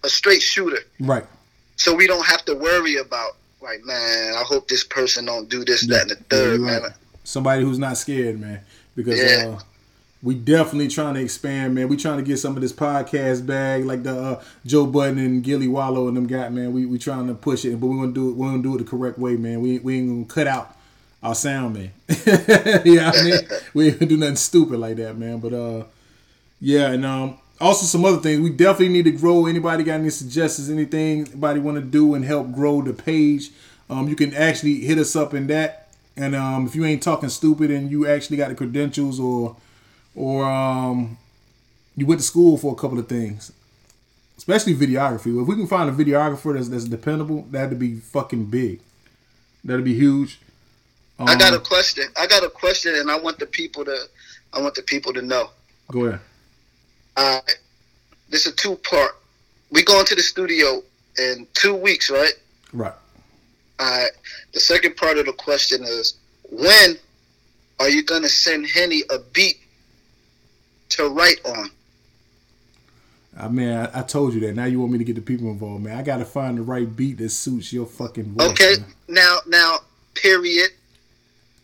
a 0.02 0.08
straight 0.08 0.42
shooter. 0.42 0.80
Right. 1.00 1.24
So 1.76 1.94
we 1.94 2.06
don't 2.06 2.26
have 2.26 2.44
to 2.46 2.54
worry 2.54 2.96
about 2.96 3.36
like, 3.62 3.82
man, 3.84 4.34
I 4.34 4.42
hope 4.46 4.68
this 4.68 4.84
person 4.84 5.24
don't 5.24 5.48
do 5.48 5.64
this, 5.64 5.86
that, 5.86 6.02
and 6.02 6.10
the 6.10 6.16
third, 6.28 6.60
man. 6.60 6.82
right. 6.82 6.92
Somebody 7.24 7.62
who's 7.62 7.78
not 7.78 7.96
scared, 7.96 8.38
man. 8.38 8.60
Because 8.94 9.18
Yeah. 9.18 9.54
uh, 9.56 9.60
we 10.22 10.34
definitely 10.34 10.88
trying 10.88 11.14
to 11.14 11.20
expand, 11.20 11.74
man. 11.74 11.88
We 11.88 11.96
trying 11.96 12.18
to 12.18 12.22
get 12.22 12.38
some 12.38 12.56
of 12.56 12.60
this 12.62 12.72
podcast 12.72 13.46
bag, 13.46 13.84
like 13.86 14.02
the 14.02 14.14
uh, 14.18 14.42
Joe 14.66 14.84
Budden 14.86 15.18
and 15.18 15.42
Gillie 15.42 15.68
Wallo 15.68 16.08
and 16.08 16.16
them 16.16 16.26
got, 16.26 16.52
man. 16.52 16.72
We 16.74 16.84
we 16.84 16.98
trying 16.98 17.26
to 17.28 17.34
push 17.34 17.64
it, 17.64 17.80
but 17.80 17.86
we're 17.86 17.96
gonna 17.96 18.12
do 18.12 18.28
it. 18.30 18.36
We're 18.36 18.50
gonna 18.50 18.62
do 18.62 18.74
it 18.74 18.78
the 18.78 18.84
correct 18.84 19.18
way, 19.18 19.36
man. 19.36 19.62
We 19.62 19.78
we 19.78 19.96
ain't 19.98 20.08
gonna 20.08 20.24
cut 20.26 20.46
out 20.46 20.76
our 21.24 21.34
sound, 21.34 21.74
man. 21.74 21.90
yeah, 22.84 23.10
I 23.12 23.24
mean, 23.24 23.38
we 23.72 23.90
do 23.92 24.16
nothing 24.16 24.36
stupid 24.36 24.78
like 24.78 24.96
that, 24.96 25.16
man. 25.16 25.38
But 25.38 25.52
uh, 25.54 25.84
yeah, 26.60 26.92
and 26.92 27.04
um, 27.04 27.38
also 27.60 27.86
some 27.86 28.04
other 28.04 28.18
things. 28.18 28.40
We 28.40 28.50
definitely 28.50 28.90
need 28.90 29.06
to 29.06 29.10
grow. 29.10 29.46
Anybody 29.46 29.84
got 29.84 29.94
any 29.94 30.10
suggestions? 30.10 30.68
Anything 30.68 31.26
anybody 31.26 31.60
want 31.60 31.78
to 31.78 31.82
do 31.82 32.14
and 32.14 32.24
help 32.24 32.52
grow 32.52 32.82
the 32.82 32.92
page? 32.92 33.50
Um, 33.88 34.08
you 34.08 34.16
can 34.16 34.34
actually 34.34 34.80
hit 34.80 34.98
us 34.98 35.16
up 35.16 35.34
in 35.34 35.46
that. 35.48 35.88
And 36.16 36.34
um, 36.36 36.66
if 36.66 36.76
you 36.76 36.84
ain't 36.84 37.02
talking 37.02 37.28
stupid 37.28 37.70
and 37.70 37.90
you 37.90 38.06
actually 38.06 38.36
got 38.36 38.50
the 38.50 38.54
credentials 38.54 39.18
or 39.18 39.56
or 40.14 40.44
um, 40.44 41.18
you 41.96 42.06
went 42.06 42.20
to 42.20 42.26
school 42.26 42.56
for 42.56 42.72
a 42.72 42.76
couple 42.76 42.98
of 42.98 43.08
things, 43.08 43.50
especially 44.36 44.74
videography. 44.74 45.40
If 45.40 45.48
we 45.48 45.56
can 45.56 45.66
find 45.66 45.88
a 45.88 45.92
videographer 45.92 46.54
that's 46.54 46.68
that's 46.68 46.84
dependable, 46.84 47.42
that'd 47.50 47.78
be 47.78 47.96
fucking 47.96 48.46
big. 48.46 48.80
That'd 49.64 49.84
be 49.84 49.94
huge. 49.94 50.38
Um, 51.18 51.28
I 51.28 51.36
got 51.36 51.54
a 51.54 51.60
question. 51.60 52.04
I 52.16 52.26
got 52.26 52.44
a 52.44 52.50
question, 52.50 52.94
and 52.96 53.10
I 53.10 53.18
want 53.18 53.38
the 53.38 53.46
people 53.46 53.84
to, 53.84 53.96
I 54.52 54.60
want 54.60 54.74
the 54.74 54.82
people 54.82 55.12
to 55.12 55.22
know. 55.22 55.50
go 55.90 56.06
ahead. 56.06 56.20
Uh, 57.16 57.40
this 58.28 58.46
is 58.46 58.52
a 58.52 58.56
two 58.56 58.76
part. 58.76 59.12
We 59.70 59.82
going 59.84 60.06
to 60.06 60.14
the 60.14 60.22
studio 60.22 60.82
in 61.18 61.46
two 61.54 61.74
weeks, 61.74 62.10
right? 62.10 62.34
Right. 62.72 62.94
Uh, 63.78 64.06
the 64.52 64.60
second 64.60 64.96
part 64.96 65.18
of 65.18 65.26
the 65.26 65.32
question 65.32 65.82
is 65.84 66.14
when 66.50 66.96
are 67.80 67.88
you 67.88 68.04
gonna 68.04 68.28
send 68.28 68.68
Henny 68.68 69.02
a 69.10 69.18
beat 69.18 69.58
to 70.90 71.08
write 71.08 71.40
on? 71.44 71.70
I 73.36 73.48
mean, 73.48 73.70
I, 73.70 74.00
I 74.00 74.02
told 74.02 74.34
you 74.34 74.40
that. 74.40 74.54
Now 74.54 74.66
you 74.66 74.78
want 74.78 74.92
me 74.92 74.98
to 74.98 75.04
get 75.04 75.16
the 75.16 75.22
people 75.22 75.48
involved, 75.48 75.82
man. 75.82 75.98
I 75.98 76.02
gotta 76.02 76.24
find 76.24 76.56
the 76.56 76.62
right 76.62 76.94
beat 76.94 77.18
that 77.18 77.30
suits 77.30 77.72
your 77.72 77.86
fucking 77.86 78.32
voice. 78.34 78.50
Okay, 78.50 78.74
man. 78.80 78.94
now 79.08 79.38
now 79.46 79.78
period. 80.14 80.70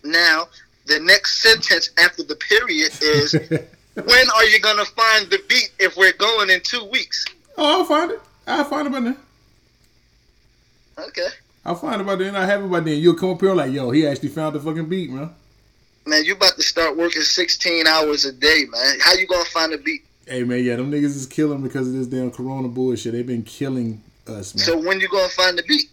Now 0.03 0.49
the 0.87 1.01
next 1.01 1.43
sentence 1.43 1.91
after 1.99 2.23
the 2.23 2.37
period 2.37 2.93
is 3.01 3.33
when 3.95 4.31
are 4.31 4.45
you 4.45 4.61
gonna 4.61 4.85
find 4.85 5.31
the 5.31 5.41
beat 5.49 5.71
if 5.79 5.97
we're 5.97 6.13
going 6.13 6.51
in 6.51 6.61
two 6.63 6.85
weeks? 6.87 7.25
Oh, 7.57 7.81
I'll 7.81 7.85
find 7.85 8.11
it. 8.13 8.21
I'll 8.47 8.65
find 8.65 8.87
it 8.87 8.93
by 8.93 9.01
then. 9.01 9.17
Okay. 10.99 11.29
I'll 11.65 11.75
find 11.75 12.01
it 12.01 12.05
by 12.05 12.17
then. 12.17 12.35
I 12.35 12.47
have 12.47 12.65
it 12.65 12.71
by 12.71 12.81
then. 12.81 12.99
You'll 12.99 13.15
come 13.15 13.31
up 13.31 13.41
here 13.41 13.55
like, 13.55 13.73
yo, 13.73 13.91
he 13.91 14.07
actually 14.07 14.31
found 14.31 14.55
the 14.55 14.61
fucking 14.61 14.89
beat, 14.89 15.11
man. 15.11 15.31
Man, 16.07 16.25
you 16.25 16.35
about 16.35 16.57
to 16.57 16.63
start 16.63 16.97
working 16.97 17.23
sixteen 17.23 17.87
hours 17.87 18.25
a 18.25 18.33
day, 18.33 18.65
man. 18.71 18.99
How 19.01 19.13
you 19.13 19.27
gonna 19.27 19.45
find 19.45 19.73
a 19.73 19.79
beat? 19.79 20.03
Hey 20.27 20.45
man, 20.45 20.65
yeah, 20.65 20.77
them 20.77 20.91
niggas 20.91 21.17
is 21.17 21.27
killing 21.27 21.63
because 21.63 21.89
of 21.89 21.95
this 21.95 22.07
damn 22.07 22.31
corona 22.31 22.69
bullshit. 22.69 23.13
They've 23.13 23.27
been 23.27 23.43
killing 23.43 24.03
us, 24.27 24.55
man. 24.55 24.65
So 24.65 24.79
when 24.79 25.01
you 25.01 25.09
gonna 25.09 25.29
find 25.29 25.59
the 25.59 25.63
beat? 25.63 25.91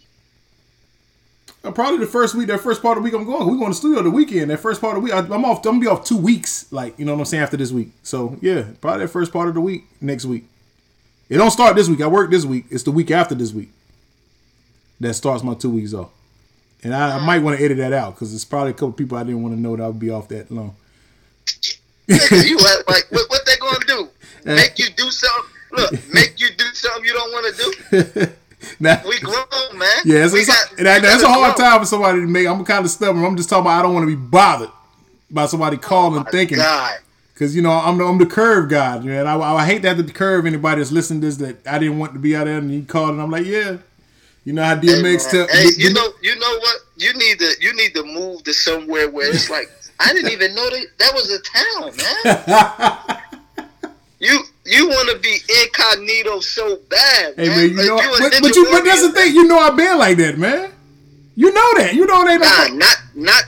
Uh, 1.64 1.72
probably 1.72 1.98
the 1.98 2.06
first 2.06 2.34
week, 2.34 2.46
that 2.46 2.60
first 2.60 2.80
part 2.80 2.96
of 2.96 3.02
the 3.02 3.10
week 3.10 3.18
I'm 3.18 3.26
going. 3.26 3.50
We 3.50 3.58
going 3.58 3.72
to 3.72 3.76
studio 3.76 4.02
the 4.02 4.10
weekend. 4.10 4.50
That 4.50 4.58
first 4.58 4.80
part 4.80 4.96
of 4.96 5.02
the 5.02 5.04
week, 5.04 5.12
I, 5.12 5.18
I'm 5.18 5.44
off. 5.44 5.58
I'm 5.58 5.72
gonna 5.72 5.80
be 5.80 5.86
off 5.88 6.04
two 6.04 6.16
weeks. 6.16 6.70
Like 6.72 6.98
you 6.98 7.04
know 7.04 7.14
what 7.14 7.20
I'm 7.20 7.24
saying 7.26 7.42
after 7.42 7.56
this 7.56 7.72
week. 7.72 7.90
So 8.02 8.36
yeah, 8.40 8.64
probably 8.80 9.04
that 9.04 9.08
first 9.08 9.32
part 9.32 9.48
of 9.48 9.54
the 9.54 9.60
week 9.60 9.84
next 10.00 10.24
week. 10.24 10.44
It 11.28 11.36
don't 11.36 11.50
start 11.50 11.76
this 11.76 11.88
week. 11.88 12.00
I 12.00 12.06
work 12.06 12.30
this 12.30 12.44
week. 12.44 12.66
It's 12.70 12.84
the 12.84 12.92
week 12.92 13.10
after 13.10 13.34
this 13.34 13.52
week. 13.52 13.70
That 15.00 15.14
starts 15.14 15.42
my 15.42 15.54
two 15.54 15.70
weeks 15.70 15.94
off. 15.94 16.10
And 16.82 16.94
I, 16.94 17.16
I 17.18 17.24
might 17.24 17.42
want 17.42 17.58
to 17.58 17.64
edit 17.64 17.78
that 17.78 17.92
out 17.92 18.14
because 18.14 18.32
it's 18.32 18.44
probably 18.44 18.70
a 18.70 18.74
couple 18.74 18.92
people 18.92 19.18
I 19.18 19.24
didn't 19.24 19.42
want 19.42 19.54
to 19.54 19.60
know 19.60 19.76
that 19.76 19.82
I 19.82 19.88
would 19.88 19.98
be 19.98 20.10
off 20.10 20.28
that 20.28 20.50
long. 20.50 20.76
You 22.06 22.56
like 22.56 22.86
what, 23.10 23.28
what 23.28 23.44
they 23.46 23.56
gonna 23.56 23.78
do? 23.86 24.08
Make 24.44 24.78
you 24.78 24.86
do 24.96 25.10
something? 25.10 25.50
Look, 25.70 25.92
make 26.12 26.40
you 26.40 26.48
do 26.56 26.64
something 26.72 27.04
you 27.04 27.12
don't 27.12 27.30
want 27.30 27.54
to 27.54 28.16
do? 28.16 28.26
Now, 28.80 29.00
We 29.06 29.18
grown, 29.20 29.44
man. 29.74 29.88
Yeah, 30.04 30.24
it's, 30.24 30.34
it's- 30.34 30.46
got- 30.46 30.76
that- 30.78 31.02
that's 31.02 31.22
a 31.22 31.28
hard 31.28 31.54
grow. 31.56 31.64
time 31.64 31.80
for 31.80 31.86
somebody 31.86 32.20
to 32.20 32.26
make. 32.26 32.46
I'm 32.46 32.64
kind 32.64 32.84
of 32.84 32.90
stubborn. 32.90 33.24
I'm 33.24 33.36
just 33.36 33.48
talking 33.48 33.62
about 33.62 33.78
I 33.78 33.82
don't 33.82 33.94
want 33.94 34.02
to 34.08 34.16
be 34.16 34.20
bothered 34.20 34.70
by 35.30 35.46
somebody 35.46 35.76
calling 35.76 36.24
thinking 36.24 36.58
God, 36.58 36.98
because 37.34 37.54
you 37.54 37.62
know 37.62 37.70
I'm 37.70 37.98
the, 37.98 38.04
I'm 38.04 38.18
the 38.18 38.26
curve 38.26 38.68
guy, 38.68 38.98
man. 38.98 39.26
I, 39.26 39.38
I 39.38 39.64
hate 39.66 39.84
have 39.84 39.96
to 40.04 40.12
curve 40.12 40.46
anybody 40.46 40.80
that's 40.80 40.90
listening 40.90 41.20
to 41.20 41.26
this 41.28 41.36
that 41.36 41.66
I 41.66 41.78
didn't 41.78 41.98
want 41.98 42.14
to 42.14 42.18
be 42.18 42.34
out 42.34 42.44
there 42.46 42.58
and 42.58 42.70
he 42.70 42.82
called 42.82 43.10
and 43.10 43.22
I'm 43.22 43.30
like, 43.30 43.46
yeah, 43.46 43.76
you 44.44 44.52
know 44.54 44.64
how 44.64 44.74
hey, 44.76 44.86
DMX 44.88 45.32
man. 45.34 45.46
tell 45.46 45.56
Hey, 45.56 45.68
you 45.76 45.92
know, 45.92 46.08
you 46.22 46.36
know 46.38 46.58
what? 46.58 46.76
You 46.96 47.12
need 47.14 47.38
to, 47.38 47.54
you 47.60 47.74
need 47.76 47.94
to 47.94 48.02
move 48.04 48.42
to 48.44 48.54
somewhere 48.54 49.08
where 49.10 49.30
it's 49.30 49.50
like 49.50 49.70
I 50.00 50.12
didn't 50.12 50.32
even 50.32 50.54
know 50.54 50.68
that 50.68 50.86
that 50.98 51.12
was 51.14 51.30
a 51.30 51.40
town, 51.42 53.16
man. 53.56 53.68
you, 54.18 54.40
you 54.68 54.88
want 54.88 55.08
to 55.10 55.18
be 55.18 55.38
incognito 55.62 56.40
so 56.40 56.76
bad, 56.90 57.34
Hey 57.36 57.48
man. 57.48 57.74
man, 57.74 57.84
you 57.84 57.88
know, 57.88 57.96
a 57.98 58.18
but, 58.18 58.32
but 58.42 58.54
you 58.56 58.64
but 58.70 58.84
that's 58.84 59.02
the 59.02 59.12
thing. 59.12 59.34
You 59.34 59.44
know 59.44 59.58
I've 59.58 59.76
been 59.76 59.98
like 59.98 60.16
that, 60.18 60.38
man. 60.38 60.72
You 61.34 61.52
know 61.52 61.74
that. 61.78 61.94
You 61.94 62.06
know 62.06 62.24
they 62.26 62.36
Nah, 62.38 62.68
not, 62.76 62.96
not. 63.14 63.44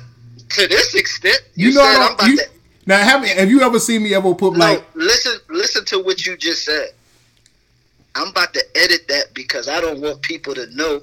to 0.50 0.66
this 0.68 0.94
extent. 0.94 1.40
You, 1.54 1.68
You, 1.70 1.74
know, 1.74 1.82
said 1.82 1.96
I'm 2.00 2.14
about 2.14 2.28
you, 2.28 2.36
to. 2.38 2.44
now 2.86 2.98
have 3.02 3.24
have 3.24 3.50
you 3.50 3.60
ever 3.62 3.78
seen 3.80 4.02
me 4.02 4.14
ever 4.14 4.34
put 4.34 4.52
No, 4.54 4.58
like? 4.60 4.84
listen, 4.94 5.38
listen 5.48 5.84
to 5.86 5.98
what 6.02 6.24
you 6.26 6.36
just 6.36 6.64
said. 6.64 6.88
I'm 8.14 8.28
about 8.28 8.52
to 8.54 8.64
edit 8.76 9.06
that 9.08 9.34
because 9.34 9.68
I 9.68 9.80
don't 9.80 10.00
want 10.00 10.22
people 10.22 10.54
to 10.54 10.66
know 10.74 11.00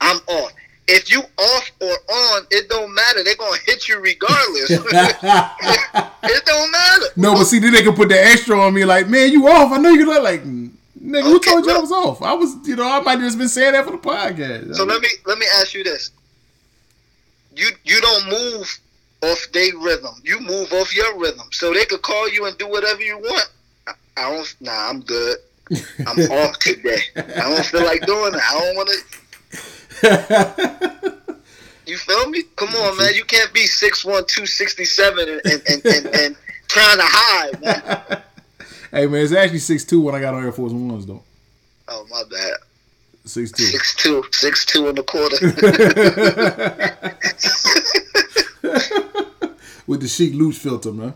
I'm 0.00 0.16
off. 0.28 0.52
If 0.88 1.10
you 1.12 1.20
off 1.20 1.70
or 1.80 1.86
on, 2.14 2.46
it 2.50 2.68
don't 2.68 2.92
matter. 2.94 3.22
They're 3.22 3.36
gonna 3.36 3.56
hit 3.66 3.88
you 3.88 4.00
regardless. 4.00 4.70
it 6.22 6.44
don't 6.44 6.70
matter. 6.70 7.06
No, 7.16 7.34
but 7.34 7.44
see, 7.44 7.58
then 7.58 7.72
they 7.72 7.82
can 7.82 7.94
put 7.94 8.08
the 8.08 8.22
extra 8.22 8.58
on 8.60 8.74
me, 8.74 8.84
like, 8.84 9.08
man, 9.08 9.30
you 9.32 9.48
off. 9.48 9.72
I 9.72 9.78
know 9.78 9.90
you 9.90 10.06
look 10.06 10.22
like, 10.22 10.44
nigga, 10.44 11.22
who 11.22 11.36
Okay, 11.36 11.50
told 11.50 11.66
you 11.66 11.72
I 11.72 11.78
was 11.78 11.92
off? 11.92 12.22
I 12.22 12.32
was, 12.34 12.56
you 12.66 12.76
know, 12.76 12.88
I 12.88 13.00
might 13.00 13.12
have 13.18 13.22
just 13.22 13.38
been 13.38 13.48
saying 13.48 13.72
that 13.72 13.84
for 13.84 13.92
the 13.92 13.98
podcast. 13.98 14.74
So 14.74 14.84
let 14.84 15.00
me 15.02 15.08
let 15.26 15.38
me 15.38 15.46
ask 15.60 15.74
you 15.74 15.84
this. 15.84 16.10
You 17.54 17.68
you 17.84 18.00
don't 18.00 18.30
move 18.30 18.78
off 19.22 19.46
their 19.52 19.76
rhythm. 19.78 20.14
You 20.24 20.40
move 20.40 20.72
off 20.72 20.94
your 20.94 21.18
rhythm. 21.18 21.46
So 21.50 21.72
they 21.72 21.84
could 21.84 22.02
call 22.02 22.28
you 22.28 22.46
and 22.46 22.56
do 22.58 22.68
whatever 22.68 23.02
you 23.02 23.18
want. 23.18 23.50
I, 23.86 23.92
I 24.16 24.30
don't 24.30 24.56
nah, 24.60 24.88
I'm 24.90 25.00
good. 25.00 25.38
I'm 26.06 26.18
off 26.30 26.58
today. 26.58 27.02
I 27.16 27.48
don't 27.50 27.64
feel 27.64 27.84
like 27.84 28.04
doing 28.06 28.34
it. 28.34 28.40
I 28.42 28.52
don't 28.58 28.76
wanna 28.76 28.92
You 31.86 31.96
feel 31.98 32.28
me? 32.30 32.42
Come 32.56 32.68
on, 32.70 32.96
man. 32.98 33.14
You 33.14 33.24
can't 33.24 33.52
be 33.52 33.62
6'1", 33.62 34.02
267 34.04 35.28
and 35.28 35.40
and, 35.44 35.62
and, 35.68 35.84
and, 35.86 36.06
and 36.14 36.36
trying 36.68 36.96
to 36.96 37.04
hide, 37.04 37.60
man. 37.60 38.22
hey, 38.90 39.06
man, 39.06 39.22
it's 39.22 39.32
actually 39.32 39.58
six 39.58 39.84
two 39.84 40.00
when 40.00 40.14
I 40.14 40.20
got 40.20 40.34
on 40.34 40.44
Air 40.44 40.52
Force 40.52 40.72
Ones, 40.72 41.06
though. 41.06 41.22
Oh 41.88 42.06
my 42.10 42.22
bad. 42.30 42.56
Six 43.24 43.52
two. 43.52 43.64
Six 43.64 43.94
two, 43.96 44.24
six 44.32 44.64
two 44.64 44.88
and 44.88 44.98
a 44.98 45.02
quarter. 45.02 45.36
With 49.86 50.00
the 50.00 50.08
Chic 50.08 50.32
Luch 50.32 50.54
filter, 50.54 50.92
man. 50.92 51.14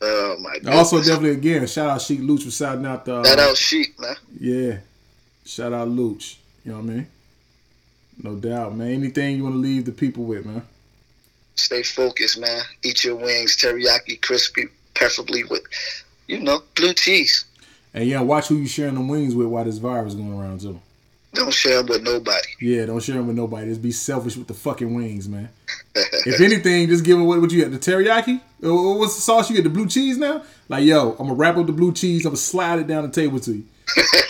oh 0.00 0.36
my 0.40 0.58
god. 0.58 0.74
Also, 0.74 0.98
definitely 0.98 1.30
again, 1.30 1.66
shout 1.66 1.90
out 1.90 2.02
Chic 2.02 2.20
Luch 2.20 2.44
for 2.44 2.50
signing 2.50 2.86
out 2.86 3.04
the. 3.04 3.24
Shout 3.24 3.38
out 3.38 3.56
sheet, 3.56 3.98
man. 3.98 4.16
Yeah. 4.38 4.78
Shout 5.44 5.72
out 5.72 5.88
Luch. 5.88 6.36
You 6.64 6.72
know 6.72 6.78
what 6.78 6.84
I 6.84 6.94
mean? 6.94 7.06
No 8.22 8.36
doubt, 8.36 8.74
man. 8.76 8.92
Anything 8.92 9.36
you 9.36 9.44
want 9.44 9.54
to 9.54 9.58
leave 9.58 9.84
the 9.84 9.92
people 9.92 10.24
with, 10.24 10.46
man? 10.46 10.62
Stay 11.56 11.82
focused, 11.82 12.38
man. 12.38 12.62
Eat 12.82 13.04
your 13.04 13.16
wings, 13.16 13.56
teriyaki, 13.56 14.20
crispy, 14.20 14.64
preferably 14.94 15.44
with, 15.44 15.62
you 16.26 16.40
know, 16.40 16.62
blue 16.74 16.94
cheese. 16.94 17.44
And 17.92 18.08
yeah, 18.08 18.20
watch 18.20 18.48
who 18.48 18.56
you 18.56 18.66
sharing 18.66 18.94
them 18.94 19.08
wings 19.08 19.34
with 19.34 19.46
while 19.46 19.64
this 19.64 19.78
virus 19.78 20.14
going 20.14 20.32
around 20.32 20.60
too. 20.60 20.80
Don't 21.32 21.52
share 21.52 21.78
them 21.78 21.86
with 21.86 22.02
nobody. 22.02 22.48
Yeah, 22.60 22.86
don't 22.86 23.02
share 23.02 23.16
them 23.16 23.26
with 23.26 23.36
nobody. 23.36 23.68
Just 23.68 23.82
be 23.82 23.90
selfish 23.90 24.36
with 24.36 24.46
the 24.46 24.54
fucking 24.54 24.94
wings, 24.94 25.28
man. 25.28 25.48
if 25.94 26.40
anything, 26.40 26.88
just 26.88 27.04
give 27.04 27.18
them 27.18 27.26
what, 27.26 27.40
what 27.40 27.50
you 27.50 27.60
get. 27.62 27.72
The 27.72 27.78
teriyaki? 27.78 28.40
What's 28.60 29.16
the 29.16 29.20
sauce 29.20 29.50
you 29.50 29.56
get? 29.56 29.64
The 29.64 29.70
blue 29.70 29.88
cheese 29.88 30.16
now? 30.16 30.42
Like, 30.68 30.84
yo, 30.84 31.10
I'm 31.12 31.26
gonna 31.26 31.34
wrap 31.34 31.56
up 31.56 31.66
the 31.66 31.72
blue 31.72 31.92
cheese. 31.92 32.24
I'm 32.24 32.30
gonna 32.30 32.36
slide 32.36 32.78
it 32.80 32.86
down 32.86 33.02
the 33.04 33.10
table 33.10 33.40
to 33.40 33.52
you. 33.52 33.64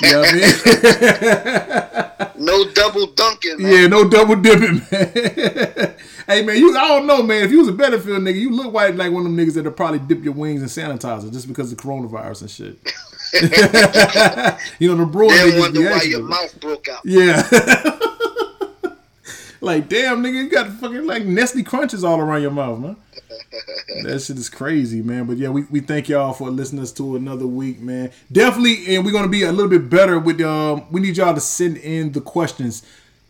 You 0.00 0.10
know 0.10 0.20
what 0.20 0.28
I 0.28 0.34
mean? 0.34 2.10
No 2.36 2.68
double 2.72 3.06
dunking, 3.06 3.62
man. 3.62 3.72
yeah, 3.72 3.86
no 3.86 4.08
double 4.08 4.36
dipping, 4.36 4.82
man. 4.90 5.94
hey, 6.26 6.42
man, 6.42 6.56
you 6.56 6.76
I 6.76 6.88
don't 6.88 7.06
know, 7.06 7.22
man. 7.22 7.44
If 7.44 7.52
you 7.52 7.60
was 7.60 7.68
a 7.68 7.72
Benefield 7.72 8.20
nigga, 8.20 8.38
you 8.38 8.50
look 8.50 8.72
white 8.72 8.96
like 8.96 9.12
one 9.12 9.24
of 9.24 9.34
them 9.34 9.36
niggas 9.36 9.54
that'll 9.54 9.72
probably 9.72 10.00
dip 10.00 10.22
your 10.22 10.34
wings 10.34 10.60
in 10.60 10.68
sanitizer 10.68 11.32
just 11.32 11.48
because 11.48 11.72
of 11.72 11.78
coronavirus 11.78 12.42
and 12.42 12.50
shit. 12.50 12.78
you 14.78 14.94
know 14.94 15.04
the 15.04 15.10
Then 15.10 15.50
niggas 15.52 15.60
wonder 15.60 15.90
why 15.90 16.02
your 16.02 16.22
mouth 16.22 16.60
broke 16.60 16.88
out. 16.88 17.00
Yeah. 17.04 17.42
Like, 19.64 19.88
damn, 19.88 20.22
nigga, 20.22 20.44
you 20.44 20.50
got 20.50 20.70
fucking 20.72 21.06
like 21.06 21.24
Nestle 21.24 21.62
crunches 21.64 22.04
all 22.04 22.20
around 22.20 22.42
your 22.42 22.50
mouth, 22.50 22.78
man. 22.78 22.96
That 24.02 24.20
shit 24.20 24.36
is 24.36 24.48
crazy, 24.48 25.00
man. 25.00 25.26
But 25.26 25.36
yeah, 25.36 25.48
we, 25.48 25.62
we 25.70 25.80
thank 25.80 26.08
y'all 26.08 26.32
for 26.32 26.50
listening 26.50 26.84
to 26.86 27.16
another 27.16 27.46
week, 27.46 27.80
man. 27.80 28.10
Definitely, 28.30 28.94
and 28.94 29.04
we're 29.04 29.12
gonna 29.12 29.28
be 29.28 29.44
a 29.44 29.52
little 29.52 29.70
bit 29.70 29.88
better 29.88 30.18
with 30.18 30.40
um. 30.40 30.84
We 30.90 31.00
need 31.00 31.16
y'all 31.16 31.34
to 31.34 31.40
send 31.40 31.76
in 31.78 32.12
the 32.12 32.20
questions. 32.20 32.82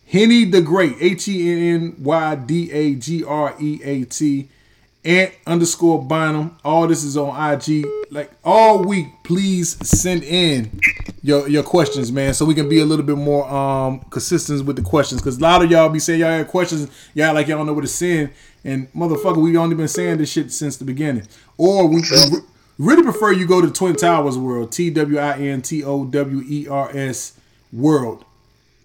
Henny 0.07 0.45
the 0.45 0.61
Great, 0.61 0.95
H 0.99 1.27
E 1.27 1.51
N 1.51 1.59
N 1.59 1.95
Y 1.99 2.35
D 2.35 2.71
A 2.71 2.95
G 2.95 3.23
R 3.23 3.55
E 3.59 3.79
A 3.83 4.05
T, 4.05 4.49
Ant 5.03 5.33
underscore 5.45 6.03
Bynum. 6.03 6.57
All 6.65 6.87
this 6.87 7.03
is 7.03 7.15
on 7.15 7.53
IG. 7.53 7.85
Like 8.09 8.31
all 8.43 8.83
week, 8.83 9.07
please 9.23 9.77
send 9.87 10.23
in 10.23 10.79
your 11.25 11.49
your 11.49 11.63
questions, 11.63 12.11
man, 12.11 12.35
so 12.35 12.45
we 12.45 12.53
can 12.53 12.69
be 12.69 12.79
a 12.81 12.85
little 12.85 13.05
bit 13.05 13.17
more 13.17 13.49
um 13.49 13.99
consistent 14.11 14.63
with 14.63 14.75
the 14.75 14.83
questions. 14.83 15.21
Cause 15.21 15.39
a 15.39 15.41
lot 15.41 15.63
of 15.63 15.71
y'all 15.71 15.89
be 15.89 15.97
saying 15.97 16.19
y'all 16.19 16.29
have 16.29 16.47
questions, 16.47 16.87
y'all 17.15 17.33
like 17.33 17.47
y'all 17.47 17.57
don't 17.57 17.65
know 17.65 17.73
what 17.73 17.81
to 17.81 17.87
send, 17.87 18.29
and 18.63 18.91
motherfucker, 18.93 19.41
we 19.41 19.57
only 19.57 19.75
been 19.75 19.87
saying 19.87 20.19
this 20.19 20.31
shit 20.31 20.51
since 20.51 20.77
the 20.77 20.85
beginning. 20.85 21.27
Or 21.57 21.87
we, 21.87 22.01
we 22.01 22.37
really 22.77 23.01
prefer 23.01 23.31
you 23.31 23.47
go 23.47 23.59
to 23.59 23.71
Twin 23.71 23.95
Towers 23.95 24.37
World, 24.37 24.71
T 24.71 24.91
W 24.91 25.17
I 25.17 25.37
N 25.37 25.63
T 25.63 25.83
O 25.83 26.05
W 26.05 26.43
E 26.47 26.67
R 26.67 26.91
S 26.95 27.39
World. 27.73 28.23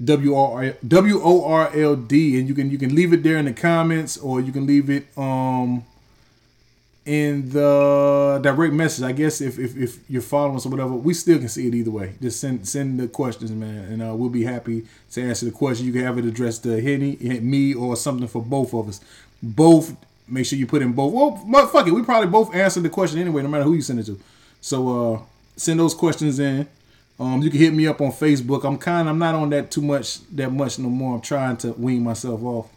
W 0.03 0.35
R 0.35 0.75
W 0.89 1.21
O 1.23 1.45
R 1.45 1.71
L 1.75 1.95
D, 1.95 2.39
and 2.39 2.49
you 2.49 2.55
can 2.55 2.71
you 2.71 2.79
can 2.79 2.95
leave 2.95 3.13
it 3.13 3.23
there 3.23 3.37
in 3.37 3.45
the 3.45 3.53
comments, 3.53 4.17
or 4.17 4.41
you 4.41 4.51
can 4.51 4.67
leave 4.67 4.89
it 4.89 5.07
um 5.19 5.85
in 7.11 7.49
the 7.51 8.39
direct 8.41 8.73
message. 8.73 9.05
I 9.05 9.11
guess 9.11 9.41
if 9.41 9.59
if, 9.59 9.77
if 9.77 9.99
you're 10.09 10.23
following 10.23 10.55
us 10.55 10.65
or 10.65 10.69
whatever, 10.69 10.93
we 10.93 11.13
still 11.13 11.39
can 11.39 11.49
see 11.49 11.67
it 11.67 11.75
either 11.75 11.91
way. 11.91 12.15
Just 12.23 12.41
send 12.41 12.69
send 12.69 13.01
the 13.01 13.09
questions, 13.09 13.51
man, 13.51 13.93
and 13.93 14.01
uh, 14.01 14.15
we'll 14.15 14.29
be 14.31 14.45
happy 14.45 14.87
to 15.11 15.21
answer 15.21 15.47
the 15.47 15.51
question. 15.51 15.87
You 15.87 15.93
can 15.93 16.05
have 16.05 16.19
it 16.19 16.25
addressed 16.25 16.63
to 16.63 16.81
Henny, 16.81 17.17
me, 17.41 17.75
or 17.75 17.97
something 17.97 18.29
for 18.29 18.41
both 18.41 18.73
of 18.75 18.89
us. 18.89 19.01
Both. 19.43 19.97
Make 20.29 20.47
sure 20.47 20.57
you 20.57 20.69
put 20.69 20.83
in 20.83 20.93
both. 20.93 21.13
Well, 21.13 21.67
fuck 21.67 21.89
it. 21.89 21.91
We 21.91 22.05
probably 22.05 22.31
both 22.31 22.55
answer 22.55 22.79
the 22.79 22.89
question 22.89 23.19
anyway, 23.19 23.43
no 23.43 23.49
matter 23.49 23.65
who 23.65 23.75
you 23.75 23.83
send 23.83 23.99
it 23.99 24.07
to. 24.07 24.21
So 24.61 24.77
uh 24.89 25.21
send 25.57 25.81
those 25.81 25.95
questions 25.95 26.39
in. 26.39 26.69
Um, 27.19 27.43
you 27.43 27.51
can 27.51 27.59
hit 27.59 27.75
me 27.75 27.89
up 27.89 28.01
on 28.01 28.13
Facebook. 28.13 28.63
I'm 28.65 28.79
kind. 28.79 29.09
I'm 29.09 29.19
not 29.19 29.35
on 29.35 29.51
that 29.51 29.73
too 29.73 29.83
much. 29.83 30.25
That 30.37 30.53
much 30.53 30.79
no 30.79 30.89
more. 30.89 31.17
I'm 31.17 31.21
trying 31.21 31.57
to 31.59 31.73
wean 31.73 32.05
myself 32.05 32.41
off. 32.45 32.71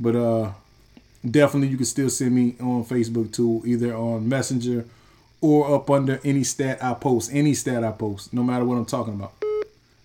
But 0.00 0.16
uh, 0.16 0.52
definitely 1.28 1.68
you 1.68 1.76
can 1.76 1.86
still 1.86 2.10
send 2.10 2.34
me 2.34 2.56
on 2.60 2.84
Facebook 2.84 3.32
too, 3.32 3.62
either 3.64 3.94
on 3.94 4.28
Messenger 4.28 4.84
or 5.40 5.74
up 5.74 5.90
under 5.90 6.20
any 6.24 6.44
stat 6.44 6.82
I 6.82 6.94
post. 6.94 7.30
Any 7.32 7.54
stat 7.54 7.84
I 7.84 7.92
post, 7.92 8.32
no 8.32 8.42
matter 8.42 8.64
what 8.64 8.76
I'm 8.76 8.86
talking 8.86 9.14
about. 9.14 9.32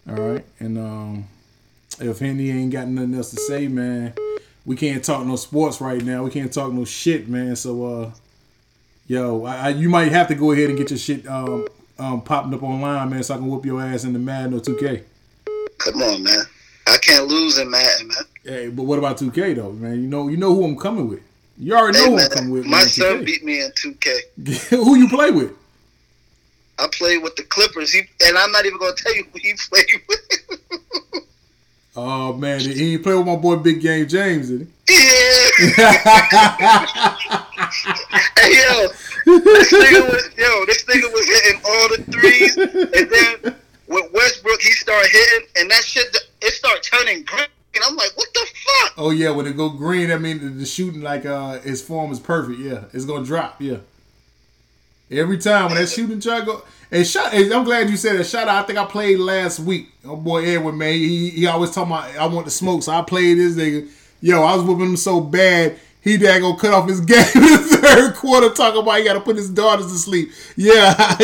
All 0.10 0.16
right. 0.16 0.46
And 0.60 0.78
um, 0.78 1.28
if 2.00 2.20
Henny 2.20 2.52
ain't 2.52 2.72
got 2.72 2.88
nothing 2.88 3.14
else 3.14 3.32
to 3.32 3.38
say, 3.38 3.68
man, 3.68 4.14
we 4.66 4.76
can't 4.76 5.04
talk 5.04 5.26
no 5.26 5.36
sports 5.36 5.80
right 5.82 6.04
now. 6.04 6.24
We 6.24 6.30
can't 6.30 6.52
talk 6.52 6.72
no 6.74 6.86
shit, 6.86 7.28
man. 7.28 7.56
So 7.56 7.86
uh, 7.86 8.12
yo, 9.08 9.44
I, 9.46 9.56
I, 9.56 9.70
you 9.70 9.90
might 9.90 10.12
have 10.12 10.28
to 10.30 10.36
go 10.36 10.52
ahead 10.52 10.70
and 10.70 10.78
get 10.78 10.92
your 10.92 11.00
shit 11.00 11.28
um, 11.28 11.68
um 11.98 12.22
popping 12.22 12.54
up 12.54 12.64
online, 12.64 13.10
man, 13.10 13.24
so 13.24 13.34
I 13.34 13.38
can 13.38 13.48
whoop 13.48 13.66
your 13.66 13.82
ass 13.82 14.06
in 14.06 14.14
the 14.14 14.20
Madden 14.20 14.54
or 14.54 14.60
2K. 14.60 15.04
Come 15.80 16.02
on, 16.02 16.24
man. 16.24 16.44
I 16.90 16.98
can't 16.98 17.28
lose 17.28 17.58
in 17.58 17.70
Madden, 17.70 18.08
man. 18.08 18.18
Hey, 18.44 18.70
but 18.70 18.84
what 18.84 19.00
about 19.00 19.18
2K 19.18 19.56
though, 19.56 19.72
man? 19.72 20.02
You 20.02 20.08
know, 20.08 20.28
you 20.28 20.38
know 20.38 20.54
who 20.56 20.66
I'm 20.66 20.76
coming 20.78 21.08
with. 21.08 21.22
You 21.58 21.76
already 21.76 22.00
know 22.00 22.12
who 22.12 22.20
I'm 22.20 22.30
coming 22.30 22.52
with. 22.52 22.66
my 22.66 22.82
son 22.84 23.20
2K. 23.20 23.26
beat 23.26 23.44
me 23.44 23.62
in 23.62 23.72
2K. 23.72 24.70
who 24.70 24.96
you 24.96 25.08
play 25.10 25.32
with? 25.32 25.52
I 26.80 26.88
played 26.92 27.22
with 27.22 27.36
the 27.36 27.44
Clippers. 27.44 27.92
He 27.92 28.02
and 28.26 28.38
I'm 28.38 28.52
not 28.52 28.66
even 28.66 28.80
gonna 28.80 28.96
tell 28.96 29.14
you 29.16 29.26
who 29.32 29.40
he 29.40 29.54
played 29.70 29.86
with. 30.08 30.20
Oh 31.96 32.34
man, 32.34 32.62
he 32.62 32.94
ain't 32.94 33.04
play 33.04 33.14
with 33.14 33.26
my 33.26 33.36
boy 33.36 33.58
Big 33.58 33.82
Game 33.82 34.08
James, 34.08 34.50
did 34.50 34.62
he? 34.62 34.68
yeah. 34.94 35.50
hey 38.40 38.54
yo, 38.56 38.88
this 39.26 39.74
nigga 39.74 40.02
was 40.10 40.30
yo, 40.38 40.66
this 40.66 40.86
nigga 40.86 41.12
was 41.12 41.26
hitting 41.28 41.62
all 41.66 41.90
the 41.90 41.98
threes, 42.10 42.58
and 42.58 43.10
then 43.12 43.56
with 43.90 44.06
Westbrook 44.14 44.62
he 44.62 44.72
started 44.72 45.10
hitting, 45.12 45.48
and 45.58 45.72
that 45.72 45.84
shit 45.84 46.16
it 46.42 46.54
started 46.54 46.84
turning 46.84 47.24
green. 47.24 47.46
And 47.76 47.84
I'm 47.86 47.96
like, 47.96 48.16
what 48.18 48.28
the 48.34 48.48
fuck? 48.56 48.94
Oh 48.98 49.10
yeah, 49.12 49.30
when 49.32 49.46
it 49.46 49.56
go 49.58 49.70
green, 49.70 50.12
I 50.12 50.18
mean 50.18 50.58
the- 50.58 50.66
shooting 50.66 51.02
like 51.02 51.26
uh 51.26 51.60
his 51.60 51.82
form 51.82 52.12
is 52.12 52.20
perfect. 52.20 52.60
Yeah, 52.60 52.86
it's 52.94 53.06
gonna 53.06 53.26
drop. 53.26 53.62
Yeah. 53.62 53.78
Every 55.12 55.40
time 55.40 55.66
when 55.72 55.76
that 55.76 55.88
shooting 55.90 56.20
try 56.20 56.42
go 56.46 56.64
and 56.92 57.06
shot, 57.06 57.34
and 57.34 57.52
I'm 57.52 57.64
glad 57.64 57.90
you 57.90 57.98
said 57.98 58.18
that. 58.18 58.26
Shout 58.26 58.48
out. 58.48 58.64
I 58.64 58.68
think 58.68 58.78
I 58.78 58.86
played 58.86 59.20
last 59.20 59.60
week. 59.60 59.90
Oh 60.06 60.16
boy, 60.16 60.46
Edwin 60.46 60.78
man, 60.78 60.94
he, 60.94 61.30
he 61.32 61.48
always 61.48 61.72
talking 61.72 61.92
about 61.94 62.16
I 62.16 62.26
want 62.28 62.46
the 62.46 62.52
smoke, 62.52 62.84
so 62.84 62.92
I 62.92 63.02
played 63.02 63.38
this 63.38 63.56
nigga. 63.56 63.90
Yo, 64.22 64.44
I 64.44 64.56
was 64.56 64.64
whooping 64.64 64.86
him 64.86 64.98
so 64.98 65.20
bad. 65.22 65.80
He 66.02 66.18
dad 66.18 66.40
gonna 66.40 66.58
cut 66.58 66.74
off 66.74 66.88
his 66.88 67.02
game 67.06 67.20
in 67.36 67.42
the 67.42 67.80
third 67.82 68.16
quarter. 68.16 68.50
Talking 68.50 68.82
about 68.82 69.00
he 69.00 69.04
got 69.04 69.14
to 69.14 69.20
put 69.22 69.36
his 69.36 69.50
daughters 69.50 69.88
to 69.88 69.98
sleep. 69.98 70.30
Yeah, 70.56 70.94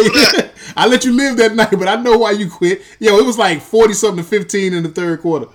I 0.75 0.87
let 0.87 1.05
you 1.05 1.13
live 1.13 1.37
that 1.37 1.55
night, 1.55 1.71
but 1.71 1.87
I 1.87 1.95
know 1.95 2.17
why 2.17 2.31
you 2.31 2.49
quit. 2.49 2.81
Yo, 2.99 3.17
it 3.17 3.25
was 3.25 3.37
like 3.37 3.61
forty 3.61 3.93
something 3.93 4.23
to 4.23 4.29
fifteen 4.29 4.73
in 4.73 4.83
the 4.83 4.89
third 4.89 5.21
quarter. 5.21 5.47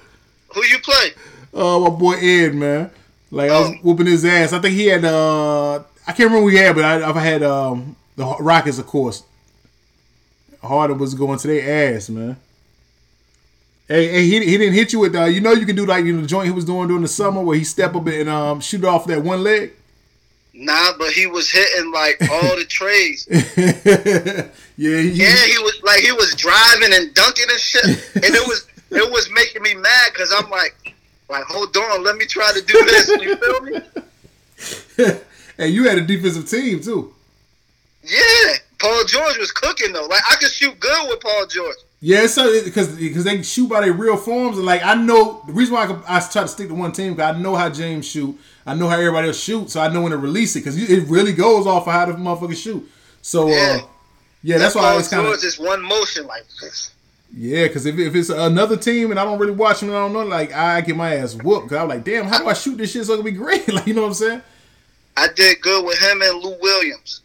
Who 0.54 0.64
you 0.64 0.78
play? 0.78 1.10
Oh, 1.52 1.80
my 1.90 1.90
boy 1.96 2.14
Ed, 2.14 2.54
man. 2.54 2.90
Like 3.30 3.50
I 3.50 3.60
was 3.60 3.70
Oh. 3.70 3.74
whooping 3.82 4.06
his 4.06 4.24
ass. 4.24 4.52
I 4.52 4.60
think 4.60 4.74
he 4.74 4.86
had 4.86 5.04
uh 5.04 5.74
I 6.06 6.12
can't 6.12 6.30
remember 6.30 6.40
who 6.42 6.48
he 6.48 6.56
had, 6.56 6.74
but 6.74 6.84
I, 6.84 7.08
I 7.10 7.20
had 7.20 7.42
um 7.42 7.96
the 8.16 8.24
Rockets, 8.40 8.78
of 8.78 8.86
course. 8.86 9.22
Harden 10.62 10.98
was 10.98 11.14
going 11.14 11.38
to 11.38 11.46
their 11.46 11.94
ass, 11.96 12.08
man. 12.10 12.36
Hey, 13.88 14.08
hey, 14.08 14.24
he, 14.24 14.44
he 14.44 14.58
didn't 14.58 14.74
hit 14.74 14.92
you 14.92 15.00
with 15.00 15.14
uh 15.16 15.24
you 15.24 15.40
know 15.40 15.52
you 15.52 15.66
can 15.66 15.74
do 15.76 15.84
like 15.86 16.04
you 16.04 16.12
know 16.12 16.20
the 16.22 16.26
joint 16.26 16.46
he 16.46 16.52
was 16.52 16.64
doing 16.64 16.88
during 16.88 17.02
the 17.02 17.08
summer 17.08 17.40
where 17.42 17.56
he 17.56 17.64
step 17.64 17.94
up 17.94 18.06
and 18.06 18.28
um 18.28 18.60
shoot 18.60 18.84
off 18.84 19.06
that 19.06 19.22
one 19.22 19.42
leg. 19.42 19.72
Nah, 20.60 20.92
but 20.98 21.10
he 21.12 21.26
was 21.26 21.50
hitting 21.50 21.90
like 21.90 22.20
all 22.30 22.54
the 22.54 22.66
trays. 22.68 23.26
yeah, 24.76 25.00
he, 25.00 25.08
Yeah, 25.08 25.46
he 25.46 25.58
was 25.58 25.80
like 25.82 26.00
he 26.00 26.12
was 26.12 26.34
driving 26.34 26.92
and 26.92 27.14
dunking 27.14 27.46
and 27.48 27.58
shit, 27.58 27.84
and 28.14 28.24
it 28.24 28.46
was 28.46 28.68
it 28.90 29.10
was 29.10 29.30
making 29.30 29.62
me 29.62 29.72
mad 29.72 30.12
because 30.12 30.30
I'm 30.36 30.50
like, 30.50 30.94
like 31.30 31.44
hold 31.44 31.74
on, 31.74 32.04
let 32.04 32.16
me 32.16 32.26
try 32.26 32.52
to 32.52 32.60
do 32.60 32.84
this. 32.84 33.08
You 33.08 33.36
feel 33.36 33.60
me? 33.62 35.20
and 35.58 35.72
you 35.72 35.88
had 35.88 35.96
a 35.96 36.02
defensive 36.02 36.46
team 36.46 36.80
too. 36.80 37.14
Yeah, 38.02 38.56
Paul 38.78 39.04
George 39.04 39.38
was 39.38 39.52
cooking 39.52 39.94
though. 39.94 40.04
Like 40.08 40.22
I 40.30 40.34
could 40.34 40.50
shoot 40.50 40.78
good 40.78 41.08
with 41.08 41.20
Paul 41.20 41.46
George. 41.46 41.76
Yeah, 42.02 42.26
so 42.26 42.62
because 42.62 42.88
because 42.96 43.24
they 43.24 43.40
shoot 43.42 43.68
by 43.68 43.80
their 43.80 43.94
real 43.94 44.18
forms, 44.18 44.58
and 44.58 44.66
like 44.66 44.82
I 44.84 44.94
know 44.94 45.42
the 45.46 45.54
reason 45.54 45.72
why 45.72 45.84
I, 45.84 45.86
could, 45.86 46.02
I 46.06 46.20
try 46.20 46.42
to 46.42 46.48
stick 46.48 46.68
to 46.68 46.74
one 46.74 46.92
team 46.92 47.14
because 47.14 47.34
I 47.34 47.38
know 47.38 47.56
how 47.56 47.70
James 47.70 48.06
shoot, 48.06 48.38
I 48.70 48.74
know 48.74 48.88
how 48.88 48.96
everybody 48.96 49.26
else 49.28 49.40
shoot, 49.40 49.68
so 49.70 49.80
I 49.80 49.88
know 49.88 50.02
when 50.02 50.12
to 50.12 50.18
release 50.18 50.54
it 50.54 50.60
because 50.60 50.76
it 50.76 51.08
really 51.08 51.32
goes 51.32 51.66
off 51.66 51.86
of 51.88 51.92
how 51.92 52.06
the 52.06 52.12
motherfuckers 52.12 52.62
shoot. 52.62 52.88
So 53.20 53.48
uh, 53.48 53.50
Yeah. 53.50 53.80
yeah, 54.42 54.58
that's 54.58 54.74
why 54.76 54.92
I 54.92 54.96
was 54.96 55.08
kind 55.08 55.26
of 55.26 55.34
is 55.34 55.58
one 55.58 55.82
motion 55.82 56.26
like. 56.26 56.44
this. 56.60 56.92
yeah, 57.36 57.66
because 57.66 57.84
if, 57.86 57.98
if 57.98 58.14
it's 58.14 58.28
another 58.30 58.76
team 58.76 59.10
and 59.10 59.18
I 59.18 59.24
don't 59.24 59.38
really 59.40 59.52
watch 59.54 59.80
them, 59.80 59.88
and 59.88 59.98
I 59.98 60.02
don't 60.02 60.12
know, 60.12 60.24
like 60.24 60.52
I 60.52 60.80
get 60.82 60.94
my 60.96 61.16
ass 61.16 61.34
whooped 61.34 61.68
because 61.68 61.82
I'm 61.82 61.88
like, 61.88 62.04
damn, 62.04 62.26
how 62.26 62.38
do 62.38 62.46
I 62.48 62.52
shoot 62.52 62.76
this 62.78 62.92
shit 62.92 63.04
so 63.06 63.14
it 63.14 63.16
can 63.16 63.24
be 63.24 63.30
great? 63.44 63.66
like 63.72 63.86
you 63.88 63.94
know 63.94 64.02
what 64.02 64.08
I'm 64.08 64.14
saying? 64.14 64.42
I 65.16 65.26
did 65.34 65.60
good 65.60 65.84
with 65.84 65.98
him 65.98 66.22
and 66.22 66.38
Lou 66.42 66.56
Williams. 66.60 67.22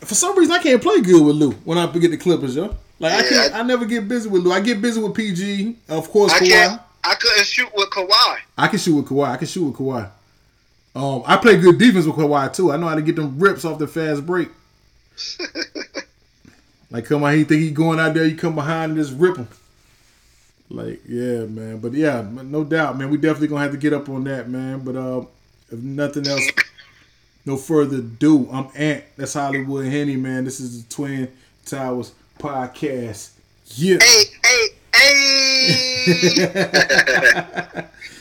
For 0.00 0.14
some 0.14 0.38
reason, 0.38 0.54
I 0.54 0.62
can't 0.62 0.80
play 0.80 1.00
good 1.00 1.24
with 1.24 1.36
Lou 1.36 1.50
when 1.64 1.78
I 1.78 1.86
get 1.86 2.10
the 2.10 2.16
Clippers, 2.16 2.54
yo. 2.54 2.76
Like 3.00 3.12
I 3.12 3.28
can't, 3.28 3.54
I- 3.54 3.58
I, 3.58 3.62
never 3.62 3.84
get 3.86 4.06
busy 4.06 4.28
with 4.28 4.42
Lou. 4.44 4.52
I 4.52 4.60
get 4.60 4.80
busy 4.80 5.00
with 5.02 5.14
PG, 5.14 5.76
of 5.88 6.08
course. 6.10 6.32
I 6.32 6.38
Kawhi. 6.40 6.80
I 7.06 7.14
couldn't 7.16 7.44
shoot 7.46 7.68
with 7.74 7.90
Kawhi. 7.90 8.38
I 8.56 8.68
can 8.68 8.78
shoot 8.78 8.94
with 8.96 9.06
Kawhi. 9.06 9.28
I 9.30 9.36
can 9.36 9.46
shoot 9.46 9.64
with 9.64 9.74
Kawhi. 9.74 10.10
Um, 10.94 11.22
I 11.26 11.36
play 11.36 11.56
good 11.56 11.78
defense 11.78 12.06
with 12.06 12.14
Kawhi 12.14 12.52
too. 12.52 12.70
I 12.70 12.76
know 12.76 12.86
how 12.86 12.94
to 12.94 13.02
get 13.02 13.16
them 13.16 13.38
rips 13.38 13.64
off 13.64 13.78
the 13.78 13.88
fast 13.88 14.24
break. 14.24 14.48
like 16.90 17.06
come 17.06 17.24
on, 17.24 17.34
he 17.34 17.44
think 17.44 17.62
he 17.62 17.70
going 17.70 17.98
out 17.98 18.14
there, 18.14 18.24
you 18.24 18.36
come 18.36 18.54
behind 18.54 18.92
and 18.92 19.00
just 19.00 19.18
rip 19.18 19.36
him. 19.36 19.48
Like 20.70 21.02
yeah, 21.08 21.46
man. 21.46 21.78
But 21.78 21.94
yeah, 21.94 22.24
no 22.30 22.62
doubt, 22.64 22.96
man. 22.96 23.10
We 23.10 23.16
definitely 23.16 23.48
gonna 23.48 23.62
have 23.62 23.72
to 23.72 23.76
get 23.76 23.92
up 23.92 24.08
on 24.08 24.24
that, 24.24 24.48
man. 24.48 24.80
But 24.80 24.96
uh, 24.96 25.24
if 25.70 25.78
nothing 25.80 26.26
else, 26.28 26.48
no 27.44 27.56
further 27.56 27.98
ado, 27.98 28.48
I'm 28.50 28.68
Ant. 28.74 29.04
That's 29.16 29.34
Hollywood 29.34 29.86
Henny, 29.86 30.16
man. 30.16 30.44
This 30.44 30.60
is 30.60 30.84
the 30.84 30.94
Twin 30.94 31.30
Towers 31.66 32.12
podcast. 32.38 33.30
Yeah. 33.66 33.98
Hey, 34.00 34.24
hey, 34.44 34.68
hey! 37.64 37.84